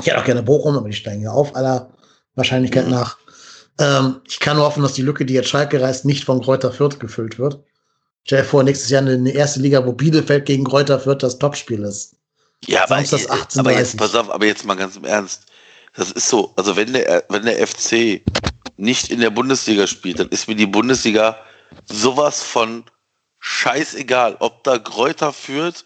Ich 0.00 0.06
hätte 0.06 0.18
auch 0.18 0.24
gerne 0.24 0.42
Bochum, 0.42 0.76
aber 0.76 0.88
die 0.88 0.94
steigen 0.94 1.22
ja 1.22 1.30
auf 1.30 1.54
aller 1.56 1.90
Wahrscheinlichkeit 2.34 2.86
mhm. 2.86 2.92
nach. 2.92 3.18
Ähm, 3.78 4.20
ich 4.28 4.40
kann 4.40 4.56
nur 4.56 4.66
hoffen, 4.66 4.82
dass 4.82 4.94
die 4.94 5.02
Lücke, 5.02 5.24
die 5.24 5.34
jetzt 5.34 5.48
Schalke 5.48 5.80
reißt, 5.80 6.04
nicht 6.04 6.24
von 6.24 6.42
Kräuter 6.42 6.72
Fürth 6.72 6.98
gefüllt 7.00 7.38
wird. 7.38 7.62
Stell 8.24 8.42
dir 8.42 8.48
vor, 8.48 8.62
nächstes 8.62 8.90
Jahr 8.90 9.02
eine 9.02 9.30
erste 9.30 9.60
Liga, 9.60 9.84
wo 9.84 9.92
Bielefeld 9.92 10.46
gegen 10.46 10.64
Kräuter 10.64 11.00
Fürth 11.00 11.22
das 11.22 11.38
Topspiel 11.38 11.82
ist. 11.82 12.16
Ja, 12.66 12.84
aber, 12.84 13.02
das 13.02 13.28
18, 13.28 13.60
aber 13.60 13.72
jetzt, 13.72 13.96
pass 13.96 14.14
auf, 14.14 14.30
aber 14.30 14.46
jetzt 14.46 14.64
mal 14.64 14.76
ganz 14.76 14.96
im 14.96 15.04
Ernst. 15.04 15.46
Das 15.96 16.12
ist 16.12 16.28
so, 16.28 16.52
also 16.56 16.76
wenn 16.76 16.92
der, 16.92 17.24
wenn 17.28 17.44
der 17.44 17.66
FC 17.66 18.22
nicht 18.76 19.10
in 19.10 19.20
der 19.20 19.30
Bundesliga 19.30 19.86
spielt, 19.86 20.20
dann 20.20 20.28
ist 20.28 20.48
mir 20.48 20.54
die 20.54 20.66
Bundesliga 20.66 21.36
sowas 21.86 22.42
von 22.42 22.84
scheißegal, 23.42 24.36
ob 24.38 24.62
da 24.62 24.78
Kräuter 24.78 25.32
führt, 25.32 25.84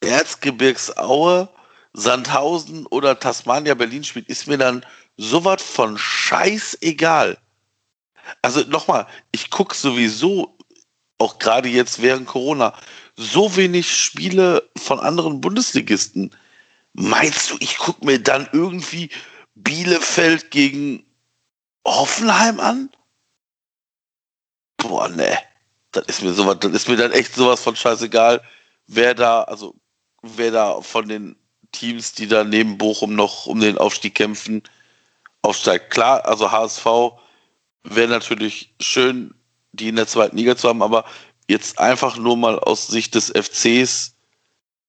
Erzgebirgsaue, 0.00 1.48
Sandhausen 1.92 2.86
oder 2.86 3.18
Tasmania 3.18 3.74
Berlin 3.74 4.04
spielt, 4.04 4.28
ist 4.28 4.48
mir 4.48 4.58
dann 4.58 4.84
sowas 5.16 5.62
von 5.62 5.96
scheißegal. 5.96 7.38
Also 8.42 8.62
nochmal, 8.62 9.06
ich 9.30 9.50
gucke 9.50 9.74
sowieso, 9.74 10.58
auch 11.18 11.38
gerade 11.38 11.68
jetzt 11.68 12.02
während 12.02 12.26
Corona, 12.26 12.74
so 13.16 13.54
wenig 13.56 13.94
Spiele 13.94 14.68
von 14.76 14.98
anderen 14.98 15.40
Bundesligisten. 15.40 16.34
Meinst 16.94 17.50
du, 17.50 17.56
ich 17.60 17.76
gucke 17.78 18.04
mir 18.04 18.20
dann 18.20 18.48
irgendwie 18.52 19.10
Bielefeld 19.54 20.50
gegen 20.50 21.06
Hoffenheim 21.86 22.58
an? 22.58 22.90
Boah, 24.76 25.08
ne. 25.08 25.38
Das 25.92 26.04
ist 26.06 26.22
mir 26.22 26.32
sowas, 26.32 26.58
das 26.60 26.72
ist 26.72 26.88
mir 26.88 26.96
dann 26.96 27.12
echt 27.12 27.34
sowas 27.34 27.62
von 27.62 27.74
scheißegal, 27.74 28.42
wer 28.86 29.14
da, 29.14 29.42
also 29.42 29.74
wer 30.22 30.50
da 30.50 30.80
von 30.80 31.08
den 31.08 31.36
Teams, 31.72 32.12
die 32.12 32.28
da 32.28 32.44
neben 32.44 32.78
Bochum 32.78 33.14
noch 33.14 33.46
um 33.46 33.60
den 33.60 33.78
Aufstieg 33.78 34.14
kämpfen, 34.14 34.62
aufsteigt. 35.42 35.90
Klar, 35.90 36.26
also 36.26 36.50
HSV 36.50 36.84
wäre 37.84 38.08
natürlich 38.08 38.74
schön, 38.80 39.34
die 39.72 39.88
in 39.88 39.96
der 39.96 40.06
zweiten 40.06 40.36
Liga 40.36 40.56
zu 40.56 40.68
haben, 40.68 40.82
aber 40.82 41.04
jetzt 41.48 41.78
einfach 41.78 42.16
nur 42.16 42.36
mal 42.36 42.58
aus 42.58 42.86
Sicht 42.86 43.14
des 43.14 43.30
FCs 43.30 44.16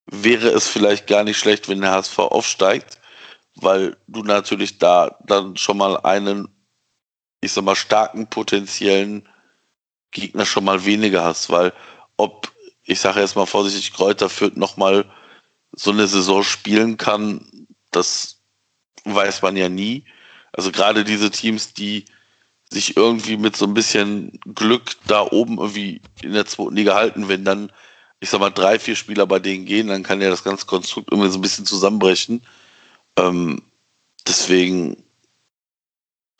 wäre 0.08 0.50
es 0.50 0.68
vielleicht 0.68 1.08
gar 1.08 1.24
nicht 1.24 1.38
schlecht, 1.38 1.70
wenn 1.70 1.82
der 1.82 1.92
HSV 1.92 2.20
aufsteigt, 2.20 3.00
weil 3.56 3.98
du 4.08 4.24
natürlich 4.24 4.78
da 4.78 5.18
dann 5.26 5.56
schon 5.58 5.78
mal 5.78 5.98
einen, 5.98 6.48
ich 7.40 7.54
sag 7.54 7.64
mal, 7.64 7.76
starken 7.76 8.28
potenziellen 8.28 9.28
Gegner 10.12 10.46
schon 10.46 10.66
mal 10.66 10.86
weniger 10.86 11.24
hast, 11.24 11.50
weil 11.50 11.74
ob, 12.18 12.52
ich 12.84 13.00
sage 13.00 13.20
jetzt 13.22 13.36
mal 13.36 13.46
vorsichtig, 13.46 13.94
Kräuter 13.94 14.30
führt 14.30 14.58
nochmal 14.58 15.06
so 15.74 15.92
eine 15.92 16.08
Saison 16.08 16.44
spielen 16.44 16.98
kann, 16.98 17.68
das 17.92 18.40
weiß 19.06 19.42
man 19.42 19.58
ja 19.58 19.70
nie. 19.70 20.06
Also 20.54 20.72
gerade 20.72 21.04
diese 21.04 21.32
Teams, 21.32 21.74
die 21.74 22.06
sich 22.70 22.96
irgendwie 22.98 23.38
mit 23.38 23.56
so 23.56 23.66
ein 23.66 23.74
bisschen 23.74 24.40
Glück 24.56 24.96
da 25.06 25.22
oben 25.30 25.58
irgendwie 25.58 26.02
in 26.22 26.34
der 26.34 26.46
zweiten 26.46 26.76
Liga 26.76 26.96
halten, 26.96 27.28
wenn 27.28 27.44
dann, 27.44 27.72
ich 28.20 28.30
sag 28.30 28.40
mal, 28.40 28.50
drei, 28.50 28.80
vier 28.80 28.96
Spieler 28.96 29.26
bei 29.26 29.40
denen 29.40 29.66
gehen, 29.66 29.88
dann 29.88 30.04
kann 30.04 30.22
ja 30.22 30.30
das 30.30 30.44
ganze 30.44 30.66
Konstrukt 30.66 31.12
irgendwie 31.12 31.30
so 31.30 31.38
ein 31.38 31.42
bisschen 31.42 31.66
zusammenbrechen. 31.66 32.42
Ähm, 33.18 33.62
deswegen, 34.26 35.04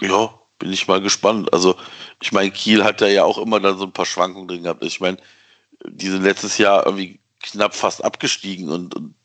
ja, 0.02 0.34
bin 0.58 0.72
ich 0.72 0.88
mal 0.88 1.02
gespannt. 1.02 1.52
Also, 1.54 1.76
ich 2.22 2.32
meine, 2.32 2.52
Kiel 2.52 2.84
hat 2.84 3.02
ja 3.02 3.24
auch 3.24 3.38
immer 3.38 3.60
dann 3.60 3.78
so 3.78 3.86
ein 3.86 3.94
paar 3.94 4.06
Schwankungen 4.06 4.48
drin 4.48 4.64
gehabt. 4.64 4.84
Ich 4.84 5.02
meine, 5.02 5.18
die 5.88 6.08
sind 6.08 6.24
letztes 6.24 6.58
Jahr 6.58 6.86
irgendwie 6.86 7.20
knapp 7.42 7.76
fast 7.76 8.04
abgestiegen 8.04 8.70
und, 8.70 8.96
und 8.96 9.16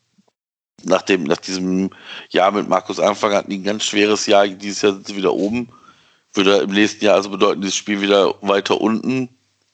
nach, 0.83 1.03
dem, 1.03 1.23
nach 1.23 1.37
diesem 1.37 1.91
Jahr 2.29 2.51
mit 2.51 2.67
Markus 2.67 2.99
Anfang 2.99 3.33
hatten 3.33 3.51
die 3.51 3.59
ein 3.59 3.63
ganz 3.63 3.83
schweres 3.83 4.25
Jahr. 4.25 4.47
Dieses 4.47 4.81
Jahr 4.81 4.93
sind 4.93 5.07
sie 5.07 5.15
wieder 5.15 5.33
oben. 5.33 5.69
Würde 6.33 6.57
im 6.57 6.71
nächsten 6.71 7.05
Jahr 7.05 7.15
also 7.15 7.29
bedeuten, 7.29 7.61
dieses 7.61 7.75
Spiel 7.75 8.01
wieder 8.01 8.35
weiter 8.41 8.81
unten. 8.81 9.29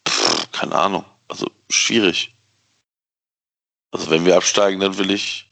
Pff, 0.07 0.51
keine 0.51 0.75
Ahnung. 0.75 1.05
Also 1.27 1.49
schwierig. 1.69 2.35
Also 3.91 4.09
wenn 4.09 4.25
wir 4.25 4.35
absteigen, 4.35 4.79
dann 4.79 4.97
will 4.97 5.11
ich 5.11 5.51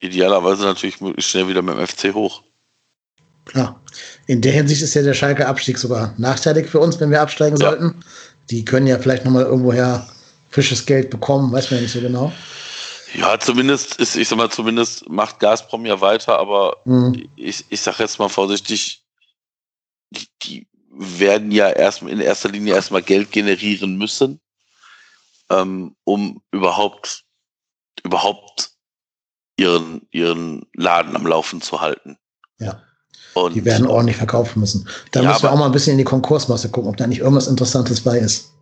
idealerweise 0.00 0.64
natürlich 0.64 1.00
möglichst 1.00 1.30
schnell 1.30 1.48
wieder 1.48 1.62
mit 1.62 1.76
dem 1.76 1.86
FC 1.86 2.14
hoch. 2.14 2.42
Klar. 3.44 3.80
In 4.26 4.40
der 4.40 4.52
Hinsicht 4.52 4.82
ist 4.82 4.94
ja 4.94 5.02
der 5.02 5.14
Schalke 5.14 5.46
Abstieg 5.46 5.78
sogar 5.78 6.14
nachteilig 6.16 6.68
für 6.68 6.80
uns, 6.80 7.00
wenn 7.00 7.10
wir 7.10 7.20
absteigen 7.20 7.56
ja. 7.56 7.70
sollten. 7.70 8.04
Die 8.50 8.64
können 8.64 8.86
ja 8.86 8.98
vielleicht 8.98 9.24
nochmal 9.24 9.44
irgendwoher 9.44 10.06
frisches 10.50 10.86
Geld 10.86 11.10
bekommen, 11.10 11.52
weiß 11.52 11.70
man 11.70 11.78
ja 11.78 11.82
nicht 11.82 11.92
so 11.92 12.00
genau. 12.00 12.32
Ja, 13.14 13.38
zumindest 13.38 13.96
ist, 13.96 14.16
ich 14.16 14.28
sag 14.28 14.38
mal, 14.38 14.50
zumindest 14.50 15.08
macht 15.08 15.38
Gazprom 15.38 15.84
ja 15.84 16.00
weiter, 16.00 16.38
aber 16.38 16.78
mhm. 16.84 17.28
ich, 17.36 17.64
ich 17.68 17.80
sag 17.80 17.98
jetzt 17.98 18.18
mal 18.18 18.28
vorsichtig, 18.28 19.04
die, 20.10 20.28
die 20.42 20.68
werden 20.90 21.50
ja 21.50 21.68
erstmal 21.68 22.12
in 22.12 22.20
erster 22.20 22.48
Linie 22.48 22.74
erstmal 22.74 23.02
Geld 23.02 23.32
generieren 23.32 23.96
müssen, 23.96 24.40
ähm, 25.50 25.96
um 26.04 26.42
überhaupt, 26.52 27.24
überhaupt 28.02 28.70
ihren, 29.56 30.06
ihren 30.10 30.66
Laden 30.74 31.16
am 31.16 31.26
Laufen 31.26 31.60
zu 31.60 31.80
halten. 31.80 32.18
Ja. 32.58 32.82
Und 33.34 33.54
die 33.54 33.64
werden 33.64 33.86
ordentlich 33.86 34.16
verkaufen 34.16 34.60
müssen. 34.60 34.88
Da 35.10 35.22
ja, 35.22 35.28
müssen 35.28 35.44
wir 35.44 35.52
auch 35.52 35.58
mal 35.58 35.66
ein 35.66 35.72
bisschen 35.72 35.92
in 35.92 35.98
die 35.98 36.04
Konkursmasse 36.04 36.70
gucken, 36.70 36.90
ob 36.90 36.96
da 36.96 37.06
nicht 37.06 37.20
irgendwas 37.20 37.46
Interessantes 37.46 38.00
bei 38.00 38.18
ist. 38.18 38.52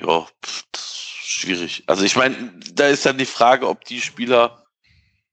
Ja, 0.00 0.26
schwierig. 0.74 1.84
Also 1.86 2.04
ich 2.04 2.16
meine, 2.16 2.52
da 2.74 2.86
ist 2.86 3.06
dann 3.06 3.18
die 3.18 3.26
Frage, 3.26 3.68
ob 3.68 3.84
die 3.84 4.00
Spieler, 4.00 4.64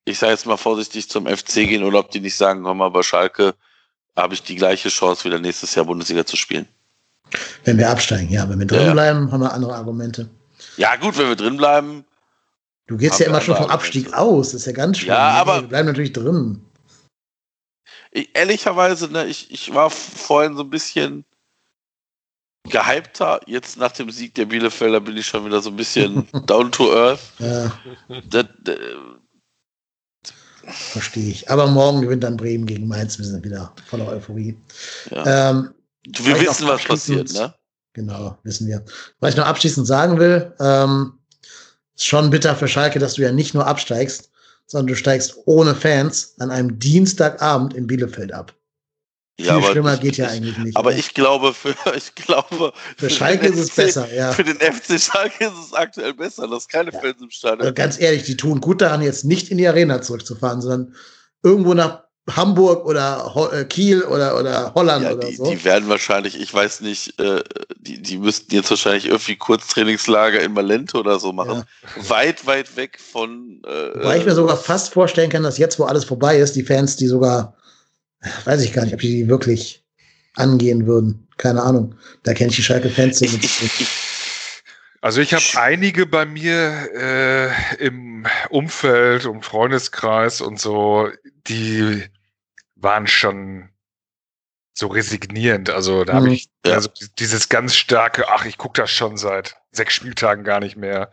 ich 0.05 0.19
sage 0.19 0.34
jetzt 0.34 0.45
mal 0.45 0.57
vorsichtig, 0.57 1.09
zum 1.09 1.25
FC 1.25 1.67
gehen 1.67 1.84
oder 1.84 1.99
ob 1.99 2.11
die 2.11 2.19
nicht 2.19 2.35
sagen, 2.35 2.63
komm 2.63 2.77
mal, 2.77 2.89
bei 2.89 3.03
Schalke 3.03 3.55
habe 4.15 4.34
ich 4.34 4.43
die 4.43 4.55
gleiche 4.55 4.89
Chance, 4.89 5.25
wieder 5.25 5.39
nächstes 5.39 5.73
Jahr 5.75 5.85
Bundesliga 5.85 6.25
zu 6.25 6.35
spielen. 6.35 6.67
Wenn 7.65 7.77
wir 7.77 7.89
absteigen, 7.89 8.29
ja. 8.29 8.49
Wenn 8.49 8.59
wir 8.59 8.67
drin 8.67 8.85
ja, 8.85 8.93
bleiben, 8.93 9.31
haben 9.31 9.41
wir 9.41 9.53
andere 9.53 9.75
Argumente. 9.75 10.29
Ja, 10.77 10.95
gut, 10.95 11.17
wenn 11.17 11.27
wir 11.27 11.35
drin 11.35 11.57
bleiben. 11.57 12.05
Du 12.88 12.97
gehst 12.97 13.19
ja 13.19 13.25
immer 13.25 13.41
schon 13.41 13.57
vom 13.57 13.69
Abstieg 13.69 14.13
aus, 14.13 14.51
das 14.51 14.61
ist 14.61 14.67
ja 14.67 14.71
ganz 14.71 14.99
schön. 14.99 15.09
Ja, 15.09 15.17
aber. 15.17 15.61
Wir 15.61 15.67
bleiben 15.67 15.88
natürlich 15.88 16.13
drin. 16.13 16.61
Ich, 18.18 18.30
ehrlicherweise, 18.34 19.10
ne, 19.10 19.26
ich, 19.27 19.52
ich 19.52 19.73
war 19.76 19.91
vorhin 19.91 20.56
so 20.56 20.64
ein 20.64 20.72
bisschen 20.72 21.23
gehypter. 22.68 23.41
Jetzt 23.45 23.77
nach 23.77 23.91
dem 23.91 24.10
Sieg 24.10 24.34
der 24.34 24.45
Bielefelder 24.45 24.99
bin 24.99 25.15
ich 25.18 25.27
schon 25.27 25.45
wieder 25.45 25.61
so 25.61 25.69
ein 25.69 25.76
bisschen 25.76 26.27
down 26.48 26.72
to 26.72 26.91
earth. 26.91 27.22
Ja. 27.38 27.72
Das, 28.30 28.45
das, 28.64 28.77
Verstehe 30.64 31.30
ich. 31.30 31.49
Aber 31.52 31.68
morgen 31.68 32.02
gewinnt 32.02 32.23
dann 32.23 32.38
Bremen 32.38 32.65
gegen 32.65 32.88
Mainz. 32.88 33.19
Wir 33.19 33.26
sind 33.26 33.45
wieder 33.45 33.72
voller 33.85 34.07
Euphorie. 34.07 34.57
Ja. 35.11 35.52
Ähm, 35.52 35.73
wir 36.07 36.41
wissen, 36.41 36.68
was 36.68 36.84
passiert, 36.84 37.31
ne? 37.34 37.53
Genau, 37.94 38.38
wissen 38.44 38.68
wir. 38.68 38.84
Was 39.19 39.31
ich 39.31 39.38
noch 39.38 39.45
abschließend 39.45 39.85
sagen 39.85 40.19
will, 40.19 40.53
ähm, 40.60 41.19
ist 41.95 42.06
schon 42.06 42.31
bitter 42.31 42.56
für 42.56 42.68
Schalke, 42.68 42.98
dass 42.98 43.14
du 43.14 43.22
ja 43.22 43.31
nicht 43.31 43.53
nur 43.53 43.68
absteigst, 43.68 44.31
sondern 44.68 44.88
du 44.88 44.95
steigst 44.95 45.38
ohne 45.45 45.73
Fans 45.73 46.35
an 46.39 46.52
einem 46.52 46.77
Dienstagabend 46.77 47.73
in 47.73 47.88
Bielefeld 47.88 48.34
ab. 48.34 48.53
Ja, 49.39 49.53
Viel 49.53 49.64
aber 49.64 49.72
schlimmer 49.72 49.94
ich, 49.94 49.99
geht 50.02 50.18
ja 50.18 50.27
eigentlich 50.27 50.57
nicht. 50.57 50.76
Aber 50.76 50.89
oder? 50.89 50.98
ich 50.98 51.14
glaube, 51.14 51.53
für, 51.53 51.76
ich 51.95 52.15
glaube, 52.15 52.73
für, 52.98 53.07
für 53.07 53.10
Schalke 53.10 53.48
ist 53.48 53.60
es 53.60 53.76
besser, 53.76 54.11
ja. 54.14 54.31
Für 54.31 54.44
den 54.44 54.57
FC 54.57 54.99
Schalke 54.99 55.45
ist 55.45 55.68
es 55.68 55.73
aktuell 55.73 56.14
besser, 56.14 56.48
dass 56.48 56.68
keine 56.68 56.91
ja. 56.91 56.99
Fans 56.99 57.22
im 57.22 57.30
Stadion 57.30 57.61
also 57.61 57.73
Ganz 57.73 57.99
ehrlich, 57.99 58.23
die 58.23 58.35
tun 58.35 58.61
gut 58.61 58.81
daran, 58.81 59.02
jetzt 59.02 59.26
nicht 59.26 59.49
in 59.49 59.57
die 59.57 59.68
Arena 59.68 60.02
zurückzufahren, 60.02 60.61
sondern 60.61 60.95
irgendwo 61.44 61.76
nach 61.76 62.06
Hamburg 62.35 62.85
oder 62.85 63.33
Ho 63.33 63.47
äh, 63.49 63.63
Kiel 63.65 64.03
oder, 64.03 64.37
oder 64.39 64.73
Holland 64.75 65.05
Ja, 65.05 65.13
oder 65.13 65.27
die, 65.27 65.35
so. 65.35 65.49
die 65.49 65.63
werden 65.63 65.87
wahrscheinlich, 65.87 66.39
ich 66.39 66.53
weiß 66.53 66.81
nicht, 66.81 67.19
äh, 67.19 67.41
die, 67.77 68.01
die 68.01 68.17
müssten 68.17 68.53
jetzt 68.53 68.69
wahrscheinlich 68.69 69.05
irgendwie 69.05 69.37
Kurztrainingslager 69.37 70.41
in 70.41 70.53
Malente 70.53 70.97
oder 70.97 71.19
so 71.19 71.31
machen. 71.31 71.63
Weit, 71.95 72.45
weit 72.45 72.75
weg 72.75 72.99
von. 72.99 73.61
Äh, 73.65 73.99
Wobei 73.99 74.17
ich 74.17 74.25
mir 74.25 74.35
sogar 74.35 74.57
fast 74.57 74.93
vorstellen 74.93 75.29
kann, 75.29 75.43
dass 75.43 75.57
jetzt, 75.57 75.79
wo 75.79 75.85
alles 75.85 76.03
vorbei 76.03 76.37
ist, 76.37 76.55
die 76.55 76.63
Fans, 76.63 76.97
die 76.97 77.07
sogar, 77.07 77.55
weiß 78.43 78.61
ich 78.61 78.73
gar 78.73 78.83
nicht, 78.83 78.93
ob 78.93 78.99
die 78.99 79.09
die 79.09 79.27
wirklich 79.29 79.83
angehen 80.35 80.85
würden. 80.85 81.27
Keine 81.37 81.61
Ahnung. 81.63 81.95
Da 82.23 82.33
kenne 82.33 82.49
ich 82.49 82.57
die 82.57 82.63
Schalke-Fans. 82.63 83.21
Also 85.01 85.21
ich 85.21 85.33
habe 85.33 85.43
einige 85.55 86.05
bei 86.05 86.25
mir 86.25 86.89
äh, 86.93 87.85
im 87.85 88.25
Umfeld 88.49 89.25
und 89.25 89.45
Freundeskreis 89.45 90.41
und 90.41 90.59
so, 90.59 91.09
die 91.47 92.03
waren 92.79 93.07
schon 93.07 93.69
so 94.73 94.87
resignierend. 94.87 95.69
Also 95.69 96.03
da 96.03 96.13
habe 96.13 96.27
Mhm. 96.27 96.33
ich 96.33 96.49
Ja. 96.65 96.73
also 96.73 96.89
dieses 97.19 97.49
ganz 97.49 97.75
starke, 97.75 98.29
ach, 98.29 98.45
ich 98.45 98.57
gucke 98.57 98.79
das 98.81 98.91
schon 98.91 99.17
seit 99.17 99.55
sechs 99.71 99.93
Spieltagen 99.95 100.43
gar 100.43 100.59
nicht 100.59 100.77
mehr. 100.77 101.09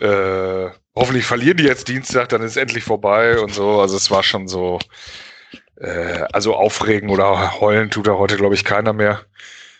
Äh, 0.00 0.70
hoffentlich 0.94 1.24
verlieren 1.24 1.56
die 1.56 1.64
jetzt 1.64 1.88
Dienstag, 1.88 2.28
dann 2.28 2.42
ist 2.42 2.56
endlich 2.56 2.84
vorbei 2.84 3.38
und 3.40 3.54
so. 3.54 3.80
Also 3.80 3.96
es 3.96 4.10
war 4.10 4.22
schon 4.22 4.48
so, 4.48 4.78
äh, 5.76 6.24
also 6.32 6.54
aufregen 6.54 7.08
oder 7.08 7.58
heulen 7.60 7.90
tut 7.90 8.06
da 8.06 8.12
heute, 8.12 8.36
glaube 8.36 8.54
ich, 8.54 8.64
keiner 8.64 8.92
mehr. 8.92 9.22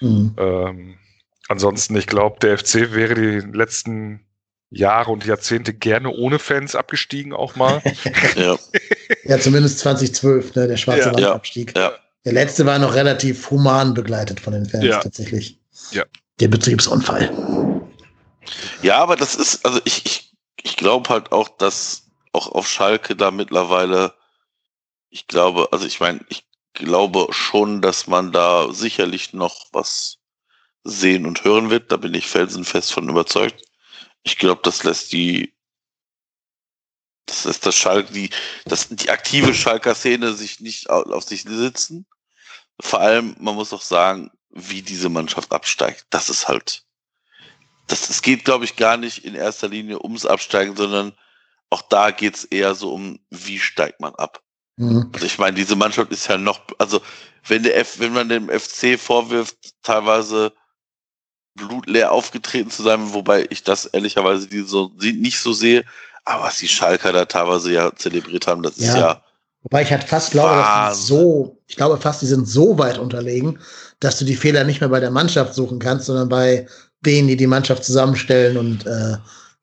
Mhm. 0.01 0.35
Ähm, 0.39 0.99
ansonsten, 1.49 1.97
ich 1.97 2.07
glaube, 2.07 2.39
der 2.41 2.57
FC 2.59 2.93
wäre 2.95 3.15
die 3.15 3.41
letzten 3.55 4.27
Jahre 4.71 5.11
und 5.11 5.27
Jahrzehnte 5.27 5.75
gerne 5.75 6.11
ohne 6.11 6.39
Fans 6.39 6.75
abgestiegen, 6.75 7.33
auch 7.33 7.57
mal. 7.57 7.83
ja, 8.37 8.57
Ja, 9.25 9.39
zumindest 9.41 9.81
2012, 9.81 10.55
ne, 10.55 10.69
der 10.69 10.77
schwarze 10.77 11.09
Ja. 11.09 11.15
Wandabstieg. 11.15 11.77
ja. 11.77 11.93
Der 12.25 12.33
letzte 12.35 12.67
war 12.67 12.79
noch 12.79 12.95
relativ 12.95 13.51
human 13.51 13.95
begleitet 13.95 14.41
von 14.41 14.53
den 14.53 14.67
Fans 14.67 14.85
Ja. 14.85 15.01
tatsächlich. 15.01 15.59
Ja. 15.91 16.05
Der 16.39 16.49
Betriebsunfall. 16.49 17.81
Ja, 18.83 18.99
aber 18.99 19.17
das 19.17 19.35
ist, 19.35 19.65
also 19.65 19.81
ich, 19.85 20.05
ich, 20.07 20.33
ich 20.63 20.77
glaube 20.77 21.09
halt 21.09 21.33
auch, 21.33 21.49
dass 21.49 22.05
auch 22.33 22.53
auf 22.53 22.69
Schalke 22.69 23.17
da 23.17 23.31
mittlerweile, 23.31 24.13
ich 25.09 25.27
glaube, 25.27 25.69
also 25.73 25.87
ich 25.87 25.99
meine, 26.01 26.21
ich 26.29 26.45
glaube 26.75 27.27
schon, 27.31 27.81
dass 27.83 28.07
man 28.07 28.33
da 28.33 28.73
sicherlich 28.73 29.33
noch 29.33 29.67
was 29.73 30.19
sehen 30.85 31.27
und 31.27 31.45
hören 31.45 31.71
wird. 31.71 31.91
Da 31.91 31.97
bin 31.97 32.15
ich 32.15 32.29
felsenfest 32.29 32.93
von 32.93 33.09
überzeugt. 33.09 33.63
Ich 34.23 34.39
glaube, 34.39 34.61
das 34.63 34.85
lässt 34.85 35.13
die, 35.13 35.55
das 37.27 37.45
lässt 37.45 37.65
das 37.65 37.77
Schalke, 37.77 38.13
die, 38.13 38.31
das, 38.65 38.89
die 38.89 39.11
aktive 39.11 39.55
Schalker 39.55 39.95
Szene 39.95 40.35
sich 40.35 40.61
nicht 40.61 40.91
au- 40.91 41.03
auf 41.13 41.25
sich 41.25 41.43
sitzen. 41.43 42.07
Vor 42.81 43.01
allem, 43.01 43.37
man 43.39 43.55
muss 43.55 43.73
auch 43.73 43.83
sagen, 43.83 44.31
wie 44.51 44.83
diese 44.83 45.09
Mannschaft 45.09 45.53
absteigt. 45.53 46.07
Das 46.11 46.29
ist 46.29 46.49
halt, 46.49 46.85
das, 47.87 48.11
es 48.11 48.23
geht, 48.23 48.45
glaube 48.45 48.65
ich, 48.65 48.77
gar 48.77 48.97
nicht 48.97 49.25
in 49.25 49.35
erster 49.35 49.69
Linie 49.69 50.03
ums 50.03 50.27
Absteigen, 50.27 50.77
sondern 50.77 51.17
auch 51.71 51.83
da 51.83 52.11
geht's 52.11 52.45
eher 52.45 52.75
so 52.75 52.93
um, 52.93 53.21
wie 53.31 53.61
steigt 53.61 54.01
man 54.01 54.15
ab. 54.17 54.43
Mhm. 54.77 55.11
Also 55.13 55.27
ich 55.27 55.39
meine, 55.39 55.55
diese 55.57 55.77
Mannschaft 55.77 56.11
ist 56.11 56.27
ja 56.29 56.37
noch, 56.37 56.61
also 56.79 57.01
wenn 57.47 57.63
der 57.63 57.77
F, 57.77 57.99
wenn 58.01 58.13
man 58.13 58.29
dem 58.29 58.49
FC 58.49 58.99
vorwirft, 58.99 59.57
teilweise 59.83 60.53
blutleer 61.55 62.13
aufgetreten 62.13 62.71
zu 62.71 62.83
sein, 62.83 63.13
wobei 63.13 63.47
ich 63.51 63.63
das 63.63 63.87
ehrlicherweise 63.87 64.47
die 64.47 64.63
so, 64.63 64.93
sie 64.99 65.13
nicht 65.13 65.41
so 65.41 65.53
sehe, 65.53 65.85
aber 66.25 66.45
was 66.45 66.59
die 66.59 66.69
Schalker 66.69 67.13
da 67.13 67.25
teilweise 67.25 67.73
ja 67.73 67.95
zelebriert 67.95 68.47
haben, 68.47 68.63
das 68.63 68.77
ist 68.79 68.89
Ja. 68.89 68.99
ja, 68.99 69.23
Wobei 69.63 69.83
ich 69.83 69.91
halt 69.91 70.05
fast 70.05 70.31
glaube, 70.31 70.55
dass 70.55 70.99
die 70.99 71.07
so, 71.07 71.59
ich 71.67 71.77
glaube 71.77 71.99
fast, 71.99 72.23
die 72.23 72.27
sind 72.27 72.49
so 72.49 72.79
weit 72.79 72.99
unterlegen, 72.99 73.59
dass 74.01 74.19
du 74.19 74.25
die 74.25 74.37
Fehler 74.37 74.65
nicht 74.65 74.81
mehr 74.81 74.89
bei 74.89 75.01
der 75.01 75.11
Mannschaft 75.11 75.55
suchen 75.55 75.79
kannst, 75.79 76.07
sondern 76.07 76.29
bei 76.29 76.67
denen, 77.05 77.29
die 77.29 77.37
die 77.37 77.47
Mannschaft 77.47 77.85
zusammenstellen 77.85 78.57
und 78.57 78.87
äh, 78.87 79.17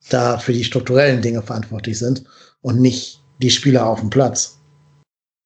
da 0.08 0.38
für 0.38 0.52
die 0.52 0.64
strukturellen 0.64 1.20
Dinge 1.20 1.42
verantwortlich 1.42 1.98
sind 1.98 2.24
und 2.62 2.80
nicht 2.80 3.20
die 3.42 3.50
Spieler 3.50 3.86
auf 3.86 4.00
dem 4.00 4.10
Platz. 4.10 4.58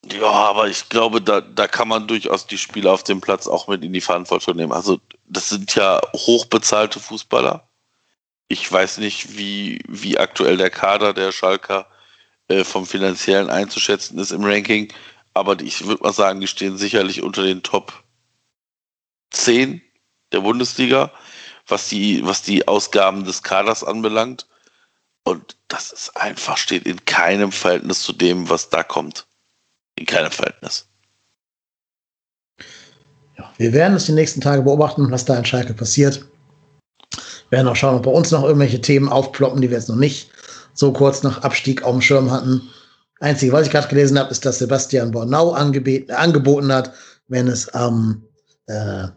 ja, 0.06 0.30
aber 0.30 0.68
ich 0.68 0.88
glaube, 0.88 1.22
da, 1.22 1.40
da 1.40 1.66
kann 1.66 1.88
man 1.88 2.06
durchaus 2.06 2.46
die 2.46 2.58
Spieler 2.58 2.92
auf 2.92 3.04
dem 3.04 3.20
Platz 3.20 3.46
auch 3.46 3.68
mit 3.68 3.82
in 3.82 3.92
die 3.92 4.00
Verantwortung 4.00 4.56
nehmen. 4.56 4.72
Also, 4.72 5.00
das 5.32 5.48
sind 5.48 5.74
ja 5.74 6.00
hochbezahlte 6.14 7.00
Fußballer. 7.00 7.68
Ich 8.48 8.70
weiß 8.70 8.98
nicht, 8.98 9.36
wie, 9.38 9.80
wie 9.88 10.18
aktuell 10.18 10.58
der 10.58 10.70
Kader 10.70 11.14
der 11.14 11.32
Schalker 11.32 11.86
äh, 12.48 12.64
vom 12.64 12.86
finanziellen 12.86 13.48
einzuschätzen 13.48 14.18
ist 14.18 14.32
im 14.32 14.44
Ranking, 14.44 14.92
aber 15.32 15.58
ich 15.60 15.86
würde 15.86 16.02
mal 16.02 16.12
sagen, 16.12 16.40
die 16.40 16.48
stehen 16.48 16.76
sicherlich 16.76 17.22
unter 17.22 17.42
den 17.42 17.62
Top 17.62 18.04
10 19.30 19.80
der 20.32 20.40
Bundesliga, 20.40 21.10
was 21.66 21.88
die, 21.88 22.24
was 22.26 22.42
die 22.42 22.68
Ausgaben 22.68 23.24
des 23.24 23.42
Kaders 23.42 23.82
anbelangt. 23.82 24.46
Und 25.24 25.56
das 25.68 25.92
ist 25.92 26.16
einfach, 26.16 26.58
steht 26.58 26.84
in 26.84 27.02
keinem 27.06 27.52
Verhältnis 27.52 28.02
zu 28.02 28.12
dem, 28.12 28.50
was 28.50 28.68
da 28.68 28.82
kommt. 28.82 29.26
In 29.94 30.04
keinem 30.04 30.32
Verhältnis. 30.32 30.91
Ja, 33.42 33.50
wir 33.58 33.72
werden 33.72 33.96
es 33.96 34.06
die 34.06 34.12
nächsten 34.12 34.40
Tage 34.40 34.62
beobachten, 34.62 35.10
was 35.10 35.24
da 35.24 35.36
in 35.36 35.44
Schalke 35.44 35.74
passiert. 35.74 36.24
Wir 37.50 37.58
werden 37.58 37.68
auch 37.68 37.76
schauen, 37.76 37.96
ob 37.96 38.04
bei 38.04 38.10
uns 38.10 38.30
noch 38.30 38.44
irgendwelche 38.44 38.80
Themen 38.80 39.08
aufploppen, 39.08 39.60
die 39.60 39.70
wir 39.70 39.76
jetzt 39.76 39.88
noch 39.88 39.96
nicht 39.96 40.30
so 40.74 40.92
kurz 40.92 41.22
nach 41.22 41.42
Abstieg 41.42 41.82
auf 41.82 41.92
dem 41.92 42.00
Schirm 42.00 42.30
hatten. 42.30 42.62
Einzige, 43.20 43.52
was 43.52 43.66
ich 43.66 43.72
gerade 43.72 43.88
gelesen 43.88 44.18
habe, 44.18 44.30
ist, 44.30 44.44
dass 44.44 44.58
Sebastian 44.58 45.10
Bornau 45.10 45.52
angeboten 45.52 46.72
hat, 46.72 46.92
wenn 47.28 47.48
es 47.48 47.68
am 47.68 48.22
äh, 48.66 49.08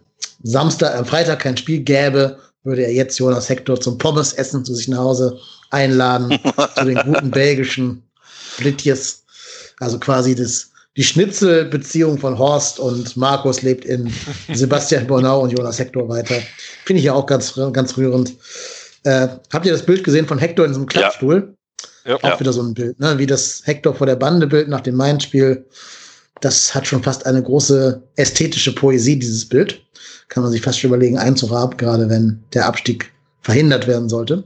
Samstag, 0.44 0.96
am 0.96 1.06
Freitag 1.06 1.40
kein 1.40 1.58
Spiel 1.58 1.80
gäbe, 1.80 2.38
würde 2.64 2.84
er 2.84 2.94
jetzt 2.94 3.18
Jonas 3.18 3.50
Hector 3.50 3.80
zum 3.80 3.98
Pommesessen 3.98 4.66
zu 4.66 4.76
sich 4.76 4.88
nach 4.88 5.00
Hause 5.00 5.40
einladen, 5.70 6.38
zu 6.78 6.86
den 6.86 6.98
guten 6.98 7.32
belgischen 7.32 8.04
Blitjes. 8.58 9.24
Also 9.80 10.00
quasi 10.00 10.36
das, 10.36 10.72
die 10.98 11.04
Schnitzelbeziehung 11.04 12.18
von 12.18 12.38
Horst 12.38 12.80
und 12.80 13.18
Markus 13.18 13.62
lebt 13.62 13.86
in 13.86 14.12
Sebastian 14.54 15.08
Bornau 15.08 15.42
und 15.42 15.52
Jonas 15.52 15.80
Hector 15.80 16.08
weiter. 16.08 16.36
Finde 16.86 17.00
ich 17.00 17.06
ja 17.06 17.14
auch 17.14 17.26
ganz, 17.26 17.60
ganz 17.74 17.98
rührend. 17.98 18.34
Äh, 19.04 19.28
habt 19.52 19.66
ihr 19.66 19.72
das 19.74 19.86
Bild 19.86 20.04
gesehen 20.04 20.26
von 20.28 20.40
Hector 20.40 20.66
in 20.66 20.74
so 20.74 20.80
einem 20.80 20.88
Klappstuhl? 20.88 21.54
Ja. 22.06 22.16
Auch 22.16 22.24
Ja. 22.24 22.40
wieder 22.40 22.54
so 22.54 22.62
ein 22.62 22.74
Bild, 22.74 23.00
ne? 23.00 23.18
wie 23.18 23.26
das 23.26 23.62
Hector 23.66 23.94
vor 23.94 24.08
der 24.08 24.16
Bande 24.16 24.48
Bild 24.48 24.68
nach 24.70 24.82
dem 24.82 24.96
Main-Spiel. 24.96 25.66
Das 26.42 26.76
hat 26.76 26.86
schon 26.86 27.02
fast 27.04 27.26
eine 27.26 27.42
große 27.42 28.02
ästhetische 28.16 28.74
Poesie, 28.76 29.18
dieses 29.18 29.48
Bild. 29.48 29.82
Kann 30.30 30.44
man 30.44 30.52
sich 30.52 30.62
fast 30.62 30.80
schon 30.80 30.90
überlegen, 30.90 31.18
einzurahmen, 31.18 31.78
gerade 31.78 32.10
wenn 32.10 32.44
der 32.54 32.66
Abstieg 32.68 33.12
verhindert 33.42 33.88
werden 33.88 34.10
sollte. 34.10 34.44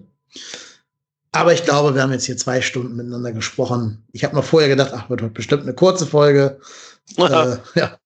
Aber 1.31 1.53
ich 1.53 1.64
glaube, 1.64 1.93
wir 1.93 2.01
haben 2.01 2.11
jetzt 2.11 2.26
hier 2.26 2.38
zwei 2.38 2.61
Stunden 2.61 2.95
miteinander 2.95 3.31
gesprochen. 3.31 4.03
Ich 4.14 4.23
habe 4.23 4.35
noch 4.35 4.43
vorher 4.43 4.69
gedacht, 4.69 4.91
ach, 4.95 5.10
wird 5.10 5.22
heute 5.22 5.34
bestimmt 5.34 5.64
eine 5.64 5.73
kurze 5.73 6.06
Folge. 6.07 6.60
äh, 7.18 7.57
ja, 7.76 7.97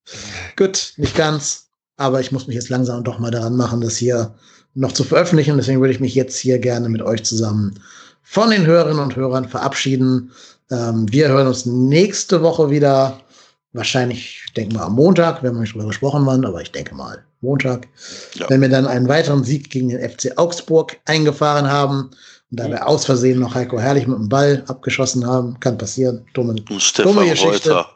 gut, 0.57 0.93
nicht 0.97 1.15
ganz. 1.15 1.67
Aber 1.95 2.19
ich 2.19 2.31
muss 2.31 2.47
mich 2.47 2.55
jetzt 2.55 2.69
langsam 2.69 3.03
doch 3.03 3.19
mal 3.19 3.31
daran 3.31 3.55
machen, 3.55 3.81
das 3.81 3.95
hier 3.95 4.33
noch 4.73 4.91
zu 4.91 5.03
veröffentlichen. 5.03 5.55
Deswegen 5.57 5.79
würde 5.79 5.93
ich 5.93 5.99
mich 5.99 6.15
jetzt 6.15 6.37
hier 6.37 6.59
gerne 6.59 6.89
mit 6.89 7.01
euch 7.01 7.23
zusammen 7.23 7.79
von 8.23 8.49
den 8.49 8.65
Hörerinnen 8.65 9.01
und 9.01 9.15
Hörern 9.15 9.47
verabschieden. 9.47 10.31
Ähm, 10.71 11.09
wir 11.11 11.29
hören 11.29 11.47
uns 11.47 11.65
nächste 11.65 12.41
Woche 12.41 12.69
wieder. 12.69 13.19
Wahrscheinlich, 13.71 14.43
ich 14.45 14.53
denke 14.53 14.75
mal, 14.75 14.83
am 14.83 14.95
Montag. 14.95 15.41
Wir 15.41 15.49
haben 15.49 15.59
nicht 15.59 15.73
drüber 15.73 15.87
gesprochen, 15.87 16.25
wann, 16.25 16.45
aber 16.45 16.61
ich 16.61 16.71
denke 16.71 16.93
mal 16.93 17.23
Montag. 17.41 17.87
Ja. 18.35 18.49
Wenn 18.49 18.61
wir 18.61 18.69
dann 18.69 18.85
einen 18.85 19.07
weiteren 19.07 19.43
Sieg 19.43 19.69
gegen 19.69 19.89
den 19.89 20.09
FC 20.09 20.37
Augsburg 20.37 20.97
eingefahren 21.05 21.71
haben 21.71 22.11
und 22.53 22.59
dabei 22.59 22.83
aus 22.83 23.05
Versehen 23.05 23.39
noch 23.39 23.55
Heiko 23.55 23.79
Herrlich 23.79 24.05
mit 24.05 24.15
dem 24.15 24.29
Ball 24.29 24.63
abgeschossen 24.67 25.25
haben. 25.25 25.59
Kann 25.59 25.75
passieren. 25.75 26.23
Dumme, 26.35 26.53
Und 26.69 26.81
Stefan 26.83 27.15
Dumme 27.15 27.27
Geschichte. 27.27 27.71
Reuter. 27.71 27.89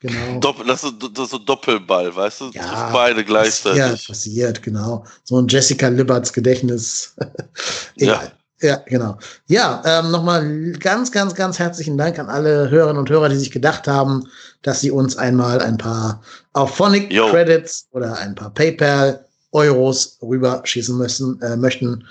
genau. 0.00 0.38
Doppel, 0.40 0.66
das, 0.66 0.84
ist, 0.84 0.96
das 1.14 1.24
ist 1.24 1.30
so 1.30 1.38
Doppelball, 1.38 2.14
weißt 2.14 2.42
du? 2.42 2.50
Ja, 2.52 2.90
beide 2.92 3.24
gleichzeitig. 3.24 3.80
Passiert, 3.80 4.06
passiert, 4.06 4.62
genau. 4.62 5.04
So 5.24 5.40
ein 5.40 5.48
Jessica 5.48 5.88
Libberts 5.88 6.30
Gedächtnis. 6.30 7.16
Egal. 7.96 8.32
Ja. 8.60 8.82
genau. 8.86 9.16
Ja, 9.46 9.82
ähm, 9.86 10.10
nochmal 10.10 10.72
ganz, 10.72 11.10
ganz, 11.10 11.34
ganz 11.34 11.58
herzlichen 11.58 11.96
Dank 11.96 12.18
an 12.18 12.28
alle 12.28 12.68
Hörerinnen 12.68 12.98
und 12.98 13.08
Hörer, 13.08 13.30
die 13.30 13.36
sich 13.36 13.50
gedacht 13.50 13.88
haben, 13.88 14.28
dass 14.60 14.82
sie 14.82 14.90
uns 14.90 15.16
einmal 15.16 15.62
ein 15.62 15.78
paar 15.78 16.20
Auphonic. 16.52 17.08
Credits 17.08 17.88
oder 17.92 18.18
ein 18.18 18.34
paar 18.34 18.52
PayPal 18.52 19.25
Euros 19.56 20.18
rüberschießen 20.22 20.96
müssen, 20.96 21.40
äh, 21.40 21.56
möchten. 21.56 22.04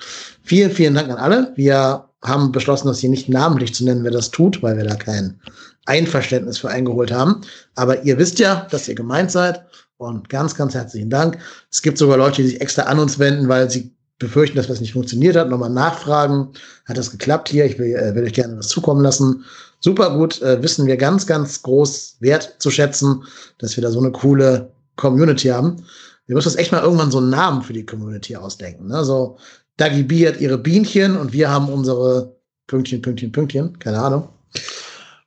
Vielen, 0.44 0.72
vielen 0.72 0.96
Dank 0.96 1.10
an 1.10 1.18
alle. 1.18 1.54
Wir 1.56 2.06
haben 2.24 2.52
beschlossen, 2.52 2.88
das 2.88 3.00
hier 3.00 3.12
nicht 3.12 3.30
namentlich 3.30 3.76
zu 3.76 3.86
nennen, 3.86 4.04
wer 4.04 4.12
das 4.12 4.32
tut, 4.32 4.64
weil 4.64 4.78
wir 4.78 4.84
da 4.84 4.96
kein 4.96 5.40
Einverständnis 5.86 6.58
für 6.58 6.70
eingeholt 6.70 7.12
haben. 7.12 7.42
Aber 7.76 8.04
ihr 8.04 8.18
wisst 8.18 8.40
ja, 8.40 8.68
dass 8.72 8.88
ihr 8.88 8.96
gemeint 8.96 9.32
seid. 9.32 9.64
Und 9.98 10.28
ganz, 10.28 10.56
ganz 10.56 10.74
herzlichen 10.74 11.10
Dank. 11.10 11.38
Es 11.72 11.82
gibt 11.82 11.98
sogar 11.98 12.18
Leute, 12.18 12.42
die 12.42 12.50
sich 12.50 12.62
extra 12.62 12.84
an 12.84 13.00
uns 13.00 13.18
wenden, 13.18 13.48
weil 13.48 13.70
sie 13.70 13.94
befürchten, 14.18 14.58
dass 14.58 14.70
was 14.70 14.82
nicht 14.82 14.94
funktioniert 14.94 15.36
hat. 15.36 15.50
Nochmal 15.50 15.70
nachfragen. 15.70 16.50
Hat 16.86 16.98
das 16.98 17.12
geklappt 17.12 17.50
hier? 17.50 17.66
Ich 17.66 17.78
will, 17.78 17.96
äh, 17.96 18.16
will 18.16 18.24
euch 18.24 18.34
gerne 18.34 18.58
was 18.58 18.68
zukommen 18.70 19.02
lassen. 19.02 19.46
super 19.80 20.18
gut, 20.18 20.42
äh, 20.42 20.64
wissen 20.64 20.88
wir 20.88 20.98
ganz, 20.98 21.28
ganz 21.28 21.62
groß 21.62 22.18
wert 22.20 22.56
zu 22.58 22.72
schätzen, 22.72 23.24
dass 23.60 23.78
wir 23.78 23.84
da 23.84 23.92
so 23.92 24.00
eine 24.00 24.12
coole 24.12 24.72
Community 24.96 25.50
haben. 25.50 25.86
Wir 26.28 26.36
müssen 26.36 26.50
uns 26.50 26.58
echt 26.58 26.72
mal 26.72 26.82
irgendwann 26.82 27.12
so 27.12 27.20
einen 27.20 27.30
Namen 27.30 27.62
für 27.62 27.74
die 27.74 27.86
Community 27.86 28.36
ausdenken. 28.36 28.88
Ne? 28.88 29.04
So, 29.04 29.38
Dagi 29.78 30.04
B 30.04 30.28
hat 30.28 30.40
ihre 30.40 30.58
Bienchen 30.58 31.18
und 31.18 31.34
wir 31.34 31.50
haben 31.50 31.70
unsere 31.70 32.36
Pünktchen, 32.68 33.02
Pünktchen, 33.02 33.32
Pünktchen, 33.32 33.78
keine 33.80 34.00
Ahnung. 34.00 34.30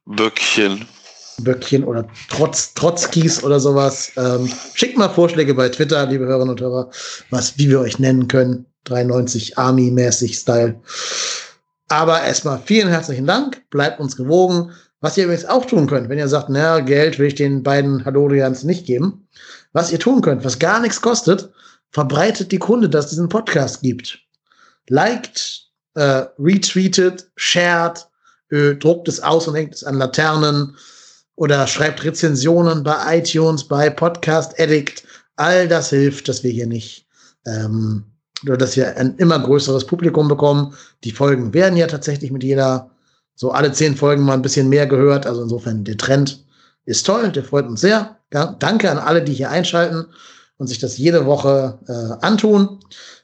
Böckchen. 0.06 0.86
Böckchen 1.40 1.84
oder 1.84 2.08
Trotz, 2.28 2.74
Trotzkis 2.74 3.44
oder 3.44 3.60
sowas. 3.60 4.10
Ähm, 4.16 4.50
schickt 4.74 4.98
mal 4.98 5.08
Vorschläge 5.08 5.54
bei 5.54 5.68
Twitter, 5.68 6.06
liebe 6.06 6.26
Hörerinnen 6.26 6.50
und 6.50 6.60
Hörer, 6.60 6.90
was, 7.30 7.56
wie 7.58 7.68
wir 7.68 7.80
euch 7.80 7.98
nennen 7.98 8.26
können. 8.26 8.66
93 8.84 9.58
Army-mäßig 9.58 10.36
Style. 10.36 10.80
Aber 11.88 12.22
erstmal 12.22 12.60
vielen 12.64 12.88
herzlichen 12.88 13.26
Dank. 13.26 13.62
Bleibt 13.70 14.00
uns 14.00 14.16
gewogen. 14.16 14.72
Was 15.00 15.16
ihr 15.16 15.24
übrigens 15.24 15.44
auch 15.44 15.64
tun 15.64 15.86
könnt, 15.86 16.08
wenn 16.08 16.18
ihr 16.18 16.26
sagt, 16.26 16.48
naja, 16.48 16.80
Geld 16.80 17.20
will 17.20 17.28
ich 17.28 17.36
den 17.36 17.62
beiden 17.62 18.04
Halorians 18.04 18.64
nicht 18.64 18.84
geben. 18.84 19.28
Was 19.72 19.92
ihr 19.92 20.00
tun 20.00 20.22
könnt, 20.22 20.44
was 20.44 20.58
gar 20.58 20.80
nichts 20.80 21.00
kostet, 21.00 21.50
verbreitet 21.90 22.52
die 22.52 22.58
Kunde, 22.58 22.88
dass 22.88 23.06
es 23.06 23.10
diesen 23.12 23.28
Podcast 23.28 23.82
gibt. 23.82 24.18
Liked, 24.88 25.68
äh, 25.94 26.26
retweetet, 26.38 27.30
shared, 27.36 28.08
äh, 28.50 28.74
druckt 28.74 29.08
es 29.08 29.20
aus 29.20 29.48
und 29.48 29.54
hängt 29.54 29.74
es 29.74 29.84
an 29.84 29.96
Laternen 29.96 30.76
oder 31.34 31.66
schreibt 31.66 32.04
Rezensionen 32.04 32.82
bei 32.82 33.18
iTunes, 33.18 33.64
bei 33.66 33.90
Podcast 33.90 34.58
Addict. 34.58 35.04
All 35.36 35.68
das 35.68 35.90
hilft, 35.90 36.28
dass 36.28 36.42
wir 36.42 36.50
hier 36.50 36.66
nicht, 36.66 37.06
ähm, 37.46 38.04
dass 38.44 38.76
wir 38.76 38.96
ein 38.96 39.16
immer 39.16 39.38
größeres 39.38 39.86
Publikum 39.86 40.28
bekommen. 40.28 40.74
Die 41.04 41.12
Folgen 41.12 41.54
werden 41.54 41.76
ja 41.76 41.86
tatsächlich 41.86 42.32
mit 42.32 42.42
jeder, 42.42 42.90
so 43.34 43.52
alle 43.52 43.72
zehn 43.72 43.96
Folgen 43.96 44.24
mal 44.24 44.34
ein 44.34 44.42
bisschen 44.42 44.68
mehr 44.68 44.86
gehört. 44.86 45.26
Also 45.26 45.42
insofern 45.42 45.84
der 45.84 45.96
Trend 45.96 46.44
ist 46.88 47.04
toll, 47.04 47.30
der 47.30 47.44
freut 47.44 47.66
uns 47.66 47.82
sehr. 47.82 48.16
Danke 48.30 48.90
an 48.90 48.98
alle, 48.98 49.22
die 49.22 49.34
hier 49.34 49.50
einschalten 49.50 50.06
und 50.56 50.66
sich 50.68 50.78
das 50.78 50.96
jede 50.96 51.26
Woche 51.26 51.78
äh, 51.86 52.26
antun. 52.26 52.80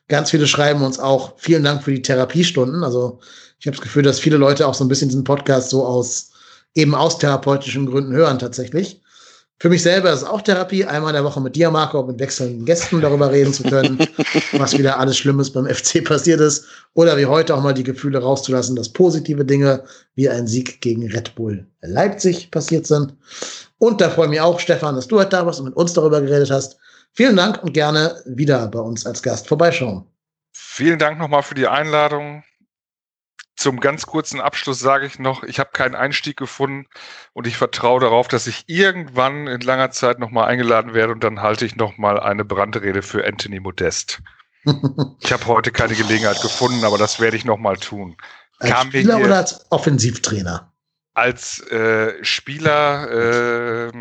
Ganz 0.08 0.30
viele 0.30 0.46
schreiben 0.46 0.82
uns 0.82 0.98
auch 0.98 1.32
vielen 1.38 1.64
Dank 1.64 1.82
für 1.82 1.90
die 1.90 2.02
Therapiestunden. 2.02 2.84
Also 2.84 3.20
ich 3.58 3.66
habe 3.66 3.76
das 3.76 3.82
Gefühl, 3.82 4.02
dass 4.02 4.20
viele 4.20 4.36
Leute 4.36 4.66
auch 4.66 4.74
so 4.74 4.84
ein 4.84 4.88
bisschen 4.88 5.08
diesen 5.08 5.24
Podcast 5.24 5.70
so 5.70 5.86
aus 5.86 6.30
eben 6.74 6.94
aus 6.94 7.18
therapeutischen 7.18 7.86
Gründen 7.86 8.12
hören 8.12 8.38
tatsächlich. 8.38 9.00
Für 9.60 9.68
mich 9.68 9.82
selber 9.82 10.10
ist 10.10 10.22
es 10.22 10.24
auch 10.24 10.42
Therapie, 10.42 10.84
einmal 10.84 11.10
in 11.10 11.14
der 11.14 11.24
Woche 11.24 11.40
mit 11.40 11.54
dir, 11.56 11.70
Marco, 11.70 12.02
mit 12.02 12.18
wechselnden 12.18 12.64
Gästen 12.64 13.00
darüber 13.00 13.30
reden 13.30 13.52
zu 13.52 13.62
können, 13.62 13.98
was 14.52 14.76
wieder 14.76 14.98
alles 14.98 15.16
Schlimmes 15.16 15.52
beim 15.52 15.66
FC 15.66 16.04
passiert 16.04 16.40
ist. 16.40 16.66
Oder 16.94 17.16
wie 17.16 17.26
heute 17.26 17.54
auch 17.54 17.62
mal 17.62 17.72
die 17.72 17.84
Gefühle 17.84 18.18
rauszulassen, 18.18 18.76
dass 18.76 18.92
positive 18.92 19.44
Dinge 19.44 19.84
wie 20.16 20.28
ein 20.28 20.46
Sieg 20.46 20.80
gegen 20.80 21.10
Red 21.10 21.34
Bull 21.34 21.66
Leipzig 21.82 22.50
passiert 22.50 22.86
sind. 22.86 23.14
Und 23.78 24.00
da 24.00 24.10
freue 24.10 24.26
ich 24.26 24.30
mich 24.30 24.40
auch, 24.40 24.58
Stefan, 24.58 24.96
dass 24.96 25.06
du 25.06 25.18
heute 25.18 25.30
da 25.30 25.46
warst 25.46 25.60
und 25.60 25.66
mit 25.66 25.76
uns 25.76 25.92
darüber 25.92 26.20
geredet 26.20 26.50
hast. 26.50 26.76
Vielen 27.12 27.36
Dank 27.36 27.62
und 27.62 27.72
gerne 27.72 28.20
wieder 28.26 28.66
bei 28.66 28.80
uns 28.80 29.06
als 29.06 29.22
Gast 29.22 29.46
vorbeischauen. 29.46 30.04
Vielen 30.52 30.98
Dank 30.98 31.18
nochmal 31.18 31.42
für 31.42 31.54
die 31.54 31.68
Einladung. 31.68 32.42
Zum 33.56 33.78
ganz 33.78 34.06
kurzen 34.06 34.40
Abschluss 34.40 34.80
sage 34.80 35.06
ich 35.06 35.18
noch, 35.18 35.44
ich 35.44 35.60
habe 35.60 35.70
keinen 35.72 35.94
Einstieg 35.94 36.36
gefunden 36.36 36.86
und 37.32 37.46
ich 37.46 37.56
vertraue 37.56 38.00
darauf, 38.00 38.26
dass 38.26 38.48
ich 38.48 38.64
irgendwann 38.66 39.46
in 39.46 39.60
langer 39.60 39.92
Zeit 39.92 40.18
nochmal 40.18 40.48
eingeladen 40.48 40.92
werde 40.92 41.12
und 41.12 41.22
dann 41.22 41.40
halte 41.40 41.64
ich 41.64 41.76
nochmal 41.76 42.18
eine 42.18 42.44
Brandrede 42.44 43.02
für 43.02 43.24
Anthony 43.24 43.60
Modest. 43.60 44.20
ich 45.20 45.32
habe 45.32 45.46
heute 45.46 45.70
keine 45.70 45.94
Gelegenheit 45.94 46.40
gefunden, 46.40 46.84
aber 46.84 46.98
das 46.98 47.20
werde 47.20 47.36
ich 47.36 47.44
nochmal 47.44 47.76
tun. 47.76 48.16
Als 48.58 48.72
Kam 48.72 48.88
Spieler 48.88 49.18
oder 49.18 49.36
als 49.36 49.70
Offensivtrainer? 49.70 50.72
Als 51.12 51.60
äh, 51.70 52.24
Spieler, 52.24 53.88
äh, 53.88 53.92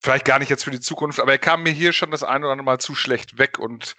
vielleicht 0.00 0.24
gar 0.24 0.40
nicht 0.40 0.48
jetzt 0.48 0.64
für 0.64 0.72
die 0.72 0.80
Zukunft, 0.80 1.20
aber 1.20 1.32
er 1.32 1.38
kam 1.38 1.62
mir 1.62 1.70
hier 1.70 1.92
schon 1.92 2.10
das 2.10 2.24
ein 2.24 2.42
oder 2.42 2.52
andere 2.52 2.64
Mal 2.64 2.78
zu 2.78 2.96
schlecht 2.96 3.38
weg 3.38 3.60
und 3.60 3.94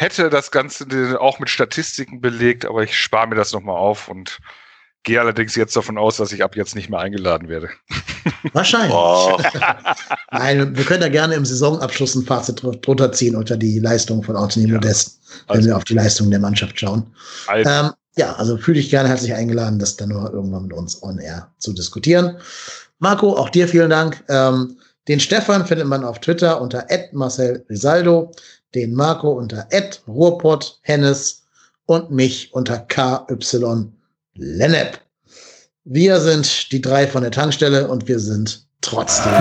hätte 0.00 0.30
das 0.30 0.50
Ganze 0.50 1.20
auch 1.20 1.38
mit 1.38 1.50
Statistiken 1.50 2.20
belegt, 2.20 2.64
aber 2.64 2.82
ich 2.82 2.98
spare 2.98 3.28
mir 3.28 3.34
das 3.34 3.52
nochmal 3.52 3.76
auf 3.76 4.08
und 4.08 4.38
gehe 5.02 5.20
allerdings 5.20 5.54
jetzt 5.56 5.76
davon 5.76 5.98
aus, 5.98 6.16
dass 6.16 6.32
ich 6.32 6.42
ab 6.42 6.56
jetzt 6.56 6.74
nicht 6.74 6.88
mehr 6.88 7.00
eingeladen 7.00 7.48
werde. 7.48 7.68
Wahrscheinlich. 8.54 8.94
Oh. 8.94 9.38
Nein, 10.32 10.74
wir 10.74 10.84
können 10.84 11.02
da 11.02 11.08
gerne 11.08 11.34
im 11.34 11.44
Saisonabschluss 11.44 12.14
ein 12.14 12.24
Fazit 12.24 12.62
drunter 12.62 13.12
ziehen 13.12 13.36
unter 13.36 13.58
die 13.58 13.78
Leistung 13.78 14.22
von 14.22 14.36
Anthony 14.36 14.68
ja. 14.68 14.74
Modest, 14.74 15.20
wenn 15.48 15.56
also. 15.56 15.68
wir 15.68 15.76
auf 15.76 15.84
die 15.84 15.94
Leistung 15.94 16.30
der 16.30 16.40
Mannschaft 16.40 16.80
schauen. 16.80 17.06
Also. 17.46 17.70
Ähm, 17.70 17.90
ja, 18.16 18.32
also 18.34 18.56
fühle 18.56 18.80
ich 18.80 18.90
gerne 18.90 19.08
herzlich 19.08 19.34
eingeladen, 19.34 19.78
das 19.78 19.96
dann 19.96 20.08
nur 20.08 20.32
irgendwann 20.32 20.62
mit 20.62 20.72
uns 20.72 21.02
on 21.02 21.18
air 21.18 21.50
zu 21.58 21.72
diskutieren. 21.74 22.38
Marco, 22.98 23.36
auch 23.36 23.50
dir 23.50 23.68
vielen 23.68 23.90
Dank. 23.90 24.22
Ähm, 24.28 24.78
den 25.08 25.20
Stefan 25.20 25.66
findet 25.66 25.86
man 25.86 26.04
auf 26.04 26.20
Twitter 26.20 26.60
unter 26.60 26.86
Marcel 27.12 27.64
Risaldo 27.68 28.32
den 28.74 28.94
Marco 28.94 29.30
unter 29.30 29.66
Ed 29.70 30.02
Ruhrpott 30.06 30.78
Hennes 30.82 31.42
und 31.86 32.10
mich 32.10 32.52
unter 32.54 32.78
KY 32.78 33.88
Lennep. 34.34 35.00
Wir 35.84 36.20
sind 36.20 36.70
die 36.72 36.80
drei 36.80 37.06
von 37.06 37.22
der 37.22 37.32
Tankstelle 37.32 37.88
und 37.88 38.06
wir 38.06 38.20
sind 38.20 38.66
trotzdem. 38.80 39.32